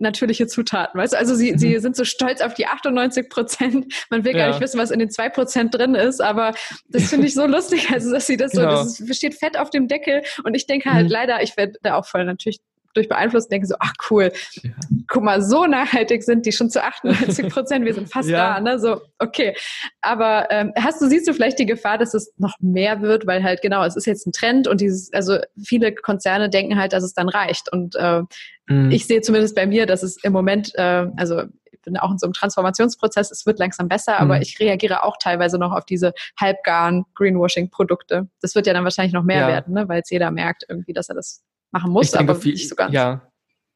natürliche 0.00 0.46
Zutaten, 0.46 0.98
weißt 0.98 1.12
du? 1.12 1.18
Also 1.18 1.34
sie, 1.34 1.52
mhm. 1.52 1.58
sie 1.58 1.78
sind 1.78 1.94
so 1.94 2.04
stolz 2.04 2.40
auf 2.40 2.54
die 2.54 2.66
98 2.66 3.28
Prozent. 3.28 4.06
Man 4.10 4.24
will 4.24 4.32
ja. 4.32 4.38
gar 4.38 4.48
nicht 4.48 4.60
wissen, 4.60 4.78
was 4.78 4.90
in 4.90 4.98
den 4.98 5.10
zwei 5.10 5.28
Prozent 5.28 5.74
drin 5.74 5.94
ist, 5.94 6.20
aber 6.20 6.54
das 6.88 7.10
finde 7.10 7.26
ich 7.26 7.34
so 7.34 7.46
lustig, 7.46 7.90
also 7.90 8.10
dass 8.12 8.26
sie 8.26 8.36
das 8.36 8.52
genau. 8.52 8.84
so, 8.84 9.04
das 9.06 9.16
steht 9.16 9.34
fett 9.34 9.58
auf 9.58 9.70
dem 9.70 9.88
Deckel 9.88 10.22
und 10.44 10.54
ich 10.54 10.66
denke 10.66 10.90
halt 10.90 11.06
mhm. 11.06 11.12
leider, 11.12 11.42
ich 11.42 11.56
werde 11.56 11.74
da 11.82 11.96
auch 11.96 12.06
voll 12.06 12.24
natürlich 12.24 12.60
durch 12.94 13.08
beeinflusst 13.08 13.50
denke 13.50 13.66
so, 13.66 13.74
ach 13.78 13.92
cool, 14.10 14.32
ja. 14.62 14.70
guck 15.06 15.22
mal, 15.22 15.42
so 15.42 15.66
nachhaltig 15.66 16.22
sind 16.22 16.46
die 16.46 16.52
schon 16.52 16.70
zu 16.70 16.82
98 16.82 17.48
Prozent, 17.52 17.84
wir 17.84 17.94
sind 17.94 18.10
fast 18.10 18.28
ja. 18.28 18.54
da, 18.54 18.60
ne? 18.60 18.78
So, 18.78 19.00
okay. 19.18 19.54
Aber 20.00 20.48
ähm, 20.50 20.72
hast 20.76 21.00
du, 21.00 21.08
siehst 21.08 21.28
du 21.28 21.34
vielleicht 21.34 21.58
die 21.58 21.66
Gefahr, 21.66 21.98
dass 21.98 22.14
es 22.14 22.32
noch 22.38 22.54
mehr 22.60 23.00
wird, 23.02 23.26
weil 23.26 23.42
halt 23.42 23.62
genau, 23.62 23.84
es 23.84 23.96
ist 23.96 24.06
jetzt 24.06 24.26
ein 24.26 24.32
Trend 24.32 24.66
und 24.66 24.80
dieses, 24.80 25.12
also 25.12 25.38
viele 25.62 25.94
Konzerne 25.94 26.50
denken 26.50 26.78
halt, 26.78 26.92
dass 26.92 27.04
es 27.04 27.14
dann 27.14 27.28
reicht. 27.28 27.72
Und 27.72 27.94
äh, 27.96 28.22
mhm. 28.66 28.90
ich 28.90 29.06
sehe 29.06 29.20
zumindest 29.20 29.54
bei 29.54 29.66
mir, 29.66 29.86
dass 29.86 30.02
es 30.02 30.22
im 30.22 30.32
Moment, 30.32 30.72
äh, 30.74 31.06
also 31.16 31.42
ich 31.80 31.80
bin 31.82 31.96
auch 31.96 32.10
in 32.10 32.18
so 32.18 32.26
einem 32.26 32.34
Transformationsprozess, 32.34 33.30
es 33.30 33.46
wird 33.46 33.58
langsam 33.58 33.88
besser, 33.88 34.14
mhm. 34.14 34.30
aber 34.30 34.42
ich 34.42 34.58
reagiere 34.60 35.04
auch 35.04 35.16
teilweise 35.18 35.58
noch 35.58 35.72
auf 35.72 35.84
diese 35.84 36.12
halbgaren 36.38 37.04
Greenwashing-Produkte. 37.14 38.28
Das 38.42 38.54
wird 38.54 38.66
ja 38.66 38.72
dann 38.72 38.84
wahrscheinlich 38.84 39.14
noch 39.14 39.24
mehr 39.24 39.42
ja. 39.42 39.48
werden, 39.48 39.74
ne? 39.74 39.88
weil 39.88 40.02
es 40.02 40.10
jeder 40.10 40.30
merkt 40.30 40.64
irgendwie, 40.68 40.92
dass 40.92 41.08
er 41.08 41.14
das 41.14 41.42
machen 41.70 41.92
muss, 41.92 42.14
aber 42.14 42.34
viel, 42.34 42.52
nicht 42.52 42.68
so 42.68 42.74
ganz. 42.74 42.92
Ja, 42.92 43.22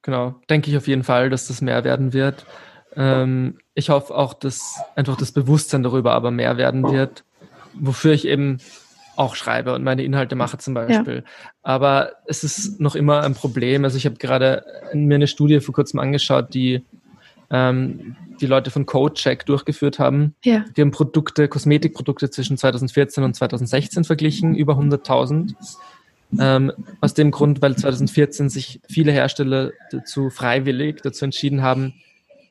genau. 0.02 0.36
Denke 0.50 0.70
ich 0.70 0.76
auf 0.76 0.88
jeden 0.88 1.04
Fall, 1.04 1.30
dass 1.30 1.48
das 1.48 1.60
mehr 1.60 1.84
werden 1.84 2.12
wird. 2.12 2.46
Ähm, 2.96 3.58
ich 3.74 3.90
hoffe 3.90 4.14
auch, 4.14 4.34
dass 4.34 4.80
einfach 4.94 5.16
das 5.16 5.32
Bewusstsein 5.32 5.82
darüber 5.82 6.12
aber 6.12 6.30
mehr 6.30 6.56
werden 6.56 6.90
wird, 6.90 7.24
wofür 7.74 8.12
ich 8.12 8.26
eben 8.26 8.58
auch 9.16 9.36
schreibe 9.36 9.74
und 9.74 9.84
meine 9.84 10.02
Inhalte 10.02 10.34
mache 10.34 10.58
zum 10.58 10.74
Beispiel. 10.74 11.16
Ja. 11.24 11.50
Aber 11.62 12.12
es 12.26 12.44
ist 12.44 12.80
noch 12.80 12.94
immer 12.94 13.22
ein 13.22 13.34
Problem. 13.34 13.84
Also 13.84 13.96
ich 13.96 14.06
habe 14.06 14.16
gerade 14.16 14.64
mir 14.92 15.14
eine 15.14 15.26
Studie 15.26 15.60
vor 15.60 15.74
kurzem 15.74 16.00
angeschaut, 16.00 16.52
die 16.54 16.84
ähm, 17.50 18.16
die 18.40 18.46
Leute 18.46 18.70
von 18.70 18.86
CodeCheck 18.86 19.46
durchgeführt 19.46 19.98
haben. 19.98 20.34
Ja. 20.44 20.64
Die 20.76 20.80
haben 20.80 20.90
Produkte, 20.90 21.46
Kosmetikprodukte 21.48 22.30
zwischen 22.30 22.56
2014 22.56 23.22
und 23.22 23.34
2016 23.34 24.04
verglichen, 24.04 24.54
über 24.54 24.74
100.000. 24.74 25.54
Ähm, 26.40 26.72
aus 27.00 27.14
dem 27.14 27.30
Grund, 27.30 27.62
weil 27.62 27.76
2014 27.76 28.48
sich 28.48 28.80
viele 28.88 29.12
Hersteller 29.12 29.72
dazu 29.90 30.30
freiwillig 30.30 31.00
dazu 31.02 31.24
entschieden 31.24 31.62
haben, 31.62 31.94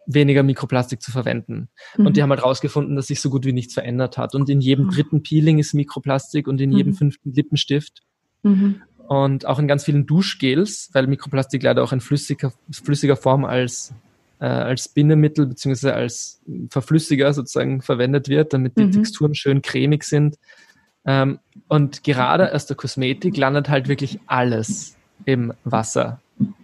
weniger 0.05 0.43
Mikroplastik 0.43 1.01
zu 1.01 1.11
verwenden. 1.11 1.69
Mhm. 1.97 2.07
Und 2.07 2.17
die 2.17 2.23
haben 2.23 2.29
halt 2.29 2.43
rausgefunden, 2.43 2.95
dass 2.95 3.07
sich 3.07 3.21
so 3.21 3.29
gut 3.29 3.45
wie 3.45 3.53
nichts 3.53 3.73
verändert 3.73 4.17
hat. 4.17 4.35
Und 4.35 4.49
in 4.49 4.61
jedem 4.61 4.85
mhm. 4.85 4.91
dritten 4.91 5.23
Peeling 5.23 5.59
ist 5.59 5.73
Mikroplastik 5.73 6.47
und 6.47 6.59
in 6.61 6.71
jedem 6.71 6.93
mhm. 6.93 6.97
fünften 6.97 7.33
Lippenstift. 7.33 8.01
Mhm. 8.43 8.81
Und 9.07 9.45
auch 9.45 9.59
in 9.59 9.67
ganz 9.67 9.83
vielen 9.83 10.05
Duschgels, 10.05 10.89
weil 10.93 11.07
Mikroplastik 11.07 11.61
leider 11.63 11.83
auch 11.83 11.91
in 11.91 12.01
flüssiger, 12.01 12.53
flüssiger 12.71 13.15
Form 13.15 13.45
als, 13.45 13.93
äh, 14.39 14.45
als 14.45 14.89
Bindemittel 14.89 15.45
beziehungsweise 15.45 15.93
als 15.93 16.41
Verflüssiger 16.69 17.33
sozusagen 17.33 17.81
verwendet 17.81 18.29
wird, 18.29 18.53
damit 18.53 18.77
die 18.77 18.85
mhm. 18.85 18.91
Texturen 18.91 19.35
schön 19.35 19.61
cremig 19.61 20.03
sind. 20.03 20.37
Ähm, 21.05 21.39
und 21.67 22.03
gerade 22.03 22.53
aus 22.53 22.65
der 22.65 22.75
Kosmetik 22.75 23.37
landet 23.37 23.69
halt 23.69 23.87
wirklich 23.87 24.19
alles 24.27 24.97
im 25.25 25.53
Wasser. 25.63 26.19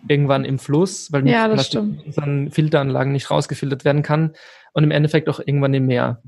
Irgendwann 0.08 0.46
im 0.46 0.60
Fluss, 0.60 1.12
weil 1.12 1.28
ja, 1.28 1.48
mit 1.48 1.76
unseren 1.76 2.52
Filteranlagen 2.52 3.12
nicht 3.12 3.30
rausgefiltert 3.30 3.86
werden 3.86 4.02
kann 4.02 4.34
und 4.74 4.84
im 4.84 4.92
Endeffekt 4.92 5.30
auch 5.30 5.40
irgendwann 5.40 5.74
im 5.74 5.86
Meer. 5.86 6.22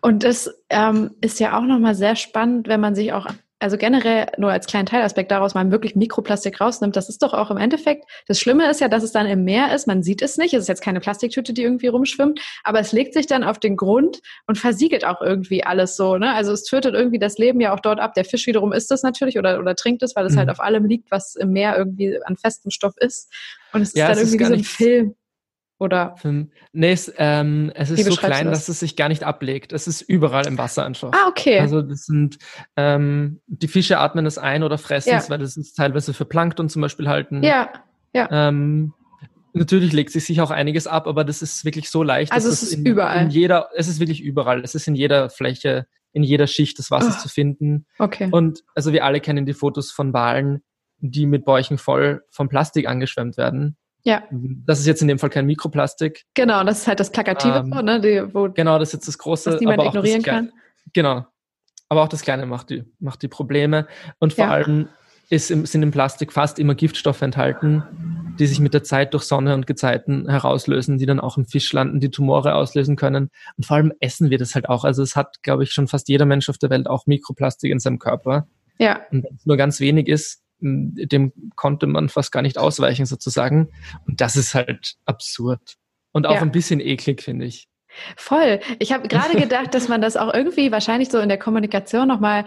Und 0.00 0.24
das 0.24 0.50
ähm, 0.68 1.12
ist 1.20 1.40
ja 1.40 1.58
auch 1.58 1.64
nochmal 1.64 1.94
sehr 1.94 2.16
spannend, 2.16 2.68
wenn 2.68 2.80
man 2.80 2.94
sich 2.94 3.12
auch 3.12 3.26
also 3.58 3.76
generell 3.78 4.26
nur 4.36 4.50
als 4.50 4.66
kleinen 4.66 4.86
Teilaspekt 4.86 5.30
daraus 5.30 5.54
mal 5.54 5.70
wirklich 5.70 5.96
Mikroplastik 5.96 6.60
rausnimmt, 6.60 6.94
das 6.94 7.08
ist 7.08 7.22
doch 7.22 7.32
auch 7.32 7.50
im 7.50 7.56
Endeffekt, 7.56 8.04
das 8.28 8.38
Schlimme 8.38 8.68
ist 8.70 8.80
ja, 8.80 8.88
dass 8.88 9.02
es 9.02 9.12
dann 9.12 9.26
im 9.26 9.44
Meer 9.44 9.74
ist, 9.74 9.86
man 9.86 10.02
sieht 10.02 10.20
es 10.20 10.36
nicht, 10.36 10.52
es 10.52 10.62
ist 10.62 10.68
jetzt 10.68 10.82
keine 10.82 11.00
Plastiktüte, 11.00 11.52
die 11.54 11.62
irgendwie 11.62 11.86
rumschwimmt, 11.86 12.40
aber 12.64 12.80
es 12.80 12.92
legt 12.92 13.14
sich 13.14 13.26
dann 13.26 13.44
auf 13.44 13.58
den 13.58 13.76
Grund 13.76 14.20
und 14.46 14.58
versiegelt 14.58 15.06
auch 15.06 15.22
irgendwie 15.22 15.64
alles 15.64 15.96
so, 15.96 16.18
ne? 16.18 16.34
Also 16.34 16.52
es 16.52 16.64
tötet 16.64 16.94
irgendwie 16.94 17.18
das 17.18 17.38
Leben 17.38 17.60
ja 17.60 17.74
auch 17.74 17.80
dort 17.80 17.98
ab. 17.98 18.14
Der 18.14 18.24
Fisch 18.24 18.46
wiederum 18.46 18.72
isst 18.72 18.92
es 18.92 19.02
natürlich 19.02 19.38
oder, 19.38 19.58
oder 19.58 19.74
trinkt 19.74 20.02
es, 20.02 20.14
weil 20.16 20.26
es 20.26 20.36
halt 20.36 20.46
mhm. 20.46 20.50
halt 20.50 20.58
auf 20.58 20.64
allem 20.64 20.84
liegt, 20.84 21.10
was 21.10 21.34
im 21.34 21.52
Meer 21.52 21.76
irgendwie 21.76 22.18
an 22.24 22.36
festem 22.36 22.70
Stoff 22.70 22.94
ist. 22.98 23.32
Und 23.72 23.82
es 23.82 23.88
ist 23.88 23.96
ja, 23.96 24.08
dann 24.08 24.18
irgendwie 24.18 24.42
ist 24.42 24.48
so 24.48 24.54
ein 24.54 24.64
Film. 24.64 25.14
Oder? 25.78 26.14
Nee, 26.72 26.92
es, 26.92 27.12
ähm, 27.18 27.70
es 27.74 27.90
ist 27.90 28.06
so 28.06 28.16
klein, 28.16 28.46
das? 28.46 28.60
dass 28.60 28.68
es 28.70 28.80
sich 28.80 28.96
gar 28.96 29.08
nicht 29.08 29.24
ablegt. 29.24 29.74
Es 29.74 29.86
ist 29.86 30.00
überall 30.00 30.46
im 30.46 30.56
Wasser 30.56 30.86
einfach. 30.86 31.12
Ah, 31.12 31.28
okay. 31.28 31.58
Also 31.58 31.82
das 31.82 32.06
sind 32.06 32.38
ähm, 32.76 33.40
die 33.46 33.68
Fische 33.68 33.98
atmen 33.98 34.24
es 34.24 34.38
ein 34.38 34.62
oder 34.62 34.78
fressen 34.78 35.10
ja. 35.10 35.18
es, 35.18 35.28
weil 35.28 35.38
das 35.38 35.56
ist 35.58 35.74
teilweise 35.74 36.14
für 36.14 36.24
Plankton 36.24 36.70
zum 36.70 36.80
Beispiel 36.80 37.08
halten. 37.08 37.42
Ja, 37.42 37.70
ja. 38.14 38.28
Ähm, 38.30 38.94
natürlich 39.52 39.92
legt 39.92 40.12
sich 40.12 40.24
sich 40.24 40.40
auch 40.40 40.50
einiges 40.50 40.86
ab, 40.86 41.06
aber 41.06 41.24
das 41.24 41.42
ist 41.42 41.66
wirklich 41.66 41.90
so 41.90 42.02
leicht. 42.02 42.32
Also 42.32 42.48
es 42.48 42.62
ist 42.62 42.72
in, 42.72 42.86
überall. 42.86 43.24
In 43.24 43.30
jeder, 43.30 43.68
es 43.74 43.86
ist 43.86 44.00
wirklich 44.00 44.22
überall. 44.22 44.62
Es 44.62 44.74
ist 44.74 44.88
in 44.88 44.94
jeder 44.94 45.28
Fläche, 45.28 45.86
in 46.12 46.22
jeder 46.22 46.46
Schicht 46.46 46.78
des 46.78 46.90
Wassers 46.90 47.16
oh. 47.18 47.22
zu 47.22 47.28
finden. 47.28 47.84
Okay. 47.98 48.28
Und 48.30 48.62
also 48.74 48.94
wir 48.94 49.04
alle 49.04 49.20
kennen 49.20 49.44
die 49.44 49.52
Fotos 49.52 49.90
von 49.90 50.14
Walen, 50.14 50.62
die 51.00 51.26
mit 51.26 51.44
Bäuchen 51.44 51.76
voll 51.76 52.22
vom 52.30 52.48
Plastik 52.48 52.88
angeschwemmt 52.88 53.36
werden. 53.36 53.76
Ja. 54.06 54.22
Das 54.30 54.78
ist 54.78 54.86
jetzt 54.86 55.02
in 55.02 55.08
dem 55.08 55.18
Fall 55.18 55.30
kein 55.30 55.46
Mikroplastik. 55.46 56.26
Genau, 56.34 56.62
das 56.62 56.78
ist 56.78 56.86
halt 56.86 57.00
das 57.00 57.10
Plakative, 57.10 57.58
ähm, 57.58 57.70
ne? 57.70 58.00
Die, 58.00 58.22
wo 58.32 58.48
genau, 58.48 58.78
das 58.78 58.90
ist 58.90 58.92
jetzt 58.92 59.08
das 59.08 59.18
große. 59.18 59.54
Was 59.54 59.60
niemand 59.60 59.82
ignorieren 59.82 60.22
kann. 60.22 60.52
Genau. 60.92 61.26
Aber 61.88 62.02
auch 62.02 62.08
das 62.08 62.22
Kleine 62.22 62.46
macht 62.46 62.70
die, 62.70 62.84
macht 63.00 63.22
die 63.22 63.28
Probleme. 63.28 63.88
Und 64.20 64.32
vor 64.32 64.44
ja. 64.44 64.52
allem 64.52 64.88
ist 65.28 65.50
im, 65.50 65.66
sind 65.66 65.82
im 65.82 65.90
Plastik 65.90 66.32
fast 66.32 66.60
immer 66.60 66.76
Giftstoffe 66.76 67.20
enthalten, 67.20 67.82
die 68.38 68.46
sich 68.46 68.60
mit 68.60 68.74
der 68.74 68.84
Zeit 68.84 69.12
durch 69.12 69.24
Sonne 69.24 69.54
und 69.54 69.66
Gezeiten 69.66 70.28
herauslösen, 70.28 70.98
die 70.98 71.06
dann 71.06 71.18
auch 71.18 71.36
im 71.36 71.44
Fisch 71.44 71.72
landen, 71.72 71.98
die 71.98 72.12
Tumore 72.12 72.54
auslösen 72.54 72.94
können. 72.94 73.30
Und 73.56 73.66
vor 73.66 73.76
allem 73.76 73.92
essen 73.98 74.30
wir 74.30 74.38
das 74.38 74.54
halt 74.54 74.68
auch. 74.68 74.84
Also 74.84 75.02
es 75.02 75.16
hat, 75.16 75.42
glaube 75.42 75.64
ich, 75.64 75.72
schon 75.72 75.88
fast 75.88 76.08
jeder 76.08 76.26
Mensch 76.26 76.48
auf 76.48 76.58
der 76.58 76.70
Welt 76.70 76.86
auch 76.86 77.06
Mikroplastik 77.06 77.72
in 77.72 77.80
seinem 77.80 77.98
Körper. 77.98 78.46
Ja. 78.78 79.00
Und 79.10 79.24
wenn 79.24 79.34
es 79.34 79.46
nur 79.46 79.56
ganz 79.56 79.80
wenig 79.80 80.06
ist, 80.06 80.44
dem 80.60 81.32
konnte 81.54 81.86
man 81.86 82.08
fast 82.08 82.32
gar 82.32 82.42
nicht 82.42 82.58
ausweichen 82.58 83.06
sozusagen. 83.06 83.68
Und 84.06 84.20
das 84.20 84.36
ist 84.36 84.54
halt 84.54 84.94
absurd. 85.04 85.76
Und 86.12 86.26
auch 86.26 86.36
ja. 86.36 86.42
ein 86.42 86.52
bisschen 86.52 86.80
eklig, 86.80 87.22
finde 87.22 87.44
ich. 87.44 87.68
Voll. 88.16 88.60
Ich 88.78 88.92
habe 88.92 89.08
gerade 89.08 89.36
gedacht, 89.40 89.74
dass 89.74 89.88
man 89.88 90.00
das 90.00 90.16
auch 90.16 90.32
irgendwie 90.32 90.72
wahrscheinlich 90.72 91.10
so 91.10 91.18
in 91.18 91.28
der 91.28 91.38
Kommunikation 91.38 92.08
nochmal 92.08 92.44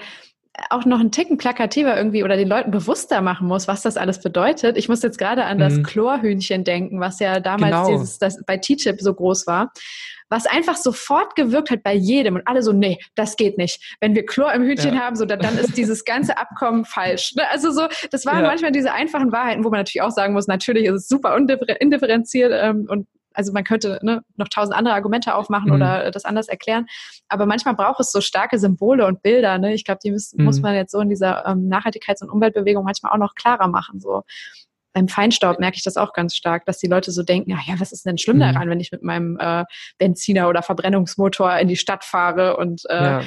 auch 0.70 0.86
noch 0.86 1.00
einen 1.00 1.12
Ticken 1.12 1.38
plakativer 1.38 1.96
irgendwie 1.96 2.24
oder 2.24 2.36
den 2.36 2.50
Leuten 2.50 2.72
bewusster 2.72 3.22
machen 3.22 3.48
muss, 3.48 3.68
was 3.68 3.82
das 3.82 3.96
alles 3.96 4.20
bedeutet. 4.22 4.78
Ich 4.78 4.90
muss 4.90 5.02
jetzt 5.04 5.18
gerade 5.18 5.46
an 5.46 5.58
das 5.58 5.76
mhm. 5.76 5.84
Chlorhühnchen 5.84 6.64
denken, 6.64 7.00
was 7.00 7.20
ja 7.20 7.40
damals 7.40 7.72
genau. 7.72 7.92
dieses, 7.92 8.18
das 8.20 8.44
bei 8.46 8.58
T-Chip 8.58 9.00
so 9.00 9.14
groß 9.14 9.48
war 9.48 9.72
was 10.30 10.46
einfach 10.46 10.78
sofort 10.78 11.36
gewirkt 11.36 11.72
hat 11.72 11.84
bei 11.84 11.94
jedem 11.94 12.36
und 12.36 12.48
alle 12.48 12.62
so, 12.62 12.72
nee, 12.72 13.00
das 13.16 13.36
geht 13.36 13.58
nicht. 13.58 13.98
Wenn 14.00 14.16
wir 14.16 14.26
Chlor 14.26 14.54
im 14.54 14.64
Hühnchen 14.64 14.96
ja. 14.96 15.02
haben, 15.02 15.16
so 15.16 15.26
dann, 15.26 15.40
dann, 15.40 15.58
ist 15.58 15.78
dieses 15.78 16.06
ganze 16.06 16.38
Abkommen 16.38 16.86
falsch. 16.86 17.34
Ne? 17.36 17.50
Also 17.50 17.72
so, 17.72 17.88
das 18.12 18.26
waren 18.26 18.44
ja. 18.44 18.48
manchmal 18.48 18.72
diese 18.72 18.94
einfachen 18.94 19.32
Wahrheiten, 19.32 19.64
wo 19.64 19.70
man 19.70 19.80
natürlich 19.80 20.02
auch 20.02 20.12
sagen 20.12 20.34
muss, 20.34 20.48
natürlich 20.48 20.86
ist 20.86 20.94
es 20.94 21.08
super 21.08 21.36
indifferenziert 21.36 22.54
ähm, 22.56 22.86
und 22.90 23.08
also 23.34 23.54
man 23.54 23.64
könnte 23.64 24.00
ne, 24.02 24.22
noch 24.36 24.50
tausend 24.50 24.76
andere 24.76 24.96
Argumente 24.96 25.34
aufmachen 25.34 25.70
mhm. 25.70 25.76
oder 25.76 26.12
das 26.12 26.26
anders 26.26 26.48
erklären. 26.48 26.88
Aber 27.30 27.46
manchmal 27.46 27.76
braucht 27.76 28.00
es 28.00 28.12
so 28.12 28.22
starke 28.22 28.60
Symbole 28.60 29.06
und 29.06 29.22
Bilder. 29.22 29.58
Ne? 29.58 29.74
Ich 29.74 29.86
glaube, 29.86 30.00
die 30.04 30.12
müssen, 30.12 30.40
mhm. 30.40 30.46
muss 30.46 30.60
man 30.62 30.76
jetzt 30.76 30.92
so 30.92 31.00
in 31.00 31.10
dieser 31.10 31.46
ähm, 31.46 31.70
Nachhaltigkeits- 31.70 32.22
und 32.22 32.30
Umweltbewegung 32.30 32.84
manchmal 32.84 33.14
auch 33.14 33.18
noch 33.18 33.36
klarer 33.36 33.68
machen. 33.68 34.00
So 34.00 34.24
beim 34.94 35.08
Feinstaub 35.08 35.60
merke 35.60 35.78
ich 35.78 35.84
das 35.84 35.98
auch 35.98 36.14
ganz 36.14 36.36
stark, 36.36 36.66
dass 36.66 36.80
die 36.80 36.88
Leute 36.88 37.12
so 37.12 37.24
denken, 37.24 37.52
ja, 37.52 37.60
ja 37.66 37.80
was 37.80 37.92
ist 37.92 38.06
denn 38.06 38.18
schlimm 38.18 38.38
mhm. 38.38 38.42
daran, 38.42 38.70
wenn 38.70 38.80
ich 38.80 38.92
mit 38.92 39.04
meinem 39.04 39.38
äh, 39.40 39.66
Benziner 39.98 40.50
oder 40.50 40.62
Verbrennungsmotor 40.64 41.58
in 41.58 41.68
die 41.68 41.78
Stadt 41.78 42.04
fahre 42.04 42.58
und 42.58 42.84
äh, 42.90 42.96
ja. 42.96 43.22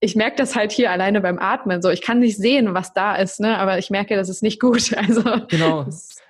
ich 0.00 0.16
merke 0.16 0.36
das 0.36 0.56
halt 0.56 0.72
hier 0.72 0.90
alleine 0.90 1.20
beim 1.20 1.38
Atmen. 1.38 1.82
So, 1.82 1.90
ich 1.90 2.02
kann 2.02 2.20
nicht 2.20 2.36
sehen, 2.36 2.74
was 2.74 2.92
da 2.94 3.16
ist, 3.16 3.40
ne? 3.40 3.58
aber 3.58 3.78
ich 3.78 3.90
merke, 3.90 4.16
das 4.16 4.28
ist 4.28 4.42
nicht 4.42 4.60
gut. 4.60 4.92
Also 4.96 5.22
genau. 5.48 5.86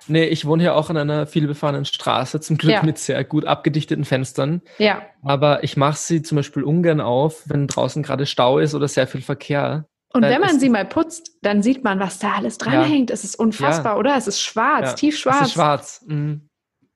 Nee, 0.07 0.25
ich 0.25 0.45
wohne 0.45 0.63
hier 0.63 0.75
auch 0.75 0.89
an 0.89 0.97
einer 0.97 1.27
vielbefahrenen 1.27 1.85
Straße, 1.85 2.39
zum 2.39 2.57
Glück 2.57 2.73
ja. 2.73 2.83
mit 2.83 2.97
sehr 2.97 3.23
gut 3.23 3.45
abgedichteten 3.45 4.05
Fenstern. 4.05 4.61
Ja. 4.79 5.03
Aber 5.21 5.63
ich 5.63 5.77
mache 5.77 5.97
sie 5.97 6.23
zum 6.23 6.37
Beispiel 6.37 6.63
ungern 6.63 6.99
auf, 6.99 7.43
wenn 7.45 7.67
draußen 7.67 8.01
gerade 8.01 8.25
Stau 8.25 8.57
ist 8.57 8.73
oder 8.73 8.87
sehr 8.87 9.05
viel 9.05 9.21
Verkehr. 9.21 9.85
Und 10.11 10.23
wenn 10.23 10.41
man 10.41 10.59
sie 10.59 10.69
mal 10.69 10.85
putzt, 10.85 11.37
dann 11.43 11.61
sieht 11.61 11.83
man, 11.83 11.99
was 11.99 12.17
da 12.17 12.33
alles 12.33 12.57
dranhängt. 12.57 13.11
Ja. 13.11 13.13
Es 13.13 13.23
ist 13.23 13.35
unfassbar, 13.35 13.93
ja. 13.93 13.99
oder? 13.99 14.15
Es 14.15 14.27
ist 14.27 14.41
schwarz, 14.41 14.89
ja. 14.89 14.93
tiefschwarz. 14.93 15.41
Es 15.41 15.47
ist 15.47 15.53
schwarz. 15.53 16.05
Mhm. 16.07 16.49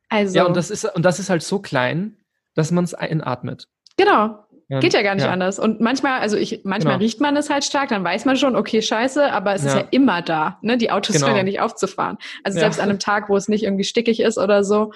Also. 0.10 0.36
Ja, 0.36 0.46
und 0.46 0.58
das 0.58 0.72
ist, 0.72 0.86
und 0.86 1.04
das 1.04 1.20
ist 1.20 1.30
halt 1.30 1.44
so 1.44 1.60
klein, 1.60 2.18
dass 2.56 2.72
man 2.72 2.84
es 2.84 2.94
einatmet. 2.94 3.68
Genau. 3.98 4.40
Geht 4.80 4.94
ja 4.94 5.04
gar 5.04 5.14
nicht 5.14 5.28
anders. 5.28 5.60
Und 5.60 5.82
manchmal, 5.82 6.20
also 6.20 6.36
ich, 6.38 6.62
manchmal 6.64 6.94
genau. 6.94 7.04
riecht 7.04 7.22
man 7.22 7.36
es 7.38 7.50
halt 7.50 7.64
stark, 7.64 7.90
dann 7.90 8.04
weiß 8.04 8.26
man 8.26 8.38
schon, 8.38 8.56
okay, 8.56 8.82
scheiße, 8.82 9.32
aber 9.32 9.54
es 9.54 9.64
ist 9.64 9.76
ja 9.76 9.84
immer 9.92 10.22
da. 10.22 10.58
Ne? 10.62 10.78
Die 10.78 10.90
Autos 10.90 11.16
genau. 11.16 11.28
hören 11.28 11.38
ja 11.38 11.44
nicht 11.44 11.60
aufzufahren. 11.60 12.18
Also 12.44 12.60
selbst 12.60 12.80
an 12.80 12.90
einem 12.90 12.98
Tag, 12.98 13.30
wo 13.30 13.36
es 13.36 13.48
nicht 13.48 13.64
irgendwie 13.64 13.84
stickig 13.84 14.20
ist 14.20 14.38
oder 14.38 14.64
so, 14.64 14.92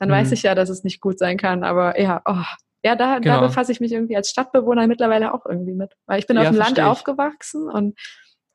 dann 0.00 0.08
mhm. 0.08 0.14
weiß 0.14 0.32
ich 0.32 0.42
ja, 0.42 0.54
dass 0.54 0.68
es 0.68 0.82
nicht 0.82 1.00
gut 1.00 1.18
sein 1.18 1.36
kann. 1.36 1.62
Aber 1.62 2.00
ja, 2.00 2.22
oh, 2.24 2.42
ja, 2.84 2.96
da, 2.96 3.18
genau. 3.18 3.40
da 3.40 3.46
befasse 3.46 3.72
ich 3.72 3.80
mich 3.80 3.92
irgendwie 3.92 4.16
als 4.16 4.28
Stadtbewohner 4.28 4.86
mittlerweile 4.86 5.32
auch 5.32 5.46
irgendwie 5.46 5.74
mit. 5.74 5.94
Weil 6.06 6.18
ich 6.18 6.26
bin 6.26 6.36
ja, 6.36 6.42
auf 6.42 6.48
dem 6.50 6.56
Land 6.56 6.78
ich. 6.78 6.84
aufgewachsen 6.84 7.68
und 7.70 7.98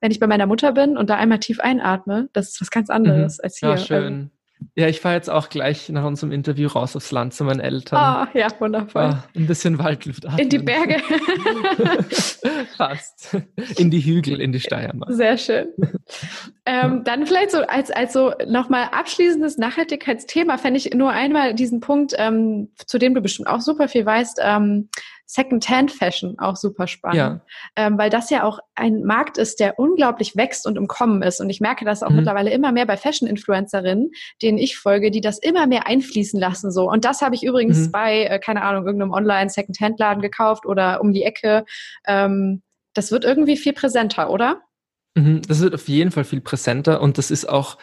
wenn 0.02 0.12
ich 0.12 0.20
bei 0.20 0.28
meiner 0.28 0.46
Mutter 0.46 0.72
bin 0.72 0.98
und 0.98 1.10
da 1.10 1.16
einmal 1.16 1.40
tief 1.40 1.60
einatme, 1.60 2.30
das 2.34 2.50
ist 2.50 2.62
was 2.62 2.72
ganz 2.72 2.90
anderes 2.90 3.38
mhm. 3.38 3.44
als 3.44 3.58
hier. 3.58 3.70
Ja, 3.70 3.78
schön. 3.78 4.32
Ja, 4.76 4.88
ich 4.88 5.00
fahre 5.00 5.16
jetzt 5.16 5.30
auch 5.30 5.50
gleich 5.50 5.90
nach 5.90 6.04
unserem 6.04 6.32
Interview 6.32 6.68
raus 6.68 6.96
aufs 6.96 7.12
Land 7.12 7.34
zu 7.34 7.44
meinen 7.44 7.60
Eltern. 7.60 8.00
Ah, 8.00 8.28
ja, 8.34 8.48
wundervoll. 8.60 9.02
Ah, 9.02 9.24
ein 9.36 9.48
bisschen 9.48 9.80
Waldluft 9.80 10.26
atmen. 10.26 10.40
In 10.40 10.50
die 10.50 10.60
Berge. 10.60 10.98
Fast. 12.78 13.38
In 13.78 13.90
die 13.90 14.02
Hügel, 14.02 14.40
in 14.42 14.52
die 14.52 14.60
Steiermark. 14.60 15.12
Sehr 15.14 15.38
schön. 15.38 15.68
Ähm, 16.66 17.04
dann 17.04 17.26
vielleicht 17.26 17.52
so 17.52 17.60
als, 17.60 17.90
als 17.92 18.14
so 18.14 18.34
nochmal 18.48 18.90
abschließendes 18.92 19.58
Nachhaltigkeitsthema 19.58 20.58
fände 20.58 20.78
ich 20.78 20.94
nur 20.94 21.12
einmal 21.12 21.54
diesen 21.54 21.80
Punkt, 21.80 22.14
ähm, 22.18 22.70
zu 22.86 22.98
dem 22.98 23.16
du 23.16 23.22
bestimmt 23.22 23.48
auch 23.48 23.62
super 23.62 23.88
viel 23.88 24.06
weißt, 24.06 24.40
ähm, 24.42 24.90
Second-Hand-Fashion 25.32 26.40
auch 26.40 26.56
super 26.56 26.88
spannend, 26.88 27.18
ja. 27.18 27.42
ähm, 27.76 28.00
weil 28.00 28.10
das 28.10 28.32
ja 28.32 28.44
auch 28.44 28.58
ein 28.74 29.04
Markt 29.04 29.38
ist, 29.38 29.60
der 29.60 29.78
unglaublich 29.78 30.36
wächst 30.36 30.66
und 30.66 30.76
im 30.76 30.88
Kommen 30.88 31.22
ist. 31.22 31.40
Und 31.40 31.52
ich 31.52 31.62
merke 31.62 31.86
das 31.86 32.02
auch 32.02 32.10
mhm. 32.10 32.16
mittlerweile 32.16 32.50
immer 32.50 32.72
mehr 32.72 32.88
bei 32.88 32.98
Fashion-Influencerinnen, 32.98 34.10
denen 34.42 34.58
ich 34.58 34.76
folge, 34.76 35.12
die 35.12 35.22
das 35.22 35.38
immer 35.38 35.68
mehr 35.68 35.86
einfließen 35.86 36.40
lassen. 36.40 36.72
So. 36.72 36.90
Und 36.90 37.06
das 37.06 37.22
habe 37.22 37.36
ich 37.36 37.44
übrigens 37.44 37.78
mhm. 37.78 37.92
bei, 37.92 38.24
äh, 38.24 38.40
keine 38.40 38.64
Ahnung, 38.64 38.88
irgendeinem 38.88 39.12
Online-Second-Hand-Laden 39.12 40.24
gekauft 40.24 40.66
oder 40.66 41.00
um 41.00 41.14
die 41.14 41.22
Ecke. 41.22 41.64
Ähm, 42.08 42.64
das 42.96 43.12
wird 43.12 43.24
irgendwie 43.24 43.56
viel 43.56 43.74
präsenter, 43.74 44.32
oder? 44.32 44.64
Mhm. 45.14 45.44
Das 45.48 45.60
wird 45.60 45.76
auf 45.76 45.88
jeden 45.88 46.10
Fall 46.10 46.24
viel 46.24 46.42
präsenter 46.42 47.02
und 47.02 47.20
das 47.20 47.30
ist 47.30 47.48
auch 47.48 47.78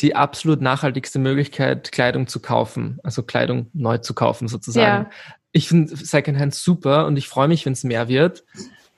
die 0.00 0.14
absolut 0.14 0.60
nachhaltigste 0.60 1.18
Möglichkeit, 1.18 1.90
Kleidung 1.90 2.28
zu 2.28 2.40
kaufen, 2.40 3.00
also 3.02 3.24
Kleidung 3.24 3.68
neu 3.72 3.98
zu 3.98 4.14
kaufen 4.14 4.46
sozusagen. 4.46 5.08
Ich 5.52 5.68
finde 5.68 5.96
Secondhand 5.96 6.54
super 6.54 7.06
und 7.06 7.16
ich 7.16 7.28
freue 7.28 7.48
mich, 7.48 7.64
wenn 7.66 7.72
es 7.72 7.84
mehr 7.84 8.08
wird. 8.08 8.44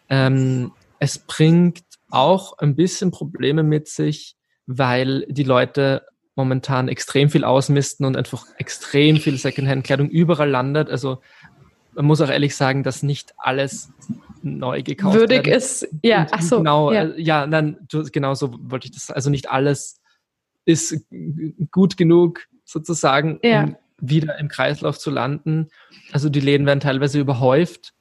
Ähm, 0.08 0.72
es 0.98 1.18
bringt 1.18 1.82
auch 2.10 2.58
ein 2.58 2.74
bisschen 2.76 3.10
Probleme 3.10 3.62
mit 3.62 3.88
sich, 3.88 4.36
weil 4.66 5.26
die 5.28 5.44
Leute 5.44 6.06
momentan 6.34 6.88
extrem 6.88 7.30
viel 7.30 7.44
ausmisten 7.44 8.06
und 8.06 8.16
einfach 8.16 8.46
extrem 8.58 9.16
viel 9.16 9.36
Secondhand-Kleidung 9.36 10.08
überall 10.08 10.48
landet. 10.48 10.88
Also 10.88 11.20
man 11.94 12.06
muss 12.06 12.20
auch 12.20 12.28
ehrlich 12.28 12.56
sagen, 12.56 12.82
dass 12.82 13.02
nicht 13.02 13.34
alles 13.36 13.92
neu 14.42 14.82
gekauft 14.82 15.16
Würdig 15.16 15.46
werden. 15.46 15.58
ist, 15.58 15.88
ja, 16.02 16.26
ach 16.30 16.42
so. 16.42 16.58
Genau, 16.58 16.92
ja, 16.92 17.04
äh, 17.04 17.20
ja 17.20 17.46
nein, 17.46 17.76
genau 18.12 18.34
so 18.34 18.54
wollte 18.62 18.86
ich 18.86 18.92
das. 18.92 19.10
Also 19.10 19.30
nicht 19.30 19.50
alles 19.50 20.00
ist 20.64 21.04
gut 21.70 21.96
genug 21.96 22.46
sozusagen, 22.64 23.38
ja. 23.42 23.64
um 23.64 23.76
wieder 24.00 24.38
im 24.38 24.48
Kreislauf 24.48 24.98
zu 24.98 25.10
landen. 25.10 25.68
Also 26.12 26.28
die 26.28 26.40
Läden 26.40 26.66
werden 26.66 26.80
teilweise 26.80 27.18
überhäuft. 27.18 27.92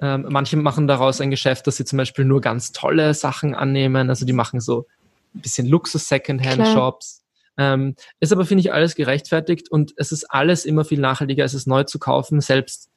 Ähm, 0.00 0.26
manche 0.28 0.56
machen 0.56 0.86
daraus 0.86 1.20
ein 1.20 1.30
Geschäft, 1.30 1.66
dass 1.66 1.76
sie 1.76 1.84
zum 1.84 1.96
Beispiel 1.96 2.24
nur 2.24 2.40
ganz 2.40 2.72
tolle 2.72 3.14
Sachen 3.14 3.54
annehmen. 3.54 4.10
Also 4.10 4.26
die 4.26 4.32
machen 4.32 4.60
so 4.60 4.86
ein 5.34 5.40
bisschen 5.40 5.66
Luxus-Secondhand-Shops. 5.68 7.22
Ähm, 7.58 7.94
ist 8.18 8.32
aber, 8.32 8.44
finde 8.44 8.62
ich, 8.62 8.72
alles 8.72 8.94
gerechtfertigt 8.94 9.70
und 9.70 9.92
es 9.96 10.10
ist 10.10 10.24
alles 10.24 10.64
immer 10.64 10.84
viel 10.84 11.00
nachhaltiger, 11.00 11.42
als 11.42 11.54
es 11.54 11.66
neu 11.66 11.84
zu 11.84 11.98
kaufen. 11.98 12.40
Selbst 12.40 12.88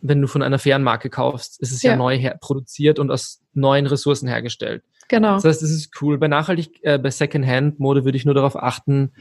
wenn 0.00 0.20
du 0.20 0.28
von 0.28 0.42
einer 0.42 0.58
fairen 0.58 0.82
Marke 0.82 1.10
kaufst, 1.10 1.60
ist 1.60 1.72
es 1.72 1.82
ja, 1.82 1.92
ja 1.92 1.96
neu 1.96 2.30
produziert 2.40 2.98
und 2.98 3.10
aus 3.10 3.40
neuen 3.54 3.86
Ressourcen 3.86 4.28
hergestellt. 4.28 4.84
Genau. 5.08 5.34
Das 5.34 5.44
heißt, 5.44 5.62
das 5.62 5.70
ist 5.70 5.90
cool. 6.00 6.18
Bei 6.18 6.28
nachhaltig, 6.28 6.80
äh, 6.82 6.98
bei 6.98 7.10
Secondhand-Mode 7.10 8.04
würde 8.04 8.16
ich 8.16 8.24
nur 8.24 8.34
darauf 8.34 8.56
achten, 8.56 9.12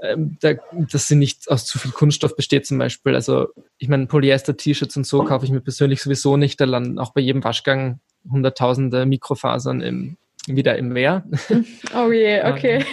ähm, 0.00 0.36
da, 0.40 0.54
dass 0.72 1.08
sie 1.08 1.16
nicht 1.16 1.50
aus 1.50 1.66
zu 1.66 1.78
viel 1.78 1.92
Kunststoff 1.92 2.36
besteht 2.36 2.66
zum 2.66 2.78
Beispiel. 2.78 3.14
Also 3.14 3.48
ich 3.78 3.88
meine, 3.88 4.06
Polyester-T-Shirts 4.06 4.96
und 4.96 5.06
so 5.06 5.24
kaufe 5.24 5.44
ich 5.44 5.50
mir 5.50 5.60
persönlich 5.60 6.02
sowieso 6.02 6.36
nicht. 6.36 6.60
Da 6.60 6.64
landen 6.64 6.98
auch 6.98 7.12
bei 7.12 7.20
jedem 7.20 7.44
Waschgang 7.44 8.00
hunderttausende 8.30 9.06
Mikrofasern 9.06 9.80
im, 9.80 10.16
wieder 10.46 10.76
im 10.76 10.88
Meer. 10.88 11.24
Oh 11.96 12.10
je, 12.10 12.42
okay. 12.44 12.84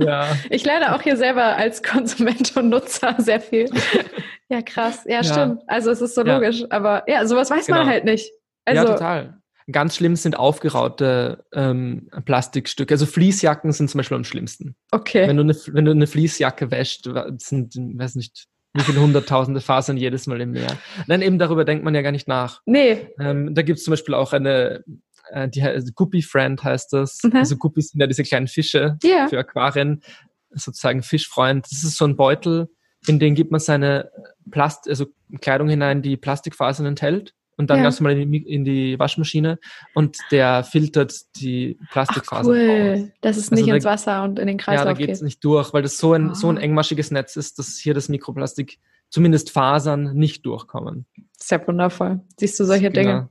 Ja. 0.00 0.28
Ich 0.50 0.64
lerne 0.64 0.94
auch 0.94 1.02
hier 1.02 1.16
selber 1.16 1.56
als 1.56 1.82
Konsument 1.82 2.56
und 2.56 2.68
Nutzer 2.68 3.14
sehr 3.18 3.40
viel. 3.40 3.68
Ja, 4.48 4.62
krass. 4.62 5.04
Ja, 5.06 5.22
stimmt. 5.22 5.62
Also 5.66 5.90
es 5.90 6.00
ist 6.00 6.14
so 6.14 6.22
logisch. 6.22 6.64
Aber 6.70 7.04
ja, 7.08 7.26
sowas 7.26 7.50
weiß 7.50 7.66
genau. 7.66 7.78
man 7.78 7.88
halt 7.88 8.04
nicht. 8.04 8.30
Also, 8.64 8.84
ja, 8.84 8.92
total. 8.92 9.40
Ganz 9.70 9.96
schlimm 9.96 10.14
sind 10.14 10.38
aufgeraute 10.38 11.44
ähm, 11.52 12.08
Plastikstücke. 12.24 12.94
Also 12.94 13.04
Fließjacken 13.04 13.72
sind 13.72 13.90
zum 13.90 13.98
Beispiel 13.98 14.16
am 14.16 14.24
schlimmsten. 14.24 14.76
Okay. 14.92 15.26
Wenn 15.26 15.36
du 15.36 15.42
eine, 15.42 15.54
wenn 15.54 15.84
du 15.84 15.90
eine 15.90 16.06
Fließjacke 16.06 16.70
wäscht, 16.70 17.08
sind, 17.38 17.74
weiß 17.76 18.14
nicht, 18.14 18.46
wie 18.74 18.82
viele 18.82 19.00
hunderttausende 19.00 19.60
Fasern 19.60 19.96
jedes 19.96 20.26
Mal 20.26 20.40
im 20.40 20.52
Meer. 20.52 20.78
Nein, 21.06 21.22
eben 21.22 21.38
darüber 21.38 21.64
denkt 21.64 21.84
man 21.84 21.94
ja 21.94 22.02
gar 22.02 22.12
nicht 22.12 22.28
nach. 22.28 22.60
Nee. 22.64 23.08
Ähm, 23.18 23.54
da 23.54 23.62
gibt 23.62 23.78
es 23.78 23.84
zum 23.84 23.92
Beispiel 23.92 24.14
auch 24.14 24.32
eine, 24.32 24.84
äh, 25.30 25.48
die 25.48 25.62
also 25.62 25.90
Guppy 25.94 26.22
Friend 26.22 26.62
heißt 26.62 26.92
das. 26.92 27.22
Mhm. 27.24 27.36
Also 27.36 27.56
Guppies 27.56 27.88
sind 27.88 28.00
ja 28.00 28.06
diese 28.06 28.22
kleinen 28.22 28.48
Fische 28.48 28.98
yeah. 29.02 29.26
für 29.28 29.38
Aquarien, 29.38 30.02
sozusagen 30.50 31.02
Fischfreund. 31.02 31.66
Das 31.70 31.82
ist 31.82 31.96
so 31.96 32.04
ein 32.04 32.16
Beutel, 32.16 32.68
in 33.06 33.18
den 33.18 33.34
gibt 33.34 33.50
man 33.50 33.60
seine 33.60 34.10
Plast 34.50 34.88
also 34.88 35.06
Kleidung 35.40 35.68
hinein, 35.68 36.02
die 36.02 36.16
Plastikfasern 36.16 36.86
enthält 36.86 37.34
und 37.56 37.70
dann 37.70 37.78
ja. 37.78 37.84
ganz 37.84 38.00
normal 38.00 38.18
in 38.18 38.32
die, 38.32 38.38
in 38.38 38.64
die, 38.64 38.98
Waschmaschine 38.98 39.58
und 39.94 40.18
der 40.30 40.64
filtert 40.64 41.14
die 41.36 41.78
Plastikfasern. 41.90 42.46
cool, 42.46 43.12
dass 43.20 43.36
es 43.36 43.50
also 43.50 43.62
nicht 43.62 43.74
ins 43.74 43.84
Wasser 43.84 44.22
und 44.24 44.38
in 44.38 44.46
den 44.46 44.58
Kreislauf 44.58 44.96
geht. 44.96 45.00
Ja, 45.00 45.06
da 45.06 45.06
geht 45.06 45.14
es 45.16 45.22
nicht 45.22 45.44
durch, 45.44 45.72
weil 45.72 45.82
das 45.82 45.98
so 45.98 46.12
ein, 46.12 46.30
oh. 46.30 46.34
so 46.34 46.48
ein 46.48 46.58
ah. 46.58 46.60
engmaschiges 46.60 47.10
Netz 47.10 47.36
ist, 47.36 47.58
dass 47.58 47.76
hier 47.76 47.94
das 47.94 48.08
Mikroplastik, 48.08 48.78
zumindest 49.08 49.50
Fasern, 49.50 50.14
nicht 50.14 50.44
durchkommen. 50.46 51.06
Sehr 51.38 51.66
wundervoll. 51.66 52.20
Siehst 52.38 52.58
du 52.60 52.64
solche 52.64 52.90
genau. 52.90 52.94
Dinge? 52.94 53.28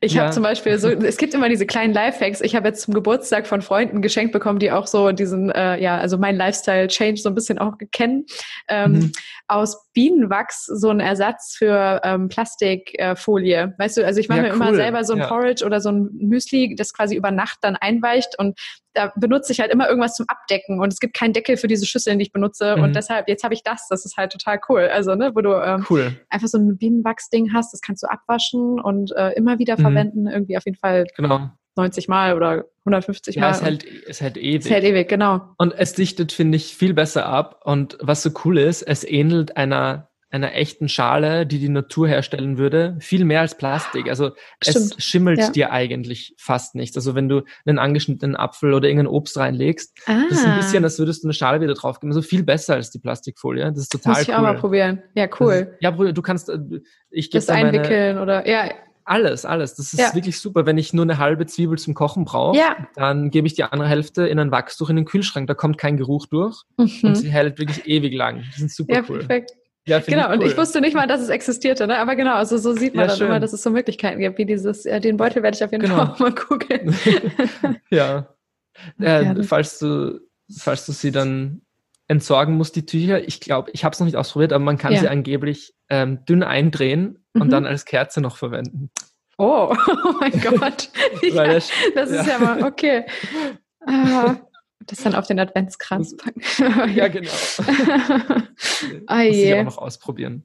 Ich 0.00 0.14
ja. 0.14 0.22
habe 0.22 0.32
zum 0.32 0.42
Beispiel 0.42 0.78
so, 0.78 0.88
es 1.04 1.16
gibt 1.16 1.34
immer 1.34 1.48
diese 1.48 1.66
kleinen 1.66 1.94
Lifehacks. 1.94 2.40
Ich 2.40 2.54
habe 2.54 2.68
jetzt 2.68 2.82
zum 2.82 2.94
Geburtstag 2.94 3.46
von 3.46 3.62
Freunden 3.62 4.02
geschenkt 4.02 4.32
bekommen, 4.32 4.58
die 4.58 4.70
auch 4.72 4.86
so 4.86 5.12
diesen, 5.12 5.50
äh, 5.50 5.80
ja, 5.80 5.98
also 5.98 6.18
mein 6.18 6.36
Lifestyle-Change 6.36 7.20
so 7.20 7.28
ein 7.28 7.34
bisschen 7.34 7.58
auch 7.58 7.74
kennen. 7.92 8.26
Ähm, 8.68 8.92
mhm. 8.92 9.12
Aus 9.48 9.90
Bienenwachs 9.92 10.66
so 10.66 10.90
ein 10.90 11.00
Ersatz 11.00 11.54
für 11.56 12.00
ähm, 12.04 12.28
Plastikfolie. 12.28 13.56
Äh, 13.56 13.72
weißt 13.78 13.98
du, 13.98 14.06
also 14.06 14.20
ich 14.20 14.28
mache 14.28 14.38
ja, 14.38 14.44
mir 14.44 14.50
cool. 14.50 14.56
immer 14.56 14.74
selber 14.74 15.04
so 15.04 15.14
ein 15.14 15.20
ja. 15.20 15.26
Porridge 15.26 15.64
oder 15.64 15.80
so 15.80 15.90
ein 15.90 16.10
Müsli, 16.12 16.74
das 16.76 16.92
quasi 16.92 17.16
über 17.16 17.30
Nacht 17.30 17.58
dann 17.62 17.76
einweicht 17.76 18.38
und 18.38 18.58
da 18.96 19.12
benutze 19.14 19.52
ich 19.52 19.60
halt 19.60 19.72
immer 19.72 19.88
irgendwas 19.88 20.14
zum 20.14 20.26
Abdecken 20.28 20.80
und 20.80 20.92
es 20.92 20.98
gibt 20.98 21.14
keinen 21.14 21.34
Deckel 21.34 21.56
für 21.56 21.68
diese 21.68 21.86
Schüsseln, 21.86 22.18
die 22.18 22.24
ich 22.24 22.32
benutze 22.32 22.76
mhm. 22.76 22.82
und 22.82 22.96
deshalb, 22.96 23.28
jetzt 23.28 23.44
habe 23.44 23.54
ich 23.54 23.62
das, 23.62 23.86
das 23.88 24.04
ist 24.04 24.16
halt 24.16 24.32
total 24.32 24.58
cool. 24.68 24.88
Also, 24.92 25.14
ne, 25.14 25.32
wo 25.34 25.40
du 25.40 25.52
ähm, 25.52 25.84
cool. 25.90 26.18
einfach 26.30 26.48
so 26.48 26.58
ein 26.58 26.78
Bienenwachs-Ding 26.78 27.52
hast, 27.52 27.72
das 27.72 27.80
kannst 27.80 28.02
du 28.02 28.08
abwaschen 28.08 28.80
und 28.80 29.12
äh, 29.16 29.32
immer 29.32 29.58
wieder 29.58 29.76
mhm. 29.76 29.82
verwenden, 29.82 30.26
irgendwie 30.26 30.56
auf 30.56 30.64
jeden 30.64 30.78
Fall 30.78 31.06
genau. 31.16 31.50
90 31.76 32.08
Mal 32.08 32.34
oder 32.34 32.64
150 32.80 33.34
ja, 33.34 33.42
Mal. 33.42 33.50
Es 33.50 33.62
hält, 33.62 33.84
es 34.08 34.20
hält 34.20 34.36
ewig. 34.38 34.64
Es 34.64 34.70
hält 34.70 34.84
ewig, 34.84 35.08
genau. 35.08 35.42
Und 35.58 35.74
es 35.76 35.92
dichtet, 35.92 36.32
finde 36.32 36.56
ich, 36.56 36.74
viel 36.76 36.94
besser 36.94 37.26
ab. 37.26 37.60
Und 37.64 37.98
was 38.00 38.22
so 38.22 38.30
cool 38.44 38.58
ist, 38.58 38.82
es 38.82 39.04
ähnelt 39.04 39.56
einer 39.56 40.08
einer 40.30 40.54
echten 40.54 40.88
Schale, 40.88 41.46
die 41.46 41.58
die 41.58 41.68
Natur 41.68 42.08
herstellen 42.08 42.58
würde, 42.58 42.96
viel 43.00 43.24
mehr 43.24 43.40
als 43.40 43.56
Plastik. 43.56 44.08
Also 44.08 44.32
Stimmt. 44.62 44.96
es 44.98 45.04
schimmelt 45.04 45.38
ja. 45.38 45.50
dir 45.50 45.72
eigentlich 45.72 46.34
fast 46.36 46.74
nichts. 46.74 46.96
Also 46.96 47.14
wenn 47.14 47.28
du 47.28 47.42
einen 47.64 47.78
angeschnittenen 47.78 48.36
Apfel 48.36 48.74
oder 48.74 48.88
irgendein 48.88 49.12
Obst 49.12 49.36
reinlegst, 49.38 49.96
ah. 50.06 50.22
das 50.28 50.38
ist 50.38 50.46
ein 50.46 50.56
bisschen, 50.56 50.84
als 50.84 50.98
würdest 50.98 51.22
du 51.22 51.28
eine 51.28 51.34
Schale 51.34 51.60
wieder 51.60 51.74
draufgeben. 51.74 52.10
Also 52.10 52.22
viel 52.22 52.42
besser 52.42 52.74
als 52.74 52.90
die 52.90 52.98
Plastikfolie. 52.98 53.64
Das 53.66 53.78
ist 53.78 53.92
total 53.92 54.14
Muss 54.14 54.22
ich 54.22 54.28
cool. 54.28 54.34
auch 54.34 54.42
mal 54.42 54.56
probieren. 54.56 55.02
Ja, 55.14 55.28
cool. 55.40 55.52
Ist, 55.52 55.82
ja, 55.82 55.90
du 55.92 56.22
kannst, 56.22 56.48
äh, 56.48 56.58
ich 57.10 57.30
gebe 57.30 57.44
das 57.44 57.48
einwickeln 57.48 58.18
oder 58.18 58.48
ja. 58.48 58.70
Alles, 59.08 59.44
alles. 59.44 59.76
Das 59.76 59.92
ist 59.92 60.00
ja. 60.00 60.12
wirklich 60.16 60.40
super. 60.40 60.66
Wenn 60.66 60.78
ich 60.78 60.92
nur 60.92 61.04
eine 61.04 61.18
halbe 61.18 61.46
Zwiebel 61.46 61.78
zum 61.78 61.94
Kochen 61.94 62.24
brauche, 62.24 62.58
ja. 62.58 62.88
dann 62.96 63.30
gebe 63.30 63.46
ich 63.46 63.54
die 63.54 63.62
andere 63.62 63.88
Hälfte 63.88 64.26
in 64.26 64.40
ein 64.40 64.50
Wachstuch 64.50 64.90
in 64.90 64.96
den 64.96 65.04
Kühlschrank. 65.04 65.46
Da 65.46 65.54
kommt 65.54 65.78
kein 65.78 65.96
Geruch 65.96 66.26
durch 66.26 66.64
mhm. 66.76 66.90
und 67.04 67.14
sie 67.14 67.30
hält 67.30 67.60
wirklich 67.60 67.86
ewig 67.86 68.12
lang. 68.12 68.42
Die 68.56 68.58
sind 68.58 68.72
super 68.72 68.94
ja, 68.94 69.04
cool. 69.08 69.20
Perfekt. 69.20 69.52
Ja, 69.86 70.00
genau, 70.00 70.22
ich 70.22 70.26
cool. 70.26 70.32
und 70.32 70.50
ich 70.50 70.56
wusste 70.56 70.80
nicht 70.80 70.94
mal, 70.94 71.06
dass 71.06 71.20
es 71.20 71.28
existierte, 71.28 71.86
ne? 71.86 71.98
aber 71.98 72.16
genau, 72.16 72.34
also 72.34 72.58
so 72.58 72.72
sieht 72.72 72.94
man 72.94 73.04
ja, 73.04 73.08
dann 73.08 73.18
schön. 73.18 73.26
immer, 73.28 73.38
dass 73.38 73.52
es 73.52 73.62
so 73.62 73.70
Möglichkeiten 73.70 74.18
gibt, 74.18 74.36
wie 74.36 74.44
dieses, 74.44 74.84
äh, 74.84 75.00
den 75.00 75.16
Beutel 75.16 75.44
werde 75.44 75.56
ich 75.56 75.62
auf 75.62 75.70
jeden 75.70 75.84
genau. 75.84 75.96
Fall 75.96 76.06
auch 76.06 76.18
mal 76.18 76.34
gucken. 76.34 76.96
ja. 77.90 78.28
Äh, 79.00 79.42
falls 79.42 79.78
du, 79.78 80.20
falls 80.54 80.84
du 80.84 80.92
sie 80.92 81.10
dann 81.10 81.62
entsorgen 82.08 82.56
musst, 82.56 82.76
die 82.76 82.84
Tücher, 82.84 83.26
ich 83.26 83.40
glaube, 83.40 83.70
ich 83.72 83.84
habe 83.84 83.94
es 83.94 84.00
noch 84.00 84.04
nicht 84.04 84.16
ausprobiert, 84.16 84.52
aber 84.52 84.62
man 84.62 84.76
kann 84.76 84.92
ja. 84.92 85.00
sie 85.00 85.08
angeblich 85.08 85.74
ähm, 85.88 86.24
dünn 86.26 86.42
eindrehen 86.42 87.24
mhm. 87.32 87.40
und 87.40 87.50
dann 87.50 87.64
als 87.64 87.86
Kerze 87.86 88.20
noch 88.20 88.36
verwenden. 88.36 88.90
Oh, 89.38 89.74
oh 90.04 90.12
mein 90.20 90.40
Gott. 90.40 90.90
ja, 91.22 91.44
das, 91.44 91.70
das 91.94 92.10
ist 92.10 92.26
ja 92.26 92.38
mal, 92.38 92.64
okay. 92.64 93.06
Ah, 93.86 94.36
das 94.80 95.02
dann 95.02 95.14
auf 95.14 95.26
den 95.26 95.38
Adventskranz 95.38 96.16
packen. 96.16 96.42
ja, 96.94 97.08
genau. 97.08 97.30
ah, 99.06 99.24
Muss 99.24 99.36
ich 99.36 99.54
auch 99.54 99.64
noch 99.64 99.78
ausprobieren. 99.78 100.44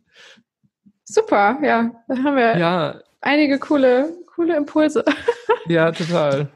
Super, 1.04 1.60
ja. 1.62 1.92
Da 2.08 2.18
haben 2.18 2.36
wir 2.36 2.58
ja. 2.58 3.02
einige 3.22 3.60
coole, 3.60 4.14
coole 4.36 4.56
Impulse. 4.56 5.04
ja, 5.68 5.92
total. 5.92 6.48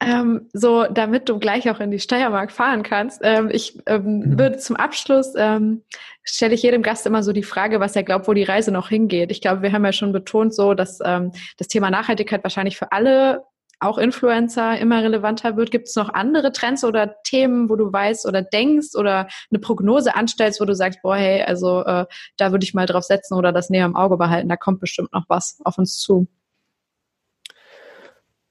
Ähm, 0.00 0.48
so, 0.52 0.84
damit 0.84 1.28
du 1.28 1.38
gleich 1.38 1.70
auch 1.70 1.78
in 1.78 1.90
die 1.90 2.00
Steiermark 2.00 2.50
fahren 2.50 2.82
kannst. 2.82 3.20
Ähm, 3.22 3.50
ich 3.52 3.78
ähm, 3.86 4.20
mhm. 4.20 4.38
würde 4.38 4.56
zum 4.56 4.76
Abschluss 4.76 5.34
ähm, 5.36 5.82
stelle 6.24 6.54
ich 6.54 6.62
jedem 6.62 6.82
Gast 6.82 7.06
immer 7.06 7.22
so 7.22 7.32
die 7.32 7.42
Frage, 7.42 7.78
was 7.78 7.94
er 7.94 8.02
glaubt, 8.02 8.26
wo 8.26 8.32
die 8.32 8.42
Reise 8.42 8.72
noch 8.72 8.88
hingeht. 8.88 9.30
Ich 9.30 9.40
glaube, 9.40 9.62
wir 9.62 9.72
haben 9.72 9.84
ja 9.84 9.92
schon 9.92 10.12
betont, 10.12 10.54
so 10.54 10.74
dass 10.74 10.98
ähm, 11.04 11.32
das 11.58 11.68
Thema 11.68 11.90
Nachhaltigkeit 11.90 12.42
wahrscheinlich 12.42 12.78
für 12.78 12.90
alle 12.90 13.44
auch 13.82 13.98
Influencer 13.98 14.78
immer 14.78 15.02
relevanter 15.02 15.56
wird? 15.56 15.70
Gibt 15.70 15.88
es 15.88 15.96
noch 15.96 16.12
andere 16.12 16.52
Trends 16.52 16.84
oder 16.84 17.22
Themen, 17.22 17.68
wo 17.68 17.76
du 17.76 17.92
weißt 17.92 18.26
oder 18.26 18.42
denkst 18.42 18.94
oder 18.94 19.28
eine 19.50 19.58
Prognose 19.60 20.14
anstellst, 20.14 20.60
wo 20.60 20.64
du 20.64 20.74
sagst, 20.74 21.00
boah, 21.02 21.16
hey, 21.16 21.42
also 21.42 21.84
äh, 21.84 22.06
da 22.36 22.52
würde 22.52 22.64
ich 22.64 22.74
mal 22.74 22.86
drauf 22.86 23.04
setzen 23.04 23.34
oder 23.34 23.52
das 23.52 23.70
näher 23.70 23.86
im 23.86 23.96
Auge 23.96 24.16
behalten, 24.16 24.48
da 24.48 24.56
kommt 24.56 24.80
bestimmt 24.80 25.12
noch 25.12 25.24
was 25.28 25.60
auf 25.64 25.78
uns 25.78 25.98
zu? 25.98 26.28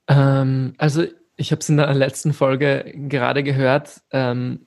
Ähm, 0.08 0.74
also 0.78 1.04
ich 1.38 1.52
habe 1.52 1.62
es 1.62 1.70
in 1.70 1.78
der 1.78 1.94
letzten 1.94 2.34
Folge 2.34 2.94
gerade 2.96 3.44
gehört, 3.44 4.02
ähm, 4.12 4.66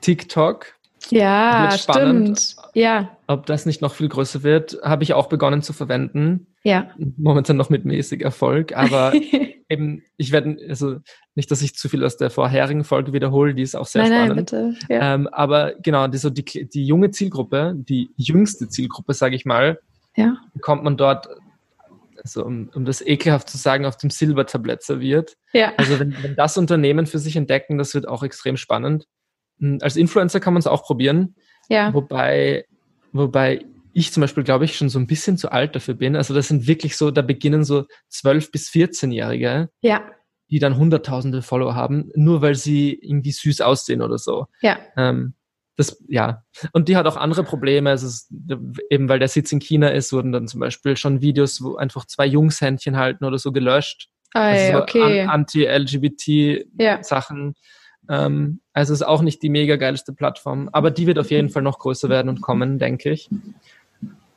TikTok. 0.00 0.66
Ja, 1.10 1.70
stimmt. 1.70 2.56
Ja. 2.74 3.16
Ob 3.26 3.46
das 3.46 3.64
nicht 3.64 3.80
noch 3.80 3.94
viel 3.94 4.08
größer 4.08 4.42
wird, 4.42 4.78
habe 4.82 5.04
ich 5.04 5.14
auch 5.14 5.28
begonnen 5.28 5.62
zu 5.62 5.72
verwenden. 5.72 6.48
Ja. 6.64 6.90
Momentan 7.16 7.56
noch 7.56 7.70
mit 7.70 7.84
mäßig 7.84 8.22
Erfolg, 8.22 8.76
aber 8.76 9.12
eben, 9.68 10.02
ich 10.16 10.32
werde, 10.32 10.56
also 10.68 10.98
nicht, 11.34 11.50
dass 11.50 11.62
ich 11.62 11.74
zu 11.74 11.88
viel 11.88 12.04
aus 12.04 12.16
der 12.16 12.30
vorherigen 12.30 12.84
Folge 12.84 13.12
wiederhole, 13.12 13.54
die 13.54 13.62
ist 13.62 13.74
auch 13.74 13.86
sehr 13.86 14.02
nein, 14.02 14.26
spannend. 14.26 14.52
Nein, 14.52 14.76
bitte. 14.76 14.92
Ja. 14.94 15.14
Ähm, 15.14 15.28
aber 15.28 15.74
genau, 15.74 16.06
die, 16.08 16.18
so 16.18 16.30
die, 16.30 16.44
die 16.68 16.86
junge 16.86 17.10
Zielgruppe, 17.10 17.74
die 17.76 18.10
jüngste 18.16 18.68
Zielgruppe, 18.68 19.14
sage 19.14 19.36
ich 19.36 19.44
mal, 19.44 19.80
ja. 20.16 20.36
bekommt 20.54 20.84
man 20.84 20.96
dort, 20.96 21.28
also 22.22 22.44
um, 22.44 22.70
um 22.74 22.84
das 22.84 23.04
ekelhaft 23.04 23.48
zu 23.50 23.58
sagen, 23.58 23.86
auf 23.86 23.96
dem 23.96 24.10
Silbertablett 24.10 24.82
serviert. 24.82 25.36
Ja. 25.52 25.72
Also 25.76 25.98
wenn, 25.98 26.22
wenn 26.22 26.36
das 26.36 26.56
Unternehmen 26.56 27.06
für 27.06 27.18
sich 27.18 27.36
entdecken, 27.36 27.78
das 27.78 27.94
wird 27.94 28.08
auch 28.08 28.22
extrem 28.22 28.56
spannend. 28.56 29.06
Hm, 29.58 29.78
als 29.82 29.96
Influencer 29.96 30.40
kann 30.40 30.54
man 30.54 30.60
es 30.60 30.66
auch 30.66 30.84
probieren. 30.84 31.34
Ja. 31.68 31.92
Wobei, 31.92 32.66
wobei 33.12 33.64
ich 33.96 34.12
zum 34.12 34.20
Beispiel, 34.20 34.44
glaube 34.44 34.66
ich, 34.66 34.76
schon 34.76 34.90
so 34.90 34.98
ein 34.98 35.06
bisschen 35.06 35.38
zu 35.38 35.50
alt 35.50 35.74
dafür 35.74 35.94
bin. 35.94 36.16
Also 36.16 36.34
das 36.34 36.48
sind 36.48 36.66
wirklich 36.66 36.98
so, 36.98 37.10
da 37.10 37.22
beginnen 37.22 37.64
so 37.64 37.86
12- 38.12 38.52
bis 38.52 38.68
14-Jährige, 38.68 39.70
ja. 39.80 40.02
die 40.50 40.58
dann 40.58 40.76
hunderttausende 40.76 41.40
Follower 41.40 41.74
haben, 41.74 42.10
nur 42.14 42.42
weil 42.42 42.56
sie 42.56 42.92
irgendwie 42.92 43.32
süß 43.32 43.62
aussehen 43.62 44.02
oder 44.02 44.18
so. 44.18 44.48
Ja. 44.60 44.76
Ähm, 44.98 45.32
das, 45.76 46.04
ja. 46.08 46.42
Und 46.72 46.88
die 46.88 46.96
hat 46.98 47.06
auch 47.06 47.16
andere 47.16 47.42
Probleme. 47.42 47.88
Also 47.88 48.06
es, 48.06 48.30
eben 48.90 49.08
weil 49.08 49.18
der 49.18 49.28
Sitz 49.28 49.50
in 49.52 49.60
China 49.60 49.88
ist, 49.88 50.12
wurden 50.12 50.30
dann 50.30 50.46
zum 50.46 50.60
Beispiel 50.60 50.98
schon 50.98 51.22
Videos, 51.22 51.62
wo 51.62 51.76
einfach 51.76 52.04
zwei 52.04 52.26
Jungs 52.26 52.60
Händchen 52.60 52.98
halten 52.98 53.24
oder 53.24 53.38
so 53.38 53.50
gelöscht. 53.50 54.10
Ei, 54.34 54.66
also 54.66 54.76
so 54.76 54.82
okay. 54.82 55.22
An 55.22 55.30
Anti-LGBT-Sachen. 55.30 57.54
Ja. 58.08 58.26
Ähm, 58.26 58.60
also 58.74 58.92
es 58.92 59.00
ist 59.00 59.06
auch 59.06 59.22
nicht 59.22 59.42
die 59.42 59.48
mega 59.48 59.76
geilste 59.76 60.12
Plattform, 60.12 60.68
aber 60.72 60.90
die 60.90 61.06
wird 61.06 61.18
auf 61.18 61.30
jeden 61.30 61.48
Fall 61.48 61.62
noch 61.62 61.78
größer 61.78 62.10
werden 62.10 62.28
und 62.28 62.42
kommen, 62.42 62.78
denke 62.78 63.10
ich. 63.10 63.30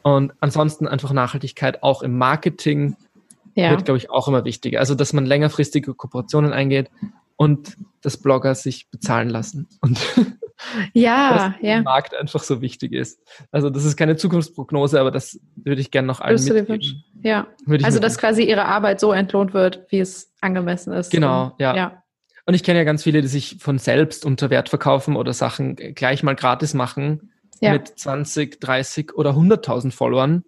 Und 0.01 0.33
ansonsten 0.39 0.87
einfach 0.87 1.11
Nachhaltigkeit 1.11 1.83
auch 1.83 2.01
im 2.01 2.17
Marketing 2.17 2.95
ja. 3.55 3.71
wird, 3.71 3.85
glaube 3.85 3.97
ich, 3.97 4.09
auch 4.09 4.27
immer 4.27 4.45
wichtiger. 4.45 4.79
Also, 4.79 4.95
dass 4.95 5.13
man 5.13 5.25
längerfristige 5.25 5.93
Kooperationen 5.93 6.53
eingeht 6.53 6.89
und 7.35 7.77
dass 8.01 8.17
Blogger 8.17 8.55
sich 8.55 8.89
bezahlen 8.89 9.29
lassen. 9.29 9.67
Und 9.81 9.99
ja, 10.93 11.33
dass 11.51 11.61
ja. 11.61 11.75
der 11.75 11.81
Markt 11.83 12.15
einfach 12.15 12.43
so 12.43 12.61
wichtig 12.61 12.93
ist. 12.93 13.19
Also, 13.51 13.69
das 13.69 13.85
ist 13.85 13.97
keine 13.97 14.15
Zukunftsprognose, 14.15 14.99
aber 14.99 15.11
das 15.11 15.39
würde 15.55 15.81
ich 15.81 15.91
gerne 15.91 16.07
noch 16.07 16.21
allen 16.21 16.41
mitgeben. 16.41 17.03
Ja, 17.21 17.47
also, 17.83 17.99
dass 17.99 18.17
quasi 18.17 18.43
ihre 18.43 18.65
Arbeit 18.65 18.99
so 18.99 19.11
entlohnt 19.11 19.53
wird, 19.53 19.85
wie 19.89 19.99
es 19.99 20.31
angemessen 20.41 20.93
ist. 20.93 21.11
Genau, 21.11 21.53
ja. 21.59 21.75
ja. 21.75 22.03
Und 22.45 22.55
ich 22.55 22.63
kenne 22.63 22.79
ja 22.79 22.85
ganz 22.85 23.03
viele, 23.03 23.21
die 23.21 23.27
sich 23.27 23.57
von 23.59 23.77
selbst 23.77 24.25
unter 24.25 24.49
Wert 24.49 24.69
verkaufen 24.69 25.15
oder 25.15 25.33
Sachen 25.33 25.75
gleich 25.75 26.23
mal 26.23 26.35
gratis 26.35 26.73
machen 26.73 27.31
ja. 27.61 27.73
mit 27.73 27.87
20, 27.87 28.59
30 28.59 29.15
oder 29.15 29.31
100.000 29.31 29.91
Followern, 29.91 30.43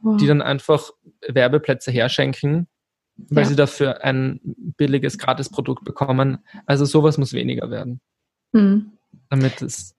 wow. 0.00 0.16
die 0.16 0.26
dann 0.26 0.42
einfach 0.42 0.90
Werbeplätze 1.26 1.90
herschenken, 1.90 2.68
weil 3.16 3.44
ja. 3.44 3.48
sie 3.48 3.56
dafür 3.56 4.04
ein 4.04 4.40
billiges 4.76 5.18
Gratisprodukt 5.18 5.84
bekommen. 5.84 6.38
Also 6.66 6.84
sowas 6.84 7.18
muss 7.18 7.32
weniger 7.32 7.70
werden, 7.70 8.00
mhm. 8.52 8.92
damit 9.30 9.62
es 9.62 9.94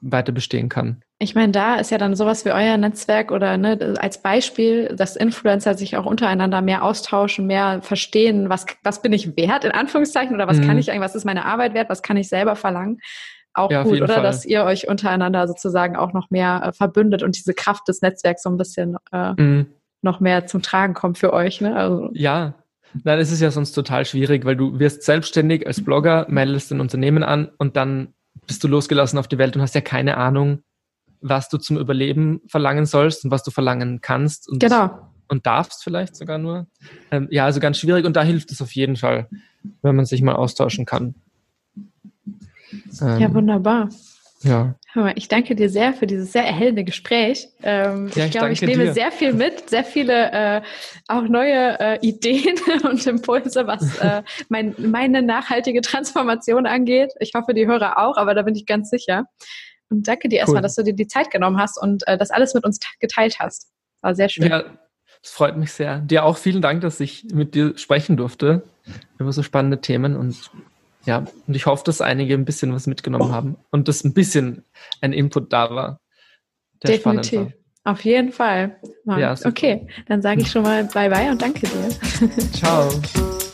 weiter 0.00 0.32
bestehen 0.32 0.68
kann. 0.68 1.02
Ich 1.20 1.36
meine, 1.36 1.52
da 1.52 1.76
ist 1.76 1.92
ja 1.92 1.98
dann 1.98 2.16
sowas 2.16 2.44
wie 2.44 2.50
euer 2.50 2.76
Netzwerk 2.76 3.30
oder 3.30 3.56
ne, 3.56 3.94
als 4.00 4.20
Beispiel, 4.20 4.96
dass 4.96 5.14
Influencer 5.14 5.74
sich 5.74 5.96
auch 5.96 6.04
untereinander 6.04 6.60
mehr 6.60 6.82
austauschen, 6.82 7.46
mehr 7.46 7.80
verstehen, 7.82 8.48
was, 8.48 8.66
was 8.82 9.02
bin 9.02 9.12
ich 9.12 9.36
wert, 9.36 9.64
in 9.64 9.70
Anführungszeichen, 9.70 10.34
oder 10.34 10.48
was 10.48 10.58
mhm. 10.58 10.66
kann 10.66 10.78
ich 10.78 10.90
eigentlich, 10.90 11.04
was 11.04 11.14
ist 11.14 11.24
meine 11.24 11.44
Arbeit 11.44 11.74
wert, 11.74 11.88
was 11.88 12.02
kann 12.02 12.16
ich 12.16 12.28
selber 12.28 12.56
verlangen 12.56 12.98
auch 13.54 13.70
ja, 13.70 13.82
gut, 13.82 14.00
oder? 14.00 14.14
Fall. 14.14 14.22
Dass 14.22 14.44
ihr 14.44 14.64
euch 14.64 14.88
untereinander 14.88 15.46
sozusagen 15.46 15.96
auch 15.96 16.12
noch 16.12 16.30
mehr 16.30 16.62
äh, 16.64 16.72
verbündet 16.72 17.22
und 17.22 17.36
diese 17.36 17.54
Kraft 17.54 17.86
des 17.88 18.02
Netzwerks 18.02 18.42
so 18.42 18.50
ein 18.50 18.56
bisschen 18.56 18.96
äh, 19.12 19.32
mhm. 19.40 19.66
noch 20.02 20.20
mehr 20.20 20.46
zum 20.46 20.62
Tragen 20.62 20.94
kommt 20.94 21.18
für 21.18 21.32
euch. 21.32 21.60
Ne? 21.60 21.76
Also, 21.76 22.10
ja, 22.12 22.54
Nein, 23.04 23.18
es 23.18 23.32
ist 23.32 23.40
ja 23.40 23.50
sonst 23.50 23.72
total 23.72 24.04
schwierig, 24.04 24.44
weil 24.44 24.56
du 24.56 24.78
wirst 24.78 25.02
selbstständig 25.02 25.66
als 25.66 25.82
Blogger, 25.82 26.26
meldest 26.28 26.72
ein 26.72 26.80
Unternehmen 26.80 27.22
an 27.22 27.50
und 27.58 27.76
dann 27.76 28.12
bist 28.46 28.62
du 28.64 28.68
losgelassen 28.68 29.18
auf 29.18 29.28
die 29.28 29.38
Welt 29.38 29.56
und 29.56 29.62
hast 29.62 29.74
ja 29.74 29.80
keine 29.80 30.16
Ahnung, 30.16 30.62
was 31.20 31.48
du 31.48 31.58
zum 31.58 31.78
Überleben 31.78 32.40
verlangen 32.48 32.84
sollst 32.84 33.24
und 33.24 33.30
was 33.30 33.42
du 33.44 33.50
verlangen 33.50 34.00
kannst. 34.00 34.48
Und, 34.48 34.60
genau. 34.60 34.90
Und 35.28 35.46
darfst 35.46 35.82
vielleicht 35.82 36.16
sogar 36.16 36.38
nur. 36.38 36.66
Ähm, 37.10 37.28
ja, 37.30 37.46
also 37.46 37.60
ganz 37.60 37.78
schwierig 37.78 38.04
und 38.04 38.16
da 38.16 38.22
hilft 38.22 38.50
es 38.50 38.60
auf 38.60 38.72
jeden 38.72 38.96
Fall, 38.96 39.28
wenn 39.80 39.96
man 39.96 40.04
sich 40.04 40.20
mal 40.20 40.34
austauschen 40.34 40.84
kann. 40.84 41.14
Ähm, 43.00 43.20
ja, 43.20 43.34
wunderbar. 43.34 43.88
Ja. 44.42 44.74
Ich 45.14 45.28
danke 45.28 45.54
dir 45.54 45.70
sehr 45.70 45.94
für 45.94 46.06
dieses 46.06 46.32
sehr 46.32 46.44
erhellende 46.44 46.84
Gespräch. 46.84 47.48
Ähm, 47.62 48.08
ja, 48.14 48.24
ich, 48.24 48.24
ich 48.24 48.30
glaube, 48.32 48.52
ich 48.52 48.60
nehme 48.60 48.84
dir. 48.84 48.92
sehr 48.92 49.12
viel 49.12 49.32
mit, 49.32 49.70
sehr 49.70 49.84
viele 49.84 50.32
äh, 50.32 50.62
auch 51.08 51.22
neue 51.22 51.78
äh, 51.80 51.98
Ideen 52.06 52.56
und 52.84 53.06
Impulse, 53.06 53.66
was 53.66 53.98
äh, 53.98 54.22
mein, 54.48 54.74
meine 54.78 55.22
nachhaltige 55.22 55.80
Transformation 55.80 56.66
angeht. 56.66 57.12
Ich 57.20 57.32
hoffe, 57.34 57.54
die 57.54 57.66
Hörer 57.66 57.98
auch, 57.98 58.16
aber 58.16 58.34
da 58.34 58.42
bin 58.42 58.54
ich 58.54 58.66
ganz 58.66 58.90
sicher. 58.90 59.24
Und 59.88 60.08
danke 60.08 60.28
dir 60.28 60.36
cool. 60.36 60.40
erstmal, 60.40 60.62
dass 60.62 60.74
du 60.74 60.82
dir 60.82 60.94
die 60.94 61.06
Zeit 61.06 61.30
genommen 61.30 61.58
hast 61.58 61.80
und 61.80 62.06
äh, 62.06 62.18
das 62.18 62.30
alles 62.30 62.54
mit 62.54 62.64
uns 62.64 62.80
geteilt 63.00 63.38
hast. 63.38 63.68
War 64.00 64.14
sehr 64.14 64.28
schön. 64.28 64.48
Ja, 64.48 64.64
es 65.22 65.30
freut 65.30 65.56
mich 65.56 65.72
sehr. 65.72 65.98
Dir 65.98 66.24
auch 66.24 66.36
vielen 66.36 66.62
Dank, 66.62 66.80
dass 66.80 66.98
ich 67.00 67.24
mit 67.32 67.54
dir 67.54 67.78
sprechen 67.78 68.16
durfte 68.16 68.62
über 69.18 69.32
so 69.32 69.42
spannende 69.42 69.80
Themen 69.80 70.16
und 70.16 70.50
ja, 71.04 71.24
und 71.46 71.54
ich 71.54 71.66
hoffe, 71.66 71.82
dass 71.84 72.00
einige 72.00 72.34
ein 72.34 72.44
bisschen 72.44 72.72
was 72.72 72.86
mitgenommen 72.86 73.32
haben 73.32 73.56
und 73.70 73.88
dass 73.88 74.04
ein 74.04 74.14
bisschen 74.14 74.64
ein 75.00 75.12
Input 75.12 75.52
da 75.52 75.70
war. 75.70 76.00
Der 76.82 76.92
Definitiv. 76.92 77.40
War. 77.40 77.52
Auf 77.84 78.04
jeden 78.04 78.32
Fall. 78.32 78.76
Ja, 79.06 79.34
okay, 79.44 79.88
dann 80.06 80.22
sage 80.22 80.42
ich 80.42 80.50
schon 80.50 80.62
mal 80.62 80.84
Bye-bye 80.84 81.30
und 81.32 81.42
danke 81.42 81.66
dir. 81.66 81.88
Ciao. 82.52 82.88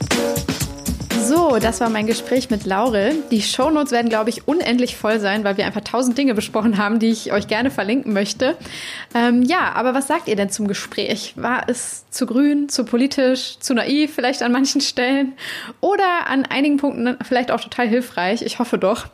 Das 1.56 1.80
war 1.80 1.88
mein 1.88 2.06
Gespräch 2.06 2.50
mit 2.50 2.66
Laurel. 2.66 3.16
Die 3.30 3.40
Shownotes 3.42 3.90
werden, 3.90 4.10
glaube 4.10 4.28
ich, 4.30 4.46
unendlich 4.46 4.96
voll 4.96 5.18
sein, 5.18 5.44
weil 5.44 5.56
wir 5.56 5.64
einfach 5.64 5.80
tausend 5.80 6.16
Dinge 6.16 6.34
besprochen 6.34 6.76
haben, 6.76 6.98
die 6.98 7.08
ich 7.08 7.32
euch 7.32 7.48
gerne 7.48 7.70
verlinken 7.70 8.12
möchte. 8.12 8.56
Ähm, 9.14 9.42
ja, 9.42 9.72
aber 9.74 9.94
was 9.94 10.06
sagt 10.06 10.28
ihr 10.28 10.36
denn 10.36 10.50
zum 10.50 10.68
Gespräch? 10.68 11.32
War 11.36 11.62
es 11.66 12.04
zu 12.10 12.26
grün, 12.26 12.68
zu 12.68 12.84
politisch, 12.84 13.58
zu 13.58 13.74
naiv 13.74 14.14
vielleicht 14.14 14.42
an 14.42 14.52
manchen 14.52 14.80
Stellen 14.80 15.32
oder 15.80 16.28
an 16.28 16.44
einigen 16.44 16.76
Punkten 16.76 17.16
vielleicht 17.26 17.50
auch 17.50 17.60
total 17.60 17.88
hilfreich? 17.88 18.42
Ich 18.42 18.58
hoffe 18.58 18.78
doch. 18.78 19.06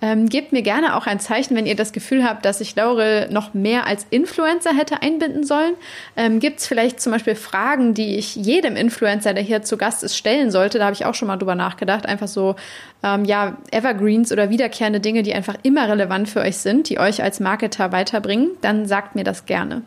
Ähm, 0.00 0.28
gebt 0.28 0.52
mir 0.52 0.62
gerne 0.62 0.96
auch 0.96 1.06
ein 1.06 1.18
Zeichen, 1.20 1.56
wenn 1.56 1.66
ihr 1.66 1.76
das 1.76 1.92
Gefühl 1.92 2.24
habt, 2.24 2.44
dass 2.44 2.60
ich 2.60 2.76
Laurel 2.76 3.28
noch 3.30 3.52
mehr 3.52 3.86
als 3.86 4.06
Influencer 4.10 4.74
hätte 4.74 5.02
einbinden 5.02 5.44
sollen. 5.44 5.74
Ähm, 6.16 6.38
Gibt 6.38 6.60
es 6.60 6.66
vielleicht 6.66 7.00
zum 7.00 7.12
Beispiel 7.12 7.34
Fragen, 7.34 7.94
die 7.94 8.16
ich 8.16 8.36
jedem 8.36 8.76
Influencer, 8.76 9.34
der 9.34 9.42
hier 9.42 9.62
zu 9.62 9.76
Gast 9.76 10.04
ist, 10.04 10.16
stellen 10.16 10.50
sollte? 10.50 10.78
Da 10.78 10.84
habe 10.84 10.94
ich 10.94 11.04
auch 11.04 11.14
schon 11.14 11.28
mal 11.28 11.36
drüber 11.36 11.56
nachgedacht. 11.56 11.79
Einfach 12.06 12.28
so, 12.28 12.56
ähm, 13.02 13.24
ja, 13.24 13.56
Evergreens 13.70 14.32
oder 14.32 14.50
wiederkehrende 14.50 15.00
Dinge, 15.00 15.22
die 15.22 15.34
einfach 15.34 15.56
immer 15.62 15.88
relevant 15.88 16.28
für 16.28 16.40
euch 16.40 16.58
sind, 16.58 16.88
die 16.88 16.98
euch 16.98 17.22
als 17.22 17.40
Marketer 17.40 17.92
weiterbringen, 17.92 18.50
dann 18.60 18.86
sagt 18.86 19.14
mir 19.14 19.24
das 19.24 19.46
gerne. 19.46 19.82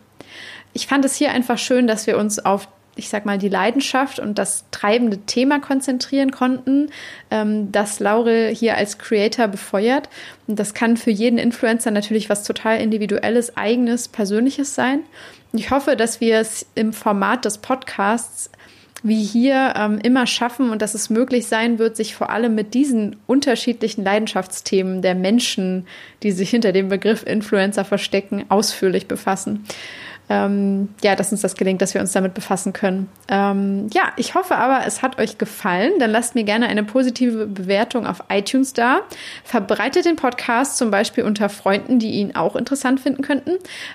Ich 0.74 0.88
fand 0.88 1.06
es 1.06 1.15
hier 1.15 1.32
einfach 1.32 1.57
schön, 1.57 1.88
dass 1.88 2.07
wir 2.07 2.18
uns 2.18 2.44
auf 2.44 2.68
ich 2.95 3.10
sag 3.10 3.26
mal, 3.26 3.38
die 3.38 3.49
Leidenschaft 3.49 4.20
und 4.20 4.38
das 4.38 4.65
treibende 4.72 5.18
Thema 5.18 5.60
konzentrieren 5.60 6.32
konnten, 6.32 6.90
ähm, 7.32 7.72
das 7.72 7.99
Laurel 7.99 8.53
hier 8.53 8.78
als 8.78 8.98
Creator 8.98 9.48
befeuert. 9.48 10.10
Und 10.48 10.60
das 10.60 10.74
kann 10.74 10.98
für 10.98 11.11
jeden 11.11 11.40
Influencer 11.40 11.91
natürlich 11.91 12.30
was 12.30 12.44
total 12.44 12.80
individuelles, 12.80 13.57
eigenes, 13.57 14.07
persönliches 14.07 14.76
sein. 14.76 14.99
Ich 15.53 15.72
hoffe, 15.72 15.95
dass 15.95 16.22
wir 16.22 16.40
es 16.40 16.65
im 16.76 16.94
Format 16.94 17.45
des 17.45 17.57
Podcasts 17.57 18.49
wie 19.03 19.21
hier 19.23 19.73
ähm, 19.75 19.99
immer 20.01 20.25
schaffen 20.25 20.69
und 20.69 20.81
dass 20.81 20.93
es 20.93 21.09
möglich 21.09 21.47
sein 21.47 21.77
wird, 21.77 21.95
sich 21.95 22.15
vor 22.15 22.30
allem 22.30 22.55
mit 22.55 22.73
diesen 22.73 23.17
unterschiedlichen 23.27 24.03
Leidenschaftsthemen 24.03 25.01
der 25.01 25.13
Menschen, 25.13 25.85
die 26.23 26.31
sich 26.31 26.49
hinter 26.49 26.71
dem 26.71 26.88
Begriff 26.88 27.23
Influencer 27.23 27.85
verstecken, 27.85 28.45
ausführlich 28.49 29.07
befassen 29.07 29.65
ähm, 30.30 30.90
ja, 31.04 31.16
dass 31.16 31.32
uns 31.32 31.41
das 31.41 31.56
gelingt, 31.56 31.82
dass 31.82 31.94
wir 31.94 32.02
uns 32.02 32.14
damit 32.14 32.34
befassen 32.34 32.72
können. 32.72 33.10
Ähm, 33.28 33.90
ja, 33.94 34.14
ich 34.16 34.36
hoffe 34.36 34.56
aber, 34.56 34.86
es 34.88 35.02
hat 35.02 35.20
euch 35.20 35.38
gefallen. 35.38 35.94
Dann 36.00 36.12
lasst 36.12 36.36
mir 36.36 36.44
gerne 36.44 36.68
eine 36.68 36.84
positive 36.84 37.45
Bewertung 37.45 38.08
auf 38.08 38.24
iTunes 38.30 38.74
da. 38.74 39.02
Verbreitet 39.44 40.06
den 40.06 40.16
Podcast 40.16 40.78
zum 40.78 40.91
Beispiel 40.91 41.26
unter 41.26 41.50
Freunden, 41.50 42.00
die 42.00 42.12
ihn 42.12 42.36
auch 42.36 42.56
interessant 42.56 43.02
finden 43.02 43.22
könnten. 43.22 43.52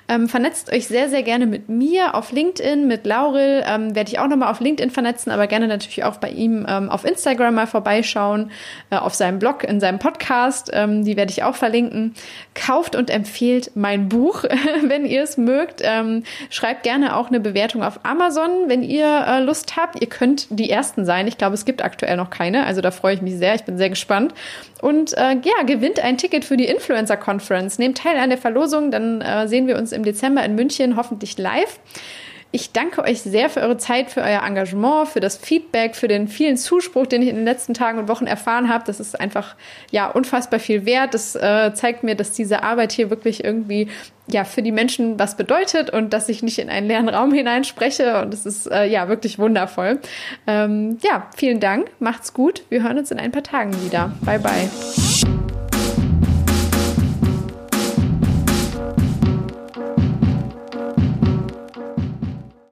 Ähm, 0.09 0.29
vernetzt 0.29 0.71
euch 0.73 0.87
sehr, 0.87 1.09
sehr 1.09 1.23
gerne 1.23 1.47
mit 1.47 1.69
mir 1.69 2.15
auf 2.15 2.31
LinkedIn, 2.31 2.87
mit 2.87 3.07
Laurel. 3.07 3.65
Ähm, 3.67 3.95
werde 3.95 4.11
ich 4.11 4.19
auch 4.19 4.29
nochmal 4.29 4.51
auf 4.51 4.61
LinkedIn 4.61 4.91
vernetzen, 4.91 5.33
aber 5.33 5.47
gerne 5.47 5.67
natürlich 5.67 6.05
auch 6.05 6.19
bei 6.19 6.31
ihm 6.31 6.67
ähm, 6.69 6.91
auf 6.91 7.05
Instagram 7.05 7.55
mal 7.55 7.67
vorbeischauen, 7.67 8.51
äh, 8.91 8.97
auf 8.97 9.15
seinem 9.15 9.39
Blog, 9.39 9.65
in 9.65 9.81
seinem 9.81 9.99
Podcast. 9.99 10.71
Ähm, 10.75 11.05
die 11.05 11.17
werde 11.17 11.33
ich 11.33 11.43
auch 11.43 11.57
verlinken. 11.57 12.15
Kauft 12.55 12.97
und 12.97 13.09
empfehlt 13.09 13.73
mein 13.75 14.11
Buch, 14.11 14.45
wenn 14.83 15.07
ihr 15.07 15.23
es 15.23 15.39
mögt. 15.39 15.81
Ähm, 15.83 16.18
schreibt 16.51 16.83
gerne 16.83 17.17
auch 17.17 17.29
eine 17.29 17.41
Bewertung 17.41 17.83
auf 17.83 18.01
Amazon, 18.05 18.69
wenn 18.69 18.83
ihr 18.83 19.07
äh, 19.07 19.41
Lust 19.41 19.77
habt. 19.77 20.01
Ihr 20.01 20.09
könnt 20.09 20.47
die 20.51 20.71
Ersten 20.71 21.05
sein. 21.05 21.27
Ich 21.27 21.39
glaube, 21.39 21.55
es 21.55 21.65
gibt 21.65 21.83
aktuell 21.85 22.17
noch 22.17 22.31
keine. 22.31 22.67
Also 22.67 22.81
da 22.81 22.91
freue 22.91 23.15
ich 23.15 23.23
mich 23.23 23.37
sehr. 23.37 23.55
Ich 23.55 23.65
bin 23.65 23.79
sehr 23.79 23.91
gespannt. 23.91 24.35
Und 24.81 25.17
äh, 25.17 25.33
ja, 25.33 25.63
gewinnt 25.67 26.01
ein 26.01 26.19
Ticket 26.19 26.45
für 26.45 26.57
die 26.57 26.67
Influencer 26.67 27.17
Conference. 27.17 27.79
Nehmt 27.79 27.99
teil 27.99 28.17
an 28.19 28.31
der 28.31 28.39
Verlosung. 28.39 28.91
Dann 28.91 29.21
äh, 29.21 29.49
sehen 29.49 29.67
wir 29.67 29.77
uns 29.77 29.93
im 29.93 30.05
Dezember 30.05 30.45
in 30.45 30.55
München 30.55 30.97
hoffentlich 30.97 31.39
live. 31.39 31.79
Ich 32.51 32.73
danke 32.73 33.03
euch 33.03 33.21
sehr 33.21 33.51
für 33.51 33.61
eure 33.61 33.77
Zeit, 33.77 34.11
für 34.11 34.23
euer 34.23 34.43
Engagement, 34.43 35.09
für 35.09 35.21
das 35.21 35.37
Feedback, 35.37 35.95
für 35.95 36.09
den 36.09 36.29
vielen 36.29 36.57
Zuspruch, 36.57 37.07
den 37.07 37.21
ich 37.21 37.29
in 37.29 37.37
den 37.37 37.45
letzten 37.45 37.75
Tagen 37.75 37.99
und 37.99 38.09
Wochen 38.09 38.27
erfahren 38.27 38.71
habe. 38.71 38.85
Das 38.87 39.01
ist 39.01 39.21
einfach 39.21 39.55
ja 39.91 40.09
unfassbar 40.11 40.59
viel 40.59 40.87
wert. 40.87 41.13
Das 41.13 41.37
äh, 41.37 41.73
zeigt 41.75 42.05
mir, 42.05 42.15
dass 42.15 42.33
diese 42.33 42.63
Arbeit 42.63 42.93
hier 42.93 43.11
wirklich 43.11 43.45
irgendwie 43.45 43.89
ja 44.31 44.45
für 44.45 44.63
die 44.63 44.73
Menschen 44.73 45.19
was 45.19 45.37
bedeutet 45.37 45.91
und 45.91 46.15
dass 46.15 46.31
ich 46.31 46.43
nicht 46.43 46.59
in 46.59 46.71
einen 46.71 46.89
leeren 46.89 47.11
Raum 47.11 47.35
hineinspreche. 47.35 48.23
Und 48.23 48.33
es 48.33 48.47
ist 48.47 48.67
äh, 48.67 48.87
ja 48.87 49.09
wirklich 49.09 49.39
wundervoll. 49.39 50.01
Ähm, 50.47 50.97
ja, 51.03 51.27
vielen 51.37 51.61
Dank. 51.61 51.91
Macht's 51.99 52.33
gut. 52.33 52.63
Wir 52.71 52.83
hören 52.83 52.97
uns 52.97 53.11
in 53.11 53.19
ein 53.19 53.31
paar 53.31 53.43
Tagen 53.43 53.73
wieder. 53.85 54.11
Bye 54.23 54.39
bye. 54.39 55.58